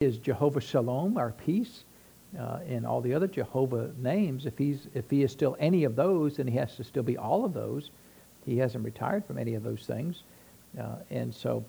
is 0.00 0.16
Jehovah 0.16 0.62
Shalom, 0.62 1.18
our 1.18 1.32
peace, 1.32 1.84
uh, 2.38 2.60
and 2.66 2.86
all 2.86 3.02
the 3.02 3.12
other 3.12 3.26
Jehovah 3.26 3.90
names, 3.98 4.46
if 4.46 4.56
he's 4.56 4.88
if 4.94 5.10
he 5.10 5.22
is 5.22 5.30
still 5.30 5.58
any 5.60 5.84
of 5.84 5.94
those, 5.94 6.38
then 6.38 6.46
he 6.46 6.56
has 6.56 6.74
to 6.76 6.84
still 6.84 7.02
be 7.02 7.18
all 7.18 7.44
of 7.44 7.52
those. 7.52 7.90
He 8.46 8.56
hasn't 8.56 8.82
retired 8.82 9.26
from 9.26 9.36
any 9.36 9.52
of 9.52 9.62
those 9.62 9.84
things, 9.84 10.22
uh, 10.80 10.96
and 11.10 11.34
so 11.34 11.66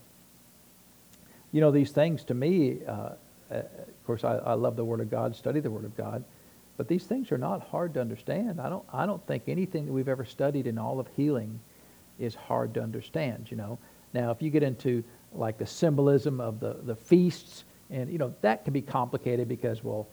you 1.52 1.59
know 1.59 1.71
these 1.71 1.91
things 1.91 2.23
to 2.23 2.33
me. 2.33 2.78
Uh, 2.88 2.91
uh 2.91 3.15
of 3.52 4.05
course, 4.05 4.23
I, 4.23 4.38
I 4.38 4.54
love 4.54 4.77
the 4.77 4.86
Word 4.86 5.02
of 5.02 5.11
God, 5.11 5.36
study 5.36 5.59
the 5.59 5.70
Word 5.70 5.84
of 5.84 5.98
God, 5.98 6.23
but 6.77 6.88
these 6.88 7.04
things 7.04 7.34
are 7.34 7.38
not 7.38 7.61
hard 7.68 7.93
to 7.95 8.00
understand. 8.00 8.61
I 8.61 8.70
don't 8.70 8.86
I 8.93 9.05
don't 9.05 9.27
think 9.27 9.50
anything 9.50 9.88
that 9.88 9.91
we've 9.91 10.07
ever 10.07 10.23
studied 10.23 10.68
in 10.68 10.77
all 10.77 11.02
of 11.02 11.07
healing 11.18 11.59
is 12.18 12.34
hard 12.34 12.73
to 12.75 12.82
understand. 12.82 13.48
You 13.52 13.57
know, 13.57 13.77
now 14.13 14.32
if 14.32 14.41
you 14.41 14.50
get 14.50 14.63
into 14.63 15.04
like 15.34 15.57
the 15.57 15.68
symbolism 15.68 16.39
of 16.39 16.61
the 16.61 16.77
the 16.86 16.95
feasts 16.95 17.66
and, 17.92 18.10
you 18.10 18.18
know, 18.18 18.34
that 18.42 18.64
can 18.64 18.73
be 18.73 18.82
complicated 18.82 19.48
because, 19.48 19.84
well, 19.84 20.08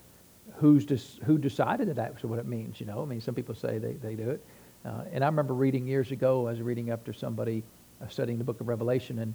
who's 0.56 1.18
who 1.24 1.38
decided 1.38 1.88
that 1.88 1.96
that's 1.96 2.24
what 2.24 2.38
it 2.38 2.46
means, 2.46 2.80
you 2.80 2.86
know? 2.86 3.00
I 3.00 3.04
mean, 3.04 3.20
some 3.20 3.34
people 3.34 3.54
say 3.54 3.78
they, 3.78 3.92
they 3.92 4.14
do 4.14 4.30
it. 4.30 4.44
Uh, 4.84 5.04
and 5.12 5.24
I 5.24 5.28
remember 5.28 5.54
reading 5.54 5.86
years 5.86 6.10
ago, 6.10 6.46
I 6.48 6.50
was 6.50 6.60
reading 6.60 6.90
after 6.90 7.12
somebody 7.12 7.62
uh, 8.02 8.08
studying 8.08 8.38
the 8.38 8.44
book 8.44 8.60
of 8.60 8.68
Revelation, 8.68 9.18
and, 9.20 9.34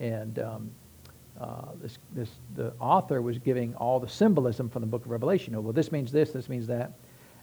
and 0.00 0.38
um, 0.38 0.70
uh, 1.40 1.72
this, 1.82 1.98
this, 2.14 2.30
the 2.54 2.72
author 2.80 3.20
was 3.20 3.38
giving 3.38 3.74
all 3.76 4.00
the 4.00 4.08
symbolism 4.08 4.68
from 4.68 4.80
the 4.82 4.86
book 4.86 5.04
of 5.04 5.10
Revelation. 5.10 5.52
You 5.52 5.56
know, 5.56 5.62
well, 5.62 5.72
this 5.72 5.92
means 5.92 6.12
this, 6.12 6.32
this 6.32 6.48
means 6.48 6.66
that. 6.68 6.92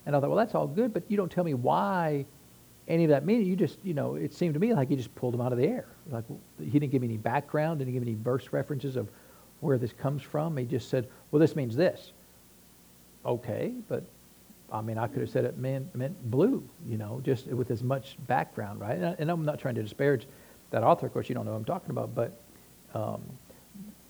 And 0.05 0.15
I 0.15 0.19
thought, 0.19 0.29
well, 0.29 0.37
that's 0.37 0.55
all 0.55 0.67
good, 0.67 0.93
but 0.93 1.03
you 1.07 1.17
don't 1.17 1.31
tell 1.31 1.43
me 1.43 1.53
why 1.53 2.25
any 2.87 3.03
of 3.03 3.09
that 3.09 3.25
means. 3.25 3.47
You 3.47 3.55
just, 3.55 3.77
you 3.83 3.93
know, 3.93 4.15
it 4.15 4.33
seemed 4.33 4.55
to 4.55 4.59
me 4.59 4.73
like 4.73 4.89
he 4.89 4.95
just 4.95 5.13
pulled 5.13 5.33
them 5.33 5.41
out 5.41 5.51
of 5.51 5.59
the 5.59 5.67
air. 5.67 5.87
Like 6.09 6.25
he 6.59 6.79
didn't 6.79 6.91
give 6.91 7.01
me 7.01 7.09
any 7.09 7.17
background, 7.17 7.79
didn't 7.79 7.93
give 7.93 8.03
me 8.03 8.11
any 8.13 8.21
verse 8.21 8.51
references 8.51 8.95
of 8.95 9.09
where 9.61 9.77
this 9.77 9.93
comes 9.93 10.21
from. 10.21 10.57
He 10.57 10.65
just 10.65 10.89
said, 10.89 11.07
well, 11.31 11.39
this 11.39 11.55
means 11.55 11.75
this. 11.75 12.11
Okay, 13.25 13.71
but 13.87 14.03
I 14.71 14.81
mean, 14.81 14.97
I 14.97 15.07
could 15.07 15.21
have 15.21 15.29
said 15.29 15.45
it 15.45 15.57
meant, 15.57 15.93
meant 15.95 16.31
blue, 16.31 16.67
you 16.87 16.97
know, 16.97 17.21
just 17.23 17.47
with 17.47 17.71
as 17.71 17.83
much 17.83 18.17
background, 18.27 18.79
right? 18.79 18.97
And, 18.97 19.29
I, 19.29 19.33
am 19.33 19.45
not 19.45 19.59
trying 19.59 19.75
to 19.75 19.83
disparage 19.83 20.27
that 20.71 20.83
author. 20.83 21.05
Of 21.05 21.13
course, 21.13 21.29
you 21.29 21.35
don't 21.35 21.45
know 21.45 21.51
what 21.51 21.57
I'm 21.57 21.65
talking 21.65 21.91
about, 21.91 22.15
but, 22.15 22.39
um, 22.93 23.21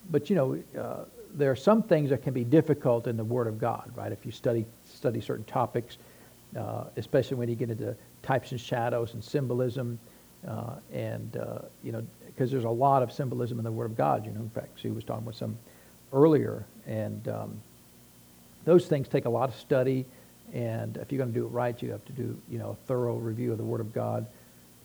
but 0.10 0.30
you 0.30 0.36
know, 0.36 0.64
uh, 0.80 1.06
there 1.34 1.52
are 1.52 1.56
some 1.56 1.82
things 1.82 2.10
that 2.10 2.24
can 2.24 2.34
be 2.34 2.44
difficult 2.44 3.08
in 3.08 3.18
the 3.18 3.24
Word 3.24 3.48
of 3.48 3.60
God, 3.60 3.92
right? 3.96 4.12
If 4.12 4.26
you 4.26 4.32
study 4.32 4.66
study 4.86 5.22
certain 5.22 5.46
topics, 5.46 5.98
uh, 6.58 6.86
especially 6.98 7.38
when 7.38 7.50
you 7.50 7.56
get 7.56 7.70
into 7.70 7.96
types 8.22 8.52
and 8.52 8.60
shadows 8.60 9.14
and 9.14 9.24
symbolism, 9.24 9.98
uh, 10.48 10.76
and 10.92 11.38
uh, 11.38 11.60
you 11.84 11.92
know, 11.92 12.06
because 12.42 12.50
there's 12.50 12.64
a 12.64 12.70
lot 12.70 13.04
of 13.04 13.12
symbolism 13.12 13.60
in 13.60 13.64
the 13.64 13.72
Word 13.72 13.86
of 13.86 13.96
God. 13.96 14.26
You 14.26 14.32
know, 14.32 14.40
in 14.40 14.50
fact, 14.50 14.70
she 14.80 14.90
was 14.90 15.04
talking 15.04 15.26
with 15.26 15.36
some 15.36 15.60
earlier, 16.12 16.66
and 16.88 17.28
um, 17.28 17.62
those 18.66 18.88
things 18.88 19.08
take 19.08 19.26
a 19.26 19.30
lot 19.30 19.48
of 19.48 19.56
study. 19.56 20.08
And 20.52 20.98
if 20.98 21.12
you're 21.12 21.20
going 21.20 21.32
to 21.32 21.40
do 21.40 21.46
it 21.46 21.50
right, 21.50 21.80
you 21.80 21.92
have 21.92 22.04
to 22.06 22.14
do 22.14 22.36
you 22.50 22.58
know 22.58 22.72
a 22.72 22.88
thorough 22.88 23.16
review 23.16 23.52
of 23.52 23.60
the 23.60 23.64
Word 23.64 23.80
of 23.80 23.94
God. 23.94 24.26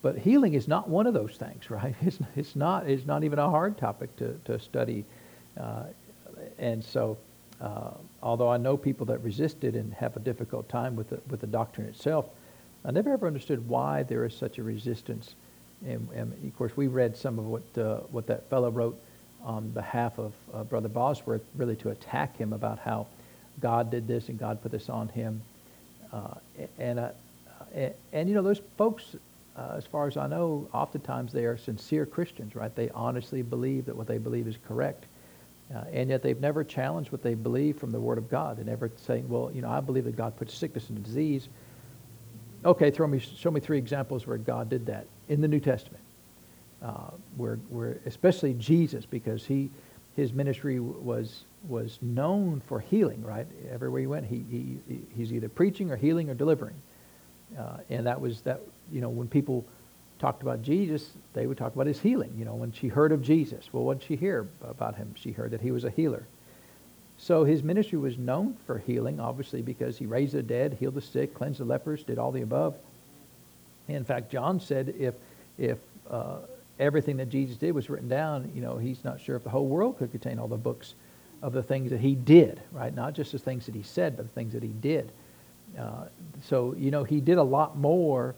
But 0.02 0.18
healing 0.18 0.52
is 0.52 0.68
not 0.68 0.86
one 0.90 1.06
of 1.06 1.14
those 1.14 1.34
things, 1.38 1.70
right? 1.70 1.94
It's, 2.02 2.18
it's 2.36 2.56
not 2.56 2.90
it's 2.90 3.06
not 3.06 3.24
even 3.24 3.38
a 3.38 3.48
hard 3.48 3.78
topic 3.78 4.14
to 4.16 4.38
to 4.44 4.58
study, 4.60 5.06
uh, 5.58 5.84
and 6.58 6.84
so. 6.84 7.16
Uh, 7.58 7.92
although 8.22 8.50
I 8.50 8.58
know 8.58 8.76
people 8.76 9.06
that 9.06 9.24
resist 9.24 9.64
it 9.64 9.76
and 9.76 9.94
have 9.94 10.14
a 10.14 10.20
difficult 10.20 10.68
time 10.68 10.94
with 10.94 11.08
the, 11.08 11.22
with 11.30 11.40
the 11.40 11.46
doctrine 11.46 11.86
itself, 11.86 12.26
I 12.84 12.90
never 12.90 13.14
ever 13.14 13.26
understood 13.26 13.66
why 13.66 14.02
there 14.02 14.26
is 14.26 14.36
such 14.36 14.58
a 14.58 14.62
resistance 14.62 15.34
and, 15.84 16.08
and, 16.14 16.32
of 16.44 16.56
course, 16.56 16.76
we 16.76 16.86
read 16.86 17.16
some 17.16 17.38
of 17.38 17.46
what, 17.46 17.78
uh, 17.78 17.98
what 18.10 18.26
that 18.28 18.48
fellow 18.48 18.70
wrote 18.70 18.98
on 19.44 19.68
behalf 19.70 20.18
of 20.18 20.32
uh, 20.52 20.64
Brother 20.64 20.88
Bosworth, 20.88 21.42
really 21.56 21.76
to 21.76 21.90
attack 21.90 22.36
him 22.36 22.52
about 22.52 22.78
how 22.78 23.06
God 23.60 23.90
did 23.90 24.08
this 24.08 24.28
and 24.28 24.38
God 24.38 24.62
put 24.62 24.72
this 24.72 24.88
on 24.88 25.08
him. 25.08 25.42
Uh, 26.12 26.34
and, 26.78 26.98
uh, 26.98 27.10
and, 27.74 27.94
and, 28.12 28.28
you 28.28 28.34
know, 28.34 28.42
those 28.42 28.60
folks, 28.76 29.16
uh, 29.56 29.74
as 29.76 29.86
far 29.86 30.06
as 30.08 30.16
I 30.16 30.26
know, 30.26 30.68
oftentimes 30.72 31.32
they 31.32 31.44
are 31.44 31.56
sincere 31.56 32.06
Christians, 32.06 32.56
right? 32.56 32.74
They 32.74 32.90
honestly 32.90 33.42
believe 33.42 33.86
that 33.86 33.96
what 33.96 34.06
they 34.06 34.18
believe 34.18 34.46
is 34.46 34.56
correct. 34.66 35.04
Uh, 35.74 35.82
and 35.92 36.10
yet 36.10 36.22
they've 36.22 36.40
never 36.40 36.62
challenged 36.62 37.10
what 37.10 37.22
they 37.22 37.34
believe 37.34 37.76
from 37.76 37.90
the 37.90 38.00
Word 38.00 38.18
of 38.18 38.30
God. 38.30 38.56
They 38.56 38.64
never 38.64 38.90
say, 39.04 39.22
well, 39.26 39.50
you 39.52 39.62
know, 39.62 39.70
I 39.70 39.80
believe 39.80 40.04
that 40.04 40.16
God 40.16 40.36
puts 40.36 40.54
sickness 40.54 40.88
and 40.88 41.02
disease. 41.04 41.48
Okay, 42.66 42.90
throw 42.90 43.06
me, 43.06 43.20
show 43.20 43.52
me 43.52 43.60
three 43.60 43.78
examples 43.78 44.26
where 44.26 44.38
God 44.38 44.68
did 44.68 44.86
that 44.86 45.06
in 45.28 45.40
the 45.40 45.46
New 45.46 45.60
Testament, 45.60 46.02
uh, 46.82 47.10
where, 47.36 47.56
where 47.68 48.00
especially 48.06 48.54
Jesus, 48.54 49.06
because 49.06 49.46
he, 49.46 49.70
his 50.16 50.32
ministry 50.32 50.80
was, 50.80 51.44
was 51.68 52.00
known 52.02 52.60
for 52.66 52.80
healing, 52.80 53.22
right? 53.22 53.46
Everywhere 53.70 54.00
he 54.00 54.06
went, 54.08 54.26
he, 54.26 54.44
he, 54.50 54.78
he's 55.16 55.32
either 55.32 55.48
preaching 55.48 55.92
or 55.92 55.96
healing 55.96 56.28
or 56.28 56.34
delivering. 56.34 56.74
Uh, 57.56 57.76
and 57.88 58.04
that 58.04 58.20
was 58.20 58.40
that, 58.40 58.60
you 58.90 59.00
know, 59.00 59.10
when 59.10 59.28
people 59.28 59.64
talked 60.18 60.42
about 60.42 60.60
Jesus, 60.60 61.10
they 61.34 61.46
would 61.46 61.56
talk 61.56 61.72
about 61.72 61.86
his 61.86 62.00
healing. 62.00 62.34
You 62.36 62.44
know, 62.44 62.56
when 62.56 62.72
she 62.72 62.88
heard 62.88 63.12
of 63.12 63.22
Jesus, 63.22 63.68
well, 63.72 63.84
what 63.84 64.00
did 64.00 64.08
she 64.08 64.16
hear 64.16 64.48
about 64.62 64.96
him? 64.96 65.14
She 65.14 65.30
heard 65.30 65.52
that 65.52 65.60
he 65.60 65.70
was 65.70 65.84
a 65.84 65.90
healer. 65.90 66.26
So 67.18 67.44
his 67.44 67.62
ministry 67.62 67.98
was 67.98 68.18
known 68.18 68.56
for 68.66 68.78
healing, 68.78 69.20
obviously, 69.20 69.62
because 69.62 69.96
he 69.98 70.06
raised 70.06 70.34
the 70.34 70.42
dead, 70.42 70.76
healed 70.78 70.94
the 70.94 71.00
sick, 71.00 71.34
cleansed 71.34 71.60
the 71.60 71.64
lepers, 71.64 72.02
did 72.02 72.18
all 72.18 72.30
the 72.30 72.42
above. 72.42 72.74
In 73.88 74.04
fact, 74.04 74.30
John 74.30 74.60
said 74.60 74.94
if, 74.98 75.14
if 75.58 75.78
uh, 76.10 76.38
everything 76.78 77.16
that 77.16 77.28
Jesus 77.30 77.56
did 77.56 77.72
was 77.72 77.88
written 77.88 78.08
down, 78.08 78.50
you 78.54 78.60
know, 78.60 78.76
he's 78.76 79.02
not 79.04 79.20
sure 79.20 79.36
if 79.36 79.44
the 79.44 79.50
whole 79.50 79.66
world 79.66 79.98
could 79.98 80.10
contain 80.10 80.38
all 80.38 80.48
the 80.48 80.56
books 80.56 80.94
of 81.42 81.52
the 81.52 81.62
things 81.62 81.90
that 81.90 82.00
he 82.00 82.14
did, 82.14 82.60
right? 82.72 82.94
Not 82.94 83.14
just 83.14 83.32
the 83.32 83.38
things 83.38 83.66
that 83.66 83.74
he 83.74 83.82
said, 83.82 84.16
but 84.16 84.24
the 84.24 84.32
things 84.32 84.52
that 84.52 84.62
he 84.62 84.68
did. 84.68 85.10
Uh, 85.78 86.06
so, 86.44 86.74
you 86.76 86.90
know, 86.90 87.04
he 87.04 87.20
did 87.20 87.38
a 87.38 87.42
lot 87.42 87.76
more 87.76 88.34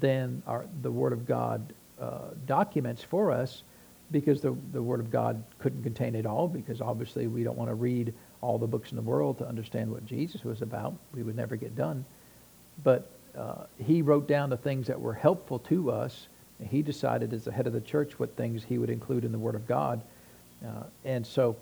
than 0.00 0.42
our, 0.46 0.64
the 0.82 0.90
Word 0.90 1.12
of 1.12 1.26
God 1.26 1.72
uh, 2.00 2.30
documents 2.46 3.02
for 3.02 3.30
us 3.30 3.62
because 4.10 4.40
the, 4.40 4.56
the 4.72 4.82
Word 4.82 5.00
of 5.00 5.10
God 5.10 5.42
couldn't 5.58 5.82
contain 5.82 6.14
it 6.14 6.26
all 6.26 6.48
because 6.48 6.80
obviously 6.80 7.26
we 7.26 7.42
don't 7.42 7.56
want 7.56 7.70
to 7.70 7.74
read 7.74 8.12
all 8.40 8.58
the 8.58 8.66
books 8.66 8.90
in 8.90 8.96
the 8.96 9.02
world 9.02 9.38
to 9.38 9.48
understand 9.48 9.90
what 9.90 10.04
Jesus 10.04 10.44
was 10.44 10.62
about. 10.62 10.94
We 11.14 11.22
would 11.22 11.36
never 11.36 11.56
get 11.56 11.74
done. 11.74 12.04
But 12.82 13.10
uh, 13.36 13.64
he 13.78 14.02
wrote 14.02 14.28
down 14.28 14.50
the 14.50 14.56
things 14.56 14.86
that 14.86 15.00
were 15.00 15.14
helpful 15.14 15.58
to 15.60 15.90
us. 15.90 16.28
He 16.62 16.82
decided 16.82 17.32
as 17.32 17.44
the 17.44 17.52
head 17.52 17.66
of 17.66 17.72
the 17.72 17.80
church 17.80 18.18
what 18.18 18.36
things 18.36 18.62
he 18.62 18.78
would 18.78 18.90
include 18.90 19.24
in 19.24 19.32
the 19.32 19.38
Word 19.38 19.54
of 19.54 19.66
God. 19.66 20.02
Uh, 20.64 20.84
and 21.04 21.26
so, 21.26 21.56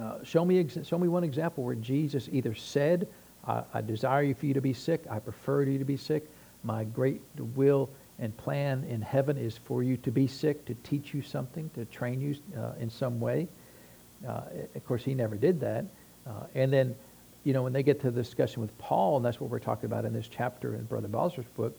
uh, 0.00 0.22
show, 0.24 0.44
me 0.44 0.66
show 0.84 0.98
me 0.98 1.08
one 1.08 1.24
example 1.24 1.64
where 1.64 1.74
Jesus 1.74 2.28
either 2.30 2.54
said, 2.54 3.08
I, 3.46 3.62
I 3.72 3.80
desire 3.80 4.22
you 4.22 4.34
for 4.34 4.46
you 4.46 4.54
to 4.54 4.60
be 4.60 4.72
sick, 4.72 5.04
I 5.10 5.18
prefer 5.18 5.62
you 5.62 5.78
to 5.78 5.84
be 5.84 5.96
sick, 5.96 6.28
my 6.62 6.84
great 6.84 7.22
will 7.54 7.88
and 8.18 8.36
plan 8.36 8.84
in 8.84 9.02
heaven 9.02 9.36
is 9.36 9.58
for 9.58 9.82
you 9.82 9.96
to 9.98 10.10
be 10.10 10.26
sick, 10.26 10.64
to 10.66 10.74
teach 10.82 11.12
you 11.12 11.22
something, 11.22 11.70
to 11.74 11.84
train 11.86 12.20
you 12.20 12.36
uh, 12.58 12.72
in 12.80 12.88
some 12.88 13.20
way. 13.20 13.48
Uh, 14.26 14.40
of 14.74 14.86
course, 14.86 15.04
he 15.04 15.14
never 15.14 15.36
did 15.36 15.60
that. 15.60 15.84
Uh, 16.26 16.44
and 16.54 16.72
then 16.72 16.94
you 17.46 17.52
know, 17.52 17.62
when 17.62 17.72
they 17.72 17.84
get 17.84 18.00
to 18.00 18.10
the 18.10 18.20
discussion 18.20 18.60
with 18.60 18.76
Paul, 18.76 19.18
and 19.18 19.24
that's 19.24 19.40
what 19.40 19.50
we're 19.50 19.60
talking 19.60 19.86
about 19.86 20.04
in 20.04 20.12
this 20.12 20.26
chapter 20.26 20.74
in 20.74 20.82
Brother 20.82 21.06
Bosworth's 21.06 21.48
book, 21.50 21.78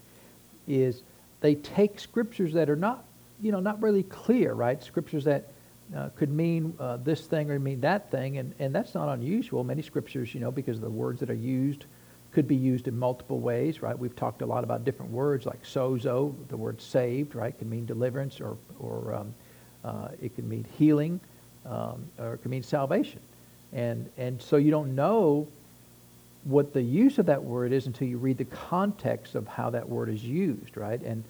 is 0.66 1.02
they 1.42 1.56
take 1.56 2.00
scriptures 2.00 2.54
that 2.54 2.70
are 2.70 2.78
not, 2.78 3.04
you 3.42 3.52
know, 3.52 3.60
not 3.60 3.82
really 3.82 4.04
clear, 4.04 4.54
right? 4.54 4.82
Scriptures 4.82 5.26
that 5.26 5.52
uh, 5.94 6.08
could 6.16 6.30
mean 6.30 6.74
uh, 6.80 6.96
this 7.04 7.26
thing 7.26 7.52
or 7.52 7.60
mean 7.60 7.82
that 7.82 8.10
thing, 8.12 8.38
and, 8.38 8.56
and 8.60 8.74
that's 8.74 8.96
not 8.96 9.10
unusual. 9.10 9.66
Many 9.66 9.82
scriptures, 9.82 10.34
you 10.34 10.40
know, 10.40 10.52
because 10.52 10.78
of 10.78 10.84
the 10.84 10.90
words 10.90 11.20
that 11.20 11.30
are 11.30 11.34
used, 11.34 11.84
could 12.38 12.48
be 12.48 12.56
used 12.56 12.88
in 12.88 12.96
multiple 12.96 13.40
ways, 13.40 13.82
right? 13.82 13.98
We've 13.98 14.16
talked 14.16 14.44
a 14.44 14.46
lot 14.46 14.64
about 14.64 14.86
different 14.86 15.12
words 15.12 15.48
like 15.48 15.64
sozo, 15.64 16.36
the 16.50 16.56
word 16.56 16.80
saved, 16.80 17.34
right? 17.34 17.58
Can 17.58 17.68
mean 17.68 17.88
deliverance 17.88 18.40
or, 18.40 18.56
or 18.78 19.16
um, 19.16 19.34
uh, 19.84 20.10
it 20.22 20.36
can 20.36 20.48
mean 20.48 20.64
healing 20.78 21.20
um, 21.66 22.08
or 22.20 22.36
it 22.36 22.44
can 22.44 22.52
mean 22.52 22.62
salvation. 22.62 23.20
And, 23.74 24.08
and 24.20 24.40
so 24.40 24.58
you 24.58 24.70
don't 24.70 24.94
know 24.94 25.48
what 26.44 26.74
the 26.74 26.82
use 26.84 27.18
of 27.18 27.26
that 27.26 27.44
word 27.44 27.72
is 27.74 27.88
until 27.88 28.08
you 28.08 28.20
read 28.20 28.38
the 28.38 28.46
context 28.46 29.34
of 29.34 29.48
how 29.48 29.72
that 29.72 29.90
word 29.90 30.08
is 30.08 30.24
used, 30.24 30.78
right? 30.78 31.02
And, 31.02 31.24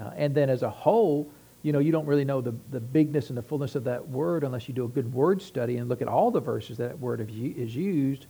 uh, 0.00 0.12
and 0.16 0.34
then 0.34 0.48
as 0.48 0.62
a 0.62 0.70
whole, 0.70 1.28
you 1.64 1.72
know, 1.72 1.80
you 1.80 1.92
don't 1.92 2.06
really 2.06 2.24
know 2.24 2.40
the, 2.40 2.54
the 2.70 2.80
bigness 2.80 3.28
and 3.28 3.36
the 3.36 3.42
fullness 3.42 3.74
of 3.74 3.84
that 3.84 4.08
word 4.08 4.42
unless 4.42 4.68
you 4.68 4.74
do 4.74 4.86
a 4.86 4.88
good 4.88 5.12
word 5.12 5.42
study 5.42 5.76
and 5.76 5.90
look 5.90 6.00
at 6.00 6.08
all 6.08 6.30
the 6.30 6.40
verses 6.40 6.78
that, 6.78 6.88
that 6.88 6.98
word 6.98 7.20
is 7.30 7.76
used. 7.76 8.24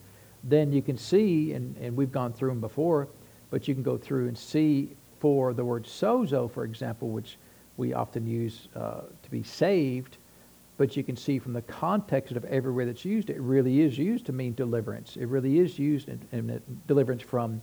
Then 0.48 0.72
you 0.72 0.81
can 0.81 0.96
see, 0.96 1.52
and, 1.52 1.76
and 1.78 1.96
we've 1.96 2.12
gone 2.12 2.32
through 2.32 2.50
them 2.50 2.60
before, 2.60 3.08
but 3.50 3.66
you 3.66 3.75
can 3.75 3.82
go 3.82 3.96
through 3.96 4.28
and 4.28 4.38
see 4.38 4.96
for 5.19 5.52
the 5.52 5.64
word 5.64 5.84
sozo, 5.84 6.50
for 6.50 6.64
example, 6.64 7.08
which 7.08 7.37
we 7.76 7.93
often 7.93 8.26
use 8.26 8.69
uh, 8.76 9.00
to 9.22 9.31
be 9.31 9.43
saved, 9.43 10.19
but 10.78 10.96
you 10.96 11.02
can 11.02 11.16
see 11.16 11.38
from 11.38 11.52
the 11.52 11.62
context 11.62 12.37
of 12.37 12.44
everywhere 12.44 12.87
that's 12.87 13.04
used, 13.04 13.31
it 13.31 13.40
really 13.40 13.81
is 13.81 13.98
used 13.98 14.26
to 14.26 14.32
mean 14.32 14.54
deliverance. 14.54 15.16
It 15.16 15.26
really 15.26 15.58
is 15.58 15.78
used 15.78 16.08
in, 16.08 16.20
in 16.32 16.62
deliverance 16.87 17.22
from, 17.22 17.62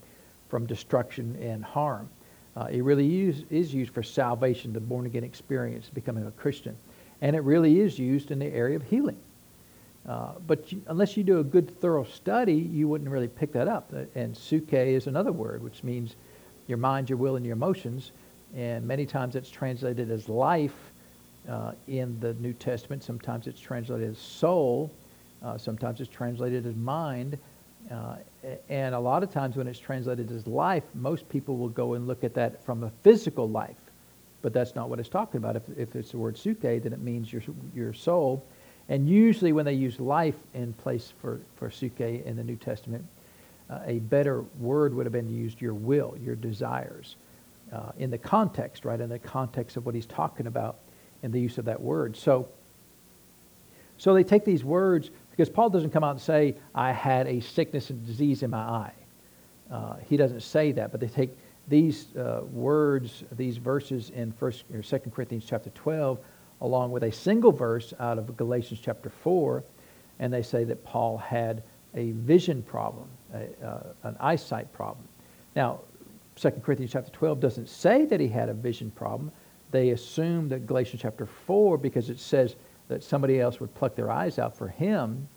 from 0.50 0.66
destruction 0.66 1.38
and 1.42 1.64
harm. 1.64 2.10
Uh, 2.56 2.68
it 2.72 2.84
really 2.84 3.22
is, 3.22 3.46
is 3.50 3.74
used 3.74 3.94
for 3.94 4.04
salvation, 4.04 4.74
the 4.74 4.80
born 4.80 5.06
again 5.06 5.24
experience, 5.24 5.90
becoming 5.90 6.26
a 6.28 6.32
Christian. 6.32 6.76
And 7.22 7.36
it 7.36 7.44
really 7.44 7.80
is 7.80 7.98
used 7.98 8.32
in 8.32 8.40
the 8.40 8.48
area 8.48 8.76
of 8.76 8.84
healing. 8.84 9.20
Uh, 10.08 10.34
but 10.46 10.72
you, 10.72 10.82
unless 10.88 11.16
you 11.16 11.24
do 11.24 11.40
a 11.40 11.44
good, 11.44 11.80
thorough 11.80 12.04
study, 12.04 12.56
you 12.56 12.88
wouldn't 12.88 13.10
really 13.10 13.28
pick 13.28 13.54
that 13.54 13.68
up. 13.68 13.92
Uh, 13.96 14.04
and 14.16 14.36
suke 14.36 14.74
is 14.74 15.08
another 15.08 15.32
word, 15.32 15.64
which 15.64 15.84
means 15.84 16.16
your 16.68 16.78
mind, 16.78 17.10
your 17.10 17.18
will, 17.18 17.36
and 17.36 17.46
your 17.46 17.54
emotions. 17.54 18.12
And 18.56 18.86
many 18.86 19.06
times 19.06 19.36
it's 19.36 19.50
translated 19.50 20.12
as 20.12 20.28
life 20.28 20.76
uh, 21.50 21.72
in 21.88 22.20
the 22.20 22.34
New 22.36 22.54
Testament. 22.54 23.04
Sometimes 23.04 23.48
it's 23.48 23.60
translated 23.60 24.10
as 24.10 24.18
soul. 24.18 24.92
Uh, 25.42 25.58
sometimes 25.58 26.02
it's 26.02 26.12
translated 26.12 26.66
as 26.66 26.76
mind. 26.76 27.38
Uh, 27.92 28.16
and 28.70 28.96
a 28.96 29.00
lot 29.00 29.24
of 29.24 29.32
times 29.32 29.56
when 29.56 29.68
it's 29.68 29.80
translated 29.80 30.32
as 30.32 30.48
life, 30.48 30.84
most 30.94 31.28
people 31.30 31.58
will 31.58 31.70
go 31.70 31.94
and 31.94 32.08
look 32.08 32.24
at 32.24 32.34
that 32.34 32.64
from 32.64 32.84
a 32.84 32.92
physical 33.04 33.50
life. 33.50 33.76
But 34.42 34.54
that's 34.54 34.76
not 34.76 34.90
what 34.90 35.00
it's 35.00 35.10
talking 35.10 35.38
about. 35.38 35.56
If, 35.56 35.64
if 35.78 35.96
it's 35.96 36.12
the 36.12 36.18
word 36.18 36.38
suke, 36.38 36.62
then 36.62 36.94
it 36.94 37.02
means 37.02 37.32
your, 37.32 37.42
your 37.74 37.94
soul. 37.94 38.46
And 38.90 39.08
usually 39.08 39.54
when 39.54 39.66
they 39.66 39.74
use 39.74 40.00
life 40.00 40.36
in 40.54 40.74
place 40.74 41.14
for, 41.22 41.40
for 41.56 41.72
suke 41.72 42.02
in 42.02 42.36
the 42.36 42.44
New 42.44 42.58
Testament, 42.58 43.06
uh, 43.70 43.80
a 43.86 44.00
better 44.00 44.42
word 44.60 44.94
would 44.94 45.06
have 45.06 45.14
been 45.14 45.30
used 45.30 45.62
your 45.62 45.74
will, 45.74 46.18
your 46.22 46.36
desires. 46.36 47.16
Uh, 47.72 47.92
in 47.98 48.12
the 48.12 48.18
context, 48.18 48.86
right? 48.86 49.00
In 49.00 49.10
the 49.10 49.18
context 49.18 49.78
of 49.78 49.86
what 49.86 49.96
he's 49.96 50.06
talking 50.06 50.46
about 50.46 50.78
in 51.24 51.32
the 51.32 51.40
use 51.40 51.58
of 51.58 51.66
that 51.66 51.82
word. 51.82 52.16
So, 52.16 52.48
so 53.98 54.14
they 54.14 54.24
take 54.24 54.46
these 54.46 54.64
words 54.64 55.10
because 55.32 55.50
Paul 55.50 55.70
doesn't 55.72 55.90
come 55.90 56.04
out 56.04 56.12
and 56.12 56.22
say, 56.22 56.56
I 56.76 56.92
had 56.92 57.26
a 57.26 57.40
sickness 57.40 57.90
and 57.90 58.06
disease 58.06 58.44
in 58.44 58.52
my 58.52 58.60
eye. 58.60 58.94
Uh, 59.72 59.96
he 60.08 60.18
doesn't 60.18 60.42
say 60.42 60.72
that, 60.74 60.92
but 60.92 61.00
they 61.00 61.08
take 61.08 61.32
these 61.68 62.16
uh, 62.16 62.42
words, 62.52 63.24
these 63.32 63.58
verses 63.58 64.12
in 64.12 64.32
First 64.34 64.66
or 64.72 64.84
Second 64.84 65.12
Corinthians 65.14 65.46
chapter 65.48 65.72
12, 65.72 66.20
along 66.64 66.92
with 66.92 67.04
a 67.04 67.12
single 67.12 67.52
verse 67.52 67.94
out 68.00 68.18
of 68.18 68.36
Galatians 68.38 68.80
chapter 68.82 69.10
4, 69.10 69.64
and 70.20 70.34
they 70.34 70.42
say 70.42 70.64
that 70.64 70.84
Paul 70.84 71.18
had 71.18 71.62
a 71.94 72.12
vision 72.12 72.64
problem, 72.64 73.08
a, 73.34 73.66
uh, 73.66 73.84
an 74.04 74.16
eyesight 74.20 74.72
problem. 74.74 75.08
Now, 75.56 75.82
2 76.38 76.50
Corinthians 76.64 76.94
chapter 76.94 77.12
12 77.12 77.40
doesn't 77.40 77.70
say 77.70 78.06
that 78.06 78.20
he 78.20 78.28
had 78.28 78.50
a 78.50 78.54
vision 78.54 78.90
problem. 78.92 79.32
They 79.72 79.90
assume 79.90 80.48
that 80.50 80.66
Galatians 80.66 81.02
chapter 81.02 81.26
4, 81.26 81.78
because 81.78 82.10
it 82.10 82.20
says 82.20 82.56
that 82.88 83.04
somebody 83.04 83.42
else 83.42 83.60
would 83.60 83.74
pluck 83.76 83.96
their 83.96 84.10
eyes 84.10 84.40
out 84.40 84.58
for 84.58 84.70
him, 84.70 85.28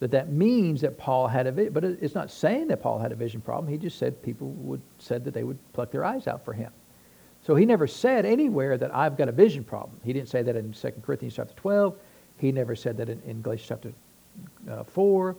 that 0.00 0.10
that 0.10 0.32
means 0.32 0.80
that 0.80 0.98
Paul 0.98 1.28
had 1.28 1.46
a 1.46 1.52
vision. 1.52 1.72
But 1.72 1.84
it's 1.84 2.14
not 2.14 2.30
saying 2.30 2.68
that 2.68 2.82
Paul 2.82 2.98
had 2.98 3.12
a 3.12 3.14
vision 3.16 3.40
problem. 3.40 3.70
He 3.70 3.78
just 3.78 3.98
said 3.98 4.20
people 4.22 4.48
would 4.48 4.80
said 4.98 5.24
that 5.24 5.34
they 5.34 5.44
would 5.44 5.58
pluck 5.74 5.90
their 5.90 6.04
eyes 6.04 6.26
out 6.26 6.44
for 6.44 6.54
him. 6.54 6.72
So 7.42 7.54
he 7.54 7.64
never 7.64 7.86
said 7.86 8.26
anywhere 8.26 8.76
that 8.76 8.94
I've 8.94 9.16
got 9.16 9.28
a 9.28 9.32
vision 9.32 9.64
problem. 9.64 9.98
He 10.04 10.12
didn't 10.12 10.28
say 10.28 10.42
that 10.42 10.56
in 10.56 10.72
2 10.72 10.92
Corinthians 11.02 11.34
chapter 11.34 11.54
12. 11.54 11.96
He 12.38 12.52
never 12.52 12.76
said 12.76 12.96
that 12.98 13.08
in, 13.08 13.20
in 13.26 13.42
Galatians 13.42 13.68
chapter 13.68 13.92
uh, 14.70 14.84
4. 14.84 15.36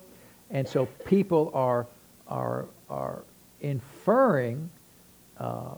And 0.50 0.68
so 0.68 0.86
people 1.06 1.52
are, 1.54 1.88
are, 2.28 2.66
are 2.90 3.24
inferring 3.62 4.70
uh, 5.38 5.76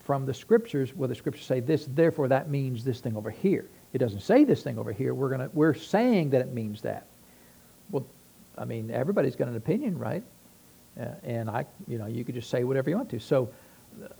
from 0.00 0.26
the 0.26 0.34
scriptures 0.34 0.94
where 0.94 1.08
the 1.08 1.14
scriptures 1.14 1.46
say 1.46 1.60
this, 1.60 1.88
therefore 1.94 2.28
that 2.28 2.50
means 2.50 2.84
this 2.84 3.00
thing 3.00 3.16
over 3.16 3.30
here. 3.30 3.68
It 3.92 3.98
doesn't 3.98 4.20
say 4.20 4.44
this 4.44 4.62
thing 4.62 4.78
over 4.78 4.92
here. 4.92 5.14
We're, 5.14 5.30
gonna, 5.30 5.50
we're 5.52 5.74
saying 5.74 6.30
that 6.30 6.40
it 6.40 6.52
means 6.52 6.82
that. 6.82 7.06
Well, 7.90 8.06
I 8.58 8.64
mean, 8.64 8.90
everybody's 8.90 9.36
got 9.36 9.48
an 9.48 9.56
opinion, 9.56 9.98
right? 9.98 10.22
Uh, 10.98 11.06
and 11.22 11.50
I, 11.50 11.66
you 11.88 11.98
know, 11.98 12.06
you 12.06 12.24
could 12.24 12.34
just 12.34 12.50
say 12.50 12.64
whatever 12.64 12.90
you 12.90 12.96
want 12.96 13.10
to. 13.10 13.18
So 13.18 13.50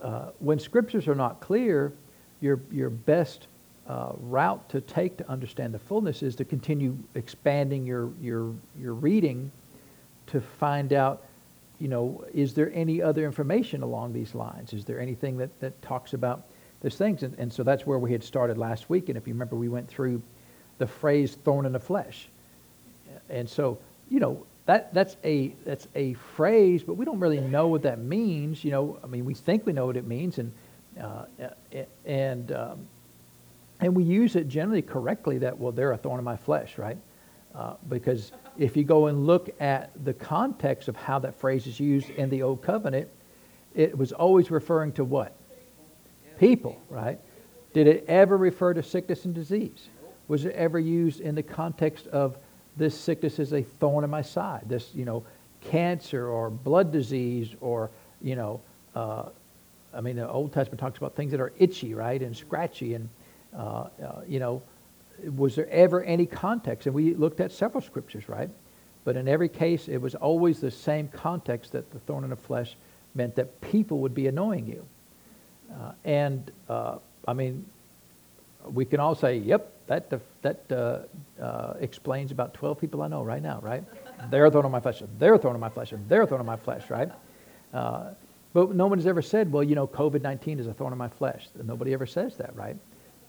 uh, 0.01 0.29
when 0.39 0.59
scriptures 0.59 1.07
are 1.07 1.15
not 1.15 1.39
clear, 1.39 1.93
your, 2.41 2.59
your 2.71 2.89
best 2.89 3.47
uh, 3.87 4.13
route 4.19 4.67
to 4.69 4.81
take 4.81 5.17
to 5.17 5.29
understand 5.29 5.73
the 5.73 5.79
fullness 5.79 6.23
is 6.23 6.35
to 6.35 6.45
continue 6.45 6.97
expanding 7.13 7.85
your, 7.85 8.11
your, 8.21 8.53
your 8.79 8.93
reading 8.93 9.51
to 10.27 10.41
find 10.41 10.91
out, 10.91 11.23
you 11.79 11.87
know, 11.87 12.23
is 12.33 12.53
there 12.53 12.71
any 12.73 13.01
other 13.01 13.25
information 13.25 13.83
along 13.83 14.13
these 14.13 14.33
lines? 14.33 14.73
Is 14.73 14.85
there 14.85 14.99
anything 14.99 15.37
that, 15.37 15.59
that 15.59 15.79
talks 15.81 16.13
about 16.13 16.43
these 16.81 16.95
things? 16.95 17.23
And, 17.23 17.37
and 17.37 17.51
so 17.51 17.63
that's 17.63 17.85
where 17.85 17.99
we 17.99 18.11
had 18.11 18.23
started 18.23 18.57
last 18.57 18.89
week. 18.89 19.09
And 19.09 19.17
if 19.17 19.27
you 19.27 19.33
remember, 19.33 19.55
we 19.55 19.69
went 19.69 19.87
through 19.87 20.21
the 20.77 20.87
phrase 20.87 21.35
thorn 21.43 21.65
in 21.65 21.71
the 21.71 21.79
flesh. 21.79 22.27
And 23.29 23.47
so, 23.47 23.77
you 24.09 24.19
know, 24.19 24.45
that, 24.65 24.93
that's, 24.93 25.15
a, 25.23 25.53
that's 25.63 25.87
a 25.93 26.13
phrase, 26.35 26.81
but 26.83 26.95
we 26.95 27.05
don't 27.05 27.19
really 27.19 27.39
know 27.39 27.67
what 27.67 27.83
that 27.83 27.99
means. 27.99 28.63
You 28.63 28.71
know, 28.71 28.99
I 29.03 29.07
mean, 29.07 29.25
we 29.25 29.33
think 29.33 29.65
we 29.65 29.73
know 29.73 29.85
what 29.85 29.97
it 29.97 30.07
means, 30.07 30.39
and, 30.39 30.51
uh, 30.99 31.25
and, 32.05 32.51
um, 32.51 32.87
and 33.79 33.95
we 33.95 34.03
use 34.03 34.35
it 34.35 34.47
generally 34.47 34.81
correctly 34.81 35.37
that, 35.39 35.57
well, 35.57 35.71
they're 35.71 35.91
a 35.91 35.97
thorn 35.97 36.19
in 36.19 36.25
my 36.25 36.37
flesh, 36.37 36.77
right? 36.77 36.97
Uh, 37.53 37.75
because 37.89 38.31
if 38.57 38.75
you 38.75 38.83
go 38.83 39.07
and 39.07 39.27
look 39.27 39.49
at 39.61 39.91
the 40.03 40.13
context 40.13 40.87
of 40.87 40.95
how 40.95 41.19
that 41.19 41.35
phrase 41.35 41.67
is 41.67 41.79
used 41.79 42.09
in 42.11 42.29
the 42.29 42.41
Old 42.41 42.61
Covenant, 42.61 43.07
it 43.75 43.95
was 43.95 44.11
always 44.11 44.49
referring 44.49 44.91
to 44.93 45.03
what? 45.03 45.35
People, 46.39 46.81
right? 46.89 47.19
Did 47.73 47.87
it 47.87 48.05
ever 48.07 48.35
refer 48.35 48.73
to 48.73 48.81
sickness 48.81 49.25
and 49.25 49.35
disease? 49.35 49.89
Was 50.27 50.45
it 50.45 50.55
ever 50.55 50.79
used 50.79 51.21
in 51.21 51.35
the 51.35 51.43
context 51.43 52.07
of 52.07 52.37
this 52.77 52.99
sickness 52.99 53.39
is 53.39 53.53
a 53.53 53.63
thorn 53.63 54.03
in 54.03 54.09
my 54.09 54.21
side. 54.21 54.63
This, 54.67 54.89
you 54.93 55.05
know, 55.05 55.23
cancer 55.61 56.27
or 56.27 56.49
blood 56.49 56.91
disease 56.91 57.55
or, 57.61 57.89
you 58.21 58.35
know, 58.35 58.61
uh, 58.95 59.29
I 59.93 60.01
mean, 60.01 60.17
the 60.17 60.29
Old 60.29 60.53
Testament 60.53 60.79
talks 60.79 60.97
about 60.97 61.15
things 61.15 61.31
that 61.31 61.39
are 61.39 61.53
itchy, 61.57 61.93
right, 61.93 62.21
and 62.21 62.35
scratchy, 62.35 62.95
and 62.95 63.09
uh, 63.55 63.59
uh, 63.59 64.21
you 64.27 64.39
know, 64.39 64.61
was 65.37 65.55
there 65.55 65.69
ever 65.69 66.03
any 66.03 66.25
context? 66.25 66.85
And 66.85 66.93
we 66.93 67.13
looked 67.13 67.39
at 67.39 67.51
several 67.53 67.81
scriptures, 67.81 68.27
right? 68.27 68.49
But 69.05 69.15
in 69.15 69.27
every 69.27 69.47
case, 69.47 69.87
it 69.87 69.97
was 69.97 70.15
always 70.15 70.59
the 70.59 70.71
same 70.71 71.07
context 71.07 71.71
that 71.71 71.89
the 71.91 71.99
thorn 71.99 72.25
in 72.25 72.31
the 72.31 72.35
flesh 72.35 72.75
meant 73.13 73.35
that 73.35 73.61
people 73.61 73.99
would 73.99 74.13
be 74.13 74.27
annoying 74.27 74.67
you. 74.67 74.85
Uh, 75.71 75.91
and 76.03 76.51
uh, 76.67 76.97
I 77.27 77.33
mean, 77.33 77.65
we 78.65 78.83
can 78.83 78.99
all 78.99 79.15
say, 79.15 79.37
"Yep, 79.37 79.71
that 79.87 80.11
that 80.41 80.71
uh, 80.71 81.43
uh, 81.43 81.73
explains 81.79 82.31
about 82.31 82.53
12 82.53 82.79
people 82.79 83.01
I 83.01 83.07
know 83.07 83.23
right 83.23 83.41
now, 83.41 83.59
right? 83.61 83.83
they're 84.29 84.45
a 84.45 84.51
thorn 84.51 84.65
on 84.65 84.71
my 84.71 84.79
flesh, 84.79 85.01
they're 85.19 85.33
a 85.33 85.37
thorn 85.37 85.55
on 85.55 85.59
my 85.59 85.69
flesh, 85.69 85.93
they're 86.07 86.23
a 86.23 86.27
thorn 86.27 86.39
on 86.39 86.45
my 86.45 86.57
flesh, 86.57 86.89
right? 86.89 87.09
Uh, 87.73 88.11
but 88.53 88.73
no 88.73 88.87
one 88.87 88.97
has 88.97 89.05
ever 89.05 89.21
said, 89.21 89.51
well, 89.51 89.63
you 89.63 89.75
know, 89.75 89.85
COVID-19 89.85 90.59
is 90.59 90.67
a 90.67 90.73
thorn 90.73 90.93
in 90.93 90.97
my 90.97 91.09
flesh. 91.09 91.49
Nobody 91.61 91.93
ever 91.93 92.05
says 92.05 92.37
that, 92.37 92.55
right? 92.55 92.77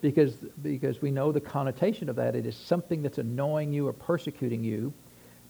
Because, 0.00 0.36
because 0.62 1.02
we 1.02 1.10
know 1.10 1.32
the 1.32 1.40
connotation 1.40 2.08
of 2.08 2.14
that. 2.14 2.36
It 2.36 2.46
is 2.46 2.54
something 2.54 3.02
that's 3.02 3.18
annoying 3.18 3.72
you 3.72 3.88
or 3.88 3.92
persecuting 3.92 4.62
you 4.62 4.92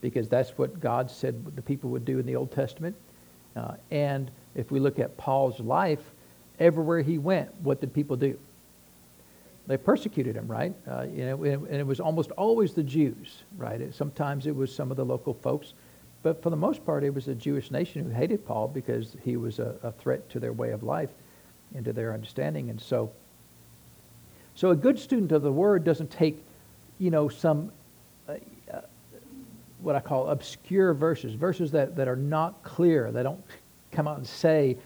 because 0.00 0.30
that's 0.30 0.56
what 0.56 0.80
God 0.80 1.10
said 1.10 1.54
the 1.54 1.60
people 1.60 1.90
would 1.90 2.06
do 2.06 2.18
in 2.18 2.24
the 2.24 2.36
Old 2.36 2.52
Testament. 2.52 2.96
Uh, 3.54 3.74
and 3.90 4.30
if 4.54 4.70
we 4.70 4.80
look 4.80 4.98
at 4.98 5.14
Paul's 5.18 5.60
life, 5.60 6.12
everywhere 6.58 7.02
he 7.02 7.18
went, 7.18 7.54
what 7.60 7.78
did 7.80 7.92
people 7.92 8.16
do? 8.16 8.38
They 9.66 9.76
persecuted 9.76 10.36
him, 10.36 10.46
right? 10.46 10.74
Uh, 10.88 11.06
you 11.12 11.26
know, 11.26 11.42
and 11.42 11.74
it 11.74 11.86
was 11.86 11.98
almost 11.98 12.30
always 12.32 12.72
the 12.72 12.82
Jews, 12.82 13.42
right? 13.56 13.80
It, 13.80 13.94
sometimes 13.94 14.46
it 14.46 14.54
was 14.54 14.74
some 14.74 14.90
of 14.90 14.96
the 14.96 15.04
local 15.04 15.34
folks, 15.34 15.74
but 16.22 16.42
for 16.42 16.50
the 16.50 16.56
most 16.56 16.84
part, 16.84 17.02
it 17.02 17.12
was 17.12 17.24
the 17.24 17.34
Jewish 17.34 17.70
nation 17.70 18.04
who 18.04 18.10
hated 18.10 18.46
Paul 18.46 18.68
because 18.68 19.16
he 19.24 19.36
was 19.36 19.58
a, 19.58 19.74
a 19.82 19.92
threat 19.92 20.28
to 20.30 20.40
their 20.40 20.52
way 20.52 20.70
of 20.70 20.82
life 20.82 21.10
and 21.74 21.84
to 21.84 21.92
their 21.92 22.14
understanding. 22.14 22.70
And 22.70 22.80
so, 22.80 23.10
so 24.54 24.70
a 24.70 24.76
good 24.76 24.98
student 24.98 25.32
of 25.32 25.42
the 25.42 25.52
Word 25.52 25.82
doesn't 25.82 26.10
take, 26.10 26.42
you 26.98 27.10
know, 27.10 27.28
some 27.28 27.72
uh, 28.28 28.34
uh, 28.72 28.80
what 29.80 29.96
I 29.96 30.00
call 30.00 30.28
obscure 30.28 30.94
verses, 30.94 31.34
verses 31.34 31.72
that, 31.72 31.96
that 31.96 32.08
are 32.08 32.16
not 32.16 32.62
clear. 32.62 33.10
They 33.10 33.22
don't 33.22 33.42
come 33.90 34.06
out 34.06 34.16
and 34.16 34.26
say, 34.26 34.76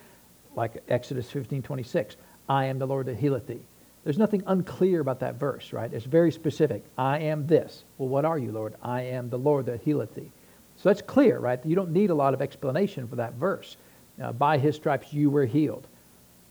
like 0.56 0.82
Exodus 0.88 1.30
15, 1.30 1.62
26, 1.62 2.16
I 2.48 2.64
am 2.64 2.78
the 2.78 2.86
Lord 2.86 3.06
that 3.06 3.16
healeth 3.16 3.46
thee 3.46 3.60
there's 4.04 4.18
nothing 4.18 4.42
unclear 4.46 5.00
about 5.00 5.20
that 5.20 5.34
verse, 5.34 5.72
right? 5.72 5.92
It's 5.92 6.06
very 6.06 6.32
specific. 6.32 6.84
I 6.96 7.18
am 7.18 7.46
this. 7.46 7.84
Well, 7.98 8.08
what 8.08 8.24
are 8.24 8.38
you, 8.38 8.50
Lord? 8.50 8.74
I 8.82 9.02
am 9.02 9.28
the 9.28 9.38
Lord 9.38 9.66
that 9.66 9.82
healeth 9.82 10.14
thee. 10.14 10.30
So 10.76 10.88
that's 10.88 11.02
clear, 11.02 11.38
right? 11.38 11.64
You 11.66 11.76
don't 11.76 11.90
need 11.90 12.08
a 12.08 12.14
lot 12.14 12.32
of 12.32 12.40
explanation 12.40 13.06
for 13.06 13.16
that 13.16 13.34
verse. 13.34 13.76
Uh, 14.22 14.32
by 14.32 14.56
his 14.56 14.74
stripes 14.74 15.12
you 15.12 15.28
were 15.28 15.44
healed. 15.44 15.86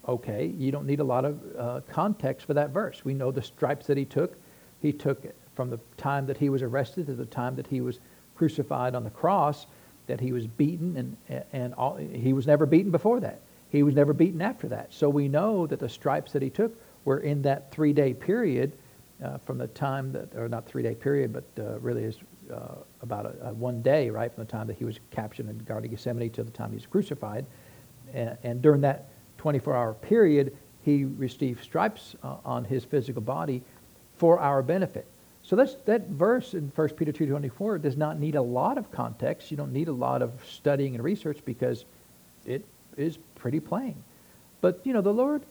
Okay, 0.08 0.54
you 0.58 0.72
don't 0.72 0.86
need 0.86 1.00
a 1.00 1.04
lot 1.04 1.26
of 1.26 1.40
uh, 1.58 1.82
context 1.90 2.46
for 2.46 2.54
that 2.54 2.70
verse. 2.70 3.04
We 3.04 3.14
know 3.14 3.32
the 3.32 3.42
stripes 3.42 3.88
that 3.88 3.98
he 3.98 4.06
took. 4.06 4.38
He 4.82 4.94
took 4.94 5.24
from 5.56 5.70
the 5.70 5.80
time 5.98 6.26
that 6.28 6.38
he 6.38 6.50
was 6.50 6.62
arrested 6.62 7.08
to 7.08 7.14
the 7.14 7.26
time 7.26 7.56
that 7.56 7.68
he 7.68 7.82
was 7.82 8.00
crucified 8.36 8.96
on 8.96 9.04
the 9.04 9.10
cross, 9.10 9.66
that 10.08 10.20
he 10.20 10.32
was 10.32 10.48
beaten, 10.48 11.18
and, 11.30 11.44
and 11.52 11.74
all, 11.74 11.96
he 11.98 12.34
was 12.34 12.48
never 12.48 12.66
beaten 12.66 12.92
before 12.92 13.20
that. 13.20 13.42
He 13.70 13.84
was 13.84 13.94
never 13.94 14.14
beaten 14.14 14.42
after 14.42 14.68
that. 14.70 14.94
So 14.94 15.10
we 15.10 15.28
know 15.28 15.68
that 15.68 15.80
the 15.80 15.90
stripes 15.90 16.32
that 16.32 16.42
he 16.42 16.50
took 16.50 16.76
were 17.10 17.22
in 17.22 17.42
that 17.42 17.72
three 17.72 17.92
day 17.92 18.14
period 18.14 18.72
uh, 19.26 19.40
from 19.40 19.58
the 19.58 19.66
time 19.70 20.12
that, 20.12 20.30
or 20.36 20.48
not 20.48 20.68
three 20.68 20.84
day 20.84 20.94
period, 20.94 21.34
but 21.34 21.44
uh, 21.58 21.80
really 21.80 22.04
is 22.04 22.20
uh, 22.54 22.76
about 23.02 23.26
a, 23.26 23.50
a 23.50 23.54
one 23.56 23.82
day, 23.82 24.12
right, 24.12 24.32
from 24.32 24.46
the 24.46 24.52
time 24.52 24.68
that 24.68 24.78
he 24.78 24.86
was 24.86 25.00
captured 25.10 25.50
in 25.50 25.58
the 25.58 25.64
Garden 25.64 25.86
of 25.86 25.92
Gethsemane 25.92 26.30
to 26.30 26.44
the 26.44 26.52
time 26.52 26.70
he 26.70 26.76
was 26.76 26.86
crucified. 26.86 27.48
And, 28.14 28.38
and 28.44 28.62
during 28.62 28.82
that 28.82 29.10
24 29.40 29.76
hour 29.76 29.94
period, 29.96 30.56
he 30.84 31.06
received 31.06 31.64
stripes 31.64 32.16
uh, 32.22 32.36
on 32.46 32.64
his 32.64 32.86
physical 32.86 33.24
body 33.24 33.64
for 34.18 34.40
our 34.40 34.62
benefit. 34.62 35.08
So 35.42 35.56
that's, 35.56 35.74
that 35.86 36.10
verse 36.10 36.54
in 36.54 36.72
1 36.76 36.90
Peter 36.90 37.12
2.24 37.12 37.82
does 37.82 37.98
not 37.98 38.20
need 38.20 38.36
a 38.36 38.42
lot 38.42 38.78
of 38.78 38.92
context. 38.92 39.50
You 39.50 39.58
don't 39.58 39.74
need 39.74 39.88
a 39.88 39.94
lot 39.94 40.22
of 40.22 40.32
studying 40.48 40.94
and 40.94 41.04
research 41.04 41.40
because 41.44 41.86
it 42.46 42.64
is 42.98 43.18
pretty 43.34 43.60
plain. 43.60 43.96
But, 44.62 44.82
you 44.84 44.94
know, 44.94 45.02
the 45.02 45.14
Lord, 45.14 45.42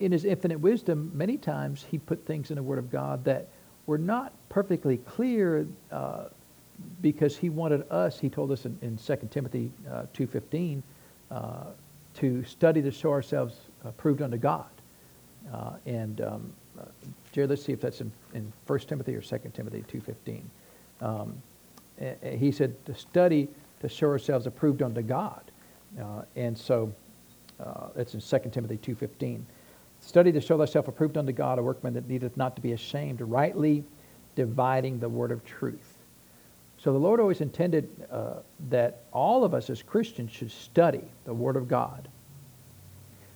in 0.00 0.12
his 0.12 0.24
infinite 0.24 0.60
wisdom, 0.60 1.10
many 1.14 1.36
times 1.36 1.84
he 1.90 1.98
put 1.98 2.24
things 2.26 2.50
in 2.50 2.56
the 2.56 2.62
Word 2.62 2.78
of 2.78 2.90
God 2.90 3.24
that 3.24 3.48
were 3.86 3.98
not 3.98 4.32
perfectly 4.48 4.98
clear 4.98 5.66
uh, 5.90 6.24
because 7.00 7.36
he 7.36 7.48
wanted 7.48 7.90
us, 7.90 8.20
he 8.20 8.28
told 8.28 8.52
us 8.52 8.66
in, 8.66 8.78
in 8.82 8.96
2 8.96 9.28
Timothy 9.30 9.72
uh, 9.90 10.04
2.15, 10.14 10.82
uh, 11.30 11.64
to 12.14 12.44
study 12.44 12.82
to 12.82 12.90
show 12.90 13.10
ourselves 13.10 13.56
approved 13.84 14.22
unto 14.22 14.36
God. 14.36 14.66
Uh, 15.52 15.72
and 15.86 16.20
um, 16.20 16.52
uh, 16.78 16.84
Jared, 17.32 17.50
let's 17.50 17.64
see 17.64 17.72
if 17.72 17.80
that's 17.80 18.00
in, 18.00 18.12
in 18.34 18.52
1 18.66 18.78
Timothy 18.80 19.14
or 19.14 19.22
2 19.22 19.38
Timothy 19.54 19.84
2.15. 19.90 20.42
Um, 21.00 21.42
he 22.38 22.52
said 22.52 22.74
to 22.86 22.94
study 22.94 23.48
to 23.80 23.88
show 23.88 24.08
ourselves 24.08 24.46
approved 24.46 24.82
unto 24.82 25.02
God. 25.02 25.42
Uh, 26.00 26.22
and 26.36 26.56
so 26.56 26.92
it's 27.96 28.14
in 28.14 28.20
2 28.20 28.50
Timothy 28.50 28.76
2.15. 28.78 29.40
Study 30.08 30.32
to 30.32 30.40
show 30.40 30.56
thyself 30.56 30.88
approved 30.88 31.18
unto 31.18 31.32
God, 31.32 31.58
a 31.58 31.62
workman 31.62 31.92
that 31.92 32.08
needeth 32.08 32.34
not 32.34 32.56
to 32.56 32.62
be 32.62 32.72
ashamed, 32.72 33.20
rightly 33.20 33.84
dividing 34.36 34.98
the 35.00 35.08
word 35.08 35.30
of 35.30 35.44
truth. 35.44 35.98
So 36.78 36.94
the 36.94 36.98
Lord 36.98 37.20
always 37.20 37.42
intended 37.42 37.90
uh, 38.10 38.36
that 38.70 39.02
all 39.12 39.44
of 39.44 39.52
us 39.52 39.68
as 39.68 39.82
Christians 39.82 40.30
should 40.30 40.50
study 40.50 41.02
the 41.26 41.34
Word 41.34 41.56
of 41.56 41.68
God. 41.68 42.08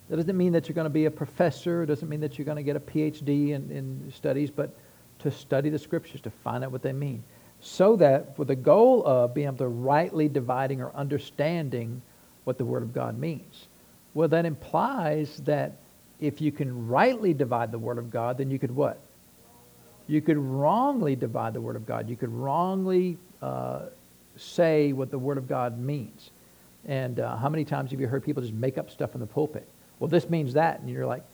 That 0.08 0.16
doesn't 0.16 0.34
mean 0.34 0.54
that 0.54 0.66
you're 0.66 0.74
going 0.74 0.86
to 0.86 0.90
be 0.90 1.04
a 1.04 1.10
professor. 1.10 1.82
It 1.82 1.88
doesn't 1.88 2.08
mean 2.08 2.20
that 2.20 2.38
you're 2.38 2.46
going 2.46 2.56
to 2.56 2.62
get 2.62 2.76
a 2.76 2.80
PhD 2.80 3.50
in, 3.50 3.70
in 3.70 4.10
studies, 4.10 4.50
but 4.50 4.74
to 5.18 5.30
study 5.30 5.68
the 5.68 5.78
Scriptures, 5.78 6.22
to 6.22 6.30
find 6.30 6.64
out 6.64 6.72
what 6.72 6.80
they 6.80 6.94
mean. 6.94 7.22
So 7.60 7.96
that 7.96 8.38
with 8.38 8.48
the 8.48 8.56
goal 8.56 9.06
of 9.06 9.34
being 9.34 9.48
able 9.48 9.58
to 9.58 9.68
rightly 9.68 10.26
dividing 10.26 10.80
or 10.80 10.90
understanding 10.96 12.00
what 12.44 12.56
the 12.56 12.64
Word 12.64 12.82
of 12.82 12.94
God 12.94 13.18
means. 13.18 13.66
Well, 14.14 14.28
that 14.28 14.46
implies 14.46 15.36
that 15.44 15.76
if 16.22 16.40
you 16.40 16.52
can 16.52 16.86
rightly 16.86 17.34
divide 17.34 17.72
the 17.72 17.78
Word 17.78 17.98
of 17.98 18.10
God, 18.10 18.38
then 18.38 18.48
you 18.48 18.58
could 18.58 18.70
what? 18.70 19.00
You 20.06 20.20
could 20.20 20.38
wrongly 20.38 21.16
divide 21.16 21.52
the 21.52 21.60
Word 21.60 21.74
of 21.74 21.84
God. 21.84 22.08
You 22.08 22.14
could 22.16 22.30
wrongly 22.30 23.18
uh, 23.42 23.86
say 24.36 24.92
what 24.92 25.10
the 25.10 25.18
Word 25.18 25.36
of 25.36 25.48
God 25.48 25.78
means. 25.78 26.30
And 26.86 27.18
uh, 27.18 27.36
how 27.36 27.48
many 27.48 27.64
times 27.64 27.90
have 27.90 28.00
you 28.00 28.06
heard 28.06 28.22
people 28.22 28.40
just 28.40 28.54
make 28.54 28.78
up 28.78 28.88
stuff 28.88 29.14
in 29.14 29.20
the 29.20 29.26
pulpit? 29.26 29.66
Well, 29.98 30.08
this 30.08 30.30
means 30.30 30.54
that. 30.54 30.78
And 30.78 30.88
you're 30.88 31.06
like, 31.06 31.24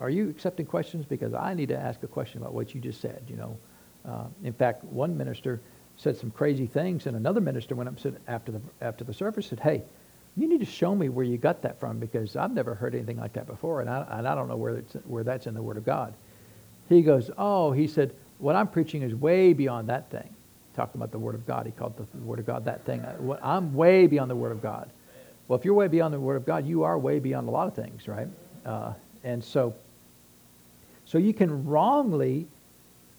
are 0.00 0.08
you 0.08 0.30
accepting 0.30 0.64
questions? 0.64 1.04
Because 1.04 1.34
I 1.34 1.52
need 1.52 1.68
to 1.68 1.78
ask 1.78 2.02
a 2.02 2.06
question 2.06 2.40
about 2.40 2.54
what 2.54 2.74
you 2.74 2.80
just 2.80 3.02
said, 3.02 3.22
you 3.28 3.36
know. 3.36 3.58
Uh, 4.08 4.24
in 4.42 4.54
fact, 4.54 4.84
one 4.84 5.18
minister 5.18 5.60
said 5.98 6.16
some 6.16 6.30
crazy 6.30 6.66
things, 6.66 7.06
and 7.06 7.14
another 7.14 7.42
minister 7.42 7.74
went 7.74 7.88
up 7.88 7.94
and 7.94 8.02
said 8.02 8.16
after 8.26 8.52
the, 8.52 8.60
after 8.80 9.04
the 9.04 9.12
service, 9.12 9.46
said, 9.46 9.60
hey, 9.60 9.82
you 10.36 10.48
need 10.48 10.60
to 10.60 10.66
show 10.66 10.94
me 10.94 11.08
where 11.08 11.24
you 11.24 11.38
got 11.38 11.62
that 11.62 11.80
from 11.80 11.98
because 11.98 12.36
I've 12.36 12.52
never 12.52 12.74
heard 12.74 12.94
anything 12.94 13.18
like 13.18 13.32
that 13.34 13.46
before, 13.46 13.80
and 13.80 13.88
I, 13.88 14.06
and 14.10 14.28
I 14.28 14.34
don't 14.34 14.48
know 14.48 14.56
where, 14.56 14.76
it's, 14.76 14.94
where 15.06 15.24
that's 15.24 15.46
in 15.46 15.54
the 15.54 15.62
Word 15.62 15.76
of 15.76 15.84
God. 15.84 16.12
He 16.88 17.02
goes, 17.02 17.30
oh, 17.38 17.72
he 17.72 17.86
said, 17.86 18.12
what 18.38 18.54
I'm 18.54 18.68
preaching 18.68 19.02
is 19.02 19.14
way 19.14 19.52
beyond 19.52 19.88
that 19.88 20.10
thing 20.10 20.28
talking 20.74 20.98
about 21.00 21.10
the 21.10 21.18
Word 21.18 21.34
of 21.34 21.46
God. 21.46 21.64
He 21.64 21.72
called 21.72 21.94
the 21.96 22.18
Word 22.18 22.38
of 22.38 22.46
God 22.46 22.64
that 22.66 22.84
thing. 22.84 23.04
I'm 23.42 23.74
way 23.74 24.06
beyond 24.06 24.30
the 24.30 24.36
Word 24.36 24.52
of 24.52 24.62
God. 24.62 24.90
Well, 25.48 25.58
if 25.58 25.64
you're 25.64 25.74
way 25.74 25.88
beyond 25.88 26.12
the 26.12 26.20
Word 26.20 26.36
of 26.36 26.44
God, 26.44 26.66
you 26.66 26.82
are 26.82 26.98
way 26.98 27.18
beyond 27.18 27.48
a 27.48 27.50
lot 27.50 27.66
of 27.66 27.74
things, 27.74 28.06
right? 28.06 28.28
Uh, 28.66 28.92
and 29.24 29.42
so, 29.42 29.74
so 31.06 31.16
you 31.18 31.32
can 31.32 31.64
wrongly 31.64 32.46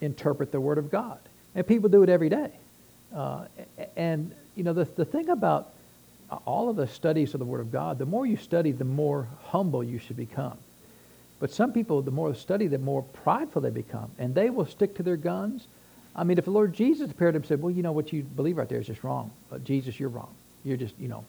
interpret 0.01 0.51
the 0.51 0.61
Word 0.61 0.77
of 0.77 0.91
God. 0.91 1.19
And 1.55 1.65
people 1.65 1.89
do 1.89 2.03
it 2.03 2.09
every 2.09 2.29
day. 2.29 2.51
Uh, 3.15 3.45
and, 3.95 4.31
you 4.55 4.63
know, 4.63 4.73
the, 4.73 4.85
the 4.85 5.05
thing 5.05 5.29
about 5.29 5.73
all 6.45 6.69
of 6.69 6.75
the 6.75 6.87
studies 6.87 7.33
of 7.33 7.39
the 7.39 7.45
Word 7.45 7.61
of 7.61 7.71
God, 7.71 7.97
the 7.97 8.05
more 8.05 8.25
you 8.25 8.37
study, 8.37 8.71
the 8.71 8.83
more 8.83 9.27
humble 9.45 9.83
you 9.83 9.99
should 9.99 10.17
become. 10.17 10.57
But 11.39 11.51
some 11.51 11.71
people, 11.71 12.01
the 12.01 12.11
more 12.11 12.31
they 12.31 12.37
study, 12.37 12.67
the 12.67 12.79
more 12.79 13.03
prideful 13.03 13.61
they 13.61 13.69
become. 13.69 14.11
And 14.17 14.33
they 14.33 14.49
will 14.49 14.65
stick 14.65 14.95
to 14.95 15.03
their 15.03 15.17
guns 15.17 15.67
I 16.17 16.23
mean, 16.23 16.39
if 16.39 16.45
the 16.45 16.51
Lord 16.51 16.73
Jesus 16.73 17.11
appeared 17.11 17.33
to 17.33 17.37
him 17.37 17.43
and 17.43 17.47
said, 17.47 17.61
well, 17.61 17.71
you 17.71 17.83
know, 17.83 17.91
what 17.91 18.11
you 18.11 18.23
believe 18.23 18.57
right 18.57 18.67
there 18.67 18.79
is 18.79 18.87
just 18.87 19.03
wrong. 19.03 19.31
But 19.51 19.63
Jesus, 19.63 19.99
you're 19.99 20.09
wrong. 20.09 20.33
You're 20.63 20.77
just, 20.77 20.95
you 20.99 21.07
know, 21.07 21.23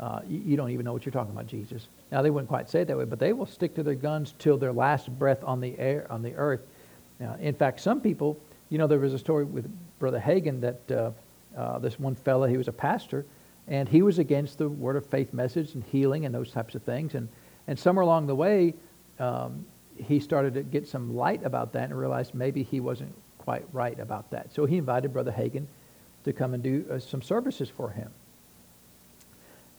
uh, 0.00 0.20
you, 0.28 0.38
you, 0.44 0.56
don't 0.56 0.70
even 0.70 0.84
know 0.84 0.92
what 0.92 1.06
you're 1.06 1.12
talking 1.12 1.32
about, 1.32 1.46
Jesus. 1.46 1.86
Now, 2.10 2.22
they 2.22 2.30
wouldn't 2.30 2.48
quite 2.48 2.68
say 2.68 2.80
it 2.80 2.88
that 2.88 2.98
way, 2.98 3.04
but 3.04 3.20
they 3.20 3.32
will 3.32 3.46
stick 3.46 3.76
to 3.76 3.82
their 3.84 3.94
guns 3.94 4.34
till 4.38 4.58
their 4.58 4.72
last 4.72 5.08
breath 5.18 5.42
on 5.44 5.60
the 5.60 5.78
air, 5.78 6.06
on 6.10 6.22
the 6.22 6.34
earth. 6.34 6.60
Now, 7.20 7.36
in 7.40 7.54
fact, 7.54 7.80
some 7.80 8.00
people, 8.00 8.36
you 8.70 8.78
know, 8.78 8.88
there 8.88 8.98
was 8.98 9.14
a 9.14 9.18
story 9.18 9.44
with 9.44 9.70
Brother 10.00 10.20
Hagin 10.20 10.60
that 10.60 10.90
uh, 10.90 11.10
uh, 11.56 11.78
this 11.78 11.98
one 11.98 12.16
fellow, 12.16 12.46
he 12.46 12.56
was 12.56 12.68
a 12.68 12.72
pastor, 12.72 13.24
and 13.68 13.88
he 13.88 14.02
was 14.02 14.18
against 14.18 14.58
the 14.58 14.68
word 14.68 14.96
of 14.96 15.06
faith 15.06 15.32
message 15.32 15.74
and 15.74 15.84
healing 15.84 16.24
and 16.24 16.34
those 16.34 16.50
types 16.50 16.74
of 16.74 16.82
things. 16.82 17.14
And, 17.14 17.28
and 17.66 17.78
somewhere 17.78 18.02
along 18.02 18.26
the 18.26 18.34
way, 18.34 18.74
um, 19.18 19.66
he 19.96 20.20
started 20.20 20.54
to 20.54 20.62
get 20.62 20.88
some 20.88 21.14
light 21.14 21.44
about 21.44 21.72
that 21.74 21.90
and 21.90 21.98
realized 21.98 22.34
maybe 22.34 22.62
he 22.62 22.80
wasn't 22.80 23.14
quite 23.38 23.64
right 23.72 23.98
about 24.00 24.30
that. 24.30 24.52
So 24.54 24.64
he 24.64 24.78
invited 24.78 25.12
Brother 25.12 25.32
Hagin 25.32 25.66
to 26.24 26.32
come 26.32 26.54
and 26.54 26.62
do 26.62 26.84
uh, 26.90 26.98
some 26.98 27.20
services 27.20 27.68
for 27.68 27.90
him. 27.90 28.10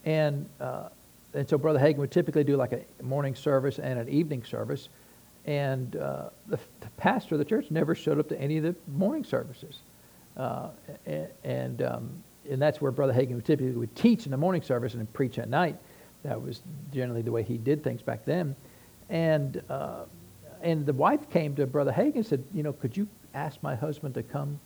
And, 0.05 0.47
uh, 0.59 0.89
and 1.33 1.49
so 1.49 1.57
Brother 1.57 1.79
Hagin 1.79 1.97
would 1.97 2.11
typically 2.11 2.43
do 2.43 2.57
like 2.57 2.73
a 2.73 3.03
morning 3.03 3.35
service 3.35 3.79
and 3.79 3.99
an 3.99 4.07
evening 4.07 4.43
service. 4.43 4.89
And 5.45 5.95
uh, 5.95 6.29
the, 6.47 6.59
the, 6.81 6.89
pastor 6.97 7.35
of 7.35 7.39
the 7.39 7.45
church 7.45 7.71
never 7.71 7.95
showed 7.95 8.19
up 8.19 8.29
to 8.29 8.39
any 8.39 8.57
of 8.57 8.63
the 8.63 8.75
morning 8.87 9.23
services. 9.23 9.79
Uh, 10.37 10.69
and, 11.43 11.81
um, 11.81 12.23
and 12.49 12.61
that's 12.61 12.81
where 12.81 12.91
Brother 12.91 13.13
Hagin 13.13 13.35
would 13.35 13.45
typically 13.45 13.71
would 13.71 13.95
teach 13.95 14.25
in 14.25 14.31
the 14.31 14.37
morning 14.37 14.61
service 14.61 14.93
and 14.93 15.11
preach 15.13 15.39
at 15.39 15.49
night. 15.49 15.77
That 16.23 16.41
was 16.41 16.61
generally 16.91 17.21
the 17.21 17.31
way 17.31 17.43
he 17.43 17.57
did 17.57 17.83
things 17.83 18.01
back 18.01 18.25
then. 18.25 18.55
And, 19.09 19.61
uh, 19.69 20.03
and 20.61 20.85
the 20.85 20.93
wife 20.93 21.29
came 21.29 21.55
to 21.55 21.65
Brother 21.65 21.91
Hagin 21.91 22.15
and 22.15 22.25
said, 22.25 22.43
you 22.53 22.63
know, 22.63 22.73
could 22.73 22.97
you 22.97 23.07
ask 23.33 23.61
my 23.63 23.75
husband 23.75 24.13
to 24.15 24.23
come 24.23 24.59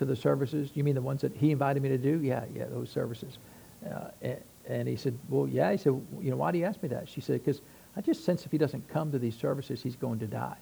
to 0.00 0.06
the 0.06 0.16
services. 0.16 0.70
You 0.74 0.82
mean 0.82 0.94
the 0.94 1.02
ones 1.02 1.20
that 1.20 1.36
he 1.36 1.52
invited 1.52 1.82
me 1.82 1.90
to 1.90 1.98
do? 1.98 2.20
Yeah, 2.22 2.44
yeah, 2.54 2.64
those 2.64 2.90
services. 2.90 3.38
Uh, 3.86 4.08
and, 4.22 4.38
and, 4.66 4.88
he 4.88 4.96
said, 4.96 5.16
well, 5.28 5.46
yeah. 5.46 5.70
He 5.70 5.76
said, 5.76 5.92
you 6.20 6.30
know, 6.30 6.36
why 6.36 6.52
do 6.52 6.58
you 6.58 6.64
ask 6.64 6.82
me 6.82 6.88
that? 6.88 7.06
She 7.08 7.20
said, 7.20 7.44
because 7.44 7.60
I 7.96 8.00
just 8.00 8.24
sense 8.24 8.46
if 8.46 8.50
he 8.50 8.56
doesn't 8.58 8.88
come 8.88 9.12
to 9.12 9.18
these 9.18 9.36
services, 9.36 9.82
he's 9.82 9.96
going 9.96 10.18
to 10.20 10.26
die. 10.26 10.56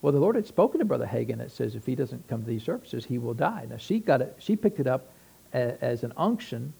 Well, 0.00 0.12
the 0.12 0.18
Lord 0.18 0.34
had 0.34 0.46
spoken 0.46 0.78
to 0.78 0.84
Brother 0.84 1.06
Hagin 1.06 1.38
that 1.38 1.50
says 1.50 1.74
if 1.74 1.84
he 1.84 1.94
doesn't 1.94 2.26
come 2.26 2.42
to 2.42 2.48
these 2.48 2.62
services, 2.62 3.04
he 3.04 3.18
will 3.18 3.34
die. 3.34 3.66
Now, 3.68 3.76
she 3.76 4.00
got 4.00 4.22
it. 4.22 4.34
She 4.38 4.56
picked 4.56 4.80
it 4.80 4.86
up 4.86 5.12
as, 5.52 6.02
an 6.02 6.12
unction, 6.16 6.72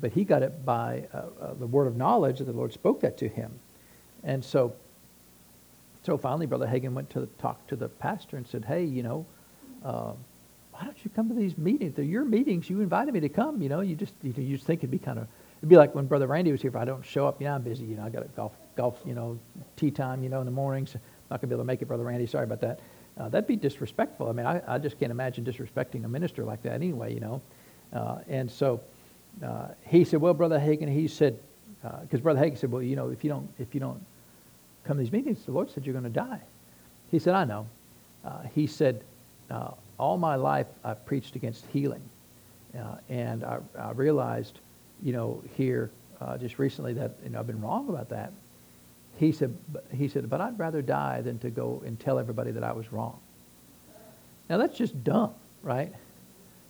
but 0.00 0.12
he 0.12 0.24
got 0.24 0.42
it 0.42 0.64
by 0.64 1.06
uh, 1.12 1.22
uh, 1.40 1.54
the 1.54 1.66
word 1.66 1.86
of 1.86 1.96
knowledge 1.96 2.38
that 2.38 2.44
the 2.44 2.52
Lord 2.52 2.72
spoke 2.72 3.00
that 3.00 3.16
to 3.18 3.28
him. 3.28 3.58
And 4.24 4.44
so 4.44 4.74
so 6.02 6.16
finally, 6.16 6.46
Brother 6.46 6.66
Hagin 6.66 6.94
went 6.94 7.10
to 7.10 7.28
talk 7.38 7.66
to 7.66 7.76
the 7.76 7.88
pastor 7.88 8.38
and 8.38 8.46
said, 8.46 8.64
hey, 8.64 8.82
you 8.84 9.02
know, 9.02 9.26
uh, 9.84 10.12
why 10.72 10.84
don't 10.84 10.96
you 11.04 11.10
come 11.14 11.28
to 11.28 11.34
these 11.34 11.58
meetings? 11.58 11.94
They're 11.94 12.04
your 12.04 12.24
meetings. 12.24 12.70
You 12.70 12.80
invited 12.80 13.12
me 13.12 13.20
to 13.20 13.28
come. 13.28 13.60
You 13.60 13.68
know, 13.68 13.80
you 13.80 13.96
just 13.96 14.14
you, 14.22 14.32
you 14.36 14.56
just 14.56 14.66
think 14.66 14.80
it'd 14.80 14.90
be 14.90 14.98
kind 14.98 15.18
of 15.18 15.26
it'd 15.58 15.68
be 15.68 15.76
like 15.76 15.94
when 15.94 16.06
Brother 16.06 16.26
Randy 16.26 16.52
was 16.52 16.62
here. 16.62 16.70
If 16.70 16.76
I 16.76 16.84
don't 16.84 17.04
show 17.04 17.26
up, 17.26 17.40
know, 17.40 17.52
I'm 17.52 17.62
busy. 17.62 17.84
You 17.84 17.96
know, 17.96 18.04
I 18.04 18.10
got 18.10 18.22
a 18.22 18.28
golf 18.28 18.52
golf 18.76 19.00
you 19.04 19.14
know 19.14 19.38
tee 19.76 19.90
time. 19.90 20.22
You 20.22 20.28
know, 20.28 20.38
in 20.38 20.46
the 20.46 20.52
mornings. 20.52 20.94
I'm 20.94 21.00
not 21.30 21.40
gonna 21.40 21.48
be 21.48 21.54
able 21.54 21.64
to 21.64 21.66
make 21.66 21.82
it, 21.82 21.86
Brother 21.88 22.04
Randy. 22.04 22.26
Sorry 22.26 22.44
about 22.44 22.60
that. 22.60 22.80
Uh, 23.18 23.28
that'd 23.28 23.48
be 23.48 23.56
disrespectful. 23.56 24.28
I 24.28 24.32
mean, 24.32 24.46
I, 24.46 24.62
I 24.66 24.78
just 24.78 25.00
can't 25.00 25.10
imagine 25.10 25.44
disrespecting 25.44 26.04
a 26.04 26.08
minister 26.08 26.44
like 26.44 26.62
that 26.62 26.74
anyway. 26.74 27.12
You 27.12 27.20
know, 27.20 27.42
and 27.92 28.50
so 28.50 28.80
uh, 29.44 29.68
he 29.86 30.04
said, 30.04 30.20
well, 30.20 30.34
Brother 30.34 30.58
Hagin, 30.58 30.92
he 30.92 31.08
said, 31.08 31.38
because 31.82 32.20
uh, 32.20 32.22
Brother 32.22 32.40
Hagin 32.40 32.58
said, 32.58 32.70
well, 32.70 32.82
you 32.82 32.96
know, 32.96 33.08
if 33.10 33.22
you 33.22 33.30
don't 33.30 33.48
if 33.58 33.74
you 33.74 33.80
don't 33.80 34.04
come 34.84 34.96
to 34.96 35.02
these 35.02 35.12
meetings, 35.12 35.44
the 35.44 35.52
Lord 35.52 35.70
said, 35.70 35.84
you're 35.84 35.92
going 35.92 36.04
to 36.04 36.10
die. 36.10 36.40
He 37.10 37.18
said, 37.18 37.34
I 37.34 37.44
know. 37.44 37.66
Uh, 38.24 38.42
he 38.54 38.66
said, 38.66 39.02
uh, 39.50 39.70
all 39.98 40.18
my 40.18 40.34
life 40.34 40.66
I've 40.84 41.04
preached 41.06 41.36
against 41.36 41.64
healing. 41.66 42.02
Uh, 42.76 42.96
and 43.08 43.44
I, 43.44 43.58
I, 43.78 43.92
realized, 43.92 44.58
you 45.02 45.12
know, 45.12 45.42
here 45.56 45.90
uh, 46.20 46.36
just 46.36 46.58
recently 46.58 46.92
that 46.94 47.12
you 47.24 47.30
know, 47.30 47.40
I've 47.40 47.46
been 47.46 47.62
wrong 47.62 47.88
about 47.88 48.10
that. 48.10 48.32
He 49.16 49.32
said, 49.32 49.56
he 49.94 50.06
said, 50.06 50.28
but 50.28 50.40
I'd 50.40 50.58
rather 50.58 50.82
die 50.82 51.22
than 51.22 51.38
to 51.40 51.50
go 51.50 51.82
and 51.84 51.98
tell 51.98 52.18
everybody 52.18 52.50
that 52.52 52.62
I 52.62 52.72
was 52.72 52.92
wrong. 52.92 53.18
Now 54.48 54.58
that's 54.58 54.76
just 54.76 55.02
dumb, 55.02 55.34
right? 55.62 55.92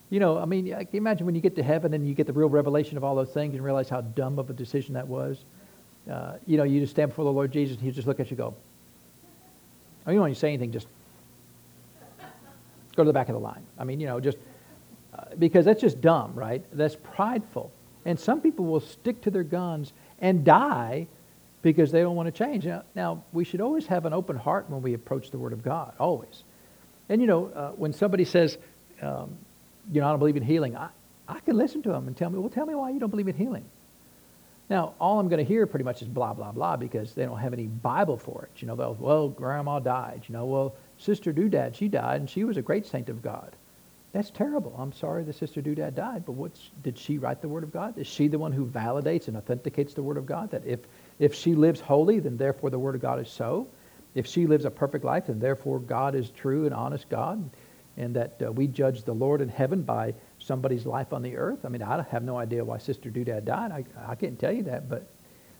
You 0.09 0.19
know, 0.19 0.39
I 0.39 0.45
mean, 0.45 0.75
imagine 0.93 1.25
when 1.25 1.35
you 1.35 1.41
get 1.41 1.55
to 1.57 1.63
heaven 1.63 1.93
and 1.93 2.07
you 2.07 2.15
get 2.15 2.25
the 2.25 2.33
real 2.33 2.49
revelation 2.49 2.97
of 2.97 3.03
all 3.03 3.15
those 3.15 3.29
things 3.29 3.53
and 3.53 3.63
realize 3.63 3.89
how 3.89 4.01
dumb 4.01 4.39
of 4.39 4.49
a 4.49 4.53
decision 4.53 4.95
that 4.95 5.07
was 5.07 5.43
uh, 6.09 6.33
you 6.45 6.57
know, 6.57 6.63
you 6.63 6.79
just 6.79 6.91
stand 6.91 7.09
before 7.09 7.25
the 7.25 7.31
Lord 7.31 7.51
Jesus 7.51 7.77
and 7.77 7.85
he 7.85 7.91
just 7.91 8.07
look 8.07 8.19
at 8.19 8.31
you 8.31 8.37
go, 8.37 8.55
I 10.05 10.09
mean, 10.09 10.15
you 10.15 10.19
don't 10.19 10.29
even 10.29 10.39
say 10.39 10.49
anything, 10.49 10.71
just 10.71 10.87
go 12.95 13.03
to 13.03 13.07
the 13.07 13.13
back 13.13 13.29
of 13.29 13.33
the 13.33 13.39
line. 13.39 13.65
I 13.77 13.83
mean, 13.83 13.99
you 13.99 14.07
know, 14.07 14.19
just 14.19 14.37
uh, 15.13 15.25
because 15.37 15.65
that's 15.65 15.81
just 15.81 16.01
dumb, 16.01 16.33
right? 16.33 16.63
That's 16.73 16.95
prideful. 16.95 17.71
And 18.05 18.19
some 18.19 18.41
people 18.41 18.65
will 18.65 18.79
stick 18.79 19.21
to 19.21 19.31
their 19.31 19.43
guns 19.43 19.93
and 20.19 20.43
die 20.43 21.07
because 21.61 21.91
they 21.91 22.01
don't 22.01 22.15
want 22.15 22.33
to 22.33 22.45
change. 22.45 22.65
Now, 22.65 22.83
now, 22.95 23.23
we 23.33 23.43
should 23.43 23.61
always 23.61 23.85
have 23.87 24.05
an 24.05 24.13
open 24.13 24.37
heart 24.37 24.69
when 24.69 24.81
we 24.81 24.93
approach 24.93 25.29
the 25.29 25.37
Word 25.37 25.53
of 25.53 25.61
God, 25.61 25.93
always. 25.99 26.43
And 27.09 27.21
you 27.21 27.27
know, 27.27 27.47
uh, 27.47 27.71
when 27.71 27.91
somebody 27.93 28.23
says, 28.25 28.57
um, 29.01 29.37
you 29.91 30.01
know, 30.01 30.07
I 30.07 30.11
don't 30.11 30.19
believe 30.19 30.37
in 30.37 30.43
healing, 30.43 30.75
I, 30.75 30.89
I 31.27 31.39
can 31.39 31.57
listen 31.57 31.81
to 31.83 31.89
them 31.89 32.07
and 32.07 32.15
tell 32.15 32.29
me, 32.29 32.39
well, 32.39 32.49
tell 32.49 32.65
me 32.65 32.75
why 32.75 32.89
you 32.91 32.99
don't 32.99 33.09
believe 33.09 33.27
in 33.27 33.35
healing. 33.35 33.65
Now, 34.69 34.93
all 34.99 35.19
I'm 35.19 35.29
going 35.29 35.43
to 35.43 35.47
hear 35.47 35.65
pretty 35.65 35.83
much 35.83 36.01
is 36.01 36.07
blah, 36.07 36.33
blah, 36.33 36.51
blah 36.51 36.77
because 36.77 37.13
they 37.13 37.25
don't 37.25 37.39
have 37.39 37.53
any 37.53 37.65
Bible 37.65 38.17
for 38.17 38.43
it. 38.51 38.61
You 38.61 38.67
know, 38.67 38.75
they'll, 38.75 38.93
well, 38.93 39.27
grandma 39.27 39.79
died. 39.79 40.25
You 40.27 40.33
know, 40.33 40.45
well, 40.45 40.75
Sister 40.99 41.33
Doodad, 41.33 41.73
she 41.75 41.87
died 41.87 42.19
and 42.19 42.29
she 42.29 42.43
was 42.43 42.57
a 42.57 42.61
great 42.61 42.85
saint 42.85 43.09
of 43.09 43.23
God. 43.23 43.55
That's 44.11 44.31
terrible. 44.31 44.75
I'm 44.77 44.91
sorry 44.91 45.23
the 45.23 45.33
Sister 45.33 45.61
Doodad 45.61 45.95
died, 45.95 46.25
but 46.25 46.33
what's, 46.33 46.71
did 46.83 46.97
she 46.97 47.17
write 47.17 47.41
the 47.41 47.47
Word 47.47 47.63
of 47.63 47.71
God? 47.71 47.97
Is 47.97 48.07
she 48.07 48.27
the 48.27 48.39
one 48.39 48.51
who 48.51 48.65
validates 48.65 49.27
and 49.27 49.37
authenticates 49.37 49.93
the 49.93 50.03
Word 50.03 50.17
of 50.17 50.25
God? 50.25 50.51
That 50.51 50.65
if, 50.65 50.79
if 51.19 51.35
she 51.35 51.53
lives 51.53 51.79
holy, 51.79 52.19
then 52.19 52.37
therefore 52.37 52.69
the 52.69 52.79
Word 52.79 52.95
of 52.95 53.01
God 53.01 53.19
is 53.19 53.29
so? 53.29 53.67
If 54.15 54.25
she 54.25 54.47
lives 54.47 54.65
a 54.65 54.71
perfect 54.71 55.05
life, 55.05 55.27
then 55.27 55.39
therefore 55.39 55.79
God 55.79 56.15
is 56.15 56.29
true 56.31 56.65
and 56.65 56.73
honest 56.73 57.07
God? 57.09 57.49
And 57.99 58.15
that 58.15 58.41
uh, 58.43 58.51
we 58.51 58.65
judge 58.65 59.03
the 59.03 59.13
Lord 59.13 59.41
in 59.41 59.49
heaven 59.49 59.83
by 59.83 60.15
somebody's 60.39 60.85
life 60.85 61.13
on 61.13 61.21
the 61.21 61.35
earth? 61.35 61.59
I 61.65 61.69
mean, 61.69 61.83
I 61.83 62.03
have 62.09 62.23
no 62.23 62.37
idea 62.37 62.63
why 62.63 62.79
Sister 62.79 63.11
Doodad 63.11 63.45
died. 63.45 63.71
I, 63.71 63.83
I 64.07 64.15
can't 64.15 64.39
tell 64.39 64.53
you 64.53 64.63
that, 64.63 64.89
but, 64.89 65.05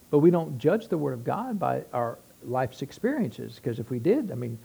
but 0.10 0.20
we 0.20 0.32
don't 0.32 0.58
judge 0.58 0.88
the 0.88 0.98
Word 0.98 1.14
of 1.14 1.24
God 1.24 1.60
by 1.60 1.84
our 1.94 2.18
life's 2.44 2.82
experiences, 2.82 3.56
because 3.56 3.80
if 3.80 3.92
we 3.92 4.00
did, 4.00 4.32
I 4.32 4.36
mean, 4.36 4.58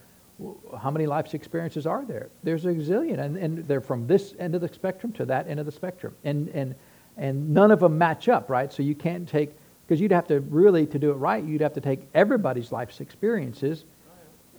how 0.80 0.90
many 0.90 1.06
life's 1.06 1.34
experiences 1.34 1.86
are 1.86 2.04
there? 2.04 2.28
There's 2.42 2.64
a 2.64 2.74
zillion, 2.74 3.18
and, 3.18 3.36
and 3.36 3.58
they're 3.68 3.80
from 3.80 4.06
this 4.06 4.34
end 4.38 4.54
of 4.54 4.60
the 4.60 4.68
spectrum 4.68 5.12
to 5.12 5.26
that 5.26 5.48
end 5.48 5.60
of 5.60 5.66
the 5.66 5.72
spectrum, 5.72 6.14
and 6.24 6.48
and 6.48 6.74
and 7.16 7.50
none 7.54 7.70
of 7.70 7.80
them 7.80 7.96
match 7.96 8.28
up, 8.28 8.50
right? 8.50 8.72
So 8.72 8.82
you 8.82 8.94
can't 8.96 9.28
take 9.28 9.50
because 9.86 10.00
you'd 10.00 10.12
have 10.12 10.26
to 10.28 10.40
really 10.40 10.86
to 10.86 10.98
do 10.98 11.10
it 11.10 11.14
right, 11.14 11.44
you'd 11.44 11.60
have 11.60 11.74
to 11.74 11.80
take 11.80 12.08
everybody's 12.14 12.72
life's 12.72 13.00
experiences 13.00 13.84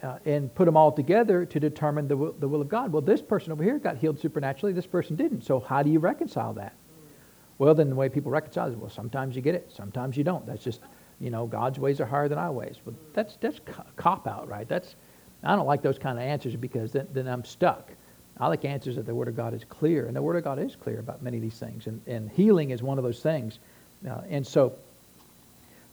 uh, 0.04 0.18
and 0.26 0.54
put 0.54 0.66
them 0.66 0.78
all 0.78 0.92
together 0.92 1.46
to 1.46 1.60
determine 1.60 2.08
the 2.08 2.18
will, 2.18 2.34
the 2.34 2.48
will 2.48 2.62
of 2.62 2.70
God. 2.70 2.92
Well, 2.92 3.02
this 3.02 3.22
person 3.22 3.52
over 3.52 3.64
here 3.64 3.80
got 3.80 3.98
healed 3.98 4.20
supernaturally, 4.20 4.74
this 4.74 4.88
person 4.88 5.16
didn't. 5.16 5.42
So 5.42 5.60
how 5.60 5.84
do 5.84 5.90
you 5.90 6.00
reconcile 6.00 6.54
that? 6.54 6.74
Well, 7.58 7.74
then 7.74 7.90
the 7.90 7.96
way 7.96 8.10
people 8.10 8.32
reconcile 8.32 8.68
is, 8.68 8.76
well, 8.76 8.90
sometimes 8.90 9.36
you 9.36 9.42
get 9.42 9.56
it, 9.56 9.72
sometimes 9.74 10.18
you 10.18 10.24
don't. 10.24 10.46
That's 10.46 10.64
just, 10.64 10.82
you 11.20 11.30
know, 11.30 11.48
God's 11.48 11.80
ways 11.80 12.02
are 12.02 12.06
higher 12.06 12.28
than 12.28 12.38
our 12.38 12.52
ways. 12.52 12.76
Well, 12.86 12.96
that's 13.14 13.38
that's 13.38 13.60
cop 13.96 14.28
out, 14.28 14.48
right? 14.50 14.68
That's 14.68 14.96
I 15.44 15.56
don't 15.56 15.68
like 15.68 15.82
those 15.82 15.98
kind 15.98 16.18
of 16.18 16.24
answers 16.24 16.56
because 16.56 16.92
then, 16.92 17.08
then 17.14 17.28
I'm 17.28 17.46
stuck. 17.46 17.92
I 18.38 18.48
like 18.48 18.66
answers 18.66 18.98
that 18.98 19.06
the 19.06 19.16
Word 19.16 19.30
of 19.30 19.36
God 19.36 19.54
is 19.54 19.64
clear, 19.64 20.08
and 20.08 20.16
the 20.16 20.22
Word 20.22 20.36
of 20.36 20.44
God 20.44 20.60
is 20.60 20.76
clear 20.76 21.00
about 21.00 21.22
many 21.24 21.38
of 21.38 21.44
these 21.44 21.58
things, 21.58 21.88
and, 21.88 22.02
and 22.06 22.30
healing 22.30 22.72
is 22.72 22.84
one 22.84 22.98
of 22.98 23.04
those 23.04 23.22
things. 23.22 23.60
Uh, 24.08 24.22
and 24.30 24.46
so, 24.46 24.74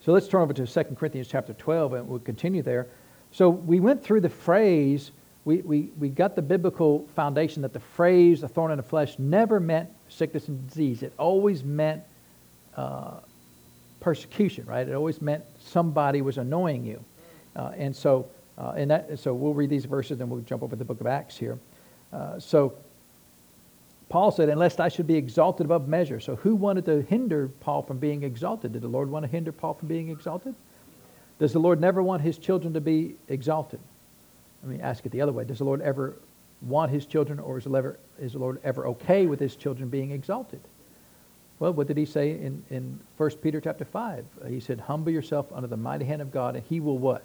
so 0.01 0.13
let's 0.13 0.27
turn 0.27 0.43
over 0.43 0.53
to 0.53 0.67
2 0.67 0.85
Corinthians 0.97 1.29
chapter 1.29 1.53
12, 1.53 1.93
and 1.93 2.09
we'll 2.09 2.19
continue 2.19 2.63
there. 2.63 2.89
So 3.33 3.51
we 3.51 3.81
went 3.81 4.05
through 4.05 4.21
the 4.21 4.29
phrase, 4.29 5.11
we, 5.45 5.59
we, 5.59 5.91
we 5.99 6.09
got 6.09 6.37
the 6.37 6.43
biblical 6.43 7.09
foundation 7.17 7.63
that 7.63 7.73
the 7.73 7.81
phrase, 7.81 8.43
a 8.43 8.49
thorn 8.49 8.71
in 8.71 8.77
the 8.77 8.83
flesh, 8.83 9.19
never 9.19 9.59
meant 9.59 9.89
sickness 10.09 10.49
and 10.49 10.69
disease. 10.69 11.03
It 11.03 11.13
always 11.19 11.65
meant 11.65 12.03
uh, 12.77 13.15
persecution, 14.01 14.67
right? 14.67 14.87
It 14.87 14.95
always 14.95 15.21
meant 15.21 15.45
somebody 15.59 16.23
was 16.23 16.39
annoying 16.39 16.85
you. 16.85 17.03
Uh, 17.57 17.73
and 17.77 17.95
so 17.95 18.29
uh, 18.59 18.75
and 18.77 18.91
that, 18.91 19.19
so 19.19 19.33
we'll 19.33 19.55
read 19.55 19.71
these 19.71 19.85
verses 19.85 20.21
and 20.21 20.31
we'll 20.31 20.41
jump 20.43 20.63
over 20.63 20.77
to 20.77 20.79
the 20.79 20.85
book 20.85 21.01
of 21.01 21.07
Acts 21.07 21.37
here. 21.37 21.59
Uh, 22.13 22.39
so 22.39 22.75
Paul 24.09 24.31
said, 24.31 24.49
Unless 24.49 24.79
I 24.79 24.89
should 24.89 25.07
be 25.07 25.17
exalted 25.17 25.67
above 25.67 25.89
measure. 25.89 26.21
So 26.21 26.37
who 26.37 26.55
wanted 26.55 26.85
to 26.87 27.03
hinder 27.03 27.49
Paul 27.61 27.83
from 27.83 27.99
being 27.99 28.23
exalted? 28.23 28.73
Did 28.73 28.83
the 28.83 28.89
Lord 28.89 29.11
want 29.11 29.25
to 29.25 29.31
hinder 29.31 29.53
Paul 29.53 29.75
from 29.75 29.89
being 29.89 30.11
exalted? 30.11 30.55
Does 31.43 31.53
the 31.53 31.59
Lord 31.59 31.81
never 31.81 32.01
want 32.05 32.23
his 32.23 32.39
children 32.39 32.73
to 32.75 32.81
be 32.81 33.17
exalted? 33.27 33.81
Let 34.63 34.73
me 34.73 34.81
ask 34.81 35.05
it 35.05 35.11
the 35.11 35.23
other 35.23 35.33
way. 35.33 35.43
Does 35.43 35.59
the 35.59 35.65
Lord 35.65 35.81
ever 35.81 36.15
want 36.61 36.93
his 36.93 37.05
children, 37.05 37.41
or 37.41 37.59
is 37.59 37.65
the, 37.65 37.71
Lord, 37.71 37.99
is 38.21 38.35
the 38.35 38.39
Lord 38.39 38.61
ever 38.63 38.87
okay 38.87 39.27
with 39.27 39.41
his 39.41 39.57
children 39.57 39.89
being 39.89 40.13
exalted? 40.13 40.61
Well, 41.59 41.73
what 41.73 41.89
did 41.89 41.97
he 41.97 42.07
say 42.07 42.31
in, 42.31 42.63
in 42.71 43.01
1 43.17 43.31
Peter 43.43 43.61
chapter 43.61 43.85
5? 43.85 44.25
He 44.47 44.61
said, 44.61 44.79
Humble 44.79 45.11
yourself 45.11 45.47
under 45.53 45.67
the 45.67 45.77
mighty 45.77 46.05
hand 46.05 46.23
of 46.23 46.31
God, 46.31 46.55
and 46.55 46.65
he 46.69 46.79
will 46.79 46.99
what? 46.99 47.25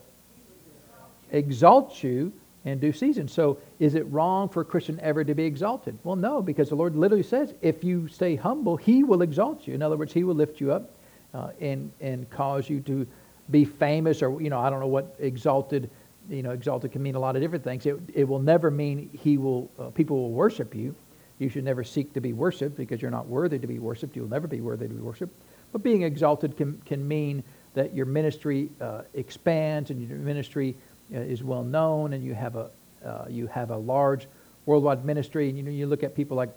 exalt 1.31 2.01
you 2.01 2.33
in 2.65 2.79
due 2.79 2.93
season. 2.93 3.27
So 3.27 3.59
is 3.77 3.93
it 3.93 4.11
wrong 4.11 4.49
for 4.49 4.61
a 4.61 4.65
Christian 4.65 4.99
ever 5.03 5.23
to 5.23 5.35
be 5.35 5.43
exalted? 5.43 5.95
Well, 6.03 6.15
no, 6.15 6.41
because 6.41 6.69
the 6.69 6.75
Lord 6.75 6.95
literally 6.95 7.21
says, 7.21 7.53
if 7.61 7.83
you 7.83 8.07
stay 8.07 8.35
humble, 8.35 8.77
he 8.77 9.03
will 9.03 9.21
exalt 9.21 9.67
you. 9.67 9.75
In 9.75 9.83
other 9.83 9.95
words, 9.95 10.11
he 10.11 10.23
will 10.23 10.33
lift 10.33 10.59
you 10.59 10.71
up 10.71 10.89
uh, 11.35 11.49
and, 11.61 11.91
and 12.01 12.27
cause 12.31 12.67
you 12.67 12.79
to 12.79 13.05
be 13.49 13.65
famous 13.65 14.21
or, 14.21 14.41
you 14.41 14.49
know, 14.49 14.59
I 14.59 14.69
don't 14.69 14.79
know 14.79 14.87
what 14.87 15.15
exalted, 15.19 15.89
you 16.29 16.43
know, 16.43 16.51
exalted 16.51 16.91
can 16.91 17.01
mean 17.01 17.15
a 17.15 17.19
lot 17.19 17.35
of 17.35 17.41
different 17.41 17.63
things. 17.63 17.85
It, 17.85 17.99
it 18.13 18.27
will 18.27 18.39
never 18.39 18.69
mean 18.69 19.09
he 19.13 19.37
will, 19.37 19.69
uh, 19.79 19.89
people 19.89 20.17
will 20.17 20.31
worship 20.31 20.75
you. 20.75 20.95
You 21.39 21.49
should 21.49 21.63
never 21.63 21.83
seek 21.83 22.13
to 22.13 22.21
be 22.21 22.33
worshiped 22.33 22.77
because 22.77 23.01
you're 23.01 23.11
not 23.11 23.27
worthy 23.27 23.59
to 23.59 23.67
be 23.67 23.79
worshiped. 23.79 24.15
You'll 24.15 24.29
never 24.29 24.47
be 24.47 24.59
worthy 24.59 24.87
to 24.87 24.93
be 24.93 25.01
worshiped. 25.01 25.33
But 25.71 25.83
being 25.83 26.03
exalted 26.03 26.57
can, 26.57 26.81
can 26.85 27.07
mean 27.07 27.43
that 27.73 27.93
your 27.93 28.05
ministry 28.05 28.69
uh, 28.81 29.03
expands 29.13 29.91
and 29.91 30.07
your 30.07 30.17
ministry 30.17 30.75
uh, 31.13 31.19
is 31.19 31.43
well 31.43 31.63
known, 31.63 32.13
and 32.13 32.23
you 32.23 32.33
have 32.33 32.55
a 32.55 32.69
uh, 33.05 33.25
you 33.29 33.47
have 33.47 33.69
a 33.69 33.77
large 33.77 34.27
worldwide 34.65 35.05
ministry. 35.05 35.47
And 35.49 35.57
you 35.57 35.63
know, 35.63 35.71
you 35.71 35.85
look 35.85 36.03
at 36.03 36.15
people 36.15 36.35
like 36.35 36.49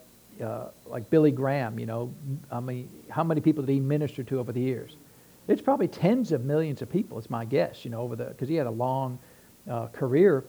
uh, 0.43 0.69
like 0.87 1.11
Billy 1.11 1.31
Graham. 1.31 1.79
You 1.79 1.87
know, 1.87 2.15
I 2.51 2.61
mean, 2.61 2.89
how 3.11 3.23
many 3.23 3.41
people 3.41 3.63
did 3.65 3.73
he 3.73 3.81
minister 3.81 4.23
to 4.25 4.39
over 4.39 4.53
the 4.53 4.61
years? 4.61 4.97
It's 5.49 5.63
probably 5.63 5.89
tens 5.89 6.33
of 6.33 6.45
millions 6.45 6.83
of 6.83 6.91
people. 6.91 7.19
It's 7.19 7.31
my 7.31 7.45
guess. 7.45 7.85
You 7.85 7.91
know, 7.91 8.01
over 8.01 8.17
the 8.17 8.25
because 8.25 8.49
he 8.49 8.55
had 8.55 8.67
a 8.67 8.71
long 8.71 9.19
uh, 9.69 9.87
career 9.89 10.45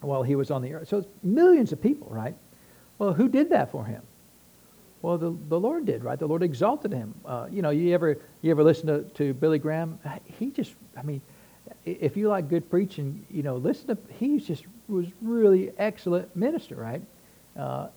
while 0.00 0.22
he 0.22 0.36
was 0.36 0.50
on 0.50 0.62
the 0.62 0.74
earth. 0.74 0.88
So 0.88 0.98
it's 0.98 1.08
millions 1.22 1.72
of 1.72 1.80
people, 1.80 2.08
right? 2.10 2.34
Well, 2.98 3.12
who 3.12 3.28
did 3.28 3.50
that 3.50 3.70
for 3.70 3.84
him? 3.84 4.02
Well, 5.02 5.18
the, 5.18 5.36
the 5.48 5.60
Lord 5.60 5.84
did, 5.84 6.02
right? 6.02 6.18
The 6.18 6.26
Lord 6.26 6.42
exalted 6.42 6.92
him. 6.92 7.14
Uh, 7.26 7.46
you 7.50 7.60
know, 7.60 7.70
you 7.70 7.92
ever 7.92 8.18
you 8.40 8.50
ever 8.50 8.64
listen 8.64 8.86
to, 8.86 9.02
to 9.02 9.34
Billy 9.34 9.58
Graham? 9.58 9.98
He 10.24 10.50
just, 10.50 10.74
I 10.96 11.02
mean, 11.02 11.20
if 11.84 12.16
you 12.16 12.28
like 12.28 12.48
good 12.48 12.70
preaching, 12.70 13.26
you 13.30 13.42
know, 13.42 13.56
listen 13.56 13.88
to, 13.88 13.98
he 14.14 14.38
just 14.38 14.64
was 14.88 15.06
really 15.20 15.72
excellent 15.78 16.34
minister, 16.34 16.76
right? 16.76 17.02
Uh, 17.56 17.88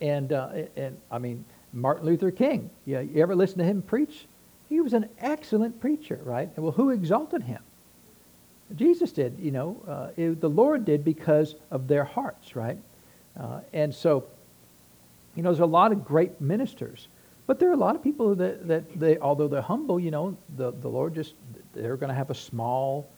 and, 0.00 0.32
uh, 0.32 0.50
and, 0.76 0.96
I 1.10 1.18
mean, 1.18 1.44
Martin 1.72 2.06
Luther 2.06 2.30
King, 2.30 2.70
yeah, 2.86 3.00
you 3.00 3.22
ever 3.22 3.34
listen 3.34 3.58
to 3.58 3.64
him 3.64 3.82
preach? 3.82 4.26
He 4.68 4.80
was 4.80 4.92
an 4.92 5.08
excellent 5.18 5.80
preacher, 5.80 6.20
right? 6.24 6.50
Well, 6.58 6.72
who 6.72 6.90
exalted 6.90 7.42
him? 7.42 7.62
Jesus 8.74 9.12
did, 9.12 9.38
you 9.38 9.50
know, 9.50 9.80
uh, 9.86 10.08
it, 10.16 10.40
the 10.40 10.48
Lord 10.48 10.84
did 10.84 11.04
because 11.04 11.54
of 11.70 11.86
their 11.86 12.04
hearts, 12.04 12.56
right? 12.56 12.78
Uh, 13.38 13.60
and 13.72 13.94
so, 13.94 14.24
you 15.36 15.42
know, 15.42 15.50
there's 15.50 15.60
a 15.60 15.66
lot 15.66 15.92
of 15.92 16.04
great 16.04 16.40
ministers, 16.40 17.08
but 17.46 17.58
there 17.58 17.68
are 17.68 17.74
a 17.74 17.76
lot 17.76 17.94
of 17.94 18.02
people 18.02 18.34
that, 18.34 18.66
that 18.66 18.98
they, 18.98 19.18
although 19.18 19.48
they're 19.48 19.60
humble, 19.60 20.00
you 20.00 20.10
know, 20.10 20.36
the, 20.56 20.72
the 20.72 20.88
Lord 20.88 21.14
just, 21.14 21.34
they're 21.74 21.96
going 21.96 22.08
to 22.08 22.14
have 22.14 22.30
a 22.30 22.34
small 22.34 23.10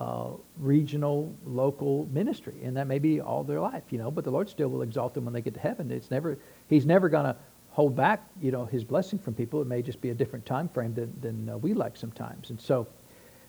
uh, 0.00 0.28
regional, 0.58 1.34
local 1.44 2.08
ministry, 2.12 2.54
and 2.62 2.76
that 2.76 2.86
may 2.86 2.98
be 2.98 3.20
all 3.20 3.42
their 3.44 3.60
life, 3.60 3.82
you 3.90 3.98
know. 3.98 4.10
But 4.10 4.24
the 4.24 4.30
Lord 4.30 4.48
still 4.48 4.68
will 4.68 4.82
exalt 4.82 5.14
them 5.14 5.24
when 5.24 5.32
they 5.32 5.40
get 5.40 5.54
to 5.54 5.60
heaven. 5.60 5.90
It's 5.90 6.10
never 6.10 6.36
He's 6.68 6.84
never 6.84 7.08
going 7.08 7.24
to 7.24 7.36
hold 7.76 7.94
back, 7.94 8.26
you 8.40 8.50
know, 8.50 8.64
His 8.64 8.84
blessing 8.84 9.18
from 9.18 9.34
people. 9.34 9.60
It 9.60 9.66
may 9.66 9.82
just 9.82 10.00
be 10.00 10.08
a 10.08 10.14
different 10.14 10.46
time 10.46 10.66
frame 10.66 10.94
than 10.94 11.12
than 11.20 11.50
uh, 11.50 11.58
we 11.58 11.74
like 11.74 11.94
sometimes. 11.94 12.48
And 12.48 12.58
so, 12.58 12.86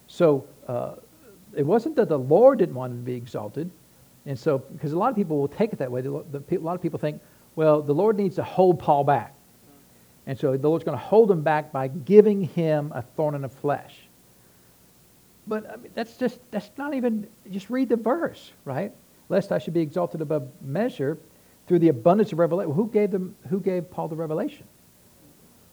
so 0.07 0.45
uh, 0.67 0.95
it 1.55 1.65
wasn't 1.65 1.95
that 1.95 2.09
the 2.09 2.19
Lord 2.19 2.59
didn't 2.59 2.75
want 2.75 2.91
him 2.91 2.99
to 2.99 3.05
be 3.05 3.15
exalted, 3.15 3.71
and 4.25 4.37
so 4.37 4.57
because 4.57 4.91
a 4.91 4.97
lot 4.97 5.09
of 5.09 5.15
people 5.15 5.39
will 5.39 5.47
take 5.47 5.71
it 5.71 5.79
that 5.79 5.89
way. 5.89 6.01
The, 6.01 6.25
the, 6.29 6.57
a 6.57 6.59
lot 6.59 6.75
of 6.75 6.81
people 6.81 6.99
think, 6.99 7.21
well, 7.55 7.81
the 7.81 7.93
Lord 7.93 8.17
needs 8.17 8.35
to 8.35 8.43
hold 8.43 8.79
Paul 8.79 9.05
back, 9.05 9.33
and 10.25 10.37
so 10.37 10.57
the 10.57 10.67
Lord's 10.67 10.83
going 10.83 10.97
to 10.97 11.03
hold 11.03 11.31
him 11.31 11.41
back 11.41 11.71
by 11.71 11.87
giving 11.87 12.41
him 12.41 12.91
a 12.93 13.01
thorn 13.01 13.33
in 13.33 13.43
the 13.43 13.49
flesh. 13.49 13.95
But 15.47 15.71
I 15.71 15.77
mean, 15.77 15.93
that's 15.95 16.17
just 16.17 16.41
that's 16.51 16.69
not 16.77 16.93
even 16.93 17.27
just 17.49 17.69
read 17.69 17.87
the 17.87 17.95
verse, 17.95 18.51
right? 18.65 18.91
Lest 19.29 19.53
I 19.53 19.57
should 19.57 19.73
be 19.73 19.81
exalted 19.81 20.19
above 20.19 20.49
measure 20.61 21.17
through 21.67 21.79
the 21.79 21.89
abundance 21.89 22.31
of 22.31 22.39
revelation. 22.39 22.73
Who 22.73 22.87
gave 22.87 23.11
them? 23.11 23.35
Who 23.49 23.59
gave 23.59 23.89
Paul 23.91 24.07
the 24.07 24.15
revelation? 24.15 24.65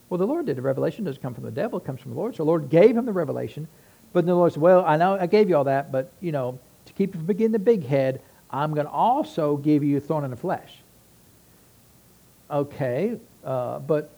Well, 0.09 0.19
the 0.19 0.27
Lord 0.27 0.47
did. 0.47 0.57
The 0.57 0.63
revelation 0.63 1.05
doesn't 1.05 1.23
come 1.23 1.35
from 1.35 1.45
the 1.45 1.51
devil; 1.51 1.79
it 1.79 1.85
comes 1.85 2.01
from 2.01 2.13
the 2.13 2.19
Lord. 2.19 2.35
So 2.35 2.45
the 2.45 2.49
Lord 2.49 2.69
gave 2.69 2.97
him 2.97 3.07
the 3.07 3.13
revelation. 3.13 3.69
But 4.13 4.27
the 4.27 4.35
Lord 4.35 4.53
said, 4.53 4.63
"Well, 4.63 4.85
I 4.85 4.97
know 4.97 5.19
I 5.19 5.27
gave 5.27 5.49
you 5.49 5.57
all 5.57 5.65
that, 5.65 5.91
but 5.91 6.13
you 6.21 6.33
know, 6.33 6.59
to 6.87 6.93
keep 6.93 7.15
you 7.15 7.21
from 7.21 7.27
getting 7.27 7.53
the 7.53 7.59
big 7.59 7.85
head, 7.85 8.21
I'm 8.51 8.75
going 8.75 8.87
to 8.87 8.93
also 8.93 9.57
give 9.57 9.83
you 9.83 9.97
a 9.97 10.01
thorn 10.01 10.25
in 10.25 10.31
the 10.31 10.37
flesh." 10.37 10.73
Okay, 12.51 13.19
uh, 13.43 13.79
but 13.81 14.11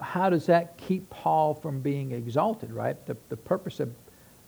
how 0.00 0.30
does 0.30 0.46
that 0.46 0.76
keep 0.76 1.08
Paul 1.10 1.54
from 1.54 1.80
being 1.80 2.12
exalted, 2.12 2.72
right? 2.72 3.04
The, 3.06 3.16
the 3.28 3.36
purpose 3.36 3.80
of, 3.80 3.92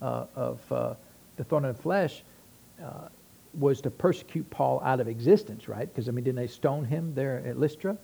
uh, 0.00 0.26
of 0.34 0.72
uh, 0.72 0.94
the 1.36 1.44
thorn 1.44 1.64
in 1.64 1.72
the 1.72 1.82
flesh 1.82 2.22
uh, 2.82 3.08
was 3.54 3.80
to 3.82 3.90
persecute 3.90 4.48
Paul 4.50 4.80
out 4.84 5.00
of 5.00 5.08
existence, 5.08 5.68
right? 5.68 5.92
Because, 5.92 6.08
I 6.08 6.12
mean, 6.12 6.24
didn't 6.24 6.36
they 6.36 6.46
stone 6.46 6.84
him 6.84 7.14
there 7.14 7.42
at 7.46 7.58
Lystra? 7.58 7.96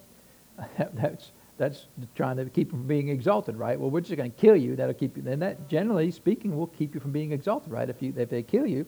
that's, 0.95 1.31
that's 1.59 1.87
trying 2.15 2.37
to 2.37 2.47
keep 2.47 2.73
him 2.73 2.79
from 2.79 2.89
being 2.89 3.09
exalted, 3.09 3.57
right? 3.57 3.79
Well, 3.79 3.91
we're 3.91 4.01
just 4.01 4.17
going 4.17 4.31
to 4.31 4.37
kill 4.37 4.57
you. 4.57 4.77
That'll 4.77 4.95
keep 4.95 5.17
you. 5.17 5.23
And 5.27 5.41
that, 5.43 5.69
generally 5.69 6.11
speaking, 6.11 6.57
will 6.57 6.67
keep 6.67 6.95
you 6.95 7.01
from 7.01 7.13
being 7.13 7.33
exalted, 7.33 7.71
right? 7.71 7.89
If, 7.89 8.03
you, 8.03 8.13
if 8.17 8.29
they 8.29 8.43
kill 8.43 8.67
you, 8.67 8.87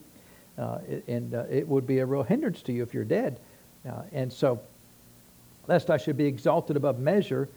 uh, 0.57 0.79
and 1.07 1.33
uh, 1.33 1.45
it 1.49 1.67
would 1.67 1.87
be 1.87 1.99
a 1.99 2.05
real 2.05 2.23
hindrance 2.23 2.61
to 2.63 2.73
you 2.73 2.83
if 2.83 2.93
you're 2.93 3.05
dead. 3.05 3.39
Uh, 3.87 4.01
and 4.11 4.31
so, 4.31 4.59
lest 5.67 5.89
I 5.89 5.97
should 5.97 6.17
be 6.17 6.25
exalted 6.25 6.75
above 6.75 6.99
measure 6.99 7.47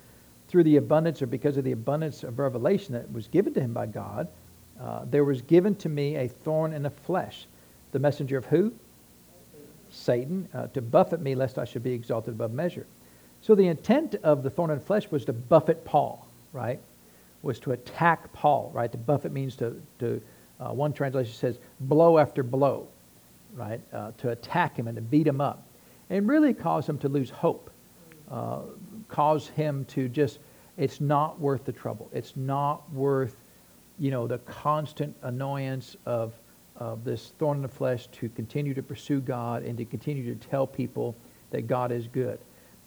through 0.49 0.65
the 0.65 0.77
abundance 0.77 1.21
or 1.21 1.27
because 1.27 1.57
of 1.57 1.65
the 1.65 1.73
abundance 1.73 2.23
of 2.23 2.39
revelation 2.39 2.95
that 2.95 3.11
was 3.13 3.27
given 3.27 3.55
to 3.55 3.61
him 3.61 3.73
by 3.73 3.87
God, 3.87 4.29
uh, 4.81 5.05
there 5.11 5.25
was 5.25 5.43
given 5.43 5.75
to 5.77 5.89
me 5.89 6.17
a 6.17 6.29
thorn 6.29 6.73
in 6.73 6.83
the 6.83 6.91
flesh. 6.91 7.47
The 7.93 7.99
messenger 7.99 8.37
of 8.37 8.47
who? 8.47 8.73
Satan, 9.93 10.49
uh, 10.55 10.67
to 10.69 10.81
buffet 10.81 11.21
me 11.21 11.35
lest 11.35 11.59
I 11.59 11.65
should 11.65 11.83
be 11.83 11.93
exalted 11.93 12.35
above 12.35 12.53
measure. 12.53 12.87
So 13.41 13.55
the 13.55 13.67
intent 13.67 14.15
of 14.23 14.43
the 14.43 14.51
thorn 14.51 14.71
in 14.71 14.79
the 14.79 14.85
flesh 14.85 15.11
was 15.11 15.25
to 15.27 15.33
buffet 15.33 15.85
Paul, 15.85 16.27
right? 16.53 16.81
Was 17.43 17.59
to 17.61 17.73
attack 17.73 18.33
Paul, 18.33 18.71
right? 18.73 18.91
To 18.91 18.99
buffet 18.99 19.33
means 19.33 19.57
to, 19.57 19.81
to 19.99 20.23
uh, 20.61 20.73
one 20.73 20.93
translation 20.93 21.35
says 21.35 21.59
blow 21.81 22.19
after 22.19 22.43
blow, 22.43 22.87
right? 23.55 23.81
Uh, 23.93 24.13
to 24.19 24.31
attack 24.31 24.77
him 24.79 24.87
and 24.87 24.97
to 24.97 25.03
beat 25.03 25.27
him 25.27 25.41
up. 25.41 25.67
And 26.09 26.29
really 26.29 26.55
cause 26.55 26.89
him 26.89 26.99
to 26.99 27.09
lose 27.09 27.31
hope. 27.31 27.71
Uh, 28.31 28.61
cause 29.09 29.49
him 29.49 29.85
to 29.87 30.09
just, 30.09 30.39
it's 30.77 31.01
not 31.01 31.39
worth 31.41 31.65
the 31.65 31.73
trouble. 31.73 32.09
It's 32.13 32.37
not 32.37 32.91
worth, 32.93 33.37
you 33.99 34.11
know, 34.11 34.27
the 34.27 34.39
constant 34.39 35.17
annoyance 35.23 35.97
of, 36.07 36.33
of 36.77 37.05
this 37.05 37.33
thorn 37.39 37.59
in 37.59 37.63
the 37.63 37.69
flesh 37.69 38.07
to 38.09 38.29
continue 38.31 38.75
to 38.75 38.83
pursue 38.83 39.21
God 39.21 39.63
and 39.63 39.77
to 39.79 39.85
continue 39.85 40.35
to 40.35 40.49
tell 40.49 40.67
people 40.67 41.15
that 41.51 41.67
God 41.67 41.93
is 41.93 42.07
good. 42.09 42.39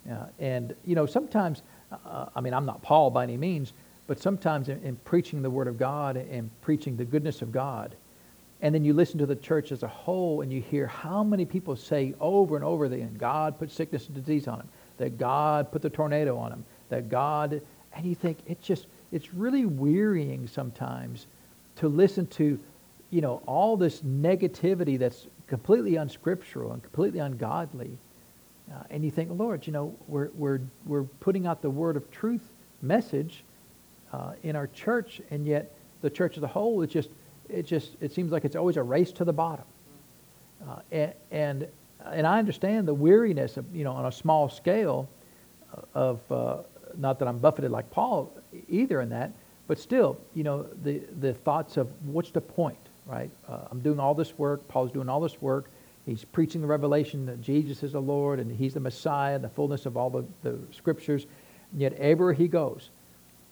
Uh, 0.09 0.25
and, 0.39 0.75
you 0.85 0.95
know, 0.95 1.05
sometimes, 1.05 1.63
uh, 1.91 2.25
I 2.35 2.41
mean, 2.41 2.53
I'm 2.53 2.65
not 2.65 2.81
Paul 2.81 3.09
by 3.09 3.23
any 3.23 3.37
means, 3.37 3.73
but 4.07 4.19
sometimes 4.19 4.69
in, 4.69 4.81
in, 4.83 4.95
preaching 4.97 5.41
the 5.41 5.49
Word 5.49 5.67
of 5.67 5.79
God 5.79 6.17
and 6.17 6.49
preaching 6.61 6.95
the 6.95 7.05
goodness 7.05 7.41
of 7.41 7.51
God, 7.51 7.95
and 8.61 8.73
then 8.73 8.85
you 8.85 8.93
listen 8.93 9.17
to 9.19 9.25
the 9.25 9.35
church 9.35 9.71
as 9.71 9.83
a 9.83 9.87
whole 9.87 10.41
and 10.41 10.51
you 10.51 10.61
hear 10.61 10.87
how 10.87 11.23
many 11.23 11.45
people 11.45 11.75
say 11.75 12.13
over 12.19 12.55
and 12.55 12.63
over 12.63 12.85
again, 12.85 13.15
God 13.17 13.59
put 13.59 13.71
sickness 13.71 14.07
and 14.07 14.15
disease 14.15 14.47
on 14.47 14.59
him, 14.61 14.69
that 14.97 15.17
God 15.17 15.71
put 15.71 15.81
the 15.81 15.89
tornado 15.89 16.37
on 16.37 16.51
him, 16.51 16.65
that 16.89 17.09
God, 17.09 17.61
and 17.93 18.05
you 18.05 18.15
think 18.15 18.37
it's 18.47 18.65
just, 18.65 18.87
it's 19.11 19.33
really 19.33 19.65
wearying 19.65 20.47
sometimes 20.47 21.27
to 21.77 21.87
listen 21.87 22.27
to, 22.27 22.59
you 23.15 23.21
know, 23.21 23.41
all 23.45 23.77
this 23.77 24.01
negativity 24.01 24.99
that's 24.99 25.27
completely 25.47 25.95
unscriptural 25.95 26.73
and 26.73 26.81
completely 26.83 27.19
ungodly 27.19 27.97
uh, 28.71 28.83
and 28.89 29.03
you 29.03 29.11
think, 29.11 29.29
Lord, 29.31 29.67
you 29.67 29.73
know, 29.73 29.95
we're, 30.07 30.29
we're, 30.33 30.59
we're 30.85 31.03
putting 31.03 31.45
out 31.45 31.61
the 31.61 31.69
word 31.69 31.97
of 31.97 32.09
truth 32.09 32.41
message 32.81 33.43
uh, 34.11 34.33
in 34.43 34.55
our 34.55 34.67
church, 34.67 35.21
and 35.29 35.45
yet 35.45 35.71
the 36.01 36.09
church 36.09 36.37
as 36.37 36.43
a 36.43 36.47
whole, 36.47 36.81
it 36.81 36.89
just, 36.89 37.09
it 37.47 37.63
just, 37.63 37.91
it 38.01 38.11
seems 38.11 38.31
like 38.31 38.43
it's 38.43 38.55
always 38.55 38.77
a 38.77 38.83
race 38.83 39.11
to 39.13 39.25
the 39.25 39.33
bottom. 39.33 39.65
Uh, 40.67 40.79
and, 40.91 41.13
and, 41.31 41.67
and 42.11 42.25
I 42.25 42.39
understand 42.39 42.87
the 42.87 42.93
weariness 42.93 43.57
of, 43.57 43.65
you 43.75 43.83
know, 43.83 43.91
on 43.91 44.05
a 44.05 44.11
small 44.11 44.49
scale 44.49 45.07
of, 45.93 46.19
uh, 46.31 46.57
not 46.97 47.19
that 47.19 47.27
I'm 47.27 47.37
buffeted 47.37 47.71
like 47.71 47.91
Paul 47.91 48.31
either 48.67 49.01
in 49.01 49.09
that, 49.09 49.31
but 49.67 49.77
still, 49.77 50.19
you 50.33 50.43
know, 50.43 50.65
the, 50.83 51.01
the 51.19 51.33
thoughts 51.33 51.77
of 51.77 51.89
what's 52.03 52.31
the 52.31 52.41
point, 52.41 52.77
right? 53.05 53.29
Uh, 53.47 53.59
I'm 53.71 53.81
doing 53.81 53.99
all 53.99 54.13
this 54.13 54.37
work, 54.37 54.67
Paul's 54.67 54.91
doing 54.91 55.09
all 55.09 55.19
this 55.19 55.41
work, 55.41 55.69
He's 56.05 56.23
preaching 56.23 56.61
the 56.61 56.67
revelation 56.67 57.25
that 57.25 57.41
Jesus 57.41 57.81
is 57.81 57.93
the 57.93 58.01
Lord 58.01 58.39
and 58.39 58.51
he's 58.51 58.75
the 58.75 58.79
Messiah, 58.79 59.39
the 59.39 59.49
fullness 59.49 59.87
of 59.87 59.97
all 59.97 60.11
the, 60.11 60.23
the 60.43 60.59
scriptures. 60.71 61.25
And 61.71 61.81
yet, 61.81 61.93
everywhere 61.93 62.33
he 62.33 62.47
goes, 62.47 62.91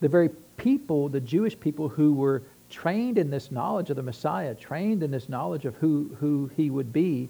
the 0.01 0.07
very 0.07 0.29
people, 0.57 1.09
the 1.09 1.19
Jewish 1.19 1.59
people 1.59 1.89
who 1.89 2.13
were 2.13 2.43
trained 2.69 3.17
in 3.17 3.31
this 3.31 3.51
knowledge 3.51 3.89
of 3.89 3.95
the 3.95 4.03
Messiah, 4.03 4.53
trained 4.53 5.01
in 5.01 5.09
this 5.09 5.29
knowledge 5.29 5.65
of 5.65 5.75
who, 5.75 6.15
who 6.19 6.51
he 6.55 6.69
would 6.69 6.93
be, 6.93 7.27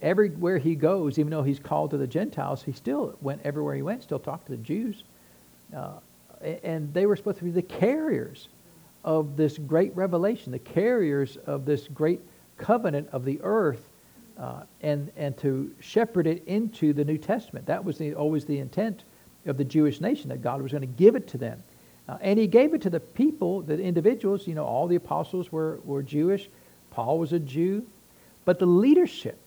everywhere 0.00 0.56
he 0.56 0.74
goes, 0.74 1.18
even 1.18 1.30
though 1.30 1.42
he's 1.42 1.58
called 1.58 1.90
to 1.90 1.98
the 1.98 2.06
Gentiles, 2.06 2.62
he 2.62 2.72
still 2.72 3.14
went 3.20 3.42
everywhere 3.44 3.74
he 3.74 3.82
went, 3.82 4.02
still 4.02 4.18
talked 4.18 4.46
to 4.46 4.52
the 4.52 4.58
Jews. 4.58 5.04
Uh, 5.76 5.98
and 6.62 6.92
they 6.94 7.04
were 7.04 7.16
supposed 7.16 7.38
to 7.38 7.44
be 7.44 7.50
the 7.50 7.60
carriers 7.60 8.48
of 9.04 9.36
this 9.36 9.58
great 9.58 9.94
revelation, 9.96 10.52
the 10.52 10.58
carriers 10.58 11.36
of 11.46 11.64
this 11.64 11.88
great 11.88 12.20
covenant 12.56 13.08
of 13.12 13.24
the 13.24 13.40
earth 13.42 13.88
uh, 14.38 14.62
and, 14.82 15.10
and 15.16 15.36
to 15.38 15.70
shepherd 15.80 16.26
it 16.26 16.46
into 16.46 16.92
the 16.92 17.04
New 17.04 17.18
Testament. 17.18 17.66
That 17.66 17.84
was 17.84 17.98
the, 17.98 18.14
always 18.14 18.44
the 18.44 18.58
intent 18.58 19.04
of 19.46 19.56
the 19.56 19.64
Jewish 19.64 20.00
nation, 20.00 20.28
that 20.30 20.42
God 20.42 20.62
was 20.62 20.72
going 20.72 20.82
to 20.82 20.86
give 20.86 21.16
it 21.16 21.28
to 21.28 21.38
them. 21.38 21.62
Uh, 22.08 22.18
and 22.20 22.38
he 22.38 22.46
gave 22.46 22.74
it 22.74 22.82
to 22.82 22.90
the 22.90 23.00
people, 23.00 23.62
the 23.62 23.78
individuals. 23.78 24.46
You 24.46 24.54
know, 24.54 24.64
all 24.64 24.86
the 24.86 24.96
apostles 24.96 25.52
were, 25.52 25.78
were 25.84 26.02
Jewish. 26.02 26.48
Paul 26.90 27.18
was 27.18 27.32
a 27.32 27.38
Jew. 27.38 27.86
But 28.44 28.58
the 28.58 28.66
leadership 28.66 29.38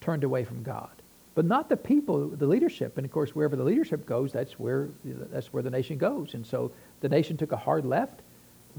turned 0.00 0.24
away 0.24 0.44
from 0.44 0.62
God. 0.62 0.90
But 1.34 1.44
not 1.44 1.68
the 1.68 1.76
people, 1.76 2.28
the 2.28 2.46
leadership. 2.46 2.96
And 2.96 3.04
of 3.04 3.12
course, 3.12 3.34
wherever 3.34 3.56
the 3.56 3.64
leadership 3.64 4.06
goes, 4.06 4.32
that's 4.32 4.58
where, 4.58 4.88
that's 5.04 5.52
where 5.52 5.62
the 5.62 5.70
nation 5.70 5.98
goes. 5.98 6.32
And 6.32 6.46
so 6.46 6.72
the 7.00 7.08
nation 7.08 7.36
took 7.36 7.52
a 7.52 7.56
hard 7.56 7.84
left, 7.84 8.20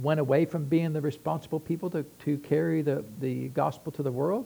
went 0.01 0.19
away 0.19 0.45
from 0.45 0.65
being 0.65 0.93
the 0.93 1.01
responsible 1.01 1.60
people 1.60 1.89
to, 1.89 2.03
to 2.25 2.38
carry 2.39 2.81
the, 2.81 3.03
the 3.19 3.47
gospel 3.49 3.91
to 3.93 4.03
the 4.03 4.12
world 4.12 4.45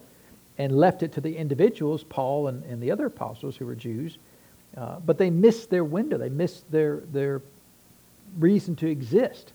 and 0.58 0.78
left 0.78 1.04
it 1.04 1.12
to 1.14 1.22
the 1.22 1.36
individuals, 1.36 2.04
Paul 2.04 2.48
and, 2.48 2.64
and 2.66 2.82
the 2.82 2.92
other 2.92 3.08
apostles 3.08 3.58
who 3.58 3.66
were 3.66 3.76
Jews. 3.76 4.18
Uh, 4.78 5.00
but 5.06 5.18
they 5.18 5.30
missed 5.30 5.70
their 5.70 5.84
window. 5.84 6.18
They 6.18 6.30
missed 6.30 6.70
their, 6.72 7.02
their 7.12 7.42
reason 8.40 8.76
to 8.78 8.88
exist. 8.88 9.52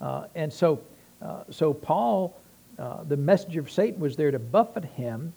Uh, 0.00 0.26
and 0.34 0.52
so, 0.52 0.80
uh, 1.20 1.44
so 1.50 1.74
Paul, 1.74 2.36
uh, 2.78 3.04
the 3.04 3.16
messenger 3.16 3.60
of 3.60 3.70
Satan, 3.70 4.00
was 4.00 4.16
there 4.16 4.30
to 4.30 4.38
buffet 4.38 4.84
him 4.84 5.32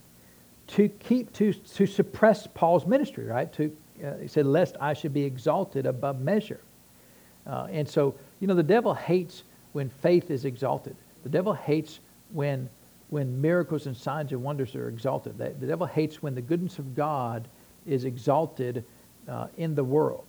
to 0.68 0.90
keep, 0.90 1.32
to, 1.34 1.54
to 1.54 1.86
suppress 1.86 2.48
Paul's 2.48 2.86
ministry, 2.86 3.26
right? 3.26 3.52
To, 3.54 3.76
uh, 4.04 4.18
he 4.18 4.28
said, 4.28 4.46
lest 4.46 4.76
I 4.80 4.94
should 4.94 5.14
be 5.14 5.24
exalted 5.24 5.86
above 5.86 6.20
measure. 6.20 6.60
Uh, 7.48 7.68
and 7.72 7.88
so, 7.88 8.14
you 8.40 8.48
know, 8.48 8.56
the 8.56 8.64
devil 8.64 8.94
hates 8.94 9.44
when 9.74 9.90
faith 9.90 10.30
is 10.30 10.46
exalted. 10.46 10.96
The 11.24 11.30
devil 11.30 11.54
hates 11.54 12.00
when 12.32 12.70
when 13.10 13.40
miracles 13.42 13.86
and 13.86 13.96
signs 13.96 14.32
and 14.32 14.44
wonders 14.44 14.76
are 14.76 14.90
exalted. 14.90 15.38
The, 15.38 15.50
the 15.60 15.68
devil 15.68 15.88
hates 15.88 16.22
when 16.22 16.36
the 16.36 16.42
goodness 16.42 16.80
of 16.80 16.96
God 16.96 17.48
is 17.86 18.04
exalted 18.04 18.84
uh, 19.28 19.48
in 19.58 19.76
the 19.76 19.84
world. 19.84 20.26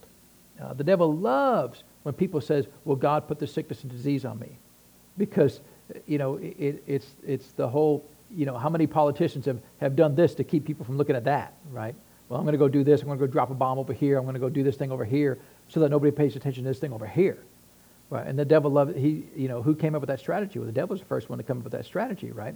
Uh, 0.62 0.74
the 0.74 0.84
devil 0.84 1.16
loves 1.16 1.82
when 2.02 2.14
people 2.14 2.40
says, 2.40 2.66
well, 2.84 2.96
God 2.96 3.26
put 3.26 3.38
the 3.38 3.46
sickness 3.46 3.82
and 3.82 3.90
disease 3.90 4.24
on 4.24 4.38
me. 4.38 4.58
Because, 5.16 5.60
you 6.06 6.18
know, 6.18 6.36
it, 6.36 6.82
it's, 6.86 7.16
it's 7.26 7.52
the 7.52 7.68
whole, 7.68 8.04
you 8.30 8.46
know, 8.46 8.56
how 8.56 8.68
many 8.68 8.86
politicians 8.86 9.46
have, 9.46 9.58
have 9.80 9.96
done 9.96 10.14
this 10.14 10.34
to 10.36 10.44
keep 10.44 10.64
people 10.64 10.84
from 10.84 10.96
looking 10.96 11.16
at 11.16 11.24
that, 11.24 11.54
right? 11.72 11.94
Well, 12.28 12.38
I'm 12.38 12.44
going 12.44 12.52
to 12.52 12.58
go 12.58 12.68
do 12.68 12.84
this. 12.84 13.00
I'm 13.00 13.08
going 13.08 13.18
to 13.18 13.26
go 13.26 13.30
drop 13.30 13.50
a 13.50 13.54
bomb 13.54 13.78
over 13.78 13.92
here. 13.92 14.18
I'm 14.18 14.24
going 14.24 14.34
to 14.34 14.40
go 14.40 14.48
do 14.48 14.62
this 14.62 14.76
thing 14.76 14.92
over 14.92 15.04
here 15.04 15.38
so 15.68 15.80
that 15.80 15.90
nobody 15.90 16.10
pays 16.10 16.36
attention 16.36 16.64
to 16.64 16.70
this 16.70 16.78
thing 16.78 16.92
over 16.92 17.06
here. 17.06 17.38
Right? 18.10 18.26
And 18.26 18.38
the 18.38 18.44
devil 18.44 18.70
loved, 18.70 18.96
he, 18.96 19.24
you 19.36 19.48
know, 19.48 19.62
who 19.62 19.74
came 19.74 19.94
up 19.94 20.00
with 20.00 20.08
that 20.08 20.20
strategy? 20.20 20.58
Well, 20.58 20.66
the 20.66 20.72
devil 20.72 20.94
was 20.94 21.00
the 21.00 21.06
first 21.06 21.28
one 21.28 21.38
to 21.38 21.44
come 21.44 21.58
up 21.58 21.64
with 21.64 21.74
that 21.74 21.84
strategy, 21.84 22.32
right? 22.32 22.54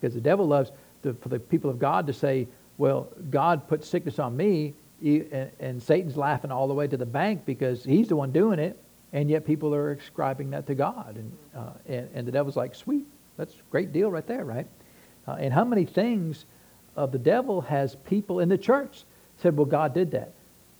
Because 0.00 0.14
the 0.14 0.20
devil 0.20 0.46
loves 0.46 0.72
for 1.02 1.28
the 1.28 1.38
people 1.38 1.70
of 1.70 1.78
God 1.78 2.06
to 2.08 2.12
say, 2.12 2.48
well, 2.78 3.08
God 3.30 3.68
put 3.68 3.84
sickness 3.84 4.18
on 4.18 4.36
me, 4.36 4.74
and, 5.00 5.50
and 5.60 5.82
Satan's 5.82 6.16
laughing 6.16 6.50
all 6.50 6.66
the 6.66 6.74
way 6.74 6.88
to 6.88 6.96
the 6.96 7.06
bank 7.06 7.44
because 7.44 7.84
he's 7.84 8.08
the 8.08 8.16
one 8.16 8.32
doing 8.32 8.58
it, 8.58 8.78
and 9.12 9.30
yet 9.30 9.46
people 9.46 9.74
are 9.74 9.92
ascribing 9.92 10.50
that 10.50 10.66
to 10.66 10.74
God. 10.74 11.16
And, 11.16 11.32
uh, 11.54 11.70
and, 11.86 12.08
and, 12.14 12.26
the 12.26 12.32
devil's 12.32 12.56
like, 12.56 12.74
sweet, 12.74 13.06
that's 13.36 13.54
a 13.54 13.70
great 13.70 13.92
deal 13.92 14.10
right 14.10 14.26
there, 14.26 14.44
right? 14.44 14.66
Uh, 15.26 15.32
and 15.32 15.52
how 15.52 15.64
many 15.64 15.84
things 15.84 16.44
of 16.96 17.12
the 17.12 17.18
devil 17.18 17.60
has 17.62 17.94
people 17.94 18.40
in 18.40 18.48
the 18.48 18.58
church 18.58 19.04
said, 19.38 19.56
well, 19.56 19.66
God 19.66 19.94
did 19.94 20.10
that. 20.12 20.32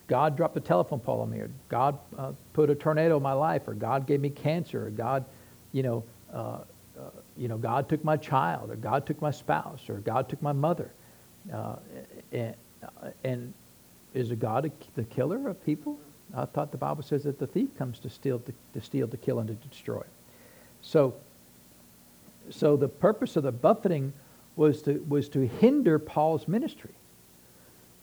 God 0.08 0.36
dropped 0.36 0.56
a 0.56 0.60
telephone 0.60 1.00
pole 1.00 1.20
on 1.20 1.30
me, 1.30 1.38
or 1.38 1.50
God 1.68 1.98
uh, 2.16 2.32
put 2.54 2.70
a 2.70 2.74
tornado 2.74 3.18
in 3.18 3.22
my 3.22 3.34
life, 3.34 3.68
or 3.68 3.74
God 3.74 4.06
gave 4.06 4.20
me 4.20 4.30
cancer, 4.30 4.86
or 4.86 4.90
God, 4.90 5.24
you 5.72 5.82
know, 5.82 6.04
uh, 6.32 6.58
uh, 6.98 7.10
you 7.36 7.46
know, 7.46 7.58
God 7.58 7.88
took 7.88 8.02
my 8.02 8.16
child, 8.16 8.70
or 8.70 8.76
God 8.76 9.06
took 9.06 9.20
my 9.22 9.30
spouse, 9.30 9.88
or 9.88 9.98
God 9.98 10.28
took 10.28 10.42
my 10.42 10.52
mother. 10.52 10.90
Uh, 11.52 11.76
and, 12.32 12.54
and 13.22 13.54
is 14.14 14.30
a 14.30 14.36
God 14.36 14.70
the 14.96 15.04
killer 15.04 15.48
of 15.48 15.64
people? 15.64 15.98
I 16.34 16.46
thought 16.46 16.72
the 16.72 16.78
Bible 16.78 17.02
says 17.02 17.24
that 17.24 17.38
the 17.38 17.46
thief 17.46 17.68
comes 17.78 17.98
to 18.00 18.10
steal, 18.10 18.38
to, 18.40 18.52
to 18.74 18.80
steal, 18.80 19.08
to 19.08 19.16
kill, 19.16 19.38
and 19.38 19.48
to 19.48 19.68
destroy. 19.68 20.02
So, 20.82 21.14
so 22.50 22.76
the 22.76 22.88
purpose 22.88 23.36
of 23.36 23.42
the 23.42 23.52
buffeting 23.52 24.12
was 24.56 24.82
to 24.82 25.04
was 25.08 25.28
to 25.30 25.46
hinder 25.46 25.98
Paul's 25.98 26.48
ministry. 26.48 26.90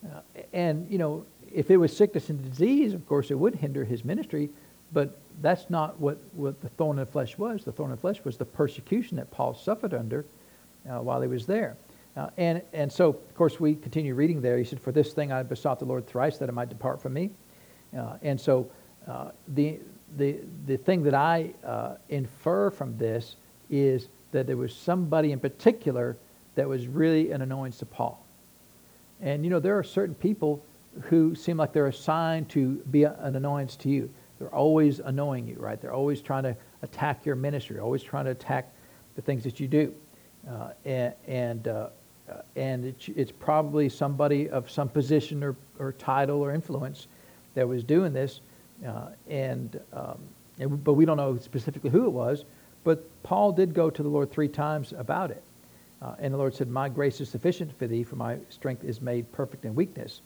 Uh, 0.06 0.20
and 0.54 0.90
you 0.90 0.98
know, 0.98 1.26
if 1.56 1.72
it 1.72 1.78
was 1.78 1.96
sickness 1.96 2.30
and 2.30 2.52
disease, 2.52 2.94
of 2.94 3.08
course, 3.08 3.32
it 3.32 3.36
would 3.36 3.56
hinder 3.56 3.86
his 3.86 4.04
ministry. 4.04 4.50
But 4.92 5.18
that's 5.42 5.70
not 5.70 6.00
what, 6.00 6.20
what 6.34 6.62
the 6.62 6.70
thorn 6.70 7.00
in 7.00 7.06
the 7.06 7.12
flesh 7.12 7.38
was. 7.38 7.64
The 7.64 7.72
thorn 7.72 7.92
in 7.92 7.96
the 7.96 8.02
flesh 8.02 8.24
was 8.24 8.38
the 8.38 8.46
persecution 8.46 9.18
that 9.18 9.32
Paul 9.32 9.54
suffered 9.54 9.94
under 9.94 10.26
uh, 10.90 11.00
while 11.00 11.22
he 11.22 11.28
was 11.28 11.46
there. 11.46 11.78
Uh, 12.16 12.30
and, 12.38 12.62
and 12.74 12.92
so, 12.92 13.10
of 13.10 13.36
course, 13.36 13.60
we 13.60 13.76
continue 13.76 14.16
reading 14.16 14.42
there. 14.42 14.58
He 14.58 14.64
said, 14.64 14.80
For 14.80 14.92
this 14.92 15.14
thing 15.14 15.32
I 15.32 15.44
besought 15.44 15.80
the 15.80 15.86
Lord 15.86 16.06
thrice 16.06 16.38
that 16.38 16.50
it 16.50 16.52
might 16.52 16.70
depart 16.70 17.02
from 17.02 17.14
me. 17.14 17.32
Uh, 17.98 18.18
and 18.22 18.40
so, 18.40 18.70
uh, 19.08 19.32
the, 19.50 19.80
the, 20.18 20.38
the 20.66 20.78
thing 20.78 21.04
that 21.04 21.14
I 21.14 21.54
uh, 21.64 21.96
infer 22.10 22.70
from 22.70 22.98
this 22.98 23.38
is 23.70 24.10
that 24.32 24.46
there 24.46 24.58
was 24.58 24.76
somebody 24.76 25.32
in 25.32 25.40
particular 25.40 26.18
that 26.56 26.68
was 26.68 26.88
really 26.88 27.32
an 27.32 27.42
annoyance 27.42 27.78
to 27.80 27.86
Paul. 27.86 28.26
And 29.22 29.44
you 29.44 29.50
know, 29.50 29.60
there 29.60 29.78
are 29.78 29.84
certain 29.84 30.16
people 30.16 30.64
who 31.02 31.36
seem 31.36 31.58
like 31.58 31.74
they're 31.74 31.88
assigned 31.88 32.50
to 32.50 32.76
be 32.92 33.04
an 33.04 33.36
annoyance 33.36 33.76
to 33.78 33.90
you. 33.90 34.10
They're 34.40 34.54
always 34.54 35.00
annoying 35.00 35.48
you, 35.48 35.56
right? 35.60 35.82
They're 35.82 35.94
always 35.94 36.22
trying 36.22 36.44
to 36.44 36.56
attack 36.82 37.26
your 37.26 37.36
ministry, 37.36 37.80
always 37.80 38.04
trying 38.04 38.26
to 38.26 38.32
attack 38.32 38.74
the 39.16 39.22
things 39.22 39.44
that 39.44 39.60
you 39.60 39.68
do. 39.68 39.94
Uh, 40.50 40.70
and 40.84 41.14
and, 41.28 41.68
uh, 41.68 41.88
and 42.56 42.86
it's, 42.86 43.08
it's 43.10 43.32
probably 43.32 43.90
somebody 43.90 44.50
of 44.50 44.70
some 44.70 44.90
position 44.90 45.44
or, 45.44 45.56
or 45.80 45.94
title 45.94 46.42
or 46.42 46.54
influence 46.54 47.08
that 47.54 47.68
was 47.68 47.84
doing 47.84 48.14
this. 48.14 48.42
Uh, 48.86 49.10
and, 49.30 49.80
um, 49.94 50.18
and, 50.60 50.84
but 50.84 50.94
we 50.94 51.06
don't 51.06 51.18
know 51.18 51.38
specifically 51.38 51.90
who 51.90 52.06
it 52.06 52.12
was. 52.12 52.46
But 52.84 53.04
Paul 53.24 53.52
did 53.52 53.74
go 53.74 53.90
to 53.90 54.04
the 54.04 54.10
Lord 54.10 54.32
three 54.32 54.48
times 54.48 54.94
about 54.98 55.32
it. 55.32 55.44
Uh, 56.02 56.16
and 56.20 56.34
the 56.34 56.38
Lord 56.38 56.54
said, 56.54 56.70
My 56.70 56.90
grace 56.90 57.22
is 57.22 57.30
sufficient 57.30 57.78
for 57.78 57.88
thee, 57.88 58.04
for 58.04 58.16
my 58.16 58.38
strength 58.50 58.84
is 58.84 59.02
made 59.02 59.32
perfect 59.32 59.66
in 59.66 59.74
weakness. 59.74 60.22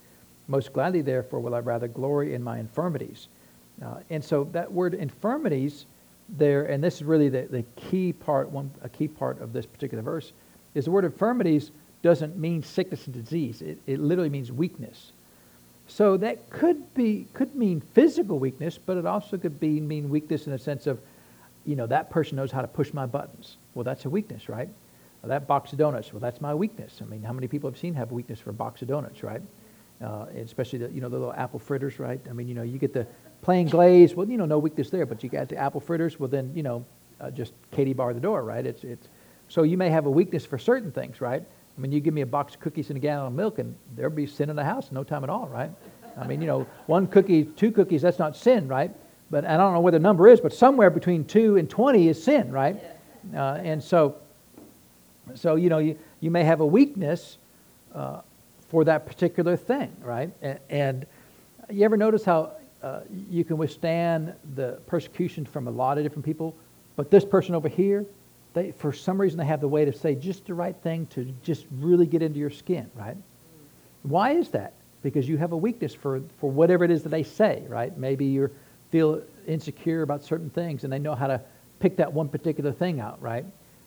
Most 0.50 0.74
gladly, 0.74 1.02
therefore, 1.02 1.40
will 1.40 1.56
I 1.56 1.60
rather 1.60 1.88
glory 1.88 2.34
in 2.34 2.44
my 2.44 2.60
infirmities. 2.60 3.28
Uh, 3.82 4.00
and 4.10 4.22
so 4.22 4.46
that 4.52 4.70
word 4.70 4.96
infirmities 4.96 5.86
there, 6.38 6.66
and 6.66 6.84
this 6.84 6.96
is 6.96 7.04
really 7.04 7.30
the, 7.30 7.44
the 7.44 7.64
key 7.76 8.12
part, 8.12 8.50
one 8.50 8.72
a 8.84 8.90
key 8.90 9.08
part 9.08 9.40
of 9.42 9.54
this 9.54 9.66
particular 9.66 10.02
verse, 10.02 10.34
is 10.74 10.86
the 10.86 10.92
word 10.92 11.06
infirmities 11.06 11.72
doesn't 12.02 12.36
mean 12.38 12.64
sickness 12.64 13.06
and 13.06 13.14
disease. 13.14 13.62
It, 13.62 13.78
it 13.86 14.00
literally 14.00 14.30
means 14.30 14.52
weakness. 14.52 15.12
So 15.88 16.18
that 16.18 16.50
could 16.50 16.94
be 16.94 17.28
could 17.34 17.56
mean 17.56 17.82
physical 17.82 18.40
weakness, 18.40 18.78
but 18.78 18.98
it 18.98 19.06
also 19.06 19.38
could 19.38 19.60
be 19.60 19.80
mean 19.80 20.10
weakness 20.10 20.46
in 20.46 20.52
the 20.52 20.60
sense 20.60 20.88
of, 20.88 21.00
you 21.66 21.76
know, 21.76 21.88
that 21.88 22.10
person 22.10 22.38
knows 22.38 22.52
how 22.52 22.62
to 22.62 22.68
push 22.68 22.92
my 22.92 23.06
buttons. 23.06 23.58
Well, 23.76 23.84
that's 23.84 24.06
a 24.06 24.10
weakness, 24.10 24.50
right? 24.50 24.70
Well, 25.22 25.30
that 25.30 25.48
box 25.48 25.74
of 25.74 25.80
donuts, 25.80 26.12
well, 26.12 26.20
that's 26.20 26.42
my 26.42 26.56
weakness. 26.56 27.00
I 27.02 27.06
mean, 27.06 27.22
how 27.22 27.34
many 27.34 27.48
people 27.48 27.70
have 27.70 27.80
seen 27.80 27.94
have 27.96 28.12
weakness 28.12 28.40
for 28.40 28.50
a 28.50 28.54
box 28.54 28.82
of 28.82 28.88
donuts, 28.88 29.22
right? 29.24 29.42
Uh, 30.04 30.28
especially 30.38 30.80
the, 30.80 30.90
you 30.92 31.02
know, 31.02 31.10
the 31.10 31.18
little 31.18 31.34
apple 31.34 31.60
fritters, 31.60 32.00
right? 32.00 32.22
I 32.30 32.34
mean, 32.34 32.48
you 32.48 32.56
know, 32.56 32.62
you 32.62 32.78
get 32.78 32.94
the 32.94 33.06
plain 33.42 33.68
glaze, 33.68 34.16
well, 34.16 34.30
you 34.30 34.38
know, 34.38 34.46
no 34.46 34.58
weakness 34.58 34.90
there, 34.90 35.06
but 35.06 35.22
you 35.24 35.30
got 35.30 35.50
the 35.50 35.58
apple 35.58 35.82
fritters, 35.82 36.18
well, 36.18 36.30
then, 36.30 36.54
you 36.56 36.64
know, 36.64 36.86
uh, 37.20 37.30
just 37.30 37.52
Katie 37.72 37.92
bar 37.92 38.14
the 38.14 38.20
door, 38.22 38.44
right? 38.44 38.66
It's, 38.66 38.86
it's, 38.86 39.10
so 39.50 39.64
you 39.64 39.78
may 39.78 39.90
have 39.90 40.06
a 40.06 40.10
weakness 40.10 40.46
for 40.46 40.58
certain 40.58 40.90
things, 40.90 41.20
right? 41.20 41.44
I 41.44 41.82
mean, 41.82 41.92
you 41.92 42.00
give 42.00 42.14
me 42.14 42.22
a 42.22 42.26
box 42.26 42.56
of 42.56 42.62
cookies 42.62 42.90
and 42.90 42.98
a 42.98 43.00
gallon 43.02 43.28
of 43.28 43.34
milk, 43.34 43.60
and 43.60 43.76
there'll 43.98 44.10
be 44.10 44.26
sin 44.26 44.50
in 44.50 44.56
the 44.56 44.64
house 44.64 44.90
in 44.90 44.96
no 44.96 45.04
time 45.04 45.24
at 45.24 45.30
all, 45.30 45.48
right? 45.48 45.72
I 46.18 46.28
mean, 46.28 46.42
you 46.42 46.48
know, 46.48 46.66
one 46.88 47.08
cookie, 47.08 47.46
two 47.46 47.72
cookies, 47.72 48.02
that's 48.02 48.20
not 48.20 48.36
sin, 48.36 48.68
right? 48.68 48.92
But 49.30 49.46
I 49.46 49.58
don't 49.58 49.74
know 49.74 49.80
where 49.80 49.92
the 49.92 50.00
number 50.00 50.28
is, 50.28 50.40
but 50.40 50.54
somewhere 50.54 50.90
between 50.90 51.26
two 51.26 51.58
and 51.58 51.70
20 51.70 52.08
is 52.08 52.22
sin, 52.24 52.52
right? 52.52 52.82
Uh, 53.34 53.60
and 53.64 53.84
so, 53.84 54.16
so, 55.36 55.56
you 55.56 55.70
know, 55.70 55.78
you, 55.78 55.98
you 56.20 56.32
may 56.32 56.44
have 56.44 56.62
a 56.62 56.66
weakness 56.66 57.38
uh, 57.94 58.22
for 58.70 58.84
that 58.86 59.06
particular 59.06 59.58
thing, 59.58 59.96
right? 60.02 60.32
And, 60.42 60.60
and, 60.70 61.06
you 61.72 61.86
ever 61.86 61.98
notice 61.98 62.24
how 62.24 62.54
uh, 62.82 63.02
you 63.30 63.44
can 63.44 63.58
withstand 63.58 64.34
the 64.56 64.80
persecution 64.88 65.46
from 65.46 65.68
a 65.68 65.72
lot 65.72 66.00
of 66.00 66.04
different 66.04 66.26
people, 66.26 66.56
but 66.96 67.12
this 67.12 67.24
person 67.24 67.54
over 67.54 67.70
here, 67.70 68.06
they, 68.54 68.72
for 68.72 68.92
some 68.92 69.22
reason, 69.22 69.38
they 69.38 69.46
have 69.46 69.62
the 69.62 69.68
way 69.68 69.86
to 69.86 69.94
say 69.94 70.16
just 70.16 70.48
the 70.48 70.54
right 70.56 70.76
thing 70.78 71.06
to 71.08 71.32
just 71.44 71.68
really 71.80 72.08
get 72.08 72.24
into 72.24 72.40
your 72.40 72.50
skin, 72.50 72.90
right? 72.96 73.16
Why 74.02 74.32
is 74.32 74.50
that? 74.50 74.74
Because 75.04 75.30
you 75.30 75.38
have 75.38 75.52
a 75.52 75.58
weakness 75.58 75.94
for, 75.94 76.22
for 76.40 76.50
whatever 76.50 76.84
it 76.84 76.90
is 76.90 77.04
that 77.04 77.10
they 77.10 77.22
say, 77.22 77.64
right? 77.68 77.96
Maybe 77.96 78.26
you 78.26 78.50
feel 78.90 79.22
insecure 79.48 80.02
about 80.02 80.24
certain 80.24 80.50
things 80.50 80.84
and 80.84 80.92
they 80.92 81.00
know 81.00 81.14
how 81.14 81.28
to 81.28 81.40
pick 81.80 81.98
that 81.98 82.12
one 82.12 82.30
particular 82.30 82.72
thing 82.72 83.00
out, 83.00 83.22
right? 83.22 83.46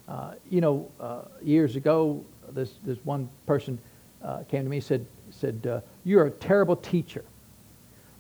Uh, 0.09 0.35
you 0.49 0.61
know, 0.61 0.89
uh, 1.01 1.23
years 1.43 1.75
ago, 1.75 2.25
this, 2.51 2.75
this 2.85 2.99
one 3.05 3.29
person 3.47 3.79
uh, 4.23 4.45
came 4.45 4.65
to 4.65 4.71
me 4.71 4.81
said, 4.81 5.07
said 5.31 5.67
uh, 5.67 5.81
You're 6.05 6.27
a 6.27 6.31
terrible 6.31 6.77
teacher. 6.77 7.25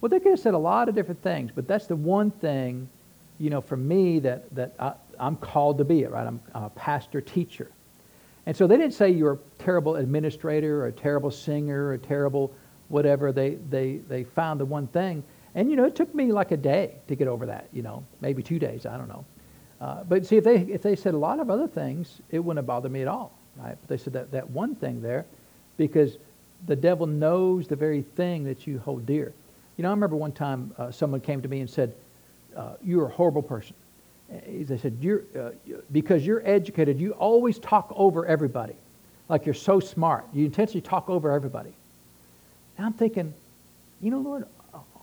Well, 0.01 0.09
they 0.09 0.19
could 0.19 0.33
have 0.33 0.41
said 0.41 0.55
a 0.55 0.59
lot 0.59 0.88
of 0.88 0.95
different 0.95 1.23
things, 1.23 1.53
but 1.55 1.69
that's 1.69 1.87
the 1.87 1.97
one 1.97 2.31
thing, 2.31 2.88
you 3.38 3.51
know, 3.51 3.61
for 3.61 3.77
me 3.77 4.19
that, 4.21 4.53
that 4.55 4.75
I, 4.79 4.95
am 5.21 5.37
called 5.37 5.79
to 5.79 5.85
be 5.85 6.05
right? 6.05 6.27
I'm, 6.27 6.41
I'm, 6.55 6.65
a 6.65 6.71
pastor 6.71 7.21
teacher. 7.21 7.71
And 8.45 8.57
so 8.57 8.67
they 8.67 8.77
didn't 8.77 8.95
say 8.95 9.11
you're 9.11 9.35
a 9.35 9.38
terrible 9.62 9.95
administrator 9.97 10.83
or 10.83 10.87
a 10.87 10.93
terrible 10.93 11.31
singer 11.31 11.87
or 11.87 11.93
a 11.93 11.99
terrible 11.99 12.53
whatever. 12.88 13.31
They, 13.31 13.59
they, 13.71 13.99
they 14.09 14.25
found 14.25 14.59
the 14.59 14.65
one 14.65 14.88
thing. 14.88 15.23
And, 15.55 15.71
you 15.71 15.77
know, 15.77 15.85
it 15.85 15.95
took 15.95 16.12
me 16.15 16.33
like 16.33 16.51
a 16.51 16.57
day 16.57 16.97
to 17.07 17.15
get 17.15 17.29
over 17.29 17.47
that, 17.47 17.69
you 17.73 17.83
know, 17.83 18.05
maybe 18.21 18.43
two 18.43 18.59
days, 18.59 18.87
I 18.87 18.97
don't 18.97 19.09
know. 19.09 19.25
Uh, 19.81 20.03
but 20.03 20.27
see, 20.27 20.37
if 20.37 20.45
they, 20.45 20.57
if 20.57 20.83
they 20.83 20.97
said 20.97 21.15
a 21.15 21.19
lot 21.19 21.38
of 21.38 21.51
other 21.51 21.69
things, 21.69 22.21
it 22.31 22.41
wouldn't 22.41 22.59
have 22.59 22.67
bothered 22.67 22.91
me 22.91 23.03
at 23.03 23.09
all, 23.09 23.38
right? 23.57 23.77
But 23.81 23.88
they 23.88 23.97
said 23.97 24.15
that, 24.15 24.33
that 24.33 24.51
one 24.51 24.75
thing 24.75 25.01
there 25.01 25.27
because 25.76 26.16
the 26.66 26.76
devil 26.76 27.06
knows 27.06 27.66
the 27.66 27.76
very 27.76 28.02
thing 28.02 28.44
that 28.44 28.66
you 28.66 28.78
hold 28.78 29.06
dear. 29.06 29.32
You 29.76 29.82
know, 29.82 29.88
I 29.88 29.92
remember 29.92 30.16
one 30.16 30.32
time 30.32 30.74
uh, 30.78 30.90
someone 30.90 31.20
came 31.20 31.42
to 31.42 31.48
me 31.48 31.61
and 31.61 31.68
said, 31.68 31.94
uh, 32.56 32.74
you're 32.82 33.06
a 33.06 33.11
horrible 33.11 33.42
person. 33.42 33.74
They 34.28 34.78
said, 34.78 34.96
you're, 35.00 35.22
uh, 35.38 35.50
because 35.90 36.24
you're 36.24 36.46
educated, 36.46 36.98
you 36.98 37.12
always 37.12 37.58
talk 37.58 37.92
over 37.94 38.24
everybody. 38.26 38.74
Like 39.28 39.46
you're 39.46 39.54
so 39.54 39.80
smart. 39.80 40.26
You 40.32 40.44
intentionally 40.44 40.80
talk 40.80 41.08
over 41.08 41.30
everybody. 41.32 41.72
And 42.76 42.87
I'm 42.87 42.92
thinking, 42.92 43.35
you 44.00 44.11
know, 44.11 44.18
Lord, 44.18 44.46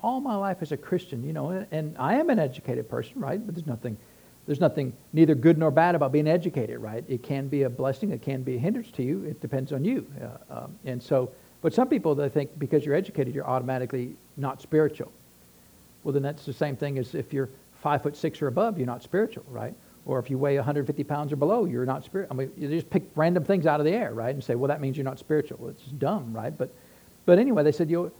all 0.01 0.19
my 0.19 0.36
life 0.36 0.58
as 0.62 0.71
a 0.71 0.77
Christian, 0.77 1.23
you 1.23 1.34
know, 1.34 1.65
and 1.71 1.95
I 1.97 2.15
am 2.15 2.29
an 2.29 2.39
educated 2.39 2.89
person, 2.89 3.13
right? 3.15 3.43
But 3.43 3.55
there's 3.55 3.67
nothing 3.67 3.97
there's 4.50 4.60
nothing 4.60 4.92
neither 5.14 5.36
good 5.36 5.60
nor 5.60 5.70
bad 5.70 5.94
about 5.94 6.12
being 6.12 6.28
educated, 6.28 6.80
right? 6.80 7.04
It 7.08 7.22
can 7.22 7.48
be 7.48 7.62
a 7.62 7.70
blessing, 7.70 8.10
it 8.10 8.24
can 8.24 8.42
be 8.42 8.56
a 8.56 8.58
hindrance 8.58 8.90
to 8.94 9.04
you. 9.04 9.24
It 9.24 9.40
depends 9.42 9.72
on 9.72 9.86
you. 9.86 10.08
Uh, 10.20 10.62
um, 10.62 10.76
and 10.86 11.00
so, 11.00 11.30
but 11.62 11.72
some 11.72 11.88
people 11.88 12.16
they 12.16 12.30
think 12.30 12.58
because 12.58 12.84
you're 12.84 12.96
educated, 12.96 13.36
you're 13.36 13.46
automatically 13.46 14.16
not 14.38 14.60
spiritual. 14.60 15.12
Well, 16.04 16.14
then 16.14 16.24
that's 16.24 16.48
the 16.48 16.54
same 16.54 16.76
thing 16.76 16.98
as 16.98 17.14
if 17.14 17.32
you're 17.32 17.48
five 17.76 18.02
foot 18.02 18.18
six 18.18 18.42
or 18.42 18.48
above, 18.48 18.80
you're 18.80 18.88
not 18.88 19.04
spiritual, 19.04 19.46
right? 19.50 19.76
Or 20.08 20.18
if 20.18 20.32
you 20.32 20.40
weigh 20.40 20.56
150 20.56 21.04
pounds 21.04 21.32
or 21.32 21.36
below, 21.36 21.66
you're 21.66 21.86
not 21.86 22.04
spiritual. 22.04 22.36
I 22.36 22.38
mean, 22.40 22.52
you 22.58 22.70
just 22.70 22.90
pick 22.90 23.04
random 23.16 23.44
things 23.44 23.68
out 23.68 23.80
of 23.80 23.86
the 23.86 23.94
air, 23.94 24.16
right? 24.16 24.34
And 24.34 24.44
say, 24.44 24.56
well, 24.56 24.70
that 24.70 24.82
means 24.82 24.98
you're 24.98 25.04
not 25.04 25.20
spiritual. 25.20 25.60
Well, 25.62 25.70
it's 25.70 25.84
dumb, 25.84 26.34
right? 26.34 26.58
But, 26.58 26.74
but 27.28 27.38
anyway, 27.38 27.62
they 27.62 27.72
said, 27.72 27.88
you. 27.92 28.12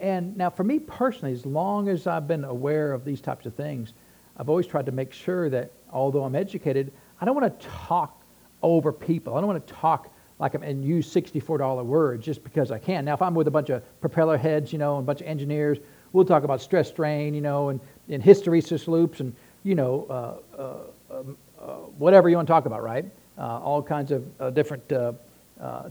And 0.00 0.34
now, 0.34 0.48
for 0.48 0.64
me 0.64 0.78
personally, 0.78 1.34
as 1.34 1.44
long 1.44 1.90
as 1.90 2.06
I've 2.06 2.26
been 2.26 2.44
aware 2.44 2.94
of 2.94 3.04
these 3.04 3.20
types 3.20 3.44
of 3.44 3.54
things, 3.54 3.92
I've 4.38 4.48
always 4.48 4.66
tried 4.66 4.86
to 4.86 4.92
make 4.92 5.12
sure 5.12 5.48
that 5.50 5.72
although 5.90 6.24
I'm 6.24 6.34
educated, 6.34 6.92
I 7.20 7.24
don't 7.24 7.34
want 7.34 7.58
to 7.58 7.66
talk 7.66 8.22
over 8.62 8.92
people. 8.92 9.34
I 9.36 9.40
don't 9.40 9.48
want 9.48 9.66
to 9.66 9.72
talk 9.74 10.12
like 10.38 10.54
I'm 10.54 10.62
and 10.62 10.84
use 10.84 11.12
$64 11.12 11.84
words 11.84 12.24
just 12.24 12.44
because 12.44 12.70
I 12.70 12.78
can. 12.78 13.04
Now, 13.06 13.14
if 13.14 13.22
I'm 13.22 13.34
with 13.34 13.48
a 13.48 13.50
bunch 13.50 13.70
of 13.70 13.82
propeller 14.00 14.36
heads, 14.36 14.72
you 14.72 14.78
know, 14.78 14.96
and 14.96 15.04
a 15.04 15.06
bunch 15.06 15.22
of 15.22 15.26
engineers, 15.26 15.78
we'll 16.12 16.26
talk 16.26 16.44
about 16.44 16.60
stress 16.60 16.88
strain, 16.88 17.34
you 17.34 17.40
know, 17.40 17.70
and, 17.70 17.80
and 18.08 18.22
hysteresis 18.22 18.86
loops 18.86 19.20
and, 19.20 19.34
you 19.62 19.74
know, 19.74 20.06
uh, 20.10 20.60
uh, 20.60 21.18
um, 21.18 21.36
uh, 21.58 21.64
whatever 21.98 22.28
you 22.28 22.36
want 22.36 22.46
to 22.46 22.52
talk 22.52 22.66
about, 22.66 22.82
right? 22.82 23.06
Uh, 23.38 23.60
all 23.60 23.82
kinds 23.82 24.12
of 24.12 24.24
uh, 24.40 24.50
different 24.50 24.92
uh, 24.92 25.12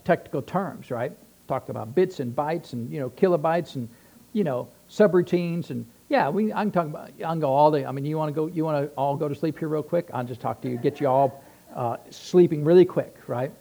technical 0.03 0.41
terms, 0.41 0.91
right? 0.91 1.11
Talk 1.47 1.69
about 1.69 1.95
bits 1.95 2.19
and 2.19 2.35
bytes 2.35 2.73
and, 2.73 2.91
you 2.91 2.99
know, 2.99 3.09
kilobytes 3.11 3.75
and, 3.75 3.89
you 4.33 4.43
know, 4.43 4.67
subroutines 4.89 5.71
and 5.71 5.85
yeah, 6.09 6.29
we, 6.29 6.53
I 6.53 6.63
can 6.63 6.71
talk 6.71 6.85
about, 6.85 7.09
I 7.17 7.23
can 7.23 7.39
go 7.39 7.51
all 7.51 7.71
day. 7.71 7.85
I 7.85 7.91
mean, 7.91 8.05
you 8.05 8.17
want 8.17 8.29
to 8.29 8.33
go, 8.33 8.47
you 8.47 8.63
want 8.63 8.85
to 8.85 8.95
all 8.95 9.15
go 9.15 9.27
to 9.27 9.35
sleep 9.35 9.57
here 9.57 9.67
real 9.67 9.83
quick? 9.83 10.09
I'll 10.13 10.23
just 10.23 10.41
talk 10.41 10.61
to 10.61 10.69
you, 10.69 10.77
get 10.77 11.01
you 11.01 11.07
all 11.07 11.43
uh, 11.75 11.97
sleeping 12.09 12.63
really 12.63 12.85
quick, 12.85 13.15
right? 13.27 13.51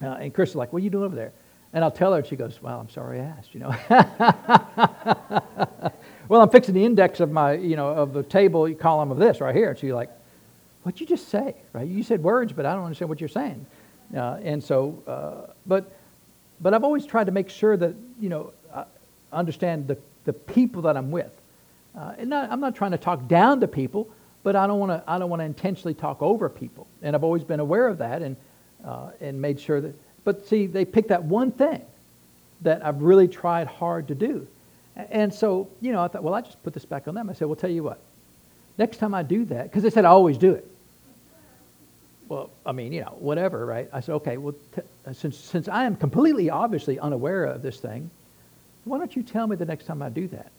Uh, 0.00 0.16
and 0.20 0.32
Chris 0.32 0.50
is 0.50 0.56
like, 0.56 0.72
what 0.72 0.80
are 0.80 0.84
you 0.84 0.90
doing 0.90 1.04
over 1.04 1.16
there? 1.16 1.32
And 1.72 1.84
I'll 1.84 1.90
tell 1.90 2.12
her, 2.12 2.18
and 2.18 2.26
she 2.26 2.36
goes, 2.36 2.62
well, 2.62 2.80
I'm 2.80 2.88
sorry 2.88 3.20
I 3.20 3.24
asked, 3.24 3.54
you 3.54 3.60
know. 3.60 3.74
well, 6.28 6.40
I'm 6.40 6.48
fixing 6.48 6.74
the 6.74 6.84
index 6.84 7.20
of 7.20 7.30
my, 7.30 7.54
you 7.54 7.76
know, 7.76 7.88
of 7.88 8.12
the 8.12 8.22
table 8.22 8.72
column 8.74 9.10
of 9.10 9.18
this 9.18 9.40
right 9.40 9.54
here. 9.54 9.70
And 9.70 9.78
she's 9.78 9.92
like, 9.92 10.10
what'd 10.82 11.00
you 11.00 11.06
just 11.06 11.28
say, 11.28 11.56
right? 11.72 11.86
You 11.86 12.02
said 12.02 12.22
words, 12.22 12.52
but 12.52 12.64
I 12.64 12.74
don't 12.74 12.84
understand 12.84 13.08
what 13.08 13.20
you're 13.20 13.28
saying. 13.28 13.66
Uh, 14.16 14.38
and 14.42 14.62
so, 14.62 15.02
uh, 15.06 15.52
but, 15.66 15.92
but 16.60 16.72
I've 16.72 16.84
always 16.84 17.04
tried 17.04 17.24
to 17.24 17.32
make 17.32 17.50
sure 17.50 17.76
that, 17.76 17.94
you 18.18 18.30
know, 18.30 18.52
I 18.74 18.84
understand 19.32 19.88
the, 19.88 19.98
the 20.24 20.32
people 20.32 20.80
that 20.82 20.96
I'm 20.96 21.10
with. 21.10 21.32
Uh, 21.98 22.12
and 22.18 22.30
not, 22.30 22.50
I'm 22.52 22.60
not 22.60 22.76
trying 22.76 22.92
to 22.92 22.98
talk 22.98 23.26
down 23.26 23.58
to 23.60 23.66
people, 23.66 24.08
but 24.44 24.54
I 24.54 24.68
don't 24.68 24.78
want 24.78 24.92
to. 24.92 25.02
I 25.10 25.18
don't 25.18 25.28
want 25.28 25.40
to 25.40 25.44
intentionally 25.46 25.94
talk 25.94 26.22
over 26.22 26.48
people. 26.48 26.86
And 27.02 27.16
I've 27.16 27.24
always 27.24 27.42
been 27.42 27.58
aware 27.58 27.88
of 27.88 27.98
that, 27.98 28.22
and 28.22 28.36
uh, 28.84 29.10
and 29.20 29.42
made 29.42 29.58
sure 29.58 29.80
that. 29.80 29.94
But 30.22 30.46
see, 30.46 30.66
they 30.66 30.84
picked 30.84 31.08
that 31.08 31.24
one 31.24 31.50
thing 31.50 31.82
that 32.60 32.86
I've 32.86 33.02
really 33.02 33.26
tried 33.26 33.66
hard 33.66 34.06
to 34.08 34.14
do, 34.14 34.46
and 35.10 35.34
so 35.34 35.68
you 35.80 35.90
know, 35.90 36.04
I 36.04 36.06
thought, 36.06 36.22
well, 36.22 36.34
I 36.34 36.42
just 36.42 36.62
put 36.62 36.72
this 36.72 36.84
back 36.84 37.08
on 37.08 37.16
them. 37.16 37.28
I 37.28 37.32
said, 37.32 37.48
well, 37.48 37.56
tell 37.56 37.70
you 37.70 37.82
what, 37.82 37.98
next 38.78 38.98
time 38.98 39.12
I 39.12 39.24
do 39.24 39.44
that, 39.46 39.64
because 39.64 39.82
they 39.82 39.90
said 39.90 40.04
I 40.04 40.10
always 40.10 40.38
do 40.38 40.52
it. 40.52 40.70
Well, 42.28 42.50
I 42.64 42.72
mean, 42.72 42.92
you 42.92 43.00
know, 43.00 43.16
whatever, 43.18 43.66
right? 43.66 43.88
I 43.92 44.00
said, 44.00 44.14
okay, 44.16 44.36
well, 44.36 44.54
t- 44.76 44.82
since 45.14 45.36
since 45.36 45.66
I 45.66 45.84
am 45.84 45.96
completely 45.96 46.48
obviously 46.48 47.00
unaware 47.00 47.46
of 47.46 47.62
this 47.62 47.80
thing, 47.80 48.08
why 48.84 48.98
don't 48.98 49.16
you 49.16 49.24
tell 49.24 49.48
me 49.48 49.56
the 49.56 49.64
next 49.64 49.86
time 49.86 50.00
I 50.00 50.10
do 50.10 50.28
that? 50.28 50.52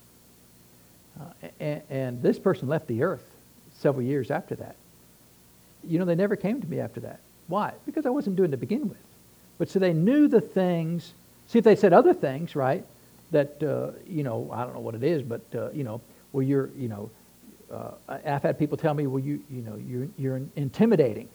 Uh, 1.19 1.23
and, 1.59 1.81
and, 1.89 2.21
this 2.21 2.39
person 2.39 2.69
left 2.69 2.87
the 2.87 3.03
earth 3.03 3.23
several 3.79 4.03
years 4.03 4.31
after 4.31 4.55
that. 4.55 4.75
You 5.83 5.99
know, 5.99 6.05
they 6.05 6.15
never 6.15 6.35
came 6.35 6.61
to 6.61 6.67
me 6.67 6.79
after 6.79 7.01
that. 7.01 7.19
Why? 7.47 7.73
Because 7.85 8.05
I 8.05 8.09
wasn't 8.09 8.35
doing 8.35 8.51
to 8.51 8.57
begin 8.57 8.87
with. 8.87 8.97
But 9.57 9.69
so 9.69 9.79
they 9.79 9.91
knew 9.93 10.27
the 10.27 10.39
things. 10.39 11.13
See, 11.47 11.59
if 11.59 11.65
they 11.65 11.75
said 11.75 11.91
other 11.91 12.13
things, 12.13 12.55
right, 12.55 12.85
that, 13.31 13.61
uh, 13.61 13.91
you 14.07 14.23
know, 14.23 14.49
I 14.53 14.63
don't 14.63 14.73
know 14.73 14.79
what 14.79 14.95
it 14.95 15.03
is, 15.03 15.23
but, 15.23 15.41
uh, 15.53 15.71
you 15.71 15.83
know, 15.83 16.01
well, 16.31 16.43
you're, 16.43 16.69
you 16.77 16.87
know, 16.87 17.09
uh, 17.71 17.91
I've 18.07 18.43
had 18.43 18.57
people 18.57 18.77
tell 18.77 18.93
me, 18.93 19.07
well, 19.07 19.23
you, 19.23 19.41
you 19.49 19.61
know, 19.61 19.75
you're, 19.75 20.07
you're 20.17 20.41
intimidating. 20.55 21.27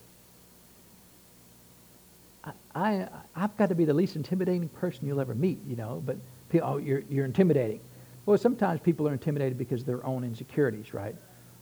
I, 2.44 2.52
I, 2.74 3.08
I've 3.36 3.56
got 3.56 3.68
to 3.68 3.74
be 3.74 3.84
the 3.84 3.94
least 3.94 4.16
intimidating 4.16 4.68
person 4.68 5.06
you'll 5.06 5.20
ever 5.20 5.34
meet, 5.34 5.58
you 5.66 5.76
know, 5.76 6.02
but, 6.04 6.16
oh, 6.62 6.78
you're, 6.78 7.02
you're 7.10 7.24
intimidating. 7.24 7.80
Well, 8.26 8.38
sometimes 8.38 8.80
people 8.80 9.06
are 9.08 9.12
intimidated 9.12 9.58
because 9.58 9.80
of 9.80 9.86
their 9.86 10.04
own 10.04 10.24
insecurities, 10.24 10.94
right? 10.94 11.14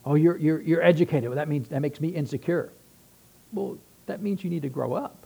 Oh, 0.04 0.14
you're, 0.14 0.36
you're, 0.36 0.60
you're 0.60 0.82
educated. 0.82 1.28
Well, 1.28 1.36
that 1.36 1.48
means 1.48 1.68
that 1.68 1.80
makes 1.80 2.00
me 2.00 2.08
insecure. 2.08 2.72
Well, 3.52 3.78
that 4.06 4.22
means 4.22 4.42
you 4.44 4.50
need 4.50 4.62
to 4.62 4.68
grow 4.68 4.94
up. 4.94 5.16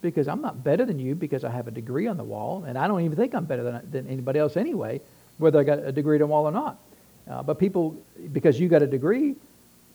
Because 0.00 0.28
I'm 0.28 0.42
not 0.42 0.62
better 0.62 0.84
than 0.84 0.98
you 0.98 1.14
because 1.14 1.44
I 1.44 1.50
have 1.50 1.66
a 1.66 1.70
degree 1.70 2.06
on 2.06 2.16
the 2.16 2.24
wall, 2.24 2.64
and 2.64 2.76
I 2.76 2.86
don't 2.86 3.00
even 3.00 3.16
think 3.16 3.34
I'm 3.34 3.46
better 3.46 3.62
than, 3.62 3.90
than 3.90 4.06
anybody 4.08 4.38
else 4.38 4.56
anyway, 4.56 5.00
whether 5.38 5.58
I 5.58 5.64
got 5.64 5.78
a 5.78 5.92
degree 5.92 6.16
on 6.16 6.20
the 6.20 6.26
wall 6.26 6.46
or 6.46 6.52
not. 6.52 6.78
Uh, 7.28 7.42
but 7.42 7.58
people, 7.58 7.96
because 8.32 8.60
you 8.60 8.68
got 8.68 8.82
a 8.82 8.86
degree, 8.86 9.34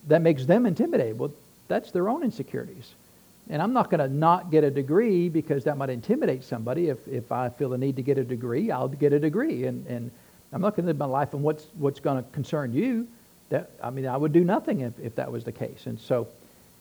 that 0.08 0.20
makes 0.20 0.46
them 0.46 0.66
intimidated. 0.66 1.18
Well, 1.18 1.32
that's 1.68 1.92
their 1.92 2.08
own 2.08 2.24
insecurities. 2.24 2.94
And 3.48 3.62
I'm 3.62 3.72
not 3.72 3.90
going 3.90 4.00
to 4.00 4.08
not 4.08 4.50
get 4.50 4.64
a 4.64 4.70
degree 4.70 5.28
because 5.28 5.64
that 5.64 5.76
might 5.76 5.90
intimidate 5.90 6.42
somebody. 6.42 6.88
If, 6.88 7.06
if 7.06 7.30
I 7.30 7.48
feel 7.48 7.68
the 7.68 7.78
need 7.78 7.96
to 7.96 8.02
get 8.02 8.18
a 8.18 8.24
degree, 8.24 8.70
I'll 8.70 8.88
get 8.88 9.12
a 9.12 9.20
degree. 9.20 9.66
And, 9.66 9.86
and 9.86 10.10
I'm 10.52 10.60
not 10.60 10.76
going 10.76 10.84
to 10.84 10.88
live 10.88 10.98
my 10.98 11.06
life 11.06 11.34
on 11.34 11.42
what's, 11.42 11.64
what's 11.78 12.00
going 12.00 12.22
to 12.22 12.28
concern 12.30 12.72
you. 12.72 13.06
That, 13.50 13.70
I 13.82 13.90
mean, 13.90 14.06
I 14.06 14.16
would 14.16 14.32
do 14.32 14.44
nothing 14.44 14.80
if, 14.80 14.98
if 15.00 15.14
that 15.16 15.30
was 15.30 15.44
the 15.44 15.52
case. 15.52 15.86
And 15.86 15.98
so, 15.98 16.28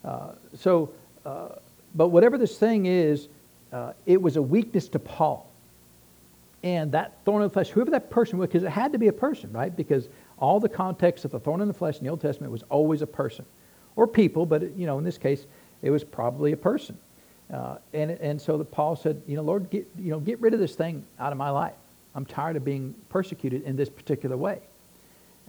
uh, 0.03 0.31
so 0.57 0.91
uh, 1.25 1.49
but 1.95 2.07
whatever 2.07 2.37
this 2.37 2.57
thing 2.57 2.85
is, 2.85 3.27
uh, 3.71 3.93
it 4.05 4.21
was 4.21 4.35
a 4.35 4.41
weakness 4.41 4.87
to 4.89 4.99
Paul. 4.99 5.49
And 6.61 6.91
that 6.91 7.17
thorn 7.23 7.41
in 7.41 7.47
the 7.47 7.53
flesh, 7.53 7.69
whoever 7.69 7.91
that 7.91 8.09
person 8.09 8.37
was, 8.37 8.49
because 8.49 8.63
it 8.63 8.69
had 8.69 8.91
to 8.91 8.97
be 8.97 9.07
a 9.07 9.13
person, 9.13 9.51
right? 9.53 9.75
Because 9.75 10.09
all 10.37 10.59
the 10.59 10.69
context 10.69 11.25
of 11.25 11.31
the 11.31 11.39
thorn 11.39 11.61
in 11.61 11.67
the 11.67 11.73
flesh 11.73 11.97
in 11.97 12.03
the 12.03 12.09
Old 12.09 12.21
Testament 12.21 12.51
was 12.51 12.63
always 12.69 13.01
a 13.01 13.07
person 13.07 13.45
or 13.95 14.07
people, 14.07 14.45
but 14.45 14.75
you 14.75 14.85
know, 14.85 14.97
in 14.97 15.03
this 15.03 15.17
case, 15.17 15.45
it 15.81 15.89
was 15.89 16.03
probably 16.03 16.51
a 16.51 16.57
person. 16.57 16.97
Uh, 17.53 17.77
and, 17.93 18.11
and 18.11 18.41
so 18.41 18.57
the, 18.57 18.65
Paul 18.65 18.95
said, 18.95 19.21
you 19.27 19.35
know, 19.35 19.41
Lord, 19.41 19.69
get, 19.69 19.87
you 19.97 20.11
know, 20.11 20.19
get 20.19 20.39
rid 20.39 20.53
of 20.53 20.59
this 20.59 20.75
thing 20.75 21.05
out 21.19 21.31
of 21.31 21.37
my 21.37 21.49
life. 21.49 21.73
I'm 22.15 22.25
tired 22.25 22.55
of 22.55 22.65
being 22.65 22.95
persecuted 23.09 23.63
in 23.63 23.75
this 23.75 23.89
particular 23.89 24.37
way. 24.37 24.59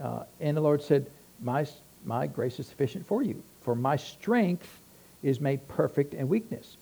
Uh, 0.03 0.25
and 0.40 0.57
the 0.57 0.61
Lord 0.61 0.83
said, 0.83 1.07
my, 1.42 1.66
my 2.05 2.27
grace 2.27 2.59
is 2.59 2.66
sufficient 2.66 3.07
for 3.07 3.23
you, 3.23 3.42
for 3.62 3.75
my 3.75 3.96
strength 3.96 4.81
is 5.23 5.40
made 5.40 5.66
perfect 5.68 6.14
in 6.14 6.29
weakness. 6.29 6.77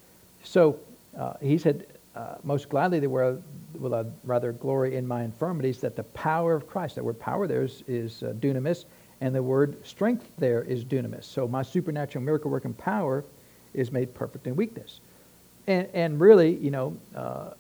So 0.45 0.79
uh, 1.19 1.35
he 1.41 1.59
said, 1.59 1.87
uh, 2.15 2.35
most 2.43 2.69
gladly 2.69 3.07
will, 3.07 3.43
I 3.95 4.05
rather 4.25 4.53
glory 4.53 4.97
in 4.97 5.07
my 5.07 5.23
infirmities, 5.23 5.81
that 5.81 5.95
the 5.95 6.03
power 6.05 6.55
of 6.55 6.67
Christ, 6.67 6.97
that 6.97 7.05
word 7.05 7.19
power 7.19 7.47
there 7.47 7.63
is, 7.63 7.83
is 7.87 8.23
uh, 8.23 8.35
dunamis, 8.41 8.85
and 9.21 9.35
the 9.35 9.43
word 9.43 9.85
strength 9.87 10.29
there 10.39 10.63
is 10.63 10.85
dunamis. 10.85 11.25
So 11.25 11.47
my 11.49 11.63
supernatural 11.63 12.25
miracle 12.25 12.51
working 12.51 12.75
power 12.75 13.25
is 13.75 13.93
made 13.93 14.15
perfect 14.15 14.47
in 14.47 14.57
weakness. 14.57 15.01
And, 15.67 15.89
and 15.93 16.21
really, 16.21 16.55
you 16.57 16.71
know, 16.71 16.97
uh, 17.15 17.51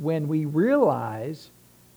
when 0.00 0.28
we 0.28 0.44
realize 0.44 1.50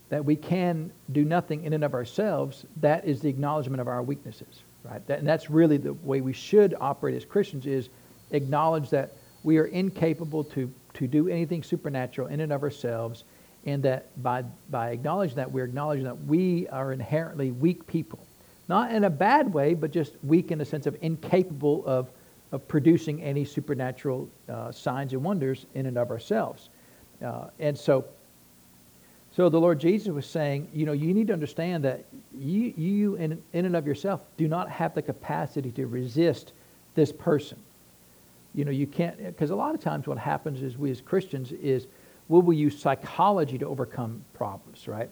that 0.10 0.24
we 0.24 0.36
can 0.36 0.92
do 1.12 1.26
nothing 1.26 1.64
in 1.64 1.74
and 1.74 1.84
of 1.84 1.94
ourselves, 1.94 2.66
that 2.78 3.06
is 3.06 3.22
the 3.22 3.30
acknowledgement 3.30 3.82
of 3.82 3.88
our 3.88 4.02
weaknesses, 4.02 4.62
right? 4.84 5.06
That, 5.08 5.20
and 5.20 5.28
that's 5.28 5.50
really 5.50 5.78
the 5.78 5.94
way 5.94 6.22
we 6.22 6.34
should 6.34 6.76
operate 6.80 7.16
as 7.16 7.26
Christians 7.26 7.66
is 7.66 7.90
acknowledge 8.32 8.90
that 8.90 9.14
we 9.44 9.58
are 9.58 9.66
incapable 9.66 10.44
to, 10.46 10.72
to 10.94 11.08
do 11.08 11.28
anything 11.28 11.64
supernatural 11.64 12.28
in 12.28 12.40
and 12.40 12.52
of 12.52 12.64
ourselves, 12.64 13.24
and 13.66 13.84
that 13.84 14.08
by, 14.24 14.44
by 14.70 14.92
acknowledging 14.92 15.36
that, 15.36 15.52
we're 15.52 15.66
acknowledging 15.66 16.06
that 16.06 16.26
we 16.26 16.68
are 16.70 16.94
inherently 16.94 17.52
weak 17.52 17.86
people. 17.86 18.20
Not 18.70 18.92
in 18.92 19.04
a 19.04 19.10
bad 19.10 19.54
way, 19.54 19.74
but 19.74 19.92
just 19.92 20.14
weak 20.24 20.52
in 20.52 20.58
the 20.58 20.66
sense 20.66 20.88
of 20.88 20.98
incapable 21.02 21.86
of, 21.86 22.10
of 22.52 22.68
producing 22.68 23.22
any 23.22 23.46
supernatural 23.46 24.30
uh, 24.50 24.72
signs 24.72 25.14
and 25.14 25.24
wonders 25.24 25.66
in 25.74 25.86
and 25.86 25.98
of 25.98 26.12
ourselves. 26.12 26.70
Uh, 27.24 27.48
and 27.60 27.78
so, 27.78 28.06
so 29.38 29.48
the 29.48 29.60
Lord 29.60 29.80
Jesus 29.80 30.10
was 30.10 30.26
saying, 30.26 30.68
you 30.74 30.86
know, 30.86 30.92
you 30.92 31.14
need 31.14 31.28
to 31.28 31.34
understand 31.34 31.86
that 31.86 32.04
you, 32.38 32.74
you 32.76 33.16
in, 33.16 33.42
in 33.54 33.66
and 33.66 33.76
of 33.76 33.88
yourself 33.88 34.22
do 34.36 34.50
not 34.50 34.70
have 34.70 34.94
the 34.94 35.02
capacity 35.02 35.72
to 35.72 35.88
resist 35.88 36.52
this 36.96 37.14
person 37.14 37.58
you 38.58 38.66
know, 38.66 38.72
you 38.72 38.88
can't, 38.88 39.24
because 39.24 39.52
a 39.52 39.56
lot 39.56 39.76
of 39.76 39.82
times 39.82 40.08
what 40.08 40.18
happens 40.18 40.64
is 40.64 40.80
we 40.80 40.90
as 40.90 41.00
Christians 41.00 41.52
is 41.52 41.86
we 42.28 42.40
will 42.40 42.54
use 42.54 42.78
psychology 42.78 43.60
to 43.60 43.68
overcome 43.68 44.26
problems, 44.34 44.88
right? 44.88 45.12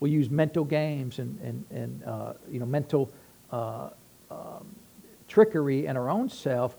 We'll 0.00 0.10
use 0.10 0.30
mental 0.30 0.64
games 0.64 1.18
and, 1.18 1.38
and, 1.42 1.64
and 1.70 2.04
uh, 2.04 2.32
you 2.50 2.58
know, 2.58 2.64
mental 2.64 3.10
uh, 3.52 3.90
um, 4.30 4.66
trickery 5.28 5.84
in 5.86 5.96
our 5.98 6.08
own 6.08 6.30
self 6.30 6.74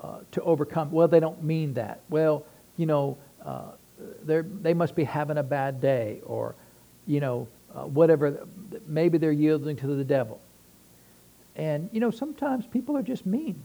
uh, 0.00 0.18
to 0.32 0.42
overcome. 0.42 0.90
Well, 0.90 1.06
they 1.06 1.20
don't 1.20 1.44
mean 1.44 1.74
that. 1.74 2.00
Well, 2.10 2.44
you 2.76 2.86
know, 2.86 3.16
uh, 3.46 3.70
they 4.24 4.74
must 4.74 4.94
be 4.94 5.04
having 5.04 5.38
a 5.38 5.42
bad 5.42 5.80
day 5.80 6.20
or, 6.24 6.54
you 7.06 7.20
know, 7.20 7.48
uh, 7.74 7.82
whatever. 7.82 8.46
Maybe 8.86 9.18
they're 9.18 9.32
yielding 9.32 9.76
to 9.76 9.86
the 9.86 10.04
devil. 10.04 10.40
And, 11.56 11.88
you 11.92 12.00
know, 12.00 12.10
sometimes 12.10 12.66
people 12.66 12.96
are 12.96 13.02
just 13.02 13.26
mean. 13.26 13.62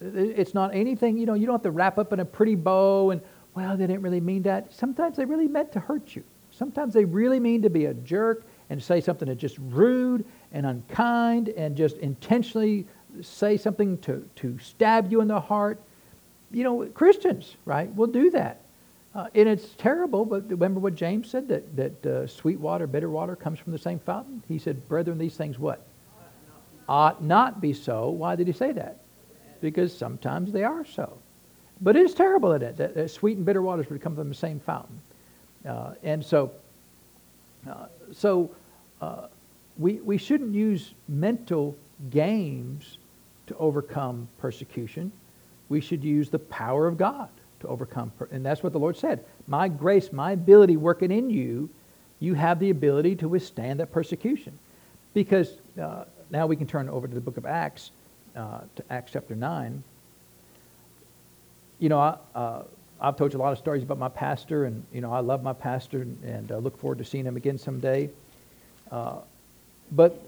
It's 0.00 0.52
not 0.52 0.74
anything, 0.74 1.16
you 1.16 1.26
know, 1.26 1.34
you 1.34 1.46
don't 1.46 1.54
have 1.54 1.62
to 1.62 1.70
wrap 1.70 1.96
up 1.98 2.12
in 2.12 2.20
a 2.20 2.24
pretty 2.24 2.56
bow 2.56 3.10
and, 3.10 3.20
well, 3.54 3.76
they 3.76 3.86
didn't 3.86 4.02
really 4.02 4.20
mean 4.20 4.42
that. 4.42 4.72
Sometimes 4.72 5.16
they 5.16 5.24
really 5.24 5.46
meant 5.46 5.72
to 5.72 5.80
hurt 5.80 6.16
you. 6.16 6.24
Sometimes 6.50 6.92
they 6.92 7.04
really 7.04 7.38
mean 7.38 7.62
to 7.62 7.70
be 7.70 7.86
a 7.86 7.94
jerk 7.94 8.44
and 8.68 8.82
say 8.82 9.00
something 9.00 9.28
that's 9.28 9.40
just 9.40 9.58
rude 9.58 10.24
and 10.52 10.66
unkind 10.66 11.50
and 11.50 11.76
just 11.76 11.96
intentionally 11.98 12.86
say 13.20 13.56
something 13.56 13.98
to, 13.98 14.28
to 14.36 14.58
stab 14.58 15.12
you 15.12 15.20
in 15.20 15.28
the 15.28 15.40
heart. 15.40 15.80
You 16.50 16.64
know, 16.64 16.86
Christians, 16.86 17.56
right, 17.64 17.94
will 17.94 18.06
do 18.06 18.30
that. 18.30 18.61
Uh, 19.14 19.28
and 19.34 19.48
it's 19.48 19.74
terrible, 19.76 20.24
but 20.24 20.48
remember 20.48 20.80
what 20.80 20.94
James 20.94 21.30
said, 21.30 21.46
that, 21.48 21.76
that 21.76 22.06
uh, 22.06 22.26
sweet 22.26 22.58
water, 22.58 22.86
bitter 22.86 23.10
water 23.10 23.36
comes 23.36 23.58
from 23.58 23.72
the 23.72 23.78
same 23.78 23.98
fountain? 23.98 24.42
He 24.48 24.58
said, 24.58 24.88
brethren, 24.88 25.18
these 25.18 25.36
things 25.36 25.58
what? 25.58 25.86
Ought 26.88 27.22
not 27.22 27.60
be 27.60 27.72
so. 27.74 28.08
Why 28.08 28.36
did 28.36 28.46
he 28.46 28.52
say 28.52 28.72
that? 28.72 29.02
because 29.62 29.96
sometimes 29.96 30.52
they 30.52 30.64
are 30.64 30.84
so. 30.84 31.16
But 31.80 31.96
it 31.96 32.02
is 32.02 32.12
terrible 32.14 32.50
that, 32.58 32.76
that, 32.76 32.94
that 32.94 33.10
sweet 33.10 33.38
and 33.38 33.46
bitter 33.46 33.62
waters 33.62 33.88
would 33.88 34.02
come 34.02 34.14
from 34.14 34.28
the 34.28 34.34
same 34.34 34.60
fountain. 34.60 35.00
Uh, 35.66 35.94
and 36.02 36.22
so, 36.22 36.52
uh, 37.68 37.86
so 38.12 38.50
uh, 39.00 39.28
we, 39.78 39.94
we 39.94 40.18
shouldn't 40.18 40.54
use 40.54 40.92
mental 41.08 41.76
games 42.10 42.98
to 43.46 43.56
overcome 43.56 44.28
persecution. 44.38 45.10
We 45.68 45.80
should 45.80 46.04
use 46.04 46.28
the 46.28 46.40
power 46.40 46.86
of 46.86 46.98
God 46.98 47.30
to 47.62 47.68
overcome. 47.68 48.12
And 48.30 48.44
that's 48.44 48.62
what 48.62 48.72
the 48.72 48.78
Lord 48.78 48.96
said. 48.96 49.24
My 49.46 49.68
grace, 49.68 50.12
my 50.12 50.32
ability 50.32 50.76
working 50.76 51.10
in 51.10 51.30
you, 51.30 51.70
you 52.20 52.34
have 52.34 52.60
the 52.60 52.70
ability 52.70 53.16
to 53.16 53.28
withstand 53.28 53.80
that 53.80 53.90
persecution. 53.90 54.58
Because 55.14 55.58
uh, 55.80 56.04
now 56.30 56.46
we 56.46 56.56
can 56.56 56.66
turn 56.66 56.88
over 56.88 57.08
to 57.08 57.14
the 57.14 57.20
book 57.20 57.36
of 57.36 57.46
Acts 57.46 57.90
uh, 58.36 58.60
to 58.76 58.84
Acts 58.90 59.12
chapter 59.12 59.34
9, 59.34 59.82
you 61.78 61.88
know, 61.88 61.98
I, 61.98 62.16
uh, 62.34 62.62
I've 63.00 63.16
told 63.16 63.32
you 63.32 63.40
a 63.40 63.42
lot 63.42 63.52
of 63.52 63.58
stories 63.58 63.82
about 63.82 63.98
my 63.98 64.08
pastor, 64.08 64.66
and, 64.66 64.84
you 64.92 65.00
know, 65.00 65.12
I 65.12 65.18
love 65.18 65.42
my 65.42 65.52
pastor 65.52 66.02
and, 66.02 66.22
and 66.22 66.52
uh, 66.52 66.58
look 66.58 66.78
forward 66.78 66.98
to 66.98 67.04
seeing 67.04 67.24
him 67.24 67.36
again 67.36 67.58
someday. 67.58 68.08
Uh, 68.92 69.16
but 69.90 70.22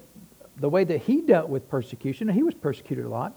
the 0.57 0.69
way 0.69 0.83
that 0.83 1.03
he 1.03 1.21
dealt 1.21 1.49
with 1.49 1.69
persecution, 1.71 2.29
he 2.29 2.43
was 2.43 2.55
persecuted 2.55 3.05
a 3.05 3.09
lot. 3.09 3.35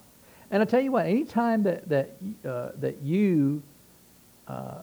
And 0.50 0.64
I 0.64 0.66
tell 0.66 0.82
you 0.82 0.92
what, 0.92 1.06
anytime 1.06 1.64
that, 1.64 1.88
that, 1.90 2.16
uh, 2.44 2.70
that 2.80 3.02
you 3.04 3.62
uh, 4.48 4.82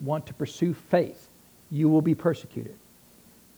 want 0.00 0.26
to 0.26 0.34
pursue 0.34 0.74
faith, 0.74 1.28
you 1.70 1.88
will 1.88 2.02
be 2.02 2.14
persecuted 2.14 2.74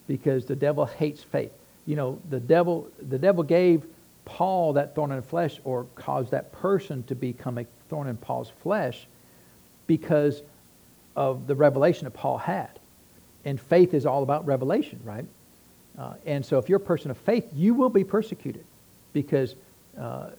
because 0.07 0.45
the 0.45 0.55
devil 0.55 0.85
hates 0.85 1.23
faith. 1.23 1.53
You 1.85 1.95
know, 1.95 2.19
the 2.29 2.39
devil, 2.39 2.87
the 3.09 3.17
devil 3.17 3.43
gave 3.43 3.85
Paul 4.25 4.73
that 4.73 4.95
thorn 4.95 5.11
in 5.11 5.17
the 5.17 5.23
flesh 5.23 5.59
or 5.63 5.85
caused 5.95 6.31
that 6.31 6.51
person 6.51 7.03
to 7.03 7.15
become 7.15 7.57
a 7.57 7.65
thorn 7.89 8.07
in 8.07 8.17
Paul's 8.17 8.51
flesh 8.61 9.07
because 9.87 10.41
of 11.15 11.47
the 11.47 11.55
revelation 11.55 12.05
that 12.05 12.11
Paul 12.11 12.37
had. 12.37 12.69
And 13.43 13.59
faith 13.59 13.93
is 13.93 14.05
all 14.05 14.23
about 14.23 14.45
revelation, 14.45 14.99
right? 15.03 15.25
Uh, 15.97 16.13
and 16.25 16.45
so 16.45 16.57
if 16.57 16.69
you're 16.69 16.77
a 16.77 16.79
person 16.79 17.11
of 17.11 17.17
faith, 17.17 17.49
you 17.53 17.73
will 17.73 17.89
be 17.89 18.03
persecuted 18.03 18.63
because 19.13 19.55
uh, 19.99 20.29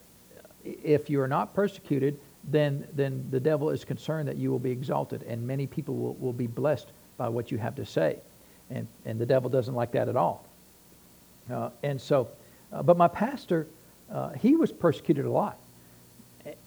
if 0.64 1.10
you 1.10 1.20
are 1.20 1.28
not 1.28 1.54
persecuted, 1.54 2.18
then, 2.44 2.86
then 2.94 3.26
the 3.30 3.40
devil 3.40 3.70
is 3.70 3.84
concerned 3.84 4.28
that 4.28 4.36
you 4.36 4.50
will 4.50 4.58
be 4.58 4.70
exalted 4.70 5.22
and 5.22 5.46
many 5.46 5.66
people 5.66 5.94
will, 5.96 6.14
will 6.14 6.32
be 6.32 6.46
blessed 6.46 6.88
by 7.16 7.28
what 7.28 7.50
you 7.50 7.58
have 7.58 7.74
to 7.76 7.86
say. 7.86 8.18
And, 8.70 8.88
and 9.04 9.18
the 9.18 9.26
devil 9.26 9.48
doesn't 9.48 9.74
like 9.74 9.92
that 9.92 10.08
at 10.08 10.16
all. 10.16 10.46
Uh, 11.50 11.70
and 11.82 12.00
so 12.00 12.28
uh, 12.72 12.82
but 12.82 12.96
my 12.96 13.08
pastor, 13.08 13.66
uh, 14.10 14.30
he 14.30 14.56
was 14.56 14.72
persecuted 14.72 15.24
a 15.24 15.30
lot. 15.30 15.58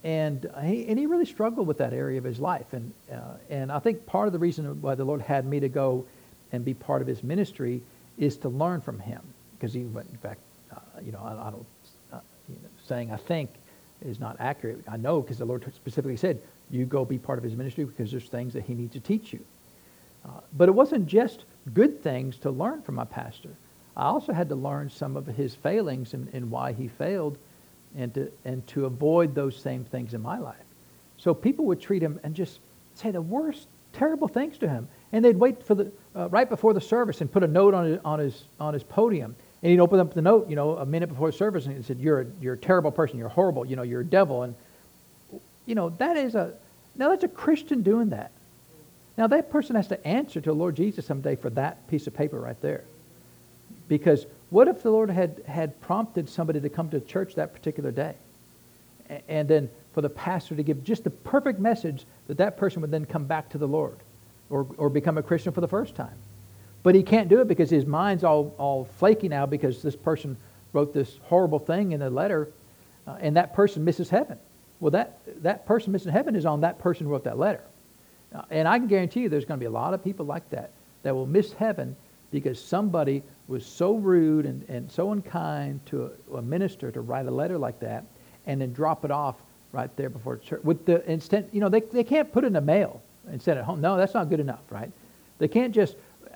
and 0.04 0.50
he, 0.64 0.88
and 0.88 0.98
he 0.98 1.06
really 1.06 1.26
struggled 1.26 1.68
with 1.68 1.78
that 1.80 1.94
area 1.94 2.18
of 2.18 2.24
his 2.24 2.40
life. 2.40 2.72
And, 2.74 2.94
uh, 3.12 3.38
and 3.50 3.72
I 3.72 3.80
think 3.80 4.06
part 4.06 4.28
of 4.28 4.34
the 4.34 4.40
reason 4.40 4.82
why 4.82 4.96
the 4.96 5.04
Lord 5.04 5.22
had 5.22 5.46
me 5.46 5.60
to 5.60 5.70
go 5.70 6.06
and 6.52 6.64
be 6.64 6.74
part 6.74 7.02
of 7.02 7.08
his 7.08 7.24
ministry 7.24 7.82
is 8.18 8.38
to 8.38 8.50
learn 8.50 8.82
from 8.82 9.00
him. 9.00 9.22
Because 9.58 9.74
he 9.74 9.84
went, 9.84 10.10
in 10.12 10.18
fact, 10.18 10.40
uh, 10.72 10.80
you 11.04 11.12
know, 11.12 11.20
I, 11.20 11.48
I 11.48 11.52
don't, 11.52 11.66
uh, 12.14 12.20
you 12.48 12.56
know, 12.56 12.70
saying 12.86 13.12
I 13.12 13.18
think 13.18 13.50
is 14.02 14.20
not 14.20 14.36
accurate. 14.40 14.84
I 14.88 14.98
know 14.98 15.22
because 15.22 15.38
the 15.38 15.46
Lord 15.46 15.66
specifically 15.74 16.18
said, 16.18 16.42
you 16.70 16.86
go 16.86 17.06
be 17.06 17.18
part 17.18 17.38
of 17.38 17.44
his 17.44 17.56
ministry 17.56 17.86
because 17.86 18.12
there's 18.12 18.28
things 18.28 18.54
that 18.54 18.64
he 18.64 18.74
needs 18.74 18.94
to 18.94 19.00
teach 19.00 19.34
you. 19.34 19.40
Uh, 20.26 20.40
but 20.58 20.68
it 20.68 20.72
wasn't 20.72 21.06
just 21.06 21.46
good 21.74 22.02
things 22.02 22.38
to 22.40 22.50
learn 22.50 22.82
from 22.82 22.96
my 22.96 23.06
pastor. 23.06 23.52
I 23.96 24.06
also 24.06 24.34
had 24.34 24.50
to 24.50 24.56
learn 24.56 24.90
some 24.90 25.16
of 25.16 25.26
his 25.28 25.56
failings 25.56 26.14
and, 26.14 26.28
and 26.34 26.50
why 26.50 26.74
he 26.74 26.88
failed 26.88 27.38
and 27.96 28.14
to, 28.16 28.32
and 28.44 28.66
to 28.68 28.86
avoid 28.86 29.36
those 29.36 29.56
same 29.56 29.86
things 29.86 30.14
in 30.14 30.22
my 30.22 30.38
life. 30.38 30.56
So 31.18 31.34
people 31.34 31.66
would 31.66 31.80
treat 31.80 32.02
him 32.02 32.20
and 32.24 32.36
just 32.36 32.60
say 32.94 33.12
the 33.12 33.22
worst, 33.22 33.68
terrible 33.94 34.28
things 34.28 34.58
to 34.58 34.68
him. 34.68 34.88
And 35.12 35.24
they'd 35.24 35.38
wait 35.38 35.64
for 35.64 35.76
the, 35.76 35.92
uh, 36.16 36.28
right 36.30 36.50
before 36.50 36.74
the 36.74 36.82
service 36.82 37.22
and 37.22 37.32
put 37.32 37.44
a 37.44 37.48
note 37.48 37.74
on 37.74 37.86
his, 37.86 38.00
on, 38.04 38.20
his, 38.20 38.44
on 38.60 38.74
his 38.74 38.84
podium. 38.84 39.36
And 39.62 39.72
he'd 39.72 39.80
open 39.80 40.00
up 40.00 40.14
the 40.14 40.22
note, 40.22 40.50
you 40.50 40.56
know, 40.56 40.78
a 40.78 40.86
minute 40.86 41.10
before 41.10 41.32
service 41.32 41.66
and 41.66 41.76
he 41.76 41.82
said, 41.82 42.00
you're 42.00 42.22
a, 42.22 42.26
you're 42.40 42.54
a 42.54 42.58
terrible 42.58 42.92
person. 42.92 43.18
You're 43.18 43.30
horrible. 43.30 43.66
You 43.66 43.76
know, 43.76 43.84
you're 43.84 44.02
a 44.02 44.06
devil. 44.06 44.44
And, 44.44 44.56
you 45.66 45.76
know, 45.76 45.90
that 45.90 46.18
is 46.18 46.36
a, 46.36 46.54
now 46.96 47.10
that's 47.10 47.24
a 47.24 47.30
Christian 47.30 47.82
doing 47.82 48.10
that. 48.10 48.32
Now 49.18 49.28
that 49.28 49.50
person 49.50 49.76
has 49.76 49.88
to 49.88 50.08
answer 50.08 50.42
to 50.42 50.50
the 50.50 50.56
Lord 50.56 50.76
Jesus 50.76 51.06
someday 51.06 51.36
for 51.36 51.50
that 51.52 51.88
piece 51.88 52.06
of 52.06 52.14
paper 52.14 52.40
right 52.40 52.60
there. 52.62 52.84
Because 53.88 54.26
what 54.50 54.68
if 54.68 54.84
the 54.84 54.92
Lord 54.92 55.10
had, 55.10 55.42
had 55.48 55.80
prompted 55.82 56.30
somebody 56.30 56.60
to 56.60 56.70
come 56.70 56.90
to 56.90 57.00
church 57.00 57.36
that 57.36 57.54
particular 57.54 57.92
day? 57.92 58.16
And 59.28 59.48
then 59.48 59.70
for 59.94 60.02
the 60.02 60.10
pastor 60.10 60.56
to 60.56 60.64
give 60.64 60.84
just 60.84 61.04
the 61.04 61.10
perfect 61.10 61.60
message 61.60 62.06
that 62.28 62.38
that 62.38 62.58
person 62.58 62.82
would 62.82 62.92
then 62.92 63.06
come 63.06 63.26
back 63.26 63.50
to 63.50 63.58
the 63.58 63.68
Lord 63.68 63.98
or, 64.50 64.68
or 64.78 64.90
become 64.90 65.18
a 65.18 65.24
Christian 65.24 65.54
for 65.54 65.62
the 65.62 65.68
first 65.68 65.96
time. 65.96 66.16
But 66.86 66.94
he 66.94 67.02
can't 67.02 67.30
do 67.30 67.42
it 67.42 67.48
because 67.48 67.72
his 67.72 67.88
mind's 67.88 68.24
all, 68.24 68.54
all 68.60 68.86
flaky 68.86 69.28
now 69.28 69.48
because 69.48 69.82
this 69.82 69.96
person 69.96 70.38
wrote 70.72 70.94
this 70.94 71.18
horrible 71.24 71.58
thing 71.58 71.94
in 71.94 72.04
a 72.04 72.12
letter 72.12 72.52
uh, 73.08 73.18
and 73.20 73.36
that 73.38 73.56
person 73.56 73.84
misses 73.84 74.08
heaven. 74.08 74.38
Well, 74.80 74.92
that, 74.92 75.18
that 75.42 75.66
person 75.66 75.92
missing 75.92 76.12
heaven 76.12 76.36
is 76.36 76.46
on 76.46 76.62
that 76.62 76.78
person 76.78 77.08
who 77.08 77.12
wrote 77.12 77.24
that 77.24 77.40
letter. 77.40 77.64
Uh, 78.36 78.44
and 78.52 78.68
I 78.68 78.78
can 78.78 78.88
guarantee 78.88 79.22
you 79.22 79.30
there's 79.30 79.46
going 79.46 79.60
to 79.60 79.64
be 79.64 79.66
a 79.66 79.72
lot 79.72 79.96
of 79.96 80.04
people 80.04 80.28
like 80.28 80.48
that 80.52 80.74
that 81.02 81.16
will 81.16 81.26
miss 81.26 81.54
heaven 81.54 81.96
because 82.30 82.64
somebody 82.64 83.24
was 83.48 83.66
so 83.66 83.96
rude 83.96 84.46
and, 84.46 84.64
and 84.70 84.92
so 84.92 85.12
unkind 85.12 85.84
to 85.88 86.12
a, 86.32 86.36
a, 86.36 86.42
minister 86.44 86.92
to 86.92 87.02
write 87.02 87.26
a 87.26 87.32
letter 87.32 87.58
like 87.58 87.80
that 87.80 88.06
and 88.46 88.62
then 88.62 88.72
drop 88.74 89.04
it 89.04 89.10
off 89.10 89.38
right 89.72 89.90
there 89.98 90.12
before 90.12 90.38
church. 90.38 90.64
With 90.64 90.86
the 90.86 91.04
instant, 91.10 91.52
you 91.52 91.62
know, 91.62 91.70
they, 91.70 91.80
they 91.80 92.04
can't 92.04 92.32
put 92.32 92.44
it 92.44 92.48
in 92.48 92.54
the 92.54 92.62
mail 92.62 93.02
and 93.28 93.42
send 93.42 93.58
it 93.58 93.66
home. 93.66 93.82
No, 93.82 93.98
that's 93.98 94.14
not 94.14 94.30
good 94.30 94.40
enough, 94.40 94.62
right? 94.70 94.92
They 95.40 95.48
can't 95.48 95.74
just 95.74 95.96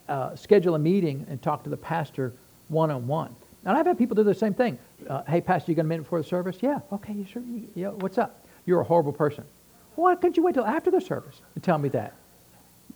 uh, 0.09 0.35
schedule 0.35 0.75
a 0.75 0.79
meeting 0.79 1.25
and 1.29 1.41
talk 1.41 1.63
to 1.63 1.69
the 1.69 1.77
pastor 1.77 2.33
one 2.67 2.91
on 2.91 3.07
one. 3.07 3.35
And 3.65 3.77
I've 3.77 3.85
had 3.85 3.97
people 3.97 4.15
do 4.15 4.23
the 4.23 4.33
same 4.33 4.53
thing. 4.53 4.77
Uh, 5.07 5.23
hey, 5.27 5.41
pastor, 5.41 5.71
you 5.71 5.75
going 5.75 5.85
to 5.85 5.89
meet 5.89 6.03
before 6.03 6.21
the 6.21 6.27
service? 6.27 6.57
Yeah. 6.61 6.79
Okay. 6.91 7.13
You 7.13 7.25
sure? 7.25 7.43
You. 7.75 7.89
What's 7.99 8.17
up? 8.17 8.45
You're 8.65 8.81
a 8.81 8.85
horrible 8.85 9.13
person. 9.13 9.43
Why 9.95 10.15
couldn't 10.15 10.37
you 10.37 10.43
wait 10.43 10.53
till 10.53 10.65
after 10.65 10.91
the 10.91 11.01
service 11.01 11.41
and 11.55 11.63
tell 11.63 11.77
me 11.77 11.89
that? 11.89 12.13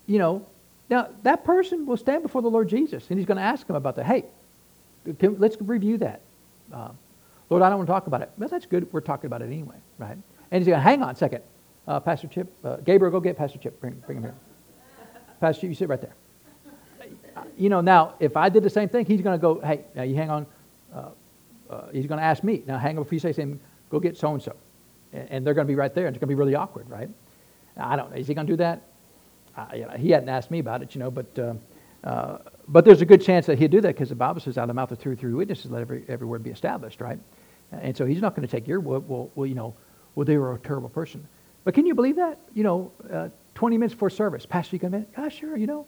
You 0.07 0.19
know, 0.19 0.45
now, 0.89 1.09
that 1.23 1.43
person 1.43 1.85
will 1.85 1.97
stand 1.97 2.23
before 2.23 2.41
the 2.41 2.49
Lord 2.49 2.69
Jesus, 2.69 3.09
and 3.09 3.17
he's 3.17 3.25
going 3.25 3.37
to 3.37 3.43
ask 3.43 3.67
him 3.67 3.75
about 3.75 3.95
that. 3.95 4.05
Hey, 4.05 4.25
can, 5.19 5.39
let's 5.39 5.57
review 5.59 5.97
that. 5.97 6.21
Uh, 6.71 6.89
Lord, 7.49 7.63
I 7.63 7.69
don't 7.69 7.79
want 7.79 7.87
to 7.87 7.93
talk 7.93 8.07
about 8.07 8.21
it. 8.21 8.31
Well, 8.37 8.49
that's 8.49 8.65
good. 8.65 8.91
We're 8.91 9.01
talking 9.01 9.27
about 9.27 9.41
it 9.41 9.45
anyway, 9.45 9.75
right? 9.97 10.17
And 10.51 10.63
he's 10.63 10.67
going, 10.67 10.81
hang 10.81 11.01
on 11.01 11.09
a 11.09 11.15
second. 11.15 11.41
Uh, 11.87 11.99
Pastor 11.99 12.27
Chip, 12.27 12.51
uh, 12.63 12.77
Gabriel, 12.77 13.11
go 13.11 13.19
get 13.19 13.37
Pastor 13.37 13.57
Chip. 13.57 13.79
Bring, 13.81 13.93
bring 14.05 14.19
him 14.19 14.23
here. 14.23 14.35
Pastor 15.39 15.61
Chip, 15.61 15.69
you 15.69 15.75
sit 15.75 15.89
right 15.89 15.99
there. 15.99 16.13
You 17.57 17.69
know, 17.69 17.81
now, 17.81 18.15
if 18.19 18.37
I 18.37 18.49
did 18.49 18.63
the 18.63 18.69
same 18.69 18.89
thing, 18.89 19.05
he's 19.05 19.21
going 19.21 19.37
to 19.37 19.41
go, 19.41 19.59
hey, 19.59 19.85
now 19.95 20.03
you 20.03 20.15
hang 20.15 20.29
on. 20.29 20.45
Uh, 20.93 21.09
uh, 21.69 21.87
he's 21.91 22.05
going 22.05 22.19
to 22.19 22.25
ask 22.25 22.43
me. 22.43 22.63
Now, 22.67 22.77
hang 22.77 22.97
on 22.97 23.03
before 23.03 23.15
you 23.15 23.19
say. 23.19 23.55
Go 23.89 23.99
get 23.99 24.17
so-and-so. 24.17 24.55
And 25.11 25.45
they're 25.45 25.53
going 25.53 25.67
to 25.67 25.71
be 25.71 25.75
right 25.75 25.93
there, 25.93 26.07
and 26.07 26.15
it's 26.15 26.19
going 26.19 26.27
to 26.27 26.35
be 26.35 26.39
really 26.39 26.55
awkward, 26.55 26.89
right? 26.89 27.09
I 27.77 27.95
don't 27.95 28.11
know. 28.11 28.17
Is 28.17 28.27
he 28.27 28.33
going 28.33 28.47
to 28.47 28.53
do 28.53 28.57
that? 28.57 28.81
uh, 29.57 29.65
you 29.73 29.81
know, 29.81 29.91
he 29.91 30.09
hadn't 30.09 30.29
asked 30.29 30.51
me 30.51 30.59
about 30.59 30.81
it, 30.81 30.95
you 30.95 30.99
know, 30.99 31.11
but, 31.11 31.39
uh, 31.39 31.53
uh, 32.03 32.37
but 32.67 32.85
there's 32.85 33.01
a 33.01 33.05
good 33.05 33.21
chance 33.21 33.45
that 33.45 33.59
he'd 33.59 33.71
do 33.71 33.81
that 33.81 33.89
because 33.89 34.09
the 34.09 34.15
Bible 34.15 34.41
says 34.41 34.57
out 34.57 34.63
of 34.63 34.67
the 34.69 34.73
mouth 34.73 34.91
of 34.91 34.99
two 34.99 35.11
or 35.11 35.15
three 35.15 35.33
witnesses, 35.33 35.71
let 35.71 35.81
every, 35.81 36.03
every 36.07 36.27
word 36.27 36.43
be 36.43 36.49
established, 36.49 37.01
right? 37.01 37.19
And 37.71 37.95
so 37.95 38.05
he's 38.05 38.21
not 38.21 38.35
going 38.35 38.47
to 38.47 38.51
take 38.51 38.67
your 38.67 38.79
word, 38.79 39.07
well, 39.07 39.31
well, 39.35 39.45
you 39.45 39.55
know, 39.55 39.73
well, 40.15 40.25
they 40.25 40.37
were 40.37 40.53
a 40.53 40.59
terrible 40.59 40.89
person. 40.89 41.27
But 41.63 41.73
can 41.73 41.85
you 41.85 41.95
believe 41.95 42.17
that? 42.17 42.39
You 42.53 42.63
know, 42.63 42.91
uh, 43.11 43.29
20 43.55 43.77
minutes 43.77 43.93
before 43.93 44.09
service, 44.09 44.45
Pastor, 44.45 44.75
you 44.75 44.79
going 44.79 44.91
to 44.91 45.05
Ah, 45.17 45.29
sure, 45.29 45.57
you 45.57 45.67
know, 45.67 45.87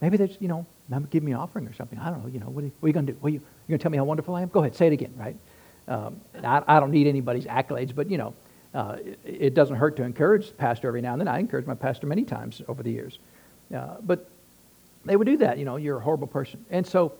maybe 0.00 0.16
there's, 0.16 0.36
you 0.40 0.48
know, 0.48 0.66
give 1.10 1.22
me 1.22 1.32
an 1.32 1.38
offering 1.38 1.66
or 1.66 1.72
something. 1.72 1.98
I 1.98 2.10
don't 2.10 2.22
know, 2.22 2.30
you 2.30 2.40
know, 2.40 2.48
what 2.48 2.62
are 2.62 2.66
you, 2.66 2.72
you 2.82 2.92
going 2.92 3.06
to 3.06 3.12
do? 3.12 3.18
Are 3.22 3.28
you, 3.28 3.38
going 3.68 3.78
to 3.78 3.82
tell 3.82 3.90
me 3.90 3.98
how 3.98 4.04
wonderful 4.04 4.34
I 4.34 4.42
am? 4.42 4.48
Go 4.48 4.60
ahead, 4.60 4.74
say 4.74 4.88
it 4.88 4.92
again, 4.92 5.12
right? 5.16 5.36
Um, 5.88 6.20
I, 6.44 6.62
I 6.66 6.80
don't 6.80 6.90
need 6.90 7.06
anybody's 7.06 7.44
accolades, 7.44 7.94
but, 7.94 8.10
you 8.10 8.18
know, 8.18 8.34
uh, 8.74 8.96
it, 9.04 9.18
it, 9.24 9.54
doesn't 9.54 9.76
hurt 9.76 9.96
to 9.96 10.02
encourage 10.04 10.48
the 10.48 10.54
pastor 10.54 10.88
every 10.88 11.00
now 11.00 11.12
and 11.12 11.20
then. 11.20 11.28
I 11.28 11.38
encourage 11.38 11.66
my 11.66 11.74
pastor 11.74 12.06
many 12.06 12.24
times 12.24 12.62
over 12.68 12.82
the 12.82 12.90
years. 12.90 13.18
Uh, 13.74 13.96
but 14.02 14.28
they 15.04 15.16
would 15.16 15.26
do 15.26 15.36
that. 15.38 15.58
You 15.58 15.64
know, 15.64 15.76
you're 15.76 15.98
a 15.98 16.02
horrible 16.02 16.28
person. 16.28 16.64
And 16.70 16.86
so, 16.86 17.12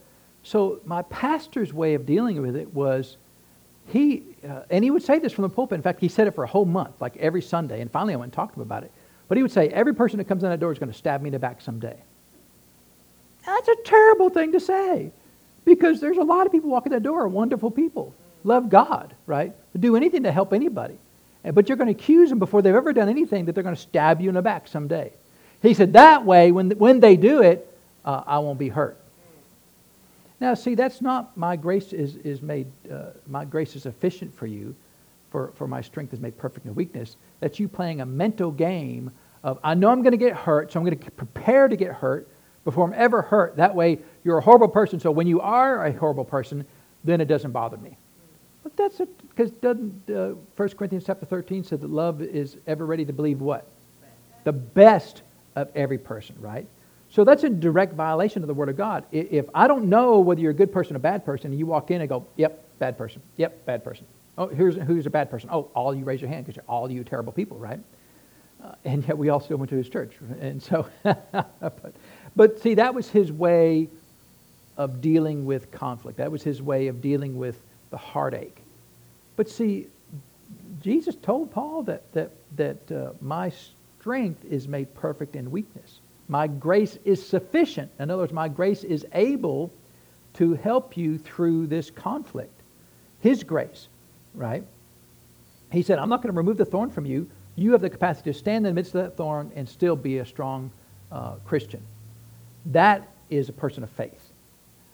so 0.42 0.80
my 0.84 1.02
pastor's 1.02 1.72
way 1.72 1.94
of 1.94 2.06
dealing 2.06 2.40
with 2.40 2.56
it 2.56 2.72
was 2.72 3.16
he, 3.86 4.22
uh, 4.48 4.62
and 4.70 4.84
he 4.84 4.90
would 4.90 5.02
say 5.02 5.18
this 5.18 5.32
from 5.32 5.42
the 5.42 5.48
pulpit. 5.48 5.76
In 5.76 5.82
fact, 5.82 6.00
he 6.00 6.08
said 6.08 6.26
it 6.26 6.34
for 6.34 6.44
a 6.44 6.48
whole 6.48 6.64
month, 6.64 7.00
like 7.00 7.16
every 7.16 7.42
Sunday. 7.42 7.80
And 7.80 7.90
finally, 7.90 8.14
I 8.14 8.16
went 8.16 8.28
and 8.28 8.32
talked 8.32 8.54
to 8.54 8.60
him 8.60 8.66
about 8.66 8.84
it. 8.84 8.92
But 9.28 9.36
he 9.36 9.42
would 9.42 9.52
say, 9.52 9.68
every 9.68 9.94
person 9.94 10.18
that 10.18 10.24
comes 10.24 10.42
in 10.42 10.50
that 10.50 10.60
door 10.60 10.72
is 10.72 10.78
going 10.78 10.92
to 10.92 10.96
stab 10.96 11.22
me 11.22 11.28
in 11.28 11.32
the 11.32 11.38
back 11.38 11.60
someday. 11.60 11.96
That's 13.46 13.68
a 13.68 13.76
terrible 13.84 14.30
thing 14.30 14.52
to 14.52 14.60
say 14.60 15.10
because 15.64 16.00
there's 16.00 16.18
a 16.18 16.22
lot 16.22 16.46
of 16.46 16.52
people 16.52 16.70
walking 16.70 16.92
that 16.92 17.02
door 17.02 17.26
wonderful 17.28 17.70
people, 17.70 18.14
love 18.44 18.68
God, 18.68 19.14
right? 19.26 19.52
Do 19.78 19.96
anything 19.96 20.24
to 20.24 20.32
help 20.32 20.52
anybody. 20.52 20.98
But 21.42 21.68
you're 21.68 21.76
going 21.76 21.92
to 21.92 21.98
accuse 21.98 22.28
them 22.28 22.38
before 22.38 22.60
they've 22.60 22.74
ever 22.74 22.92
done 22.92 23.08
anything 23.08 23.46
that 23.46 23.54
they're 23.54 23.64
going 23.64 23.74
to 23.74 23.80
stab 23.80 24.20
you 24.20 24.28
in 24.28 24.34
the 24.34 24.42
back 24.42 24.68
someday. 24.68 25.12
He 25.62 25.74
said, 25.74 25.94
that 25.94 26.24
way, 26.24 26.52
when, 26.52 26.70
when 26.72 27.00
they 27.00 27.16
do 27.16 27.42
it, 27.42 27.66
uh, 28.04 28.22
I 28.26 28.38
won't 28.38 28.58
be 28.58 28.68
hurt. 28.68 28.98
Now, 30.40 30.54
see, 30.54 30.74
that's 30.74 31.02
not 31.02 31.36
my 31.36 31.56
grace 31.56 31.92
is, 31.92 32.16
is 32.16 32.40
made, 32.40 32.66
uh, 32.90 33.10
my 33.26 33.44
grace 33.44 33.76
is 33.76 33.82
sufficient 33.82 34.34
for 34.34 34.46
you, 34.46 34.74
for, 35.30 35.52
for 35.54 35.68
my 35.68 35.82
strength 35.82 36.14
is 36.14 36.20
made 36.20 36.36
perfect 36.38 36.66
in 36.66 36.74
weakness. 36.74 37.16
That's 37.40 37.58
you 37.58 37.68
playing 37.68 38.00
a 38.00 38.06
mental 38.06 38.50
game 38.50 39.10
of, 39.42 39.58
I 39.62 39.74
know 39.74 39.90
I'm 39.90 40.02
going 40.02 40.12
to 40.12 40.18
get 40.18 40.34
hurt, 40.34 40.72
so 40.72 40.80
I'm 40.80 40.86
going 40.86 40.98
to 40.98 41.10
prepare 41.10 41.68
to 41.68 41.76
get 41.76 41.92
hurt 41.92 42.26
before 42.64 42.86
I'm 42.86 42.94
ever 42.94 43.22
hurt. 43.22 43.56
That 43.56 43.74
way, 43.74 43.98
you're 44.24 44.38
a 44.38 44.42
horrible 44.42 44.68
person, 44.68 45.00
so 45.00 45.10
when 45.10 45.26
you 45.26 45.40
are 45.40 45.86
a 45.86 45.92
horrible 45.92 46.24
person, 46.24 46.64
then 47.04 47.20
it 47.20 47.26
doesn't 47.26 47.52
bother 47.52 47.76
me. 47.78 47.96
But 48.62 48.76
that's 48.76 49.00
because 49.28 49.50
doesn't 49.52 50.10
uh, 50.10 50.34
1 50.56 50.68
Corinthians 50.70 51.04
chapter 51.06 51.24
13 51.24 51.64
said 51.64 51.80
that 51.80 51.90
love 51.90 52.20
is 52.20 52.58
ever 52.66 52.84
ready 52.84 53.04
to 53.06 53.12
believe 53.12 53.40
what? 53.40 53.66
The 54.44 54.52
best 54.52 55.22
of 55.56 55.68
every 55.74 55.98
person, 55.98 56.36
right? 56.40 56.66
So 57.08 57.24
that's 57.24 57.42
a 57.42 57.50
direct 57.50 57.94
violation 57.94 58.42
of 58.42 58.48
the 58.48 58.54
Word 58.54 58.68
of 58.68 58.76
God. 58.76 59.04
If 59.10 59.46
I 59.54 59.66
don't 59.66 59.86
know 59.86 60.20
whether 60.20 60.40
you're 60.40 60.52
a 60.52 60.54
good 60.54 60.72
person 60.72 60.94
or 60.94 60.98
a 60.98 61.00
bad 61.00 61.24
person, 61.24 61.50
and 61.50 61.58
you 61.58 61.66
walk 61.66 61.90
in 61.90 62.00
and 62.00 62.08
go, 62.08 62.24
yep, 62.36 62.64
bad 62.78 62.96
person, 62.96 63.20
yep, 63.36 63.64
bad 63.66 63.82
person. 63.82 64.06
Oh, 64.38 64.46
here's 64.46 64.76
who's 64.76 65.06
a 65.06 65.10
bad 65.10 65.30
person. 65.30 65.50
Oh, 65.52 65.70
all 65.74 65.94
you 65.94 66.04
raise 66.04 66.20
your 66.20 66.30
hand 66.30 66.44
because 66.44 66.56
you're 66.56 66.64
all 66.68 66.90
you 66.90 67.02
terrible 67.02 67.32
people, 67.32 67.58
right? 67.58 67.80
Uh, 68.62 68.74
and 68.84 69.06
yet 69.06 69.18
we 69.18 69.28
all 69.28 69.40
still 69.40 69.56
went 69.56 69.70
to 69.70 69.76
his 69.76 69.88
church. 69.88 70.12
And 70.40 70.62
so, 70.62 70.86
but, 71.02 71.92
but 72.36 72.60
see, 72.60 72.74
that 72.74 72.94
was 72.94 73.08
his 73.08 73.32
way 73.32 73.88
of 74.76 75.00
dealing 75.00 75.44
with 75.44 75.70
conflict. 75.70 76.18
That 76.18 76.32
was 76.32 76.42
his 76.42 76.62
way 76.62 76.86
of 76.86 77.00
dealing 77.00 77.36
with 77.36 77.60
the 77.90 77.96
heartache. 77.96 78.56
But 79.36 79.48
see, 79.48 79.86
Jesus 80.82 81.14
told 81.16 81.50
Paul 81.50 81.82
that, 81.84 82.10
that, 82.12 82.30
that 82.56 82.92
uh, 82.92 83.12
my 83.20 83.52
strength 84.00 84.44
is 84.44 84.66
made 84.68 84.94
perfect 84.94 85.36
in 85.36 85.50
weakness. 85.50 85.98
My 86.28 86.46
grace 86.46 86.98
is 87.04 87.26
sufficient. 87.26 87.90
In 87.98 88.10
other 88.10 88.22
words, 88.22 88.32
my 88.32 88.48
grace 88.48 88.84
is 88.84 89.04
able 89.12 89.70
to 90.34 90.54
help 90.54 90.96
you 90.96 91.18
through 91.18 91.66
this 91.66 91.90
conflict. 91.90 92.52
His 93.20 93.42
grace, 93.42 93.88
right? 94.34 94.64
He 95.72 95.82
said, 95.82 95.98
I'm 95.98 96.08
not 96.08 96.22
going 96.22 96.32
to 96.32 96.38
remove 96.38 96.56
the 96.56 96.64
thorn 96.64 96.90
from 96.90 97.04
you. 97.04 97.28
You 97.56 97.72
have 97.72 97.80
the 97.80 97.90
capacity 97.90 98.32
to 98.32 98.38
stand 98.38 98.64
in 98.66 98.70
the 98.70 98.72
midst 98.72 98.94
of 98.94 99.02
that 99.02 99.16
thorn 99.16 99.50
and 99.54 99.68
still 99.68 99.96
be 99.96 100.18
a 100.18 100.24
strong 100.24 100.70
uh, 101.12 101.32
Christian. 101.44 101.82
That 102.66 103.08
is 103.30 103.48
a 103.48 103.52
person 103.52 103.82
of 103.82 103.90
faith. 103.90 104.30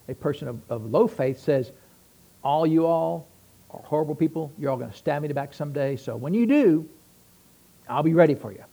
A 0.08 0.14
person 0.14 0.48
of, 0.48 0.60
of 0.70 0.90
low 0.90 1.06
faith 1.06 1.40
says, 1.40 1.72
all 2.42 2.66
you 2.66 2.86
all 2.86 3.26
are 3.70 3.80
horrible 3.80 4.14
people. 4.14 4.52
You're 4.58 4.70
all 4.70 4.76
going 4.76 4.90
to 4.90 4.96
stab 4.96 5.22
me 5.22 5.26
in 5.26 5.30
the 5.30 5.34
back 5.34 5.52
someday. 5.52 5.96
So 5.96 6.16
when 6.16 6.34
you 6.34 6.46
do, 6.46 6.88
I'll 7.88 8.02
be 8.02 8.14
ready 8.14 8.34
for 8.34 8.52
you. 8.52 8.64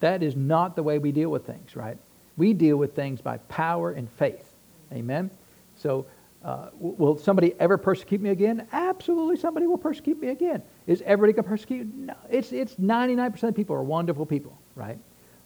That 0.00 0.22
is 0.22 0.36
not 0.36 0.76
the 0.76 0.82
way 0.82 0.98
we 0.98 1.12
deal 1.12 1.30
with 1.30 1.46
things, 1.46 1.76
right? 1.76 1.96
We 2.36 2.52
deal 2.52 2.76
with 2.76 2.94
things 2.94 3.20
by 3.20 3.38
power 3.48 3.92
and 3.92 4.08
faith. 4.10 4.52
Amen? 4.92 5.30
So 5.76 6.06
Uh, 6.44 6.70
will 6.80 7.16
somebody 7.16 7.54
ever 7.60 7.78
persecute 7.78 8.20
me 8.20 8.30
again? 8.30 8.66
Absolutely, 8.72 9.36
somebody 9.36 9.68
will 9.68 9.78
persecute 9.78 10.20
me 10.20 10.28
again. 10.28 10.60
Is 10.88 11.00
everybody 11.06 11.32
going 11.32 11.44
to 11.44 11.48
persecute? 11.48 11.86
No. 11.94 12.14
It's, 12.28 12.52
it's 12.52 12.74
99% 12.74 13.40
of 13.44 13.54
people 13.54 13.76
are 13.76 13.84
wonderful 13.84 14.26
people, 14.26 14.58
right? 14.74 14.98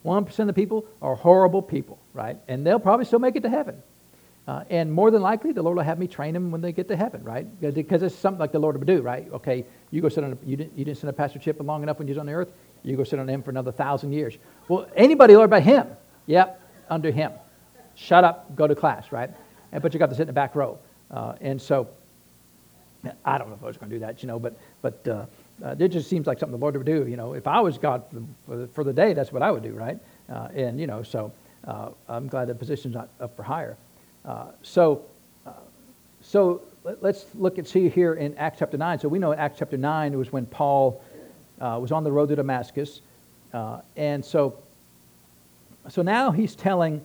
1% 0.07 0.39
of 0.39 0.47
the 0.47 0.53
people 0.53 0.87
are 1.03 1.15
horrible 1.15 1.61
people, 1.61 1.99
right? 2.15 2.39
And 2.49 2.67
they'll 2.67 2.79
probably 2.79 3.05
still 3.05 3.19
make 3.19 3.37
it 3.37 3.43
to 3.43 3.51
heaven. 3.51 3.83
Uh, 4.49 4.63
and 4.71 4.93
more 4.93 5.11
than 5.11 5.23
likely, 5.23 5.53
the 5.53 5.63
Lord 5.63 5.77
will 5.77 5.83
have 5.83 5.99
me 5.99 6.07
train 6.07 6.33
them 6.33 6.53
when 6.53 6.61
they 6.61 6.71
get 6.71 6.87
to 6.89 6.97
heaven, 6.97 7.25
right? 7.25 7.47
Because 7.61 8.03
it's 8.03 8.15
something 8.15 8.39
like 8.39 8.53
the 8.53 8.61
Lord 8.61 8.79
would 8.79 8.87
do, 8.87 9.03
right? 9.03 9.29
Okay, 9.33 9.67
you 9.91 10.01
go 10.01 10.09
sit 10.09 10.23
on, 10.23 10.33
a, 10.33 10.47
you, 10.47 10.57
didn't, 10.57 10.79
you 10.79 10.85
didn't 10.85 10.99
sit 10.99 11.09
on 11.09 11.15
Pastor 11.15 11.41
Chip 11.41 11.61
long 11.61 11.83
enough 11.83 11.99
when 11.99 12.07
you 12.07 12.13
was 12.13 12.19
on 12.19 12.27
the 12.27 12.33
earth. 12.33 12.53
You 12.85 12.97
go 12.97 13.03
sit 13.03 13.19
on 13.19 13.29
him 13.29 13.43
for 13.43 13.51
another 13.51 13.73
thousand 13.73 14.13
years. 14.13 14.39
Well, 14.69 14.87
anybody 14.95 15.37
learn 15.37 15.51
by 15.51 15.61
him? 15.61 15.89
Yep, 16.27 16.61
under 16.89 17.11
him. 17.11 17.33
Shut 17.97 18.23
up, 18.23 18.55
go 18.55 18.69
to 18.69 18.77
class, 18.77 19.11
right? 19.11 19.31
And, 19.73 19.83
but 19.83 19.93
you 19.93 19.99
got 19.99 20.11
to 20.11 20.15
sit 20.15 20.23
in 20.23 20.27
the 20.29 20.33
back 20.33 20.55
row. 20.55 20.79
Uh, 21.11 21.35
and 21.41 21.61
so, 21.61 21.89
I 23.25 23.39
don't 23.39 23.49
know 23.49 23.57
if 23.57 23.63
I 23.65 23.67
was 23.67 23.77
going 23.77 23.91
to 23.91 23.97
do 23.97 24.01
that, 24.01 24.23
you 24.23 24.29
know, 24.29 24.39
but, 24.39 24.57
but 24.81 25.09
uh, 25.09 25.27
uh, 25.65 25.75
it 25.79 25.89
just 25.89 26.09
seems 26.09 26.27
like 26.27 26.39
something 26.39 26.59
the 26.59 26.63
Lord 26.63 26.77
would 26.77 26.87
do. 26.87 27.07
You 27.07 27.17
know, 27.17 27.33
if 27.35 27.47
I 27.47 27.61
was 27.61 27.79
God 27.79 28.03
for 28.73 28.85
the, 28.85 28.93
day, 28.93 29.15
that's 29.15 29.33
what 29.33 29.43
I 29.43 29.51
would 29.51 29.63
do, 29.63 29.73
right? 29.73 29.99
Uh, 30.29 30.49
and, 30.55 30.81
you 30.81 30.87
know, 30.87 31.03
so 31.03 31.33
uh, 31.67 31.91
I'm 32.09 32.29
glad 32.29 32.49
the 32.49 32.55
position's 32.55 32.95
not 32.95 33.09
up 33.21 33.37
for 33.37 33.43
hire. 33.43 33.77
Uh, 34.25 34.47
so, 34.63 35.03
so 36.21 36.61
let, 36.85 37.03
us 37.05 37.27
look 37.35 37.59
and 37.59 37.67
see 37.67 37.89
here 37.89 38.15
in 38.15 38.37
Acts 38.37 38.59
chapter 38.59 38.77
9. 38.77 38.99
So 38.99 39.09
we 39.09 39.19
know 39.19 39.33
in 39.33 39.39
Acts 39.39 39.59
chapter 39.59 39.77
9 39.77 40.13
it 40.13 40.17
was 40.17 40.33
when 40.33 40.47
Paul 40.47 41.03
was 41.59 41.93
on 41.93 42.05
the 42.05 42.13
road 42.13 42.29
to 42.31 42.37
Damascus. 42.37 43.01
and 43.97 44.25
so, 44.25 44.59
so 45.89 46.03
now 46.03 46.33
he's 46.33 46.55
telling, 46.55 47.01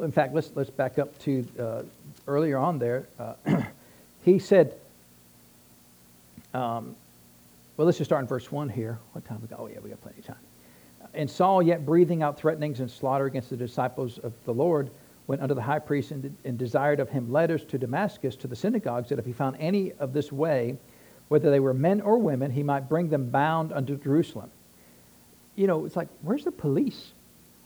in 0.00 0.12
fact, 0.12 0.32
let's, 0.32 0.50
let's 0.54 0.70
back 0.70 0.98
up 0.98 1.18
to 1.20 1.84
earlier 2.26 2.56
on 2.56 2.78
there, 2.78 3.06
uh, 3.18 3.34
he 4.24 4.38
said, 4.38 4.74
um, 6.54 6.94
well, 7.82 7.86
let's 7.86 7.98
just 7.98 8.08
start 8.08 8.22
in 8.22 8.28
verse 8.28 8.52
1 8.52 8.68
here. 8.68 9.00
What 9.10 9.24
time 9.24 9.40
we 9.42 9.48
got? 9.48 9.58
Oh, 9.58 9.66
yeah, 9.66 9.80
we 9.82 9.90
got 9.90 10.00
plenty 10.00 10.20
of 10.20 10.24
time. 10.24 10.36
And 11.14 11.28
Saul, 11.28 11.60
yet 11.60 11.84
breathing 11.84 12.22
out 12.22 12.38
threatenings 12.38 12.78
and 12.78 12.88
slaughter 12.88 13.26
against 13.26 13.50
the 13.50 13.56
disciples 13.56 14.18
of 14.18 14.32
the 14.44 14.54
Lord, 14.54 14.92
went 15.26 15.42
unto 15.42 15.52
the 15.52 15.62
high 15.62 15.80
priest 15.80 16.12
and, 16.12 16.36
and 16.44 16.56
desired 16.56 17.00
of 17.00 17.08
him 17.08 17.32
letters 17.32 17.64
to 17.64 17.78
Damascus 17.78 18.36
to 18.36 18.46
the 18.46 18.54
synagogues, 18.54 19.08
that 19.08 19.18
if 19.18 19.26
he 19.26 19.32
found 19.32 19.56
any 19.58 19.90
of 19.94 20.12
this 20.12 20.30
way, 20.30 20.76
whether 21.26 21.50
they 21.50 21.58
were 21.58 21.74
men 21.74 22.00
or 22.00 22.18
women, 22.18 22.52
he 22.52 22.62
might 22.62 22.88
bring 22.88 23.08
them 23.08 23.30
bound 23.30 23.72
unto 23.72 23.96
Jerusalem. 23.96 24.52
You 25.56 25.66
know, 25.66 25.84
it's 25.84 25.96
like, 25.96 26.06
where's 26.20 26.44
the 26.44 26.52
police? 26.52 27.10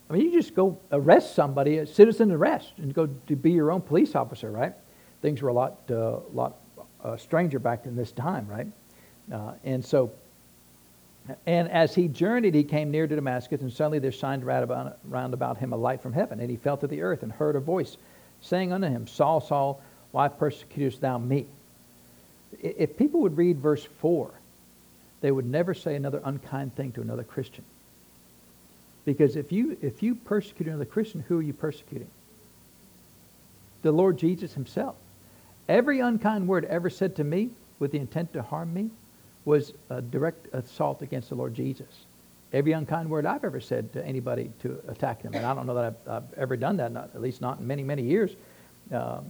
I 0.09 0.13
mean, 0.13 0.23
you 0.23 0.31
just 0.31 0.55
go 0.55 0.79
arrest 0.91 1.35
somebody, 1.35 1.77
a 1.77 1.85
citizen 1.85 2.31
arrest, 2.31 2.73
and 2.77 2.91
go 2.91 3.05
to 3.27 3.35
be 3.35 3.51
your 3.51 3.71
own 3.71 3.81
police 3.81 4.15
officer, 4.15 4.49
right? 4.49 4.73
Things 5.21 5.43
were 5.43 5.49
a 5.49 5.53
lot, 5.53 5.77
uh, 5.91 6.21
lot 6.33 6.55
uh, 7.03 7.17
stranger 7.17 7.59
back 7.59 7.85
in 7.85 7.95
this 7.95 8.11
time, 8.11 8.47
right? 8.47 8.65
Uh, 9.31 9.53
and 9.63 9.83
so, 9.83 10.11
and 11.45 11.69
as 11.69 11.93
he 11.93 12.07
journeyed, 12.07 12.53
he 12.53 12.63
came 12.63 12.91
near 12.91 13.07
to 13.07 13.15
Damascus, 13.15 13.61
and 13.61 13.71
suddenly 13.71 13.99
there 13.99 14.11
shined 14.11 14.45
round 14.45 14.63
about, 14.63 14.97
round 15.05 15.33
about 15.33 15.57
him 15.57 15.73
a 15.73 15.77
light 15.77 16.01
from 16.01 16.13
heaven. 16.13 16.39
And 16.39 16.49
he 16.49 16.55
fell 16.55 16.77
to 16.77 16.87
the 16.87 17.01
earth 17.01 17.23
and 17.23 17.31
heard 17.31 17.55
a 17.55 17.59
voice 17.59 17.97
saying 18.41 18.71
unto 18.71 18.87
him, 18.87 19.07
Saul, 19.07 19.41
Saul, 19.41 19.81
why 20.11 20.29
persecutest 20.29 21.01
thou 21.01 21.17
me? 21.17 21.45
If 22.61 22.97
people 22.97 23.21
would 23.21 23.35
read 23.35 23.57
verse 23.57 23.83
4, 23.99 24.31
they 25.21 25.31
would 25.31 25.45
never 25.45 25.73
say 25.73 25.95
another 25.95 26.21
unkind 26.23 26.75
thing 26.75 26.93
to 26.93 27.01
another 27.01 27.23
Christian. 27.23 27.65
Because 29.03 29.35
if 29.35 29.51
you, 29.51 29.77
if 29.81 30.03
you 30.03 30.15
persecute 30.15 30.67
another 30.67 30.85
Christian, 30.85 31.23
who 31.27 31.39
are 31.39 31.43
you 31.43 31.53
persecuting? 31.53 32.09
The 33.81 33.91
Lord 33.91 34.17
Jesus 34.17 34.53
himself. 34.53 34.95
Every 35.67 35.99
unkind 35.99 36.47
word 36.47 36.65
ever 36.65 36.89
said 36.89 37.17
to 37.17 37.23
me 37.23 37.49
with 37.79 37.91
the 37.91 37.99
intent 37.99 38.33
to 38.33 38.41
harm 38.41 38.73
me 38.73 38.89
was 39.47 39.73
a 39.89 40.01
direct 40.01 40.53
assault 40.53 41.01
against 41.01 41.29
the 41.29 41.35
Lord 41.35 41.53
Jesus. 41.53 41.87
Every 42.53 42.73
unkind 42.73 43.09
word 43.09 43.25
I've 43.25 43.43
ever 43.43 43.59
said 43.59 43.91
to 43.93 44.05
anybody 44.05 44.51
to 44.61 44.79
attack 44.87 45.23
them, 45.23 45.33
and 45.33 45.45
I 45.45 45.53
don't 45.55 45.65
know 45.65 45.75
that 45.75 45.85
I've, 45.85 46.13
I've 46.13 46.33
ever 46.37 46.55
done 46.55 46.77
that, 46.77 46.91
not, 46.91 47.09
at 47.15 47.21
least 47.21 47.41
not 47.41 47.59
in 47.59 47.67
many, 47.67 47.83
many 47.83 48.03
years, 48.03 48.35
um, 48.93 49.25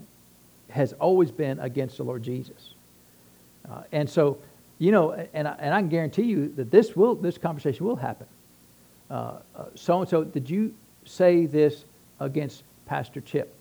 has 0.70 0.94
always 0.94 1.32
been 1.32 1.60
against 1.60 1.98
the 1.98 2.04
Lord 2.04 2.22
Jesus. 2.22 2.74
Uh, 3.72 3.84
and 3.92 4.10
so, 4.10 4.38
you 4.78 4.92
know, 4.92 5.14
and 5.34 5.48
I, 5.48 5.56
and 5.60 5.74
I 5.74 5.80
can 5.80 5.90
guarantee 5.90 6.24
you 6.24 6.52
that 6.58 6.70
this 6.72 6.96
will, 6.96 7.16
this 7.16 7.38
conversation 7.38 7.86
will 7.86 7.96
happen 7.96 8.28
so 9.76 10.02
and 10.02 10.10
so, 10.10 10.24
did 10.24 10.50
you 10.50 10.74
say 11.06 11.46
this 11.46 11.86
against 12.20 12.64
Pastor 12.86 13.22
Chip? 13.22 13.54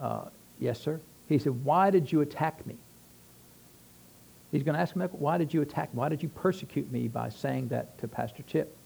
Uh, 0.00 0.24
yes, 0.58 0.80
sir. 0.80 1.00
He 1.28 1.38
said, 1.38 1.64
Why 1.64 1.90
did 1.90 2.10
you 2.10 2.20
attack 2.20 2.66
me? 2.66 2.76
He's 4.52 4.62
going 4.62 4.74
to 4.74 4.80
ask 4.80 4.94
him, 4.94 5.02
Why 5.02 5.38
did 5.38 5.54
you 5.54 5.62
attack 5.62 5.92
me? 5.94 5.98
Why 5.98 6.08
did 6.08 6.22
you 6.22 6.28
persecute 6.28 6.90
me 6.90 7.08
by 7.08 7.28
saying 7.28 7.68
that 7.68 7.98
to 7.98 8.08
Pastor 8.08 8.42
Chip? 8.42 8.76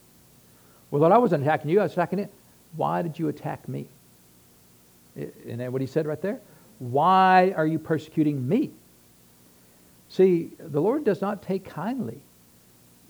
Well, 0.90 1.00
Lord, 1.00 1.12
I 1.12 1.18
wasn't 1.18 1.42
attacking 1.42 1.70
you, 1.70 1.80
I 1.80 1.84
was 1.84 1.92
attacking 1.92 2.18
it. 2.18 2.30
Why 2.76 3.02
did 3.02 3.18
you 3.18 3.28
attack 3.28 3.68
me? 3.68 3.86
And 5.16 5.60
then 5.60 5.72
what 5.72 5.80
he 5.80 5.86
said 5.86 6.06
right 6.06 6.20
there? 6.20 6.40
Why 6.78 7.52
are 7.56 7.66
you 7.66 7.78
persecuting 7.78 8.48
me? 8.48 8.70
See, 10.08 10.50
the 10.58 10.80
Lord 10.80 11.04
does 11.04 11.20
not 11.20 11.42
take 11.42 11.64
kindly 11.64 12.20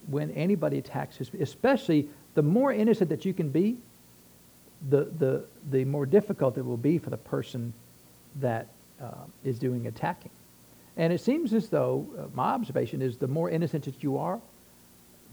when 0.07 0.31
anybody 0.33 0.79
attacks 0.79 1.17
his, 1.17 1.31
especially 1.41 2.09
the 2.35 2.43
more 2.43 2.73
innocent 2.73 3.11
that 3.11 3.25
you 3.25 3.33
can 3.33 3.49
be, 3.49 3.79
the, 4.91 5.05
the, 5.19 5.45
the 5.71 5.85
more 5.85 6.05
difficult 6.05 6.59
it 6.59 6.65
will 6.65 6.77
be 6.77 6.99
for 6.99 7.11
the 7.11 7.17
person 7.17 7.73
that 8.41 8.67
uh, 9.03 9.13
is 9.45 9.59
doing 9.59 9.87
attacking. 9.87 10.31
And 10.97 11.13
it 11.13 11.21
seems 11.21 11.53
as 11.53 11.69
though, 11.69 12.07
uh, 12.19 12.27
my 12.35 12.51
observation 12.53 13.03
is 13.03 13.17
the 13.17 13.27
more 13.27 13.51
innocent 13.51 13.85
that 13.85 14.03
you 14.03 14.17
are, 14.17 14.41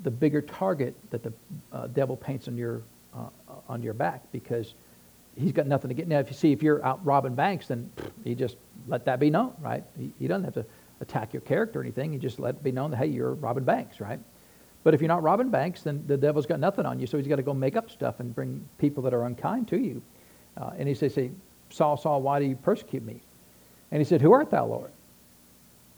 the 0.03 0.11
bigger 0.11 0.41
target 0.41 0.95
that 1.11 1.23
the 1.23 1.31
uh, 1.71 1.87
devil 1.87 2.17
paints 2.17 2.47
on 2.47 2.57
your, 2.57 2.81
uh, 3.13 3.27
on 3.69 3.83
your 3.83 3.93
back 3.93 4.23
because 4.31 4.73
he's 5.37 5.51
got 5.51 5.67
nothing 5.67 5.89
to 5.89 5.93
get. 5.93 6.07
Now, 6.07 6.19
if 6.19 6.27
you 6.27 6.33
see, 6.33 6.51
if 6.51 6.63
you're 6.63 6.83
out 6.83 7.05
robbing 7.05 7.35
banks, 7.35 7.67
then 7.67 7.91
he 8.23 8.33
just 8.33 8.57
let 8.87 9.05
that 9.05 9.19
be 9.19 9.29
known, 9.29 9.53
right? 9.59 9.83
He, 9.97 10.11
he 10.17 10.27
doesn't 10.27 10.43
have 10.43 10.55
to 10.55 10.65
attack 10.99 11.33
your 11.33 11.41
character 11.41 11.79
or 11.79 11.83
anything. 11.83 12.11
He 12.13 12.19
just 12.19 12.39
let 12.39 12.55
it 12.55 12.63
be 12.63 12.71
known 12.71 12.91
that, 12.91 12.97
hey, 12.97 13.07
you're 13.07 13.33
robbing 13.33 13.63
banks, 13.63 13.99
right? 13.99 14.19
But 14.83 14.95
if 14.95 15.01
you're 15.01 15.07
not 15.07 15.21
robbing 15.21 15.49
banks, 15.49 15.83
then 15.83 16.03
the 16.07 16.17
devil's 16.17 16.47
got 16.47 16.59
nothing 16.59 16.87
on 16.87 16.99
you, 16.99 17.05
so 17.05 17.17
he's 17.17 17.27
got 17.27 17.35
to 17.35 17.43
go 17.43 17.53
make 17.53 17.75
up 17.75 17.91
stuff 17.91 18.19
and 18.19 18.33
bring 18.33 18.67
people 18.79 19.03
that 19.03 19.13
are 19.13 19.25
unkind 19.25 19.67
to 19.69 19.77
you. 19.77 20.01
Uh, 20.57 20.71
and 20.77 20.87
he 20.87 20.95
says, 20.95 21.13
say, 21.13 21.31
Saul, 21.69 21.97
Saul, 21.97 22.21
why 22.21 22.39
do 22.39 22.45
you 22.45 22.55
persecute 22.55 23.03
me? 23.03 23.21
And 23.91 23.99
he 23.99 24.05
said, 24.05 24.21
Who 24.21 24.31
art 24.31 24.49
thou, 24.49 24.65
Lord? 24.65 24.91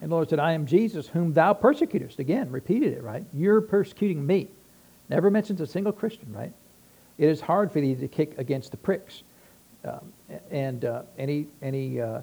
And 0.04 0.12
the 0.12 0.16
Lord 0.16 0.30
said, 0.30 0.40
I 0.40 0.52
am 0.52 0.66
Jesus, 0.66 1.08
whom 1.08 1.32
thou 1.32 1.54
persecutest. 1.54 2.20
Again, 2.20 2.52
repeated 2.52 2.92
it, 2.92 3.02
right? 3.02 3.24
You're 3.34 3.62
persecuting 3.62 4.28
me. 4.28 4.50
Never 5.08 5.32
mentions 5.32 5.62
a 5.62 5.66
single 5.66 5.94
Christian, 5.94 6.34
right? 6.34 6.52
It 7.18 7.30
is 7.30 7.40
hard 7.40 7.72
for 7.72 7.80
thee 7.80 7.96
to 7.96 8.08
kick 8.10 8.38
against 8.38 8.72
the 8.72 8.78
pricks. 8.78 9.24
Um, 9.86 10.12
and, 10.52 10.84
uh, 10.84 11.04
and 11.18 11.30
he, 11.30 11.48
and 11.62 11.74
he 11.74 12.02
uh, 12.02 12.20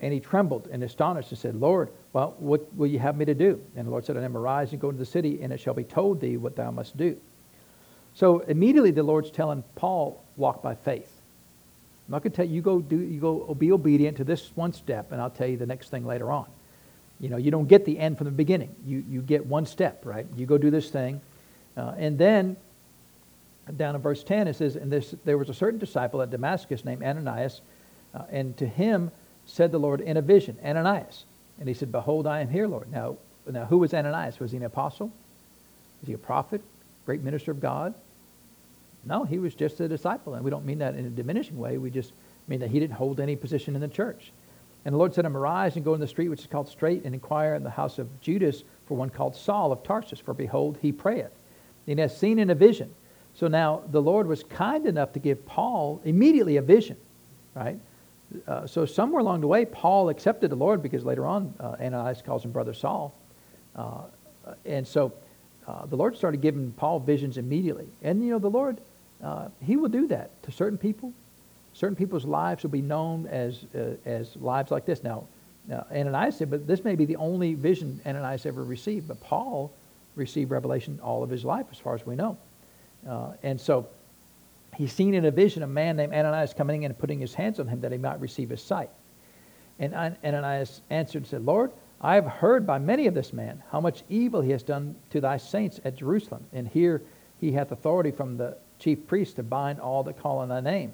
and 0.00 0.14
he 0.14 0.20
trembled 0.20 0.68
and 0.72 0.82
astonished 0.82 1.30
and 1.30 1.38
said, 1.38 1.54
Lord, 1.54 1.90
well, 2.14 2.36
what 2.38 2.74
will 2.74 2.86
you 2.86 2.98
have 2.98 3.18
me 3.18 3.26
to 3.26 3.34
do? 3.34 3.60
And 3.76 3.86
the 3.86 3.90
Lord 3.90 4.06
said, 4.06 4.16
I 4.16 4.22
am 4.22 4.36
arise 4.36 4.72
and 4.72 4.80
go 4.80 4.88
into 4.88 4.98
the 4.98 5.06
city, 5.06 5.42
and 5.42 5.52
it 5.52 5.60
shall 5.60 5.74
be 5.74 5.84
told 5.84 6.20
thee 6.20 6.38
what 6.38 6.56
thou 6.56 6.70
must 6.70 6.96
do. 6.96 7.18
So 8.14 8.40
immediately 8.40 8.92
the 8.92 9.02
Lord's 9.02 9.30
telling 9.30 9.62
Paul, 9.76 10.22
walk 10.36 10.62
by 10.62 10.74
faith. 10.74 11.12
I'm 12.08 12.12
not 12.12 12.22
going 12.22 12.32
to 12.32 12.36
tell 12.36 12.46
you, 12.46 12.54
you 12.54 12.62
go 12.62 12.80
do, 12.80 12.98
you 12.98 13.20
go 13.20 13.54
be 13.54 13.72
obedient 13.72 14.16
to 14.18 14.24
this 14.24 14.52
one 14.54 14.72
step, 14.72 15.12
and 15.12 15.20
I'll 15.20 15.30
tell 15.30 15.48
you 15.48 15.58
the 15.58 15.66
next 15.66 15.90
thing 15.90 16.06
later 16.06 16.32
on. 16.32 16.46
You 17.20 17.28
know, 17.28 17.36
you 17.36 17.50
don't 17.50 17.66
get 17.66 17.84
the 17.84 17.98
end 17.98 18.18
from 18.18 18.26
the 18.26 18.32
beginning. 18.32 18.74
You, 18.84 19.04
you 19.08 19.22
get 19.22 19.46
one 19.46 19.66
step, 19.66 20.04
right? 20.04 20.26
You 20.36 20.46
go 20.46 20.58
do 20.58 20.70
this 20.70 20.90
thing. 20.90 21.20
Uh, 21.76 21.94
and 21.96 22.18
then 22.18 22.56
down 23.76 23.94
in 23.94 24.02
verse 24.02 24.22
10, 24.22 24.48
it 24.48 24.56
says, 24.56 24.76
And 24.76 24.92
this, 24.92 25.14
there 25.24 25.38
was 25.38 25.48
a 25.48 25.54
certain 25.54 25.78
disciple 25.78 26.22
at 26.22 26.30
Damascus 26.30 26.84
named 26.84 27.02
Ananias, 27.02 27.60
uh, 28.14 28.22
and 28.30 28.56
to 28.58 28.66
him 28.66 29.10
said 29.46 29.72
the 29.72 29.78
Lord 29.78 30.00
in 30.00 30.16
a 30.16 30.22
vision, 30.22 30.58
Ananias. 30.64 31.24
And 31.58 31.68
he 31.68 31.74
said, 31.74 31.92
Behold, 31.92 32.26
I 32.26 32.40
am 32.40 32.48
here, 32.48 32.66
Lord. 32.66 32.90
Now, 32.90 33.16
now 33.46 33.64
who 33.64 33.78
was 33.78 33.94
Ananias? 33.94 34.40
Was 34.40 34.50
he 34.50 34.56
an 34.56 34.64
apostle? 34.64 35.12
Was 36.00 36.08
he 36.08 36.14
a 36.14 36.18
prophet? 36.18 36.62
Great 37.06 37.22
minister 37.22 37.50
of 37.50 37.60
God? 37.60 37.94
No, 39.04 39.24
he 39.24 39.38
was 39.38 39.54
just 39.54 39.80
a 39.80 39.88
disciple. 39.88 40.34
And 40.34 40.44
we 40.44 40.50
don't 40.50 40.64
mean 40.64 40.78
that 40.78 40.94
in 40.94 41.04
a 41.04 41.10
diminishing 41.10 41.58
way. 41.58 41.78
We 41.78 41.90
just 41.90 42.12
mean 42.48 42.60
that 42.60 42.70
he 42.70 42.80
didn't 42.80 42.96
hold 42.96 43.20
any 43.20 43.36
position 43.36 43.74
in 43.74 43.80
the 43.80 43.88
church. 43.88 44.32
And 44.84 44.92
the 44.92 44.98
Lord 44.98 45.14
said 45.14 45.22
to 45.22 45.26
him, 45.26 45.36
Arise 45.36 45.76
and 45.76 45.84
go 45.84 45.94
in 45.94 46.00
the 46.00 46.06
street 46.06 46.28
which 46.28 46.40
is 46.40 46.46
called 46.46 46.68
Straight, 46.68 47.04
and 47.04 47.14
inquire 47.14 47.54
in 47.54 47.62
the 47.62 47.70
house 47.70 47.98
of 47.98 48.20
Judas 48.20 48.64
for 48.86 48.96
one 48.96 49.10
called 49.10 49.34
Saul 49.34 49.72
of 49.72 49.82
Tarsus, 49.82 50.20
for 50.20 50.34
behold, 50.34 50.78
he 50.82 50.92
prayeth. 50.92 51.32
And 51.86 51.98
has 51.98 52.16
seen 52.16 52.38
in 52.38 52.50
a 52.50 52.54
vision. 52.54 52.94
So 53.34 53.48
now 53.48 53.82
the 53.90 54.02
Lord 54.02 54.26
was 54.26 54.44
kind 54.44 54.86
enough 54.86 55.12
to 55.14 55.18
give 55.18 55.44
Paul 55.46 56.00
immediately 56.04 56.56
a 56.56 56.62
vision, 56.62 56.96
right? 57.54 57.78
uh, 58.46 58.66
so 58.66 58.84
somewhere 58.84 59.20
along 59.20 59.40
the 59.40 59.46
way, 59.46 59.64
Paul 59.64 60.08
accepted 60.08 60.50
the 60.50 60.56
Lord 60.56 60.82
because 60.82 61.04
later 61.04 61.26
on, 61.26 61.54
uh, 61.60 61.76
Ananias 61.80 62.22
calls 62.22 62.44
him 62.44 62.52
Brother 62.52 62.74
Saul. 62.74 63.14
Uh, 63.76 64.02
and 64.64 64.86
so 64.86 65.12
uh, 65.66 65.86
the 65.86 65.96
Lord 65.96 66.16
started 66.16 66.40
giving 66.40 66.72
Paul 66.72 67.00
visions 67.00 67.38
immediately. 67.38 67.86
And, 68.02 68.22
you 68.22 68.30
know, 68.30 68.38
the 68.38 68.50
Lord, 68.50 68.80
uh, 69.22 69.48
he 69.60 69.76
will 69.76 69.88
do 69.88 70.06
that 70.08 70.42
to 70.44 70.52
certain 70.52 70.78
people. 70.78 71.12
Certain 71.74 71.96
people's 71.96 72.24
lives 72.24 72.62
will 72.62 72.70
be 72.70 72.82
known 72.82 73.26
as, 73.26 73.66
uh, 73.74 73.96
as 74.06 74.34
lives 74.36 74.70
like 74.70 74.86
this. 74.86 75.04
Now, 75.04 75.26
Uh, 75.64 75.82
Ananias 75.90 76.36
said, 76.36 76.50
but 76.50 76.66
this 76.66 76.84
may 76.84 76.94
be 76.94 77.06
the 77.06 77.16
only 77.16 77.54
vision 77.54 77.98
Ananias 78.04 78.44
ever 78.44 78.62
received. 78.62 79.08
But 79.08 79.18
Paul 79.20 79.70
received 80.14 80.50
revelation 80.50 81.00
all 81.02 81.22
of 81.22 81.30
his 81.30 81.42
life, 81.42 81.64
as 81.72 81.78
far 81.78 81.94
as 81.94 82.04
we 82.04 82.14
know. 82.14 82.36
Uh, 83.08 83.32
and 83.42 83.58
so 83.58 83.86
he's 84.76 84.92
seen 84.92 85.14
in 85.14 85.24
a 85.24 85.30
vision 85.30 85.62
a 85.62 85.66
man 85.66 85.96
named 85.96 86.12
Ananias 86.12 86.52
coming 86.52 86.82
in 86.82 86.90
and 86.90 86.98
putting 86.98 87.18
his 87.18 87.32
hands 87.32 87.60
on 87.60 87.66
him 87.66 87.80
that 87.80 87.92
he 87.92 87.98
might 87.98 88.20
receive 88.20 88.50
his 88.50 88.60
sight. 88.60 88.90
And 89.78 89.94
Ananias 89.94 90.82
answered 90.90 91.22
and 91.22 91.26
said, 91.26 91.46
Lord, 91.46 91.72
I 92.02 92.14
have 92.16 92.26
heard 92.26 92.66
by 92.66 92.78
many 92.78 93.06
of 93.06 93.14
this 93.14 93.32
man 93.32 93.62
how 93.70 93.80
much 93.80 94.04
evil 94.10 94.42
he 94.42 94.50
has 94.50 94.62
done 94.62 94.94
to 95.10 95.20
thy 95.22 95.38
saints 95.38 95.80
at 95.82 95.96
Jerusalem. 95.96 96.44
And 96.52 96.68
here 96.68 97.00
he 97.40 97.52
hath 97.52 97.72
authority 97.72 98.10
from 98.10 98.36
the 98.36 98.58
chief 98.78 99.06
priest 99.06 99.36
to 99.36 99.42
bind 99.42 99.80
all 99.80 100.02
that 100.02 100.18
call 100.18 100.40
on 100.40 100.48
thy 100.48 100.60
name. 100.60 100.92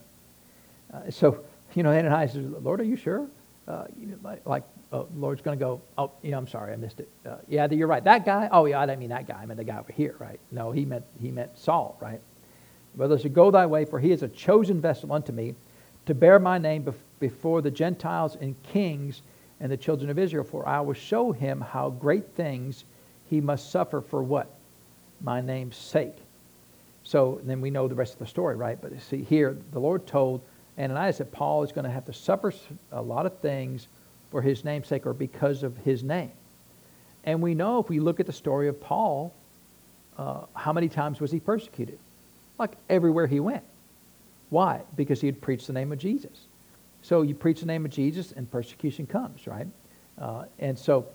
Uh, 0.93 1.11
so, 1.11 1.45
you 1.74 1.82
know, 1.82 1.91
Ananias 1.91 2.32
says, 2.32 2.47
Lord, 2.62 2.80
are 2.80 2.84
you 2.84 2.97
sure? 2.97 3.28
Uh, 3.68 3.84
you 3.99 4.07
know, 4.09 4.38
like, 4.45 4.64
oh, 4.93 5.07
Lord's 5.16 5.43
going 5.43 5.59
to 5.59 5.64
go, 5.64 5.80
oh, 5.97 6.11
yeah, 6.22 6.36
I'm 6.36 6.49
sorry, 6.49 6.72
I 6.72 6.76
missed 6.76 7.01
it. 7.01 7.09
Uh, 7.24 7.36
yeah, 7.49 7.68
you're 7.70 7.86
right. 7.86 8.03
That 8.03 8.24
guy? 8.24 8.49
Oh, 8.51 8.64
yeah, 8.64 8.80
I 8.80 8.86
didn't 8.86 8.99
mean 8.99 9.11
that 9.11 9.28
guy. 9.28 9.38
I 9.41 9.47
meant 9.47 9.59
the 9.59 9.64
guy 9.64 9.78
over 9.78 9.93
here, 9.93 10.16
right? 10.18 10.41
No, 10.51 10.72
he 10.72 10.84
meant, 10.84 11.05
he 11.20 11.30
meant 11.30 11.57
Saul, 11.57 11.97
right? 12.01 12.20
Brother 12.97 13.18
said, 13.18 13.34
Go 13.34 13.51
thy 13.51 13.66
way, 13.66 13.84
for 13.84 14.01
he 14.01 14.11
is 14.11 14.22
a 14.22 14.28
chosen 14.28 14.80
vessel 14.80 15.12
unto 15.12 15.32
me 15.32 15.55
to 16.07 16.14
bear 16.14 16.38
my 16.38 16.59
name 16.59 16.84
bef- 16.84 16.95
before 17.20 17.62
the 17.62 17.70
Gentiles 17.70 18.36
and 18.41 18.61
kings 18.64 19.22
and 19.61 19.70
the 19.70 19.76
children 19.76 20.11
of 20.11 20.18
Israel, 20.18 20.43
for 20.43 20.66
I 20.66 20.80
will 20.80 20.95
show 20.95 21.30
him 21.30 21.61
how 21.61 21.91
great 21.91 22.34
things 22.34 22.84
he 23.28 23.41
must 23.41 23.70
suffer 23.70 24.01
for 24.01 24.22
what? 24.22 24.51
My 25.20 25.41
name's 25.41 25.76
sake. 25.76 26.16
So 27.05 27.41
then 27.45 27.61
we 27.61 27.70
know 27.70 27.86
the 27.86 27.95
rest 27.95 28.14
of 28.14 28.18
the 28.18 28.26
story, 28.26 28.57
right? 28.57 28.80
But 28.80 29.01
see, 29.03 29.22
here, 29.22 29.57
the 29.72 29.78
Lord 29.78 30.07
told 30.07 30.41
Ananias 30.78 31.18
that 31.18 31.32
Paul 31.32 31.62
is 31.62 31.72
going 31.72 31.84
to 31.84 31.90
have 31.90 32.06
to 32.06 32.12
suffer 32.12 32.52
a 32.92 33.02
lot 33.02 33.26
of 33.26 33.38
things 33.38 33.88
for 34.30 34.40
his 34.42 34.64
namesake 34.64 35.06
or 35.06 35.12
because 35.12 35.62
of 35.62 35.76
his 35.78 36.02
name. 36.02 36.32
And 37.24 37.42
we 37.42 37.54
know 37.54 37.80
if 37.80 37.88
we 37.88 38.00
look 38.00 38.20
at 38.20 38.26
the 38.26 38.32
story 38.32 38.68
of 38.68 38.80
Paul, 38.80 39.34
uh, 40.16 40.42
how 40.54 40.72
many 40.72 40.88
times 40.88 41.20
was 41.20 41.30
he 41.30 41.40
persecuted? 41.40 41.98
Like 42.58 42.72
everywhere 42.88 43.26
he 43.26 43.40
went. 43.40 43.64
Why? 44.48 44.82
Because 44.96 45.20
he 45.20 45.26
had 45.26 45.40
preached 45.40 45.66
the 45.66 45.72
name 45.72 45.92
of 45.92 45.98
Jesus. 45.98 46.46
So 47.02 47.22
you 47.22 47.34
preach 47.34 47.60
the 47.60 47.66
name 47.66 47.84
of 47.84 47.90
Jesus 47.90 48.32
and 48.32 48.50
persecution 48.50 49.06
comes, 49.06 49.46
right? 49.46 49.66
Uh, 50.18 50.44
and 50.58 50.78
so, 50.78 51.06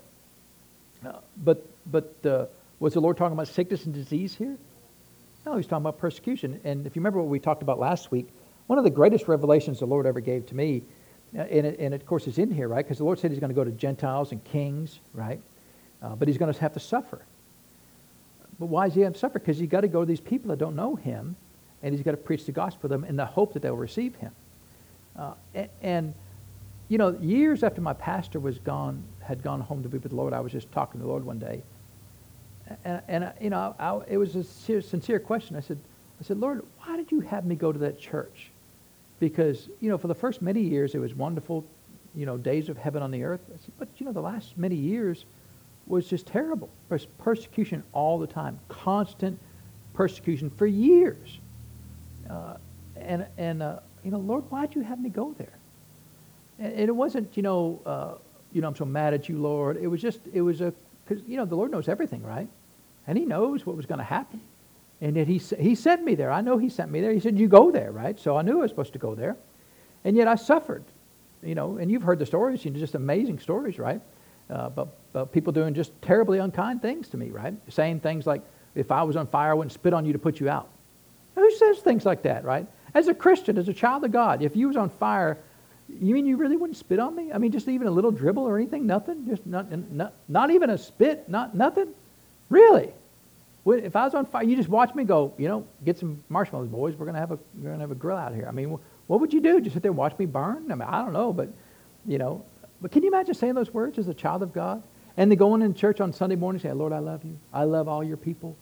uh, 1.04 1.12
but, 1.44 1.64
but 1.90 2.50
was 2.80 2.94
the 2.94 3.00
Lord 3.00 3.16
talking 3.16 3.34
about 3.34 3.48
sickness 3.48 3.84
and 3.84 3.94
disease 3.94 4.34
here? 4.34 4.56
No, 5.44 5.56
he's 5.56 5.66
talking 5.66 5.82
about 5.82 5.98
persecution. 5.98 6.60
And 6.64 6.86
if 6.86 6.96
you 6.96 7.00
remember 7.00 7.20
what 7.20 7.28
we 7.28 7.38
talked 7.38 7.62
about 7.62 7.78
last 7.78 8.10
week, 8.10 8.28
one 8.66 8.78
of 8.78 8.84
the 8.84 8.90
greatest 8.90 9.28
revelations 9.28 9.78
the 9.78 9.86
Lord 9.86 10.06
ever 10.06 10.20
gave 10.20 10.46
to 10.46 10.54
me, 10.54 10.82
uh, 11.36 11.42
and, 11.42 11.66
it, 11.66 11.78
and 11.78 11.94
of 11.94 12.04
course 12.06 12.26
it's 12.26 12.38
in 12.38 12.50
here, 12.50 12.68
right? 12.68 12.84
Because 12.84 12.98
the 12.98 13.04
Lord 13.04 13.18
said 13.18 13.30
he's 13.30 13.40
going 13.40 13.50
to 13.50 13.54
go 13.54 13.64
to 13.64 13.70
Gentiles 13.70 14.32
and 14.32 14.42
kings, 14.44 15.00
right? 15.14 15.40
Uh, 16.02 16.14
but 16.14 16.28
he's 16.28 16.38
going 16.38 16.52
to 16.52 16.60
have 16.60 16.72
to 16.74 16.80
suffer. 16.80 17.22
But 18.58 18.66
why 18.66 18.86
does 18.86 18.94
he 18.94 19.02
have 19.02 19.12
to 19.12 19.18
suffer? 19.18 19.38
Because 19.38 19.58
he's 19.58 19.68
got 19.68 19.82
to 19.82 19.88
go 19.88 20.00
to 20.00 20.06
these 20.06 20.20
people 20.20 20.48
that 20.50 20.58
don't 20.58 20.76
know 20.76 20.96
him, 20.96 21.36
and 21.82 21.94
he's 21.94 22.04
got 22.04 22.12
to 22.12 22.16
preach 22.16 22.46
the 22.46 22.52
gospel 22.52 22.82
to 22.82 22.88
them 22.88 23.04
in 23.04 23.16
the 23.16 23.26
hope 23.26 23.52
that 23.52 23.62
they'll 23.62 23.76
receive 23.76 24.14
him. 24.16 24.32
Uh, 25.16 25.32
and, 25.54 25.68
and, 25.82 26.14
you 26.88 26.98
know, 26.98 27.16
years 27.20 27.62
after 27.62 27.80
my 27.80 27.92
pastor 27.92 28.40
was 28.40 28.58
gone, 28.58 29.02
had 29.20 29.42
gone 29.42 29.60
home 29.60 29.82
to 29.82 29.88
be 29.88 29.98
with 29.98 30.10
the 30.10 30.16
Lord, 30.16 30.32
I 30.32 30.40
was 30.40 30.52
just 30.52 30.70
talking 30.72 31.00
to 31.00 31.06
the 31.06 31.10
Lord 31.10 31.24
one 31.24 31.38
day. 31.38 31.62
And, 32.84 33.02
and 33.08 33.32
you 33.40 33.50
know, 33.50 33.74
I, 33.78 34.00
it 34.08 34.16
was 34.16 34.34
a 34.36 34.42
sincere 34.42 35.20
question. 35.20 35.56
I 35.56 35.60
said, 35.60 35.78
I 36.20 36.24
said, 36.24 36.38
Lord, 36.38 36.64
why 36.80 36.96
did 36.96 37.12
you 37.12 37.20
have 37.20 37.44
me 37.44 37.54
go 37.54 37.72
to 37.72 37.78
that 37.80 37.98
church? 37.98 38.50
Because, 39.18 39.68
you 39.80 39.88
know, 39.88 39.98
for 39.98 40.08
the 40.08 40.14
first 40.14 40.42
many 40.42 40.60
years, 40.60 40.94
it 40.94 40.98
was 40.98 41.14
wonderful, 41.14 41.64
you 42.14 42.26
know, 42.26 42.36
days 42.36 42.68
of 42.68 42.76
heaven 42.76 43.02
on 43.02 43.10
the 43.10 43.22
earth. 43.22 43.40
But, 43.78 43.88
you 43.98 44.06
know, 44.06 44.12
the 44.12 44.20
last 44.20 44.56
many 44.58 44.76
years 44.76 45.24
was 45.86 46.06
just 46.06 46.26
terrible. 46.26 46.68
There's 46.88 47.06
persecution 47.18 47.82
all 47.92 48.18
the 48.18 48.26
time, 48.26 48.58
constant 48.68 49.38
persecution 49.94 50.50
for 50.50 50.66
years. 50.66 51.38
Uh, 52.28 52.56
and, 52.96 53.26
and 53.38 53.62
uh, 53.62 53.78
you 54.04 54.10
know, 54.10 54.18
Lord, 54.18 54.44
why'd 54.50 54.74
you 54.74 54.82
have 54.82 55.00
me 55.00 55.08
go 55.08 55.34
there? 55.38 55.58
And, 56.58 56.72
and 56.72 56.88
it 56.88 56.96
wasn't, 56.96 57.36
you 57.36 57.42
know, 57.42 57.80
uh, 57.86 58.14
you 58.52 58.60
know, 58.60 58.68
I'm 58.68 58.76
so 58.76 58.84
mad 58.84 59.14
at 59.14 59.28
you, 59.28 59.38
Lord. 59.38 59.76
It 59.76 59.86
was 59.86 60.00
just, 60.02 60.20
it 60.32 60.42
was 60.42 60.60
a, 60.60 60.72
because, 61.04 61.22
you 61.26 61.36
know, 61.36 61.44
the 61.44 61.54
Lord 61.54 61.70
knows 61.70 61.88
everything, 61.88 62.22
right? 62.22 62.48
And 63.06 63.16
he 63.16 63.24
knows 63.24 63.64
what 63.64 63.76
was 63.76 63.86
going 63.86 63.98
to 63.98 64.04
happen. 64.04 64.40
And 65.00 65.16
yet 65.16 65.26
he, 65.26 65.38
he 65.58 65.74
sent 65.74 66.04
me 66.04 66.14
there. 66.14 66.30
I 66.30 66.40
know 66.40 66.56
he 66.56 66.68
sent 66.68 66.90
me 66.90 67.00
there. 67.00 67.12
He 67.12 67.20
said, 67.20 67.38
you 67.38 67.48
go 67.48 67.70
there, 67.70 67.92
right? 67.92 68.18
So 68.18 68.36
I 68.36 68.42
knew 68.42 68.58
I 68.58 68.62
was 68.62 68.70
supposed 68.70 68.94
to 68.94 68.98
go 68.98 69.14
there. 69.14 69.36
And 70.04 70.16
yet 70.16 70.26
I 70.28 70.36
suffered, 70.36 70.84
you 71.42 71.54
know, 71.54 71.76
and 71.76 71.90
you've 71.90 72.02
heard 72.02 72.18
the 72.18 72.26
stories, 72.26 72.64
you 72.64 72.70
know, 72.70 72.78
just 72.78 72.94
amazing 72.94 73.38
stories, 73.38 73.78
right? 73.78 74.00
Uh, 74.48 74.70
but, 74.70 74.88
but 75.12 75.32
people 75.32 75.52
doing 75.52 75.74
just 75.74 75.90
terribly 76.00 76.38
unkind 76.38 76.80
things 76.80 77.08
to 77.08 77.16
me, 77.16 77.30
right? 77.30 77.54
Saying 77.68 78.00
things 78.00 78.26
like, 78.26 78.42
if 78.74 78.92
I 78.92 79.02
was 79.02 79.16
on 79.16 79.26
fire, 79.26 79.50
I 79.50 79.54
wouldn't 79.54 79.72
spit 79.72 79.92
on 79.92 80.04
you 80.06 80.12
to 80.12 80.18
put 80.18 80.40
you 80.40 80.48
out. 80.48 80.68
Who 81.34 81.50
says 81.56 81.78
things 81.78 82.06
like 82.06 82.22
that, 82.22 82.44
right? 82.44 82.66
As 82.94 83.08
a 83.08 83.14
Christian, 83.14 83.58
as 83.58 83.68
a 83.68 83.74
child 83.74 84.04
of 84.04 84.12
God, 84.12 84.42
if 84.42 84.56
you 84.56 84.68
was 84.68 84.76
on 84.76 84.88
fire, 84.88 85.38
you 85.88 86.14
mean 86.14 86.26
you 86.26 86.36
really 86.36 86.56
wouldn't 86.56 86.76
spit 86.76 86.98
on 86.98 87.14
me? 87.14 87.32
I 87.32 87.38
mean, 87.38 87.52
just 87.52 87.68
even 87.68 87.86
a 87.86 87.90
little 87.90 88.10
dribble 88.10 88.42
or 88.42 88.56
anything? 88.56 88.86
Nothing? 88.86 89.26
Just 89.26 89.44
not, 89.46 89.70
not, 89.92 90.14
not 90.28 90.50
even 90.50 90.70
a 90.70 90.78
spit? 90.78 91.28
Not 91.28 91.54
nothing? 91.54 91.88
Really? 92.48 92.92
If 93.66 93.96
I 93.96 94.04
was 94.04 94.14
on 94.14 94.26
fire, 94.26 94.44
you 94.44 94.54
just 94.56 94.68
watch 94.68 94.94
me 94.94 95.02
go, 95.04 95.34
you 95.38 95.48
know, 95.48 95.66
get 95.84 95.98
some 95.98 96.22
marshmallows, 96.28 96.68
boys. 96.68 96.94
We're 96.94 97.06
going 97.06 97.14
to 97.14 97.20
have 97.20 97.32
a, 97.32 97.38
we're 97.56 97.64
going 97.70 97.78
to 97.78 97.80
have 97.80 97.90
a 97.90 97.96
grill 97.96 98.16
out 98.16 98.34
here. 98.34 98.46
I 98.48 98.52
mean, 98.52 98.78
what 99.08 99.20
would 99.20 99.32
you 99.32 99.40
do? 99.40 99.60
Just 99.60 99.74
sit 99.74 99.82
there 99.82 99.90
and 99.90 99.98
watch 99.98 100.16
me 100.18 100.26
burn? 100.26 100.70
I 100.70 100.74
mean, 100.74 100.82
I 100.82 101.02
don't 101.02 101.12
know, 101.12 101.32
but, 101.32 101.48
you 102.06 102.18
know, 102.18 102.44
but 102.80 102.92
can 102.92 103.02
you 103.02 103.08
imagine 103.08 103.34
saying 103.34 103.54
those 103.54 103.74
words 103.74 103.98
as 103.98 104.08
a 104.08 104.14
child 104.14 104.42
of 104.42 104.52
God? 104.52 104.82
And 105.16 105.30
then 105.30 105.38
going 105.38 105.62
in 105.62 105.74
church 105.74 106.00
on 106.00 106.12
Sunday 106.12 106.36
morning 106.36 106.60
saying, 106.60 106.78
Lord, 106.78 106.92
I 106.92 106.98
love 106.98 107.24
you. 107.24 107.38
I 107.52 107.64
love 107.64 107.88
all 107.88 108.04
your 108.04 108.18
people. 108.18 108.56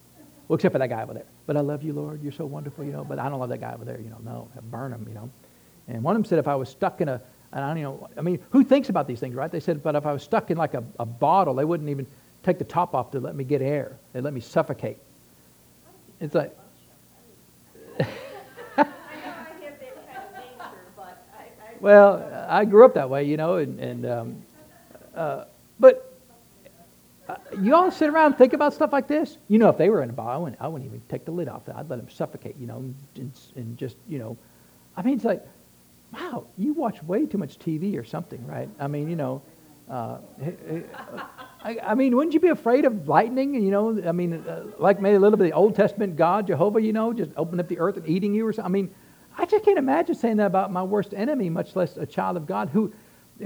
Well, 0.48 0.54
except 0.54 0.72
for 0.72 0.78
that 0.78 0.88
guy 0.88 1.02
over 1.02 1.14
there. 1.14 1.26
But 1.46 1.56
I 1.56 1.60
love 1.60 1.82
you, 1.82 1.92
Lord. 1.92 2.22
You're 2.22 2.32
so 2.32 2.46
wonderful, 2.46 2.84
you 2.84 2.92
know. 2.92 3.04
But 3.04 3.18
I 3.18 3.28
don't 3.28 3.40
love 3.40 3.48
that 3.48 3.60
guy 3.60 3.74
over 3.74 3.84
there, 3.84 4.00
you 4.00 4.08
know. 4.10 4.18
No, 4.24 4.48
burn 4.70 4.92
him, 4.92 5.04
you 5.08 5.14
know. 5.14 5.30
And 5.88 6.02
one 6.02 6.16
of 6.16 6.22
them 6.22 6.28
said 6.28 6.38
if 6.38 6.48
I 6.48 6.54
was 6.54 6.68
stuck 6.68 7.00
in 7.00 7.08
a, 7.08 7.20
and 7.52 7.64
I 7.64 7.74
don't 7.74 7.82
know, 7.82 8.08
I 8.16 8.20
mean, 8.20 8.38
who 8.50 8.62
thinks 8.62 8.88
about 8.88 9.06
these 9.06 9.20
things, 9.20 9.34
right? 9.34 9.50
They 9.50 9.60
said, 9.60 9.82
but 9.82 9.96
if 9.96 10.06
I 10.06 10.12
was 10.12 10.22
stuck 10.22 10.50
in 10.50 10.56
like 10.56 10.74
a, 10.74 10.84
a 10.98 11.06
bottle, 11.06 11.54
they 11.54 11.64
wouldn't 11.64 11.88
even 11.90 12.06
take 12.44 12.58
the 12.58 12.64
top 12.64 12.94
off 12.94 13.10
to 13.12 13.20
let 13.20 13.34
me 13.34 13.42
get 13.42 13.62
air. 13.62 13.96
They'd 14.12 14.22
let 14.22 14.34
me 14.34 14.40
suffocate. 14.40 14.98
It's 16.20 16.34
like, 16.34 16.56
well, 21.80 22.46
I 22.48 22.64
grew 22.64 22.84
up 22.84 22.94
that 22.94 23.10
way, 23.10 23.24
you 23.24 23.36
know, 23.36 23.56
and, 23.56 23.80
and 23.80 24.06
um, 24.06 24.42
uh, 25.14 25.44
but 25.80 26.14
uh, 27.28 27.36
you 27.60 27.74
all 27.74 27.90
sit 27.90 28.08
around 28.08 28.26
and 28.26 28.38
think 28.38 28.52
about 28.52 28.74
stuff 28.74 28.92
like 28.92 29.08
this. 29.08 29.38
You 29.48 29.58
know, 29.58 29.68
if 29.70 29.78
they 29.78 29.88
were 29.88 30.02
in 30.02 30.10
a 30.10 30.12
bar, 30.12 30.34
I 30.34 30.36
wouldn't, 30.36 30.60
I 30.60 30.68
wouldn't 30.68 30.88
even 30.88 31.02
take 31.08 31.24
the 31.24 31.30
lid 31.30 31.48
off. 31.48 31.62
I'd 31.68 31.88
let 31.88 31.96
them 31.96 32.08
suffocate, 32.10 32.56
you 32.58 32.66
know, 32.66 32.76
and, 33.16 33.32
and 33.56 33.76
just, 33.78 33.96
you 34.08 34.18
know. 34.18 34.36
I 34.96 35.02
mean, 35.02 35.14
it's 35.14 35.24
like, 35.24 35.44
wow, 36.12 36.44
you 36.56 36.72
watch 36.74 37.02
way 37.02 37.26
too 37.26 37.38
much 37.38 37.58
TV 37.58 37.98
or 37.98 38.04
something, 38.04 38.46
right? 38.46 38.68
I 38.78 38.86
mean, 38.86 39.08
you 39.08 39.16
know, 39.16 39.42
uh, 39.90 40.18
I, 41.62 41.78
I, 41.82 41.94
mean, 41.94 42.16
wouldn't 42.16 42.34
you 42.34 42.40
be 42.40 42.48
afraid 42.48 42.84
of 42.84 43.06
lightning? 43.06 43.54
You 43.54 43.70
know, 43.70 44.02
I 44.06 44.12
mean, 44.12 44.34
uh, 44.34 44.64
like 44.78 45.00
maybe 45.00 45.16
a 45.16 45.20
little 45.20 45.36
bit 45.36 45.44
of 45.44 45.50
the 45.50 45.56
Old 45.56 45.74
Testament 45.74 46.16
God, 46.16 46.46
Jehovah, 46.46 46.80
you 46.80 46.92
know, 46.92 47.12
just 47.12 47.30
open 47.36 47.60
up 47.60 47.68
the 47.68 47.78
earth 47.78 47.96
and 47.96 48.08
eating 48.08 48.34
you 48.34 48.46
or 48.46 48.52
something. 48.52 48.70
I 48.70 48.72
mean, 48.72 48.94
I 49.36 49.46
just 49.46 49.64
can't 49.64 49.78
imagine 49.78 50.14
saying 50.14 50.38
that 50.38 50.46
about 50.46 50.72
my 50.72 50.82
worst 50.82 51.12
enemy, 51.12 51.50
much 51.50 51.76
less 51.76 51.96
a 51.96 52.06
child 52.06 52.36
of 52.36 52.46
God 52.46 52.70
who, 52.70 52.92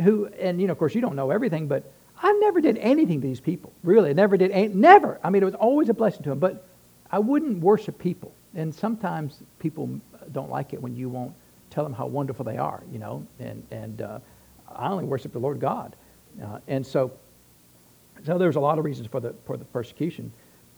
who, 0.02 0.26
and 0.38 0.60
you 0.60 0.66
know, 0.66 0.72
of 0.72 0.78
course, 0.78 0.94
you 0.94 1.00
don't 1.00 1.16
know 1.16 1.30
everything, 1.30 1.66
but 1.66 1.90
I 2.22 2.32
never 2.34 2.60
did 2.60 2.78
anything 2.78 3.20
to 3.20 3.26
these 3.26 3.40
people. 3.40 3.72
Really, 3.82 4.10
I 4.10 4.12
never 4.12 4.36
did. 4.36 4.50
Any, 4.50 4.68
never. 4.68 5.20
I 5.22 5.30
mean, 5.30 5.42
it 5.42 5.46
was 5.46 5.54
always 5.54 5.88
a 5.88 5.94
blessing 5.94 6.22
to 6.24 6.30
them. 6.30 6.38
But 6.38 6.66
I 7.10 7.18
wouldn't 7.18 7.60
worship 7.60 7.98
people. 7.98 8.32
And 8.54 8.74
sometimes 8.74 9.42
people 9.58 10.00
don't 10.32 10.50
like 10.50 10.72
it 10.72 10.82
when 10.82 10.96
you 10.96 11.08
won't 11.08 11.32
tell 11.70 11.84
them 11.84 11.92
how 11.92 12.06
wonderful 12.06 12.44
they 12.44 12.58
are, 12.58 12.82
you 12.90 12.98
know. 12.98 13.26
And, 13.38 13.62
and 13.70 14.02
uh, 14.02 14.18
I 14.74 14.88
only 14.88 15.04
worship 15.04 15.32
the 15.32 15.38
Lord 15.38 15.60
God. 15.60 15.96
Uh, 16.42 16.58
and 16.68 16.86
so, 16.86 17.10
so 18.24 18.38
there's 18.38 18.56
a 18.56 18.60
lot 18.60 18.78
of 18.78 18.84
reasons 18.84 19.08
for 19.08 19.20
the, 19.20 19.34
for 19.44 19.56
the 19.56 19.64
persecution. 19.66 20.32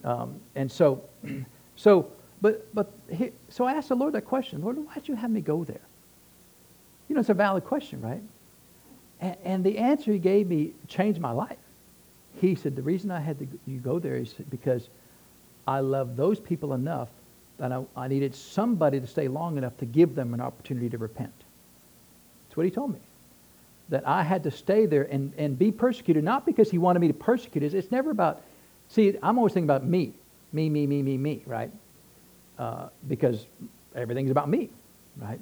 Um, 0.04 0.40
and 0.54 0.70
so, 0.70 1.02
so, 1.76 2.10
but, 2.40 2.74
but, 2.74 2.92
he, 3.10 3.30
so 3.48 3.64
I 3.64 3.74
asked 3.74 3.88
the 3.88 3.96
Lord 3.96 4.14
that 4.14 4.24
question. 4.24 4.62
Lord, 4.62 4.76
why'd 4.76 5.06
you 5.06 5.14
have 5.14 5.30
me 5.30 5.40
go 5.40 5.64
there? 5.64 5.80
You 7.08 7.14
know, 7.14 7.20
it's 7.20 7.28
a 7.28 7.34
valid 7.34 7.64
question, 7.64 8.00
right? 8.00 8.22
And, 9.20 9.36
and 9.44 9.64
the 9.64 9.78
answer 9.78 10.12
he 10.12 10.18
gave 10.18 10.48
me 10.48 10.72
changed 10.88 11.20
my 11.20 11.32
life. 11.32 11.58
He 12.40 12.54
said, 12.54 12.76
the 12.76 12.82
reason 12.82 13.10
I 13.10 13.20
had 13.20 13.38
to 13.40 13.48
you 13.66 13.78
go 13.78 13.98
there 13.98 14.16
is 14.16 14.34
because 14.48 14.88
I 15.66 15.80
love 15.80 16.16
those 16.16 16.40
people 16.40 16.72
enough 16.72 17.08
that 17.58 17.72
I, 17.72 17.84
I 17.94 18.08
needed 18.08 18.34
somebody 18.34 19.00
to 19.00 19.06
stay 19.06 19.28
long 19.28 19.58
enough 19.58 19.76
to 19.78 19.84
give 19.84 20.14
them 20.14 20.32
an 20.32 20.40
opportunity 20.40 20.88
to 20.88 20.98
repent. 20.98 21.34
That's 22.48 22.56
what 22.56 22.64
he 22.64 22.70
told 22.70 22.92
me. 22.92 23.00
That 23.90 24.06
I 24.08 24.22
had 24.22 24.44
to 24.44 24.50
stay 24.50 24.86
there 24.86 25.02
and, 25.02 25.32
and 25.36 25.58
be 25.58 25.70
persecuted, 25.70 26.24
not 26.24 26.46
because 26.46 26.70
he 26.70 26.78
wanted 26.78 27.00
me 27.00 27.08
to 27.08 27.14
persecute 27.14 27.62
us. 27.64 27.74
It's 27.74 27.90
never 27.90 28.10
about, 28.10 28.42
see, 28.88 29.16
I'm 29.22 29.36
always 29.36 29.52
thinking 29.52 29.68
about 29.68 29.84
me. 29.84 30.12
Me, 30.52 30.68
me, 30.68 30.86
me, 30.86 31.02
me, 31.02 31.16
me, 31.18 31.42
right? 31.46 31.70
Uh, 32.58 32.88
because 33.08 33.46
everything's 33.94 34.30
about 34.30 34.48
me, 34.48 34.70
right? 35.16 35.40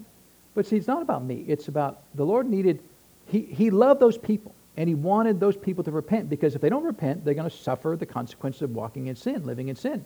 But 0.54 0.66
see, 0.66 0.76
it's 0.76 0.86
not 0.86 1.02
about 1.02 1.24
me. 1.24 1.44
It's 1.46 1.68
about 1.68 2.02
the 2.14 2.24
Lord 2.24 2.48
needed 2.48 2.80
he, 3.28 3.42
he 3.42 3.70
loved 3.70 4.00
those 4.00 4.18
people. 4.18 4.54
And 4.76 4.88
he 4.88 4.94
wanted 4.94 5.40
those 5.40 5.56
people 5.56 5.82
to 5.84 5.90
repent 5.90 6.30
because 6.30 6.54
if 6.54 6.60
they 6.60 6.68
don't 6.68 6.84
repent, 6.84 7.24
they're 7.24 7.34
going 7.34 7.50
to 7.50 7.56
suffer 7.56 7.96
the 7.98 8.06
consequences 8.06 8.62
of 8.62 8.74
walking 8.74 9.08
in 9.08 9.16
sin, 9.16 9.44
living 9.44 9.68
in 9.68 9.76
sin. 9.76 10.04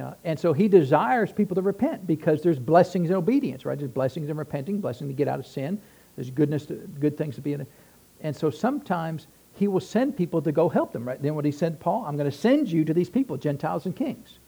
Uh, 0.00 0.14
and 0.24 0.38
so 0.38 0.52
he 0.52 0.66
desires 0.68 1.30
people 1.32 1.54
to 1.54 1.62
repent 1.62 2.06
because 2.06 2.42
there's 2.42 2.58
blessings 2.58 3.10
in 3.10 3.16
obedience, 3.16 3.64
right? 3.64 3.78
There's 3.78 3.90
blessings 3.90 4.28
in 4.28 4.36
repenting, 4.36 4.80
blessing 4.80 5.06
to 5.06 5.14
get 5.14 5.28
out 5.28 5.38
of 5.38 5.46
sin. 5.46 5.80
There's 6.16 6.30
goodness, 6.30 6.66
to, 6.66 6.74
good 6.74 7.16
things 7.16 7.36
to 7.36 7.40
be 7.40 7.52
in. 7.52 7.62
It. 7.62 7.68
And 8.20 8.34
so 8.34 8.50
sometimes 8.50 9.26
he 9.54 9.68
will 9.68 9.80
send 9.80 10.16
people 10.16 10.40
to 10.42 10.52
go 10.52 10.68
help 10.68 10.92
them, 10.92 11.06
right? 11.06 11.20
Then 11.20 11.34
what 11.34 11.44
he 11.44 11.52
said, 11.52 11.80
Paul, 11.80 12.04
I'm 12.06 12.16
going 12.16 12.30
to 12.30 12.36
send 12.36 12.68
you 12.68 12.84
to 12.84 12.94
these 12.94 13.10
people, 13.10 13.36
Gentiles 13.36 13.86
and 13.86 13.94
kings. 13.94 14.38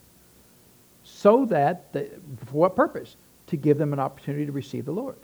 So 1.02 1.44
that, 1.46 1.92
they, 1.92 2.08
for 2.46 2.52
what 2.52 2.76
purpose? 2.76 3.16
To 3.48 3.56
give 3.56 3.76
them 3.76 3.92
an 3.92 4.00
opportunity 4.00 4.46
to 4.46 4.52
receive 4.52 4.86
the 4.86 4.92
Lord. 4.92 5.16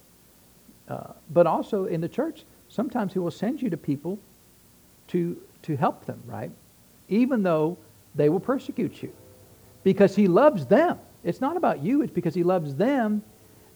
Uh, 0.88 1.12
but 1.30 1.47
also 1.47 1.86
in 1.86 2.01
the 2.01 2.09
church, 2.09 2.45
sometimes 2.68 3.12
he 3.12 3.18
will 3.18 3.30
send 3.30 3.62
you 3.62 3.70
to 3.70 3.76
people 3.76 4.18
to, 5.09 5.41
to 5.62 5.76
help 5.76 6.05
them, 6.05 6.22
right? 6.26 6.51
Even 7.09 7.43
though 7.43 7.78
they 8.14 8.28
will 8.28 8.41
persecute 8.41 9.03
you. 9.03 9.12
Because 9.82 10.14
he 10.14 10.28
loves 10.28 10.66
them. 10.66 10.99
It's 11.24 11.41
not 11.41 11.57
about 11.57 11.82
you, 11.82 12.03
it's 12.03 12.12
because 12.12 12.34
he 12.34 12.43
loves 12.43 12.74
them 12.74 13.22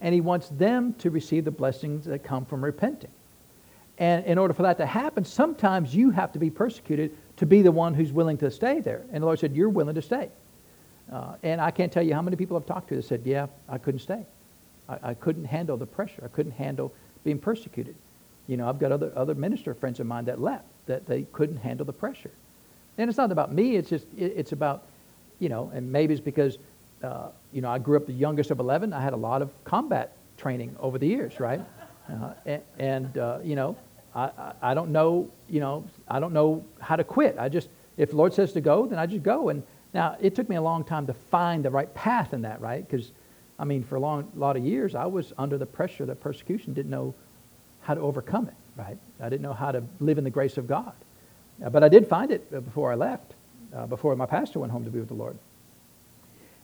and 0.05 0.13
he 0.13 0.21
wants 0.21 0.51
them 0.51 0.93
to 0.99 1.11
receive 1.11 1.47
the 1.47 1.51
blessings 1.51 2.05
that 2.05 2.23
come 2.23 2.45
from 2.45 2.63
repenting. 2.63 3.11
And 3.97 4.27
in 4.27 4.37
order 4.37 4.53
for 4.53 4.63
that 4.65 4.77
to 4.77 4.85
happen, 4.85 5.25
sometimes 5.25 5.95
you 5.95 6.11
have 6.11 6.31
to 6.33 6.39
be 6.39 6.51
persecuted 6.51 7.17
to 7.39 7.47
be 7.47 7.63
the 7.63 7.73
one 7.73 7.95
who's 7.95 8.13
willing 8.13 8.37
to 8.39 8.51
stay 8.51 8.81
there. 8.81 9.03
And 9.13 9.23
the 9.23 9.27
Lord 9.27 9.39
said, 9.39 9.57
You're 9.57 9.71
willing 9.71 9.95
to 9.95 10.03
stay. 10.03 10.29
Uh, 11.11 11.37
and 11.43 11.59
I 11.59 11.71
can't 11.71 11.91
tell 11.91 12.03
you 12.03 12.13
how 12.13 12.21
many 12.21 12.37
people 12.37 12.55
I've 12.55 12.67
talked 12.67 12.91
to 12.91 12.97
that 12.97 13.05
said, 13.05 13.23
Yeah, 13.25 13.47
I 13.67 13.79
couldn't 13.79 14.01
stay. 14.01 14.27
I, 14.91 14.99
I 15.03 15.15
couldn't 15.15 15.47
handle 15.47 15.79
the 15.79 15.87
pressure. 15.87 16.23
I 16.23 16.29
couldn't 16.29 16.53
handle 16.53 16.93
being 17.25 17.39
persecuted. 17.39 17.95
You 18.47 18.59
know, 18.59 18.69
I've 18.69 18.79
got 18.79 18.93
other, 18.93 19.11
other 19.17 19.35
minister 19.35 19.73
friends 19.73 20.01
of 20.01 20.07
mine 20.07 20.27
that 20.27 20.39
left, 20.39 20.67
that 20.85 21.07
they 21.07 21.23
couldn't 21.33 21.57
handle 21.57 21.87
the 21.87 21.95
pressure. 21.95 22.33
And 22.99 23.09
it's 23.09 23.17
not 23.17 23.33
about 23.33 23.55
me, 23.55 23.77
it's 23.77 23.89
just, 23.89 24.07
it, 24.19 24.35
it's 24.37 24.53
about, 24.53 24.85
you 25.39 25.49
know, 25.49 25.73
and 25.75 25.91
maybe 25.91 26.13
it's 26.13 26.21
because, 26.21 26.59
uh, 27.05 27.29
you 27.53 27.61
know, 27.61 27.71
I 27.71 27.79
grew 27.79 27.97
up 27.97 28.07
the 28.07 28.13
youngest 28.13 28.51
of 28.51 28.59
11. 28.59 28.93
I 28.93 29.01
had 29.01 29.13
a 29.13 29.17
lot 29.17 29.43
of 29.43 29.51
combat 29.65 30.17
training 30.37 30.75
over 30.81 30.99
the 30.99 31.07
years, 31.07 31.39
right? 31.39 31.61
Uh, 32.11 32.33
and, 32.45 32.63
and 32.79 33.19
uh, 33.19 33.39
you 33.43 33.55
know, 33.55 33.77
I, 34.15 34.25
I, 34.25 34.53
I 34.63 34.75
don't 34.75 34.91
know, 34.91 35.31
you 35.49 35.61
know, 35.61 35.85
I 36.09 36.21
don't 36.21 36.33
know 36.33 36.65
how 36.81 36.97
to 36.97 37.05
quit. 37.05 37.37
I 37.39 37.49
just, 37.49 37.69
if 37.97 38.11
the 38.11 38.17
Lord 38.17 38.35
says 38.35 38.53
to 38.55 38.61
go, 38.61 38.87
then 38.87 38.99
I 38.99 39.07
just 39.07 39.23
go. 39.23 39.49
And 39.49 39.63
now, 39.93 40.17
it 40.21 40.35
took 40.35 40.49
me 40.49 40.57
a 40.57 40.63
long 40.63 40.83
time 40.83 41.07
to 41.07 41.15
find 41.15 41.65
the 41.65 41.71
right 41.71 41.93
path 41.95 42.35
in 42.35 42.43
that, 42.43 42.61
right? 42.61 42.87
Because, 42.89 43.13
I 43.59 43.65
mean, 43.65 43.85
for 43.85 43.95
a 43.95 44.01
long, 44.01 44.31
lot 44.35 44.57
of 44.57 44.65
years, 44.65 44.95
I 44.95 45.07
was 45.07 45.33
under 45.39 45.57
the 45.57 45.67
pressure 45.67 46.05
that 46.07 46.21
persecution, 46.21 46.75
didn't 46.75 46.91
know 46.91 47.15
how 47.81 47.95
to 47.95 48.01
overcome 48.01 48.49
it, 48.49 48.55
right? 48.77 48.99
I 49.21 49.29
didn't 49.29 49.43
know 49.43 49.53
how 49.53 49.71
to 49.71 49.85
live 50.01 50.19
in 50.19 50.25
the 50.25 50.31
grace 50.31 50.59
of 50.59 50.67
God. 50.67 50.93
Uh, 51.65 51.71
but 51.71 51.85
I 51.85 51.89
did 51.89 52.09
find 52.09 52.33
it 52.33 52.45
uh, 52.53 52.61
before 52.61 52.91
I 52.91 52.97
left, 52.97 53.35
uh, 53.75 53.87
before 53.87 54.17
my 54.17 54.27
pastor 54.27 54.59
went 54.59 54.73
home 54.73 54.85
to 54.85 54.91
be 54.91 54.99
with 54.99 55.09
the 55.09 55.15
Lord. 55.15 55.39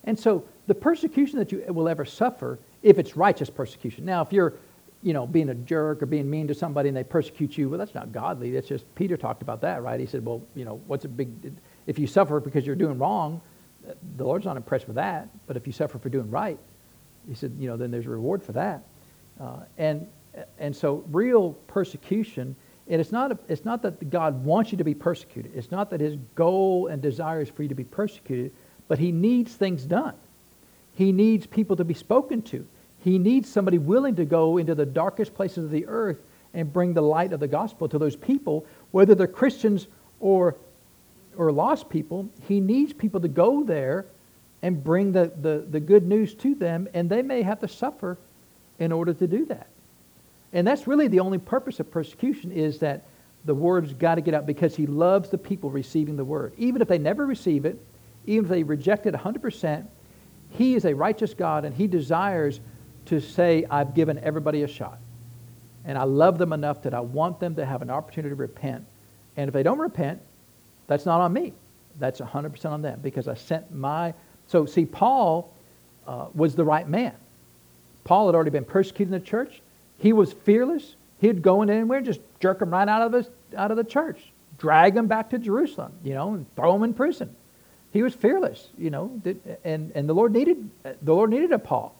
And 0.04 0.18
so 0.18 0.44
the 0.66 0.74
persecution 0.74 1.38
that 1.38 1.52
you 1.52 1.64
will 1.68 1.88
ever 1.88 2.04
suffer, 2.04 2.58
if 2.82 2.98
it's 2.98 3.16
righteous 3.16 3.50
persecution. 3.50 4.04
Now, 4.04 4.22
if 4.22 4.32
you're, 4.32 4.54
you 5.02 5.12
know, 5.12 5.26
being 5.26 5.48
a 5.50 5.54
jerk 5.54 6.02
or 6.02 6.06
being 6.06 6.28
mean 6.28 6.48
to 6.48 6.54
somebody 6.54 6.88
and 6.88 6.96
they 6.96 7.04
persecute 7.04 7.56
you, 7.58 7.68
well, 7.68 7.78
that's 7.78 7.94
not 7.94 8.12
godly. 8.12 8.50
That's 8.50 8.68
just, 8.68 8.92
Peter 8.94 9.16
talked 9.16 9.42
about 9.42 9.60
that, 9.62 9.82
right? 9.82 10.00
He 10.00 10.06
said, 10.06 10.24
well, 10.24 10.42
you 10.54 10.64
know, 10.64 10.80
what's 10.86 11.04
a 11.04 11.08
big, 11.08 11.52
if 11.86 11.98
you 11.98 12.06
suffer 12.06 12.40
because 12.40 12.66
you're 12.66 12.76
doing 12.76 12.98
wrong, 12.98 13.40
the 14.16 14.24
Lord's 14.24 14.44
not 14.44 14.56
impressed 14.56 14.86
with 14.86 14.96
that. 14.96 15.28
But 15.46 15.56
if 15.56 15.66
you 15.66 15.72
suffer 15.72 15.98
for 15.98 16.08
doing 16.08 16.30
right, 16.30 16.58
he 17.28 17.34
said, 17.34 17.54
you 17.58 17.68
know, 17.68 17.76
then 17.76 17.90
there's 17.90 18.06
a 18.06 18.10
reward 18.10 18.42
for 18.42 18.52
that. 18.52 18.82
Uh, 19.40 19.60
and 19.78 20.06
and 20.58 20.74
so 20.74 21.04
real 21.10 21.54
persecution, 21.66 22.54
and 22.88 23.00
it's 23.00 23.10
not, 23.10 23.32
a, 23.32 23.38
it's 23.48 23.64
not 23.64 23.82
that 23.82 24.10
God 24.10 24.44
wants 24.44 24.70
you 24.70 24.78
to 24.78 24.84
be 24.84 24.94
persecuted. 24.94 25.52
It's 25.56 25.70
not 25.70 25.90
that 25.90 26.00
his 26.00 26.16
goal 26.34 26.86
and 26.86 27.02
desire 27.02 27.40
is 27.40 27.48
for 27.48 27.62
you 27.62 27.68
to 27.68 27.74
be 27.74 27.84
persecuted, 27.84 28.52
but 28.90 28.98
he 28.98 29.12
needs 29.12 29.54
things 29.54 29.84
done. 29.84 30.14
He 30.94 31.12
needs 31.12 31.46
people 31.46 31.76
to 31.76 31.84
be 31.84 31.94
spoken 31.94 32.42
to. 32.42 32.66
He 32.98 33.20
needs 33.20 33.48
somebody 33.48 33.78
willing 33.78 34.16
to 34.16 34.24
go 34.24 34.58
into 34.58 34.74
the 34.74 34.84
darkest 34.84 35.32
places 35.32 35.66
of 35.66 35.70
the 35.70 35.86
earth 35.86 36.18
and 36.54 36.72
bring 36.72 36.92
the 36.92 37.00
light 37.00 37.32
of 37.32 37.38
the 37.38 37.46
gospel 37.46 37.88
to 37.88 37.98
those 38.00 38.16
people, 38.16 38.66
whether 38.90 39.14
they're 39.14 39.28
Christians 39.28 39.86
or, 40.18 40.56
or 41.36 41.52
lost 41.52 41.88
people. 41.88 42.28
He 42.48 42.58
needs 42.58 42.92
people 42.92 43.20
to 43.20 43.28
go 43.28 43.62
there 43.62 44.06
and 44.60 44.82
bring 44.82 45.12
the, 45.12 45.30
the, 45.40 45.64
the 45.70 45.78
good 45.78 46.04
news 46.04 46.34
to 46.34 46.56
them, 46.56 46.88
and 46.92 47.08
they 47.08 47.22
may 47.22 47.42
have 47.42 47.60
to 47.60 47.68
suffer 47.68 48.18
in 48.80 48.90
order 48.90 49.14
to 49.14 49.26
do 49.28 49.46
that. 49.46 49.68
And 50.52 50.66
that's 50.66 50.88
really 50.88 51.06
the 51.06 51.20
only 51.20 51.38
purpose 51.38 51.78
of 51.78 51.92
persecution 51.92 52.50
is 52.50 52.80
that 52.80 53.04
the 53.44 53.54
word's 53.54 53.94
got 53.94 54.16
to 54.16 54.20
get 54.20 54.34
out 54.34 54.46
because 54.46 54.74
he 54.74 54.88
loves 54.88 55.30
the 55.30 55.38
people 55.38 55.70
receiving 55.70 56.16
the 56.16 56.24
word. 56.24 56.54
Even 56.58 56.82
if 56.82 56.88
they 56.88 56.98
never 56.98 57.24
receive 57.24 57.64
it, 57.64 57.78
even 58.26 58.44
if 58.44 58.50
they 58.50 58.62
reject 58.62 59.06
it 59.06 59.14
100%, 59.14 59.86
he 60.50 60.74
is 60.74 60.84
a 60.84 60.94
righteous 60.94 61.34
God 61.34 61.64
and 61.64 61.74
he 61.74 61.86
desires 61.86 62.60
to 63.06 63.20
say, 63.20 63.64
I've 63.70 63.94
given 63.94 64.18
everybody 64.18 64.62
a 64.62 64.68
shot. 64.68 64.98
And 65.84 65.96
I 65.96 66.04
love 66.04 66.38
them 66.38 66.52
enough 66.52 66.82
that 66.82 66.94
I 66.94 67.00
want 67.00 67.40
them 67.40 67.56
to 67.56 67.64
have 67.64 67.82
an 67.82 67.90
opportunity 67.90 68.30
to 68.30 68.36
repent. 68.36 68.84
And 69.36 69.48
if 69.48 69.54
they 69.54 69.62
don't 69.62 69.78
repent, 69.78 70.20
that's 70.86 71.06
not 71.06 71.20
on 71.20 71.32
me. 71.32 71.52
That's 71.98 72.20
100% 72.20 72.66
on 72.66 72.82
them 72.82 73.00
because 73.02 73.28
I 73.28 73.34
sent 73.34 73.72
my. 73.72 74.14
So, 74.46 74.66
see, 74.66 74.84
Paul 74.84 75.52
uh, 76.06 76.26
was 76.34 76.54
the 76.54 76.64
right 76.64 76.88
man. 76.88 77.14
Paul 78.04 78.26
had 78.26 78.34
already 78.34 78.50
been 78.50 78.64
persecuted 78.64 79.14
in 79.14 79.20
the 79.20 79.26
church. 79.26 79.60
He 79.98 80.12
was 80.12 80.32
fearless. 80.32 80.96
He'd 81.20 81.42
go 81.42 81.62
in 81.62 81.70
anywhere, 81.70 81.98
and 81.98 82.06
just 82.06 82.20
jerk 82.40 82.58
them 82.58 82.70
right 82.70 82.88
out 82.88 83.02
of, 83.02 83.12
his, 83.12 83.28
out 83.56 83.70
of 83.70 83.76
the 83.76 83.84
church, 83.84 84.18
drag 84.58 84.94
them 84.94 85.06
back 85.06 85.30
to 85.30 85.38
Jerusalem, 85.38 85.92
you 86.02 86.14
know, 86.14 86.34
and 86.34 86.46
throw 86.56 86.72
them 86.72 86.82
in 86.82 86.94
prison. 86.94 87.34
He 87.92 88.02
was 88.02 88.14
fearless, 88.14 88.68
you 88.78 88.90
know, 88.90 89.20
and, 89.64 89.90
and 89.94 90.08
the 90.08 90.12
Lord 90.12 90.32
needed 90.32 90.70
the 91.02 91.12
Lord 91.12 91.30
needed 91.30 91.52
a 91.52 91.58
Paul. 91.58 91.94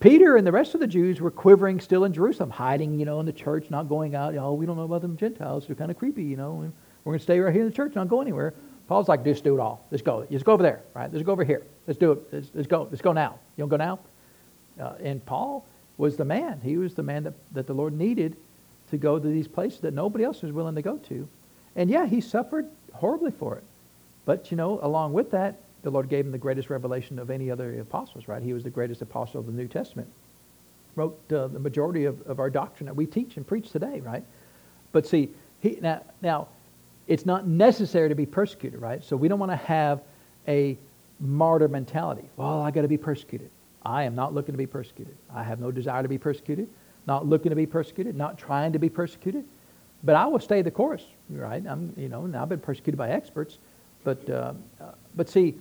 Peter 0.00 0.36
and 0.36 0.46
the 0.46 0.52
rest 0.52 0.74
of 0.74 0.80
the 0.80 0.86
Jews 0.86 1.20
were 1.20 1.30
quivering 1.30 1.80
still 1.80 2.04
in 2.04 2.12
Jerusalem, 2.12 2.50
hiding, 2.50 2.98
you 2.98 3.04
know, 3.04 3.18
in 3.20 3.26
the 3.26 3.32
church, 3.32 3.68
not 3.68 3.88
going 3.88 4.14
out. 4.14 4.36
Oh, 4.36 4.54
we 4.54 4.64
don't 4.64 4.76
know 4.76 4.84
about 4.84 5.02
them 5.02 5.16
Gentiles. 5.16 5.66
They're 5.66 5.74
kind 5.74 5.90
of 5.90 5.98
creepy, 5.98 6.22
you 6.22 6.36
know. 6.36 6.72
We're 7.04 7.12
going 7.12 7.18
to 7.18 7.22
stay 7.22 7.40
right 7.40 7.52
here 7.52 7.62
in 7.62 7.68
the 7.68 7.74
church, 7.74 7.96
not 7.96 8.08
go 8.08 8.20
anywhere. 8.20 8.54
Paul's 8.86 9.08
like, 9.08 9.24
just 9.24 9.42
do 9.42 9.54
it 9.56 9.60
all. 9.60 9.84
Let's 9.90 10.02
go. 10.02 10.24
Let's 10.30 10.44
go 10.44 10.52
over 10.52 10.62
there, 10.62 10.82
right? 10.94 11.12
Let's 11.12 11.24
go 11.24 11.32
over 11.32 11.42
here. 11.42 11.64
Let's 11.88 11.98
do 11.98 12.12
it. 12.12 12.20
Let's, 12.32 12.50
let's 12.54 12.68
go. 12.68 12.86
Let's 12.88 13.02
go 13.02 13.12
now. 13.12 13.40
You 13.56 13.62
don't 13.62 13.70
go 13.70 13.76
now? 13.76 13.98
Uh, 14.80 14.92
and 15.02 15.24
Paul, 15.26 15.66
was 15.98 16.16
the 16.16 16.24
man. 16.24 16.60
He 16.62 16.78
was 16.78 16.94
the 16.94 17.02
man 17.02 17.24
that, 17.24 17.34
that 17.52 17.66
the 17.66 17.74
Lord 17.74 17.92
needed 17.92 18.36
to 18.90 18.96
go 18.96 19.18
to 19.18 19.26
these 19.26 19.48
places 19.48 19.80
that 19.80 19.92
nobody 19.92 20.24
else 20.24 20.42
was 20.42 20.52
willing 20.52 20.76
to 20.76 20.82
go 20.82 20.96
to. 20.96 21.28
And 21.76 21.90
yeah, 21.90 22.06
he 22.06 22.20
suffered 22.20 22.68
horribly 22.94 23.32
for 23.32 23.56
it. 23.56 23.64
But, 24.28 24.50
you 24.50 24.58
know, 24.58 24.78
along 24.82 25.14
with 25.14 25.30
that, 25.30 25.58
the 25.80 25.90
Lord 25.90 26.10
gave 26.10 26.26
him 26.26 26.32
the 26.32 26.36
greatest 26.36 26.68
revelation 26.68 27.18
of 27.18 27.30
any 27.30 27.50
other 27.50 27.80
apostles, 27.80 28.28
right? 28.28 28.42
He 28.42 28.52
was 28.52 28.62
the 28.62 28.68
greatest 28.68 29.00
apostle 29.00 29.40
of 29.40 29.46
the 29.46 29.52
New 29.52 29.66
Testament. 29.66 30.06
Wrote 30.96 31.18
uh, 31.32 31.46
the 31.46 31.58
majority 31.58 32.04
of, 32.04 32.20
of 32.26 32.38
our 32.38 32.50
doctrine 32.50 32.84
that 32.88 32.94
we 32.94 33.06
teach 33.06 33.38
and 33.38 33.46
preach 33.46 33.70
today, 33.70 34.00
right? 34.00 34.22
But 34.92 35.06
see, 35.06 35.30
he, 35.60 35.78
now, 35.80 36.02
now, 36.20 36.48
it's 37.06 37.24
not 37.24 37.46
necessary 37.46 38.10
to 38.10 38.14
be 38.14 38.26
persecuted, 38.26 38.82
right? 38.82 39.02
So 39.02 39.16
we 39.16 39.28
don't 39.28 39.38
want 39.38 39.52
to 39.52 39.56
have 39.56 40.02
a 40.46 40.76
martyr 41.20 41.68
mentality. 41.68 42.28
Well, 42.36 42.60
I 42.60 42.70
got 42.70 42.82
to 42.82 42.88
be 42.88 42.98
persecuted. 42.98 43.48
I 43.82 44.02
am 44.02 44.14
not 44.14 44.34
looking 44.34 44.52
to 44.52 44.58
be 44.58 44.66
persecuted. 44.66 45.16
I 45.34 45.42
have 45.42 45.58
no 45.58 45.70
desire 45.70 46.02
to 46.02 46.08
be 46.08 46.18
persecuted, 46.18 46.68
not 47.06 47.24
looking 47.26 47.48
to 47.48 47.56
be 47.56 47.64
persecuted, 47.64 48.14
not 48.14 48.36
trying 48.36 48.74
to 48.74 48.78
be 48.78 48.90
persecuted. 48.90 49.46
But 50.04 50.16
I 50.16 50.26
will 50.26 50.38
stay 50.38 50.60
the 50.60 50.70
course, 50.70 51.06
right? 51.30 51.66
I'm, 51.66 51.94
you 51.96 52.10
know, 52.10 52.30
I've 52.36 52.50
been 52.50 52.60
persecuted 52.60 52.98
by 52.98 53.08
experts, 53.08 53.56
but 54.04 54.30
uh, 54.30 54.52
but 55.14 55.28
see, 55.28 55.54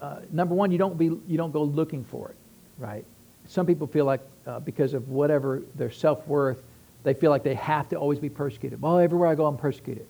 uh, 0.00 0.20
number 0.30 0.54
one, 0.54 0.70
you 0.70 0.78
don't 0.78 0.96
be 0.96 1.06
you 1.06 1.36
don't 1.36 1.52
go 1.52 1.62
looking 1.62 2.04
for 2.04 2.28
it, 2.30 2.36
right? 2.78 3.04
Some 3.46 3.66
people 3.66 3.86
feel 3.86 4.04
like 4.04 4.20
uh, 4.46 4.60
because 4.60 4.94
of 4.94 5.08
whatever 5.08 5.62
their 5.74 5.90
self 5.90 6.26
worth, 6.26 6.62
they 7.02 7.14
feel 7.14 7.30
like 7.30 7.42
they 7.42 7.54
have 7.54 7.88
to 7.90 7.96
always 7.96 8.18
be 8.18 8.28
persecuted. 8.28 8.80
Well, 8.80 8.98
everywhere 8.98 9.28
I 9.28 9.34
go, 9.34 9.46
I'm 9.46 9.56
persecuted. 9.56 10.06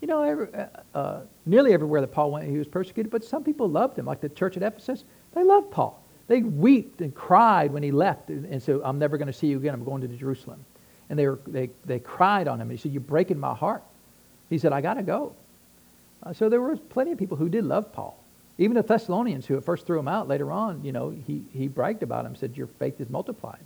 You 0.00 0.08
know, 0.08 0.22
every, 0.22 0.48
uh, 0.54 0.66
uh, 0.94 1.20
nearly 1.46 1.72
everywhere 1.72 2.00
that 2.00 2.12
Paul 2.12 2.30
went, 2.30 2.48
he 2.48 2.58
was 2.58 2.68
persecuted. 2.68 3.10
But 3.10 3.24
some 3.24 3.42
people 3.42 3.68
loved 3.68 3.98
him, 3.98 4.04
like 4.04 4.20
the 4.20 4.28
church 4.28 4.56
at 4.56 4.62
Ephesus. 4.62 5.04
They 5.34 5.42
loved 5.42 5.70
Paul. 5.70 6.00
They 6.26 6.42
wept 6.42 7.00
and 7.00 7.14
cried 7.14 7.72
when 7.72 7.82
he 7.82 7.90
left 7.90 8.30
and 8.30 8.62
said, 8.62 8.80
I'm 8.82 8.98
never 8.98 9.18
going 9.18 9.26
to 9.26 9.32
see 9.32 9.46
you 9.48 9.58
again. 9.58 9.74
I'm 9.74 9.84
going 9.84 10.00
to 10.00 10.08
Jerusalem. 10.08 10.64
And 11.10 11.18
they, 11.18 11.26
were, 11.26 11.38
they, 11.46 11.70
they 11.84 11.98
cried 11.98 12.48
on 12.48 12.60
him. 12.60 12.70
He 12.70 12.76
said, 12.76 12.92
You're 12.92 13.00
breaking 13.00 13.38
my 13.38 13.54
heart. 13.54 13.82
He 14.48 14.58
said, 14.58 14.72
I 14.72 14.80
got 14.80 14.94
to 14.94 15.02
go. 15.02 15.34
Uh, 16.24 16.32
so 16.32 16.48
there 16.48 16.60
were 16.60 16.76
plenty 16.76 17.12
of 17.12 17.18
people 17.18 17.36
who 17.36 17.48
did 17.48 17.64
love 17.64 17.92
Paul. 17.92 18.18
Even 18.56 18.74
the 18.74 18.82
Thessalonians 18.82 19.46
who 19.46 19.56
at 19.56 19.64
first 19.64 19.86
threw 19.86 19.98
him 19.98 20.08
out, 20.08 20.28
later 20.28 20.52
on, 20.52 20.82
you 20.84 20.92
know, 20.92 21.10
he, 21.10 21.42
he 21.52 21.68
bragged 21.68 22.02
about 22.02 22.24
him, 22.24 22.36
said, 22.36 22.56
Your 22.56 22.66
faith 22.66 23.00
is 23.00 23.10
multiplied. 23.10 23.64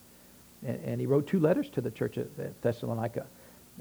And, 0.66 0.80
and 0.84 1.00
he 1.00 1.06
wrote 1.06 1.26
two 1.26 1.40
letters 1.40 1.68
to 1.70 1.80
the 1.80 1.90
church 1.90 2.18
at 2.18 2.62
Thessalonica, 2.62 3.26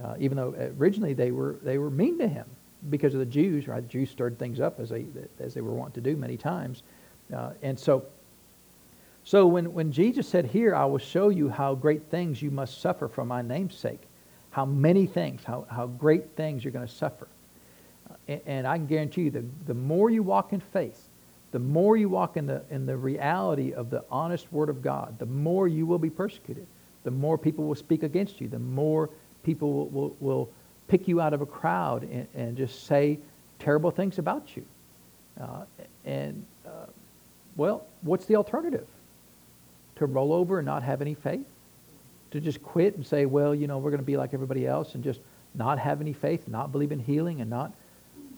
uh, 0.04 0.16
even 0.20 0.38
though 0.38 0.54
originally 0.78 1.14
they 1.14 1.32
were, 1.32 1.56
they 1.64 1.78
were 1.78 1.90
mean 1.90 2.18
to 2.20 2.28
him 2.28 2.46
because 2.90 3.14
of 3.14 3.20
the 3.20 3.26
Jews, 3.26 3.68
right? 3.68 3.82
The 3.82 3.90
Jews 3.90 4.10
stirred 4.10 4.38
things 4.38 4.60
up 4.60 4.80
as 4.80 4.90
they, 4.90 5.06
as 5.40 5.54
they 5.54 5.62
were 5.62 5.72
wont 5.72 5.94
to 5.96 6.02
do 6.02 6.16
many 6.16 6.38
times. 6.38 6.84
Uh, 7.34 7.52
and 7.62 7.80
so 7.80 8.06
so 9.28 9.46
when, 9.46 9.74
when 9.74 9.92
Jesus 9.92 10.26
said, 10.26 10.46
Here, 10.46 10.74
I 10.74 10.86
will 10.86 11.00
show 11.00 11.28
you 11.28 11.50
how 11.50 11.76
great 11.76 12.04
things 12.04 12.42
you 12.42 12.50
must 12.50 12.80
suffer 12.80 13.10
for 13.10 13.26
my 13.26 13.42
name's 13.42 13.76
sake, 13.76 14.00
how 14.52 14.64
many 14.64 15.06
things, 15.06 15.44
how, 15.44 15.68
how 15.70 15.88
great 15.88 16.38
things 16.38 16.64
you're 16.64 16.72
going 16.72 16.88
to 16.88 16.94
suffer. 16.94 17.28
And, 18.28 18.68
I 18.68 18.78
can 18.78 18.88
guarantee 18.88 19.24
you, 19.24 19.32
the, 19.32 19.46
the 19.68 19.74
more 19.74 20.10
you 20.10 20.22
walk 20.22 20.52
in 20.52 20.60
faith, 20.60 21.08
the 21.52 21.60
more 21.60 21.96
you 21.96 22.10
walk 22.10 22.36
in 22.36 22.46
the, 22.46 22.62
in 22.70 22.86
the 22.86 22.98
reality 22.98 23.74
of 23.74 23.90
the 23.90 24.04
honest 24.12 24.52
Word 24.52 24.70
of 24.70 24.82
God, 24.82 25.18
the 25.18 25.26
more 25.26 25.68
you 25.68 25.86
will 25.86 25.98
be 25.98 26.10
persecuted. 26.10 26.68
The 27.04 27.12
more 27.12 27.38
people 27.38 27.66
will 27.66 27.76
speak 27.76 28.04
against 28.04 28.42
you. 28.42 28.50
The 28.50 28.60
more 28.60 29.10
people 29.44 29.72
will, 29.72 29.88
will, 29.88 30.16
will 30.20 30.50
pick 30.90 31.08
you 31.08 31.22
out 31.22 31.34
of 31.34 31.40
a 31.40 31.46
crowd 31.46 32.04
and, 32.04 32.28
and, 32.36 32.58
just 32.58 32.86
say 32.86 33.18
terrible 33.60 33.92
things 33.92 34.20
about 34.20 34.58
you. 34.58 34.66
Uh, 35.40 35.64
and, 36.04 36.46
uh, 36.66 36.88
well, 37.56 37.86
what's 38.02 38.26
the 38.26 38.36
alternative? 38.36 38.88
To 39.98 40.06
roll 40.06 40.34
over 40.34 40.60
and 40.60 40.66
not 40.66 40.84
have 40.84 41.02
any 41.02 41.14
faith? 41.14 41.46
To 42.32 42.42
just 42.42 42.62
quit 42.62 42.98
and 42.98 43.06
say, 43.06 43.26
well, 43.26 43.56
you 43.56 43.68
know, 43.68 43.78
we're 43.78 43.92
going 43.92 44.02
to 44.02 44.06
be 44.06 44.18
like 44.18 44.34
everybody 44.34 44.68
else 44.68 44.96
and 44.96 45.04
just 45.04 45.22
not 45.56 45.80
have 45.80 46.02
any 46.02 46.14
faith, 46.14 46.48
not 46.48 46.74
believe 46.74 46.92
in 46.92 47.00
healing 47.00 47.40
and 47.40 47.50
not, 47.50 47.72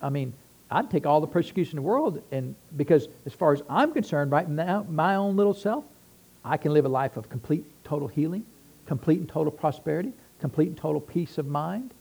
I 0.02 0.10
mean, 0.10 0.34
I'd 0.72 0.90
take 0.90 1.06
all 1.06 1.22
the 1.22 1.28
persecution 1.28 1.78
in 1.78 1.84
the 1.84 1.88
world, 1.88 2.22
and 2.32 2.56
because 2.78 3.08
as 3.26 3.34
far 3.34 3.54
as 3.54 3.64
I'm 3.70 3.92
concerned, 3.92 4.32
right 4.32 4.48
now, 4.48 4.86
my 4.90 5.16
own 5.16 5.36
little 5.36 5.54
self, 5.54 5.84
I 6.46 6.58
can 6.58 6.74
live 6.74 6.86
a 6.86 6.90
life 6.90 7.18
of 7.18 7.30
complete, 7.30 7.66
total 7.84 8.08
healing, 8.08 8.46
complete 8.86 9.20
and 9.20 9.28
total 9.28 9.52
prosperity, 9.52 10.14
complete 10.40 10.68
and 10.68 10.78
total 10.78 11.02
peace 11.02 11.38
of 11.38 11.48
mind. 11.48 11.92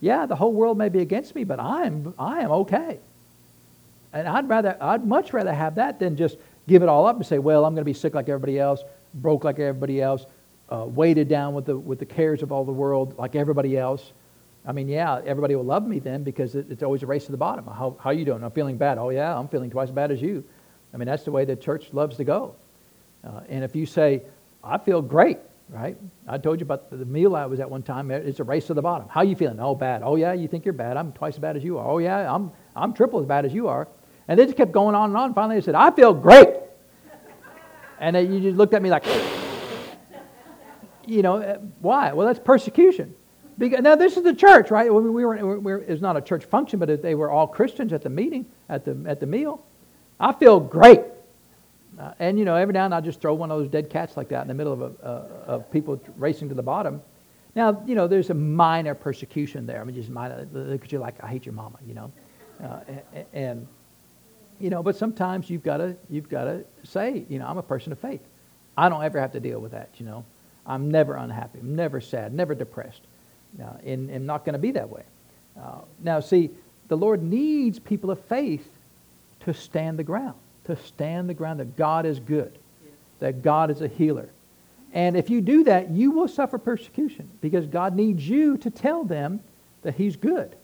Yeah, 0.00 0.26
the 0.26 0.36
whole 0.36 0.52
world 0.52 0.78
may 0.78 0.88
be 0.88 1.00
against 1.00 1.34
me, 1.34 1.44
but 1.44 1.60
I 1.60 1.86
am, 1.86 2.14
I 2.18 2.40
am 2.40 2.50
okay. 2.50 2.98
And 4.12 4.28
I'd 4.28 4.48
rather, 4.48 4.76
I'd 4.80 5.06
much 5.06 5.32
rather 5.32 5.54
have 5.54 5.76
that 5.76 5.98
than 5.98 6.16
just 6.16 6.36
give 6.68 6.82
it 6.82 6.88
all 6.88 7.06
up 7.06 7.16
and 7.16 7.26
say, 7.26 7.38
well, 7.38 7.64
I'm 7.64 7.74
going 7.74 7.82
to 7.82 7.88
be 7.88 7.94
sick 7.94 8.14
like 8.14 8.28
everybody 8.28 8.58
else, 8.58 8.82
broke 9.14 9.44
like 9.44 9.58
everybody 9.58 10.02
else, 10.02 10.26
uh, 10.70 10.84
weighted 10.86 11.28
down 11.28 11.54
with 11.54 11.66
the, 11.66 11.76
with 11.76 11.98
the 11.98 12.06
cares 12.06 12.42
of 12.42 12.52
all 12.52 12.64
the 12.64 12.72
world 12.72 13.16
like 13.18 13.36
everybody 13.36 13.76
else. 13.76 14.12
I 14.64 14.72
mean, 14.72 14.88
yeah, 14.88 15.20
everybody 15.26 15.56
will 15.56 15.64
love 15.64 15.86
me 15.86 15.98
then 15.98 16.22
because 16.22 16.54
it, 16.54 16.66
it's 16.70 16.82
always 16.82 17.02
a 17.02 17.06
race 17.06 17.26
to 17.26 17.32
the 17.32 17.38
bottom. 17.38 17.66
How, 17.66 17.96
how 18.00 18.10
you 18.10 18.24
doing? 18.24 18.44
I'm 18.44 18.52
feeling 18.52 18.76
bad. 18.76 18.96
Oh, 18.98 19.10
yeah, 19.10 19.36
I'm 19.36 19.48
feeling 19.48 19.70
twice 19.70 19.88
as 19.88 19.94
bad 19.94 20.12
as 20.12 20.22
you. 20.22 20.44
I 20.94 20.98
mean, 20.98 21.06
that's 21.06 21.24
the 21.24 21.32
way 21.32 21.44
the 21.44 21.56
church 21.56 21.92
loves 21.92 22.16
to 22.18 22.24
go. 22.24 22.54
Uh, 23.24 23.40
and 23.48 23.64
if 23.64 23.74
you 23.74 23.86
say, 23.86 24.22
I 24.62 24.78
feel 24.78 25.02
great, 25.02 25.38
right? 25.68 25.96
I 26.28 26.38
told 26.38 26.60
you 26.60 26.64
about 26.64 26.90
the 26.90 27.04
meal 27.04 27.34
I 27.34 27.46
was 27.46 27.58
at 27.58 27.68
one 27.68 27.82
time. 27.82 28.10
It's 28.12 28.38
a 28.38 28.44
race 28.44 28.66
to 28.66 28.74
the 28.74 28.82
bottom. 28.82 29.08
How 29.08 29.22
you 29.22 29.34
feeling? 29.34 29.58
Oh, 29.58 29.74
bad. 29.74 30.02
Oh, 30.04 30.14
yeah, 30.14 30.32
you 30.32 30.46
think 30.46 30.64
you're 30.64 30.74
bad. 30.74 30.96
I'm 30.96 31.12
twice 31.12 31.34
as 31.34 31.40
bad 31.40 31.56
as 31.56 31.64
you 31.64 31.78
are. 31.78 31.88
Oh, 31.88 31.98
yeah, 31.98 32.32
I'm, 32.32 32.52
I'm 32.76 32.92
triple 32.92 33.18
as 33.18 33.26
bad 33.26 33.44
as 33.44 33.52
you 33.52 33.66
are. 33.66 33.88
And 34.28 34.38
they 34.38 34.44
just 34.44 34.56
kept 34.56 34.70
going 34.70 34.94
on 34.94 35.10
and 35.10 35.16
on. 35.16 35.34
Finally, 35.34 35.56
they 35.56 35.64
said, 35.64 35.74
I 35.74 35.90
feel 35.90 36.14
great. 36.14 36.48
and 37.98 38.14
they, 38.14 38.22
you 38.26 38.40
just 38.40 38.56
looked 38.56 38.74
at 38.74 38.82
me 38.82 38.90
like, 38.90 39.04
you 41.06 41.22
know, 41.22 41.60
why? 41.80 42.12
Well, 42.12 42.28
that's 42.28 42.38
persecution. 42.38 43.14
Because, 43.58 43.80
now, 43.80 43.94
this 43.94 44.16
is 44.16 44.22
the 44.22 44.34
church, 44.34 44.70
right? 44.70 44.92
We, 44.92 45.10
we 45.10 45.24
were, 45.24 45.58
we 45.58 45.72
were, 45.72 45.78
it 45.82 46.00
not 46.00 46.16
a 46.16 46.20
church 46.20 46.44
function, 46.44 46.78
but 46.78 47.02
they 47.02 47.14
were 47.14 47.30
all 47.30 47.46
Christians 47.46 47.92
at 47.92 48.02
the 48.02 48.10
meeting, 48.10 48.46
at 48.68 48.84
the, 48.84 48.96
at 49.06 49.20
the 49.20 49.26
meal. 49.26 49.64
I 50.18 50.32
feel 50.32 50.58
great. 50.60 51.02
Uh, 51.98 52.12
and, 52.18 52.38
you 52.38 52.44
know, 52.44 52.56
every 52.56 52.72
now 52.72 52.84
and 52.84 52.92
then 52.92 52.96
I'll 52.96 53.02
just 53.02 53.20
throw 53.20 53.34
one 53.34 53.50
of 53.50 53.58
those 53.58 53.68
dead 53.68 53.90
cats 53.90 54.16
like 54.16 54.28
that 54.30 54.42
in 54.42 54.48
the 54.48 54.54
middle 54.54 54.72
of, 54.72 54.80
a, 54.80 55.06
uh, 55.06 55.28
of 55.46 55.70
people 55.70 56.00
racing 56.16 56.48
to 56.48 56.54
the 56.54 56.62
bottom. 56.62 57.02
Now, 57.54 57.82
you 57.86 57.94
know, 57.94 58.08
there's 58.08 58.30
a 58.30 58.34
minor 58.34 58.94
persecution 58.94 59.66
there. 59.66 59.80
I 59.80 59.84
mean, 59.84 59.94
just 59.94 60.08
minor. 60.08 60.48
Look 60.52 60.84
at 60.84 60.92
you 60.92 60.98
like, 60.98 61.22
I 61.22 61.28
hate 61.28 61.44
your 61.44 61.52
mama, 61.52 61.78
you 61.86 61.94
know. 61.94 62.12
Uh, 62.62 62.80
and, 63.14 63.26
and, 63.34 63.68
you 64.58 64.70
know, 64.70 64.82
but 64.82 64.96
sometimes 64.96 65.50
you've 65.50 65.62
got 65.62 65.78
to 65.78 65.96
you've 66.08 66.28
got 66.28 66.44
to 66.44 66.64
say, 66.84 67.26
you 67.28 67.38
know, 67.38 67.46
I'm 67.46 67.58
a 67.58 67.62
person 67.62 67.92
of 67.92 67.98
faith. 67.98 68.22
I 68.76 68.88
don't 68.88 69.02
ever 69.02 69.20
have 69.20 69.32
to 69.32 69.40
deal 69.40 69.60
with 69.60 69.72
that, 69.72 69.90
you 69.98 70.06
know. 70.06 70.24
I'm 70.64 70.90
never 70.90 71.16
unhappy. 71.16 71.58
I'm 71.58 71.74
never 71.74 72.00
sad, 72.00 72.32
never 72.32 72.54
depressed. 72.54 73.02
Uh, 73.60 73.72
and 73.84 74.10
I'm 74.10 74.26
not 74.26 74.44
going 74.44 74.54
to 74.54 74.58
be 74.58 74.72
that 74.72 74.88
way. 74.88 75.02
Uh, 75.60 75.80
now, 76.02 76.20
see, 76.20 76.50
the 76.88 76.96
Lord 76.96 77.22
needs 77.22 77.78
people 77.78 78.10
of 78.10 78.20
faith 78.24 78.66
to 79.40 79.52
stand 79.52 79.98
the 79.98 80.04
ground, 80.04 80.34
to 80.64 80.76
stand 80.76 81.28
the 81.28 81.34
ground 81.34 81.60
that 81.60 81.76
God 81.76 82.06
is 82.06 82.18
good, 82.18 82.58
that 83.20 83.42
God 83.42 83.70
is 83.70 83.82
a 83.82 83.88
healer. 83.88 84.28
And 84.92 85.16
if 85.16 85.30
you 85.30 85.40
do 85.40 85.64
that, 85.64 85.90
you 85.90 86.10
will 86.10 86.28
suffer 86.28 86.58
persecution 86.58 87.28
because 87.40 87.66
God 87.66 87.94
needs 87.94 88.28
you 88.28 88.56
to 88.58 88.70
tell 88.70 89.04
them 89.04 89.40
that 89.82 89.94
He's 89.94 90.16
good, 90.16 90.54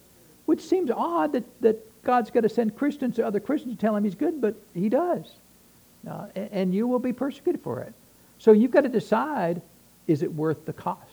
which 0.45 0.61
seems 0.61 0.91
odd 0.91 1.33
that, 1.33 1.43
that 1.61 2.03
God's 2.03 2.29
going 2.31 2.43
to 2.43 2.49
send 2.49 2.75
Christians 2.75 3.15
to 3.15 3.25
other 3.25 3.39
Christians 3.39 3.75
to 3.75 3.81
tell 3.81 3.95
Him 3.95 4.03
He's 4.03 4.15
good, 4.15 4.39
but 4.39 4.55
He 4.73 4.89
does. 4.89 5.25
Uh, 6.07 6.27
and, 6.35 6.49
and 6.51 6.75
you 6.75 6.87
will 6.87 6.99
be 6.99 7.13
persecuted 7.13 7.61
for 7.61 7.81
it. 7.81 7.93
So 8.37 8.51
you've 8.51 8.71
got 8.71 8.81
to 8.81 8.89
decide 8.89 9.61
is 10.07 10.23
it 10.23 10.33
worth 10.33 10.65
the 10.65 10.73
cost? 10.73 11.08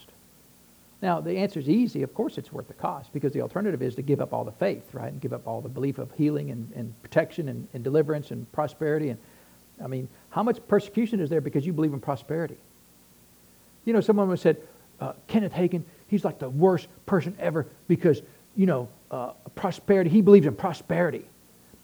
Now, 1.02 1.20
the 1.20 1.36
answer 1.36 1.60
is 1.60 1.68
easy. 1.68 2.02
Of 2.02 2.14
course, 2.14 2.38
it's 2.38 2.52
worth 2.52 2.68
the 2.68 2.74
cost 2.74 3.12
because 3.12 3.32
the 3.32 3.42
alternative 3.42 3.82
is 3.82 3.94
to 3.96 4.02
give 4.02 4.20
up 4.20 4.32
all 4.32 4.44
the 4.44 4.52
faith, 4.52 4.94
right? 4.94 5.12
And 5.12 5.20
give 5.20 5.32
up 5.32 5.46
all 5.46 5.60
the 5.60 5.68
belief 5.68 5.98
of 5.98 6.10
healing 6.12 6.50
and, 6.50 6.72
and 6.74 7.02
protection 7.02 7.48
and, 7.48 7.68
and 7.74 7.84
deliverance 7.84 8.30
and 8.30 8.50
prosperity. 8.52 9.10
And 9.10 9.18
I 9.82 9.88
mean, 9.88 10.08
how 10.30 10.42
much 10.42 10.58
persecution 10.68 11.20
is 11.20 11.28
there 11.28 11.42
because 11.42 11.66
you 11.66 11.74
believe 11.74 11.92
in 11.92 12.00
prosperity? 12.00 12.56
You 13.84 13.92
know, 13.92 14.00
someone 14.00 14.34
said, 14.38 14.56
uh, 15.00 15.12
Kenneth 15.26 15.52
Hagin, 15.52 15.84
he's 16.08 16.24
like 16.24 16.38
the 16.38 16.48
worst 16.48 16.88
person 17.04 17.36
ever 17.38 17.66
because, 17.88 18.22
you 18.56 18.64
know, 18.64 18.88
uh, 19.10 19.32
prosperity, 19.54 20.08
he 20.08 20.22
believes 20.22 20.46
in 20.46 20.54
prosperity. 20.54 21.26